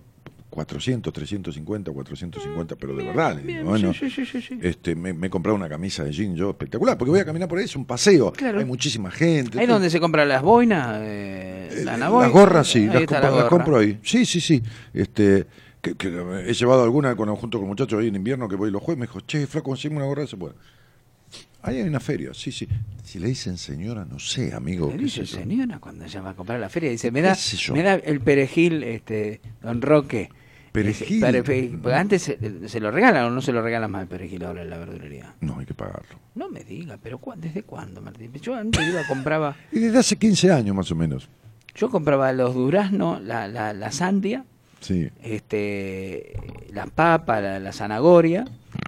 400, 0.65 1.13
350, 1.13 1.91
450, 1.91 2.75
pero 2.75 2.93
de 2.95 3.05
verdad, 3.05 3.37
digo, 3.37 3.63
bueno, 3.63 3.93
sí, 3.93 4.09
sí, 4.09 4.25
sí, 4.25 4.41
sí. 4.41 4.59
este, 4.61 4.93
me, 4.93 5.13
me 5.13 5.27
he 5.27 5.29
comprado 5.29 5.55
una 5.55 5.69
camisa 5.69 6.03
de 6.03 6.11
jean 6.11 6.35
yo 6.35 6.49
espectacular, 6.49 6.97
porque 6.97 7.11
voy 7.11 7.19
a 7.21 7.25
caminar 7.25 7.47
por 7.47 7.59
ahí, 7.59 7.65
es 7.65 7.75
un 7.77 7.85
paseo, 7.85 8.33
Claro. 8.33 8.59
hay 8.59 8.65
muchísima 8.65 9.09
gente. 9.09 9.57
Ahí 9.57 9.65
todo. 9.65 9.75
donde 9.75 9.89
se 9.89 10.01
compran 10.01 10.27
las 10.27 10.41
boinas, 10.41 10.99
eh, 11.01 11.69
Eh, 11.71 11.75
la 11.85 11.91
las 11.91 11.99
Navoy. 12.01 12.29
gorras 12.29 12.67
sí, 12.67 12.87
las, 12.87 12.95
compro, 13.05 13.19
la 13.21 13.29
las 13.31 13.45
compro 13.45 13.77
ahí. 13.77 13.99
Sí, 14.03 14.25
sí, 14.25 14.41
sí. 14.41 14.61
Este, 14.93 15.47
que, 15.81 15.95
que 15.95 16.07
he 16.45 16.53
llevado 16.53 16.83
alguna 16.83 17.15
con, 17.15 17.33
junto 17.37 17.57
con 17.57 17.67
muchachos 17.69 18.01
ahí 18.01 18.09
en 18.09 18.15
invierno 18.15 18.49
que 18.49 18.57
voy 18.57 18.69
los 18.69 18.83
jueves. 18.83 18.99
Me 18.99 19.05
dijo, 19.07 19.21
che, 19.21 19.47
flaco, 19.47 19.69
conseguime 19.69 19.95
una 19.97 20.07
gorra 20.07 20.23
de 20.23 20.25
esa. 20.25 20.35
Bueno, 20.35 20.55
ahí 21.61 21.77
hay 21.77 21.87
una 21.87 21.99
feria, 22.01 22.33
sí, 22.33 22.51
sí. 22.51 22.67
Si 23.03 23.17
le 23.17 23.27
dicen 23.27 23.57
señora, 23.57 24.05
no 24.05 24.19
sé, 24.19 24.53
amigo. 24.53 24.91
Le 24.91 24.97
dice 25.03 25.25
señora 25.25 25.79
cuando 25.79 26.05
ella 26.05 26.21
va 26.21 26.31
a 26.31 26.35
comprar 26.35 26.59
la 26.59 26.69
feria, 26.69 26.89
dice, 26.91 27.11
me 27.11 27.21
¿Qué 27.21 27.27
da, 27.27 27.37
me 27.73 27.83
da 27.83 27.93
el 27.95 28.19
perejil, 28.21 28.83
este, 28.83 29.41
don 29.61 29.81
Roque. 29.81 30.29
Perejil. 30.71 31.79
Porque 31.81 31.95
antes 31.95 32.21
se, 32.21 32.67
se 32.69 32.79
lo 32.79 32.91
regalan 32.91 33.25
o 33.25 33.29
no 33.31 33.41
se 33.41 33.51
lo 33.51 33.61
regalan 33.61 33.89
más 33.91 34.03
el 34.03 34.07
perejil 34.07 34.43
ahora 34.45 34.61
en 34.61 34.69
la 34.69 34.77
verdulería. 34.77 35.33
No, 35.41 35.59
hay 35.59 35.65
que 35.65 35.73
pagarlo. 35.73 36.19
No 36.35 36.47
me 36.49 36.63
diga, 36.63 36.97
pero 37.01 37.17
¿cuá- 37.17 37.35
¿desde 37.35 37.63
cuándo, 37.63 38.01
Martín? 38.01 38.31
Yo 38.41 38.55
antes 38.55 38.87
iba, 38.87 39.05
compraba, 39.07 39.55
Y 39.71 39.79
desde 39.79 39.97
hace 39.99 40.17
15 40.17 40.51
años 40.51 40.75
más 40.75 40.91
o 40.91 40.95
menos. 40.95 41.27
yo 41.75 41.89
compraba 41.89 42.31
los 42.33 42.53
duraznos, 42.53 43.21
la, 43.21 43.47
la, 43.47 43.73
la 43.73 43.91
sandia, 43.91 44.45
Sí. 44.79 45.09
este, 45.21 46.33
las 46.71 46.89
papas, 46.91 47.41
la, 47.41 47.59
la 47.59 47.73
zanahoria, 47.73 48.45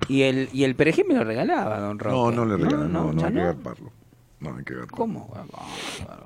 y 0.08 0.22
el, 0.22 0.50
y 0.54 0.64
el 0.64 0.76
perejil 0.76 1.06
me 1.08 1.16
lo 1.16 1.24
regalaba, 1.24 1.80
don 1.80 2.00
Roque. 2.00 2.16
No, 2.16 2.32
no 2.32 2.46
le 2.46 2.58
regalan, 2.64 2.92
no, 2.94 3.12
no, 3.12 3.22
ya 3.22 3.28
hay 3.28 3.34
que 3.34 3.42
agarparlo. 3.42 3.92
No, 4.40 4.56
hay 4.56 4.64
que 4.64 4.74
agarparlo. 4.74 4.98
¿Cómo? 4.98 5.34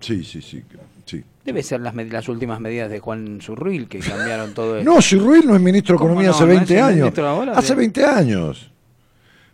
Sí, 0.01 0.23
sí, 0.23 0.41
sí, 0.41 0.63
sí. 1.05 1.23
Debe 1.45 1.61
ser 1.63 1.79
las, 1.81 1.93
las 1.95 2.27
últimas 2.27 2.59
medidas 2.59 2.89
de 2.89 2.99
Juan 2.99 3.39
Zurruil 3.41 3.87
que 3.87 3.99
cambiaron 3.99 4.53
todo 4.53 4.77
esto. 4.79 4.89
No, 4.91 4.99
Ruiz 5.23 5.45
no 5.45 5.55
es 5.55 5.61
ministro 5.61 5.93
de 5.93 5.99
¿Cómo 5.99 6.09
Economía 6.21 6.29
no? 6.29 6.35
hace 6.35 6.43
¿No 6.43 6.49
20 6.49 6.63
es 6.73 6.79
el 6.79 6.83
años. 6.85 7.19
ahora 7.19 7.51
Hace 7.53 7.73
de- 7.73 7.79
20 7.79 8.05
años. 8.05 8.71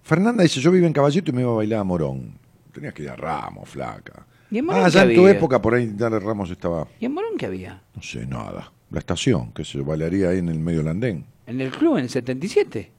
Fernanda 0.03 0.43
dice, 0.43 0.59
yo 0.59 0.71
vivo 0.71 0.87
en 0.87 0.93
Caballito 0.93 1.31
y 1.31 1.33
me 1.33 1.41
iba 1.41 1.51
a 1.51 1.55
bailar 1.55 1.79
a 1.79 1.83
Morón. 1.83 2.33
Tenías 2.71 2.93
que 2.93 3.03
ir 3.03 3.09
a 3.09 3.15
Ramos, 3.15 3.69
flaca. 3.69 4.25
¿Y 4.49 4.57
en 4.57 4.65
Morón 4.65 4.83
Ah, 4.85 4.89
ya 4.89 5.03
en 5.03 5.15
tu 5.15 5.27
época 5.27 5.61
por 5.61 5.73
ahí 5.75 5.91
Dale 5.93 6.19
Ramos 6.19 6.49
estaba, 6.49 6.87
¿Y 6.99 7.05
en 7.05 7.13
Morón 7.13 7.37
qué 7.37 7.45
había? 7.45 7.81
no 7.95 8.01
sé, 8.01 8.25
nada. 8.25 8.71
La 8.89 8.99
estación, 8.99 9.51
que 9.53 9.63
se 9.63 9.79
bailaría 9.81 10.29
ahí 10.29 10.39
en 10.39 10.49
el 10.49 10.59
medio 10.59 10.79
del 10.79 10.89
andén. 10.89 11.25
En 11.47 11.61
el 11.61 11.71
club, 11.71 11.97
en 11.97 12.03
el 12.05 12.09
77. 12.09 12.91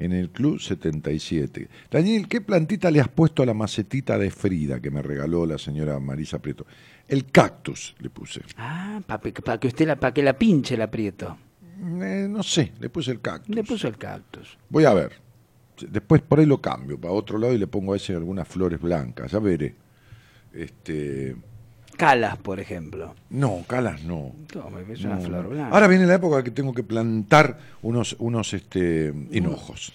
En 0.00 0.12
el 0.12 0.30
Club 0.30 0.58
77. 0.58 1.68
Daniel, 1.90 2.26
¿qué 2.26 2.40
plantita 2.40 2.90
le 2.90 3.00
has 3.00 3.08
puesto 3.08 3.42
a 3.42 3.46
la 3.46 3.54
macetita 3.54 4.18
de 4.18 4.30
Frida 4.30 4.80
que 4.80 4.90
me 4.90 5.02
regaló 5.02 5.46
la 5.46 5.58
señora 5.58 6.00
Marisa 6.00 6.40
Prieto? 6.40 6.66
El 7.06 7.26
cactus 7.26 7.94
le 8.00 8.10
puse. 8.10 8.42
Ah, 8.56 9.00
para 9.06 9.58
que 9.60 9.68
usted 9.68 9.86
la, 9.86 9.96
para 9.96 10.12
que 10.12 10.22
la 10.22 10.32
pinche 10.32 10.74
el 10.74 10.82
aprieto. 10.82 11.36
Eh, 11.80 12.26
no 12.28 12.42
sé, 12.42 12.72
le 12.80 12.88
puse 12.88 13.10
el 13.10 13.20
cactus. 13.20 13.54
Le 13.54 13.62
puso 13.62 13.88
el 13.88 13.96
cactus. 13.96 14.58
Voy 14.68 14.84
a 14.84 14.94
ver. 14.94 15.12
Después 15.88 16.20
por 16.22 16.40
ahí 16.40 16.46
lo 16.46 16.60
cambio 16.60 17.00
para 17.00 17.14
otro 17.14 17.38
lado 17.38 17.54
y 17.54 17.58
le 17.58 17.66
pongo 17.66 17.92
a 17.92 17.96
ese 17.96 18.14
algunas 18.14 18.48
flores 18.48 18.80
blancas. 18.80 19.32
Ya 19.32 19.38
veré. 19.38 19.74
Este, 20.52 21.36
Calas, 22.00 22.36
por 22.38 22.58
ejemplo. 22.60 23.14
no, 23.30 23.62
calas 23.68 24.02
no. 24.04 24.32
¿Cómo? 24.52 24.78
Es 24.78 25.04
una 25.04 25.16
No, 25.16 25.20
flor 25.22 25.44
no. 25.44 25.50
blanca. 25.50 25.74
Ahora 25.74 25.86
viene 25.86 26.06
la 26.06 26.14
época 26.14 26.42
que 26.42 26.50
tengo 26.50 26.72
que 26.74 26.82
plantar 26.82 27.58
unos 27.82 28.16
unos 28.18 28.52
este 28.54 29.12
hinojos. 29.30 29.92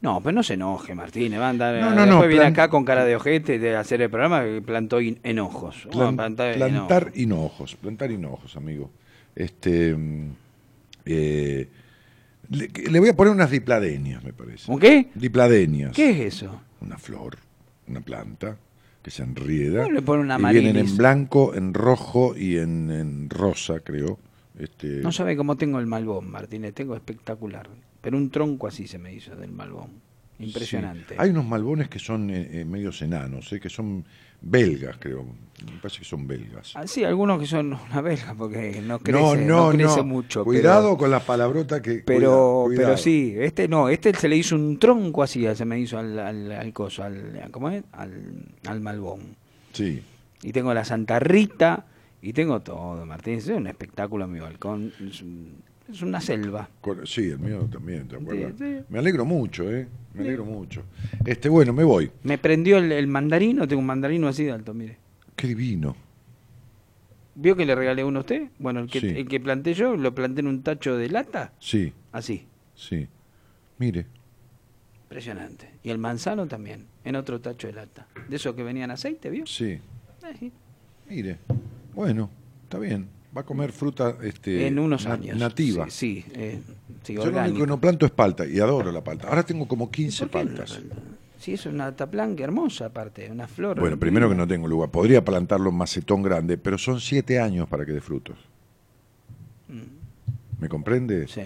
No, 0.00 0.20
pero 0.20 0.32
no 0.32 0.42
se 0.44 0.54
enoje, 0.54 0.94
Martínez. 0.94 1.40
Va 1.40 1.46
a 1.46 1.50
andar, 1.50 1.74
No, 1.80 1.90
no, 1.90 1.96
después 2.02 2.08
no, 2.22 2.26
viene 2.28 2.44
acá 2.46 2.68
con 2.68 2.84
cara 2.84 3.04
de 3.04 3.16
ojete 3.16 3.58
de 3.58 3.74
hacer 3.76 4.00
el 4.02 4.10
programa 4.10 4.44
que 4.44 4.62
plantó 4.64 5.00
in- 5.00 5.18
enojos. 5.24 5.88
Plan- 5.90 6.14
plantar 6.16 6.54
enojos. 6.56 7.16
hinojos, 7.16 7.74
plantar 7.76 8.10
hinojos, 8.12 8.56
amigo. 8.56 8.90
Este 9.34 9.94
mm, 9.96 10.30
eh, 11.04 11.68
le, 12.50 12.68
le 12.90 13.00
voy 13.00 13.08
a 13.08 13.16
poner 13.16 13.32
unas 13.32 13.50
dipladenias, 13.50 14.22
me 14.22 14.32
parece. 14.32 14.70
¿Un 14.70 14.78
qué? 14.78 15.08
Dipladenias. 15.14 15.92
¿Qué 15.96 16.10
es 16.10 16.34
eso? 16.34 16.60
Una 16.80 16.96
flor, 16.96 17.36
una 17.88 18.00
planta 18.00 18.56
que 19.08 19.14
se 19.14 19.22
enrieda. 19.22 19.84
No 19.84 19.90
le 19.90 20.02
pone 20.02 20.20
una 20.22 20.38
y 20.38 20.52
vienen 20.52 20.76
en 20.76 20.96
blanco, 20.98 21.54
en 21.54 21.72
rojo 21.72 22.36
y 22.36 22.58
en, 22.58 22.90
en 22.90 23.30
rosa, 23.30 23.80
creo. 23.80 24.18
Este, 24.58 25.00
No 25.00 25.12
sabe 25.12 25.34
cómo 25.34 25.56
tengo 25.56 25.78
el 25.78 25.86
malbón, 25.86 26.30
Martínez. 26.30 26.74
Tengo 26.74 26.94
espectacular. 26.94 27.70
Pero 28.02 28.18
un 28.18 28.28
tronco 28.28 28.66
así 28.66 28.86
se 28.86 28.98
me 28.98 29.14
hizo 29.14 29.34
del 29.34 29.50
malbón. 29.50 29.92
Impresionante. 30.40 31.14
sí. 31.14 31.16
Hay 31.16 31.30
unos 31.30 31.46
malbones 31.46 31.88
que 31.88 31.98
son 31.98 32.28
eh, 32.28 32.60
eh, 32.60 32.64
medios 32.66 33.00
enanos, 33.00 33.50
eh, 33.52 33.60
que 33.60 33.70
son 33.70 34.04
belgas, 34.40 34.96
creo. 34.98 35.24
Me 35.24 35.72
parece 35.82 35.98
que 35.98 36.04
son 36.04 36.26
belgas. 36.28 36.72
Ah, 36.76 36.86
sí, 36.86 37.02
algunos 37.02 37.40
que 37.40 37.46
son 37.46 37.72
una 37.90 38.00
belga 38.00 38.32
porque 38.34 38.80
no 38.80 39.00
crece, 39.00 39.20
no, 39.20 39.34
no, 39.34 39.66
no, 39.66 39.70
crece 39.76 39.96
no. 39.96 40.04
mucho. 40.04 40.44
Cuidado 40.44 40.90
pero, 40.90 40.96
con 40.98 41.10
la 41.10 41.18
palabrota 41.20 41.82
que. 41.82 41.94
pero, 42.06 42.64
cuida- 42.66 42.76
pero 42.76 42.96
sí, 42.96 43.34
este 43.36 43.66
no, 43.66 43.88
este 43.88 44.14
se 44.14 44.28
le 44.28 44.36
hizo 44.36 44.54
un 44.54 44.78
tronco 44.78 45.22
así, 45.24 45.44
se 45.56 45.64
me 45.64 45.80
hizo 45.80 45.98
al, 45.98 46.16
al, 46.18 46.52
al 46.52 46.72
coso, 46.72 47.02
al, 47.02 47.48
¿cómo 47.50 47.70
es? 47.70 47.82
Al, 47.92 48.12
al 48.66 48.80
malbón. 48.80 49.36
Sí. 49.72 50.00
Y 50.42 50.52
tengo 50.52 50.72
la 50.72 50.84
Santa 50.84 51.18
Rita 51.18 51.86
y 52.22 52.32
tengo 52.32 52.60
todo, 52.60 53.04
Martínez. 53.04 53.48
Es 53.48 53.56
un 53.56 53.66
espectáculo 53.66 54.26
en 54.26 54.32
mi 54.32 54.38
balcón. 54.38 54.92
Es, 55.10 55.22
un- 55.22 55.66
es 55.90 56.02
una 56.02 56.20
selva. 56.20 56.68
Sí, 57.04 57.28
el 57.30 57.38
mío 57.38 57.68
también, 57.70 58.06
¿te 58.08 58.16
acuerdas? 58.16 58.52
sí. 58.58 58.78
Me 58.88 58.98
alegro 58.98 59.24
mucho, 59.24 59.70
¿eh? 59.70 59.86
Me 60.14 60.22
alegro 60.22 60.44
mucho. 60.44 60.82
Este, 61.24 61.48
bueno, 61.48 61.72
me 61.72 61.84
voy. 61.84 62.10
Me 62.24 62.38
prendió 62.38 62.78
el, 62.78 62.90
el 62.92 63.06
mandarino, 63.06 63.66
tengo 63.68 63.80
un 63.80 63.86
mandarino 63.86 64.28
así 64.28 64.44
de 64.44 64.52
alto, 64.52 64.74
mire. 64.74 64.98
Qué 65.36 65.46
divino. 65.46 65.94
¿Vio 67.36 67.54
que 67.54 67.64
le 67.64 67.74
regalé 67.74 68.02
uno 68.02 68.18
a 68.18 68.22
usted? 68.22 68.48
Bueno, 68.58 68.80
el 68.80 68.88
que, 68.90 68.98
el 68.98 69.28
que 69.28 69.38
planté 69.38 69.72
yo, 69.74 69.96
lo 69.96 70.12
planté 70.14 70.40
en 70.40 70.48
un 70.48 70.62
tacho 70.62 70.96
de 70.96 71.08
lata, 71.08 71.52
Sí, 71.60 71.92
así. 72.12 72.46
sí. 72.74 73.06
Mire. 73.78 74.06
Impresionante. 75.04 75.70
Y 75.84 75.90
el 75.90 75.98
manzano 75.98 76.46
también, 76.48 76.86
en 77.04 77.14
otro 77.16 77.40
tacho 77.40 77.68
de 77.68 77.74
lata. 77.74 78.08
De 78.28 78.36
esos 78.36 78.54
que 78.56 78.62
venían 78.64 78.90
aceite, 78.90 79.30
¿vio? 79.30 79.46
Sí. 79.46 79.78
Mire, 81.08 81.38
bueno, 81.94 82.28
está 82.64 82.78
bien. 82.78 83.06
Va 83.38 83.42
a 83.42 83.44
comer 83.44 83.70
fruta 83.70 84.16
este, 84.24 84.66
en 84.66 84.80
unos 84.80 85.04
na- 85.06 85.12
años. 85.14 85.36
nativa. 85.38 85.88
Sí, 85.88 86.24
sí, 86.24 86.32
eh, 86.34 86.60
sí, 87.04 87.14
Yo 87.14 87.26
lo 87.30 87.38
único 87.38 87.60
que 87.60 87.66
no 87.68 87.80
planto 87.80 88.04
es 88.04 88.10
palta 88.10 88.44
y 88.44 88.58
adoro 88.58 88.90
la 88.90 89.04
palta. 89.04 89.28
Ahora 89.28 89.44
tengo 89.44 89.68
como 89.68 89.92
15 89.92 90.26
¿Por 90.26 90.40
qué 90.40 90.44
no 90.50 90.56
paltas. 90.56 90.70
la- 90.82 90.96
Sí, 91.38 91.52
es 91.52 91.64
una 91.66 91.94
taplanca 91.94 92.42
hermosa 92.42 92.86
aparte, 92.86 93.30
una 93.30 93.46
flor. 93.46 93.78
Bueno, 93.78 93.96
primero 93.96 94.28
que 94.28 94.34
no 94.34 94.48
tengo 94.48 94.66
lugar. 94.66 94.90
Podría 94.90 95.24
plantarlo 95.24 95.70
en 95.70 95.76
macetón 95.76 96.20
grande, 96.20 96.58
pero 96.58 96.78
son 96.78 97.00
7 97.00 97.38
años 97.38 97.68
para 97.68 97.86
que 97.86 97.92
dé 97.92 98.00
frutos. 98.00 98.36
¿Me 100.58 100.68
comprende? 100.68 101.26
Mm. 101.26 101.28
Sí. 101.28 101.42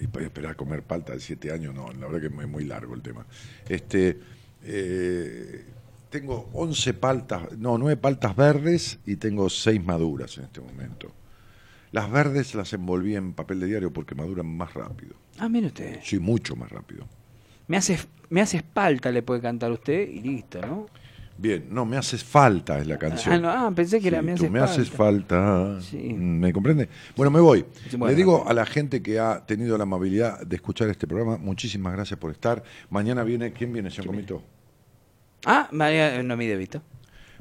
Y 0.00 0.06
para 0.08 0.24
esperar 0.24 0.50
a 0.52 0.54
comer 0.56 0.82
palta 0.82 1.12
de 1.12 1.20
7 1.20 1.52
años, 1.52 1.72
no, 1.76 1.92
la 1.92 2.08
verdad 2.08 2.22
que 2.28 2.42
es 2.42 2.48
muy 2.48 2.64
largo 2.64 2.92
el 2.96 3.02
tema. 3.02 3.24
Este, 3.68 4.18
eh, 4.64 5.64
tengo 6.14 6.48
11 6.52 6.94
paltas, 6.94 7.58
no, 7.58 7.76
9 7.76 7.96
paltas 7.96 8.36
verdes 8.36 9.00
y 9.04 9.16
tengo 9.16 9.50
6 9.50 9.84
maduras 9.84 10.38
en 10.38 10.44
este 10.44 10.60
momento. 10.60 11.10
Las 11.90 12.08
verdes 12.08 12.54
las 12.54 12.72
envolví 12.72 13.16
en 13.16 13.32
papel 13.32 13.58
de 13.58 13.66
diario 13.66 13.92
porque 13.92 14.14
maduran 14.14 14.46
más 14.46 14.74
rápido. 14.74 15.16
Ah, 15.38 15.48
mire 15.48 15.66
usted. 15.66 15.98
Sí, 16.04 16.20
mucho 16.20 16.54
más 16.54 16.70
rápido. 16.70 17.08
Me 17.66 17.76
hace, 17.76 17.98
me 18.30 18.40
hace 18.40 18.58
espalta, 18.58 19.10
le 19.10 19.22
puede 19.24 19.40
cantar 19.40 19.72
usted 19.72 20.08
y 20.08 20.20
listo, 20.20 20.60
¿no? 20.60 20.86
Bien, 21.36 21.66
no, 21.68 21.84
me 21.84 21.96
haces 21.96 22.22
falta 22.22 22.78
es 22.78 22.86
la 22.86 22.96
canción. 22.96 23.34
Ah, 23.34 23.38
no, 23.38 23.50
ah, 23.50 23.72
pensé 23.74 24.00
que 24.00 24.06
era 24.06 24.22
me 24.22 24.34
tú 24.36 24.44
hace 24.44 24.50
me 24.50 24.60
falta. 24.60 24.72
haces 24.72 24.90
falta. 24.90 25.80
Sí. 25.80 26.14
Mm, 26.14 26.38
¿Me 26.38 26.52
comprende? 26.52 26.88
Bueno, 27.16 27.32
me 27.32 27.40
voy. 27.40 27.64
Sí, 27.90 27.96
bueno. 27.96 28.12
Le 28.12 28.16
digo 28.16 28.48
a 28.48 28.54
la 28.54 28.66
gente 28.66 29.02
que 29.02 29.18
ha 29.18 29.44
tenido 29.44 29.76
la 29.76 29.82
amabilidad 29.82 30.46
de 30.46 30.54
escuchar 30.54 30.88
este 30.90 31.08
programa, 31.08 31.38
muchísimas 31.38 31.92
gracias 31.92 32.20
por 32.20 32.30
estar. 32.30 32.62
Mañana 32.88 33.24
viene, 33.24 33.52
¿quién 33.52 33.72
viene, 33.72 33.90
señor 33.90 34.06
Comito? 34.06 34.44
Ah, 35.44 35.68
María, 35.72 36.22
no 36.22 36.36
me 36.36 36.46
debito. 36.46 36.82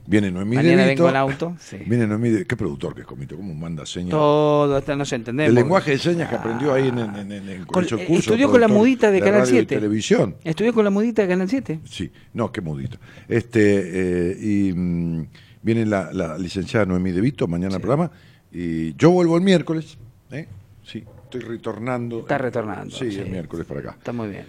Viene 0.05 0.29
Noemí 0.31 0.57
Mañana 0.57 0.81
De 0.81 0.87
vengo 0.89 1.03
Vito. 1.05 1.09
en 1.11 1.15
auto, 1.15 1.55
sí. 1.61 1.77
Viene 1.85 2.05
Noemí 2.05 2.29
De- 2.29 2.45
¿Qué 2.45 2.57
productor 2.57 2.93
que 2.93 3.01
es 3.01 3.07
Comito? 3.07 3.37
¿Cómo 3.37 3.53
manda 3.53 3.85
señas? 3.85 4.09
Todo, 4.11 4.75
hasta 4.75 4.97
nos 4.97 5.13
entendemos. 5.13 5.47
El 5.47 5.55
lenguaje 5.55 5.91
de 5.91 5.97
señas 5.97 6.27
que 6.29 6.35
aprendió 6.35 6.73
ahí 6.73 6.89
en, 6.89 6.99
en, 6.99 7.15
en- 7.15 7.31
en- 7.31 7.57
con 7.59 7.67
Con- 7.67 7.85
esos 7.85 8.01
eh, 8.01 8.05
cursos. 8.05 8.25
estudió 8.27 8.51
con 8.51 8.59
la 8.59 8.67
productor 8.67 8.85
mudita 8.85 9.11
de 9.11 9.19
Canal 9.21 9.33
radio 9.41 9.45
y 9.53 9.57
7. 9.59 9.75
televisión. 9.75 10.35
Estudió 10.43 10.73
con 10.73 10.83
la 10.83 10.89
mudita 10.89 11.21
de 11.21 11.27
Canal 11.29 11.47
7. 11.47 11.79
Sí, 11.85 12.11
no, 12.33 12.51
qué 12.51 12.59
mudita. 12.59 12.97
Este, 13.29 14.31
eh, 14.31 14.37
y 14.41 14.73
mm, 14.73 15.25
viene 15.61 15.85
la, 15.85 16.11
la 16.11 16.37
licenciada 16.37 16.85
Noemí 16.85 17.11
De 17.13 17.21
Vito 17.21 17.47
mañana 17.47 17.75
al 17.75 17.81
programa. 17.81 18.11
Y 18.51 18.93
yo 18.97 19.09
vuelvo 19.11 19.37
el 19.37 19.41
miércoles. 19.43 19.97
¿eh? 20.31 20.49
Sí, 20.83 21.01
estoy 21.23 21.39
retornando. 21.41 22.19
Está 22.19 22.37
retornando, 22.39 22.93
Sí, 22.93 23.09
sí. 23.09 23.19
el 23.19 23.29
miércoles 23.29 23.65
para 23.65 23.79
acá. 23.79 23.95
Está 23.97 24.11
muy 24.11 24.27
bien. 24.27 24.45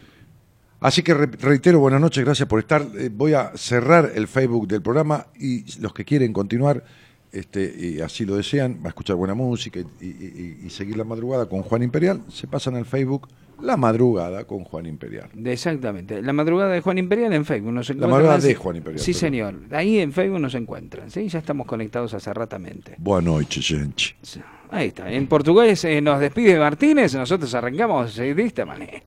Así 0.84 1.02
que 1.02 1.14
re- 1.14 1.30
reitero, 1.40 1.78
buenas 1.80 1.98
noches, 2.00 2.22
gracias 2.22 2.46
por 2.46 2.58
estar. 2.58 2.86
Eh, 2.98 3.08
voy 3.10 3.32
a 3.32 3.52
cerrar 3.56 4.12
el 4.14 4.28
Facebook 4.28 4.68
del 4.68 4.82
programa 4.82 5.28
y 5.40 5.64
los 5.80 5.94
que 5.94 6.04
quieren 6.04 6.34
continuar, 6.34 6.84
este, 7.32 7.74
y 7.74 8.00
así 8.02 8.26
lo 8.26 8.36
desean, 8.36 8.80
va 8.82 8.86
a 8.86 8.88
escuchar 8.88 9.16
buena 9.16 9.32
música 9.32 9.80
y, 9.80 9.86
y- 10.04 10.58
y- 10.62 10.66
y 10.66 10.70
seguir 10.70 10.98
la 10.98 11.04
madrugada 11.04 11.46
con 11.46 11.62
Juan 11.62 11.82
Imperial, 11.82 12.20
se 12.28 12.46
pasan 12.46 12.76
al 12.76 12.84
Facebook 12.84 13.28
La 13.62 13.76
Madrugada 13.78 14.44
con 14.44 14.64
Juan 14.64 14.84
Imperial. 14.84 15.30
Exactamente. 15.44 16.20
La 16.20 16.32
madrugada 16.34 16.72
de 16.72 16.80
Juan 16.82 16.98
Imperial 16.98 17.32
en 17.32 17.44
Facebook. 17.46 17.72
Nos 17.72 17.88
encuentran 17.88 18.10
madrugada 18.10 18.38
de 18.40 18.54
Juan 18.56 18.76
Imperial, 18.76 19.00
Sí, 19.00 19.14
señor. 19.14 19.54
Ahí 19.70 20.00
en 20.00 20.12
Facebook 20.12 20.40
nos 20.40 20.54
encuentran. 20.54 21.08
¿sí? 21.10 21.28
Ya 21.28 21.38
estamos 21.38 21.66
conectados 21.66 22.12
hace 22.12 22.34
ratamente. 22.34 22.96
Buenas 22.98 23.32
noches, 23.32 23.66
gente. 23.66 24.16
Ahí 24.70 24.88
está. 24.88 25.10
En 25.10 25.28
portugués 25.28 25.82
eh, 25.84 26.00
nos 26.02 26.18
despide 26.20 26.58
Martínez. 26.58 27.14
Nosotros 27.14 27.54
arrancamos 27.54 28.18
eh, 28.18 28.34
de 28.34 28.42
esta 28.42 28.66
manera. 28.66 29.00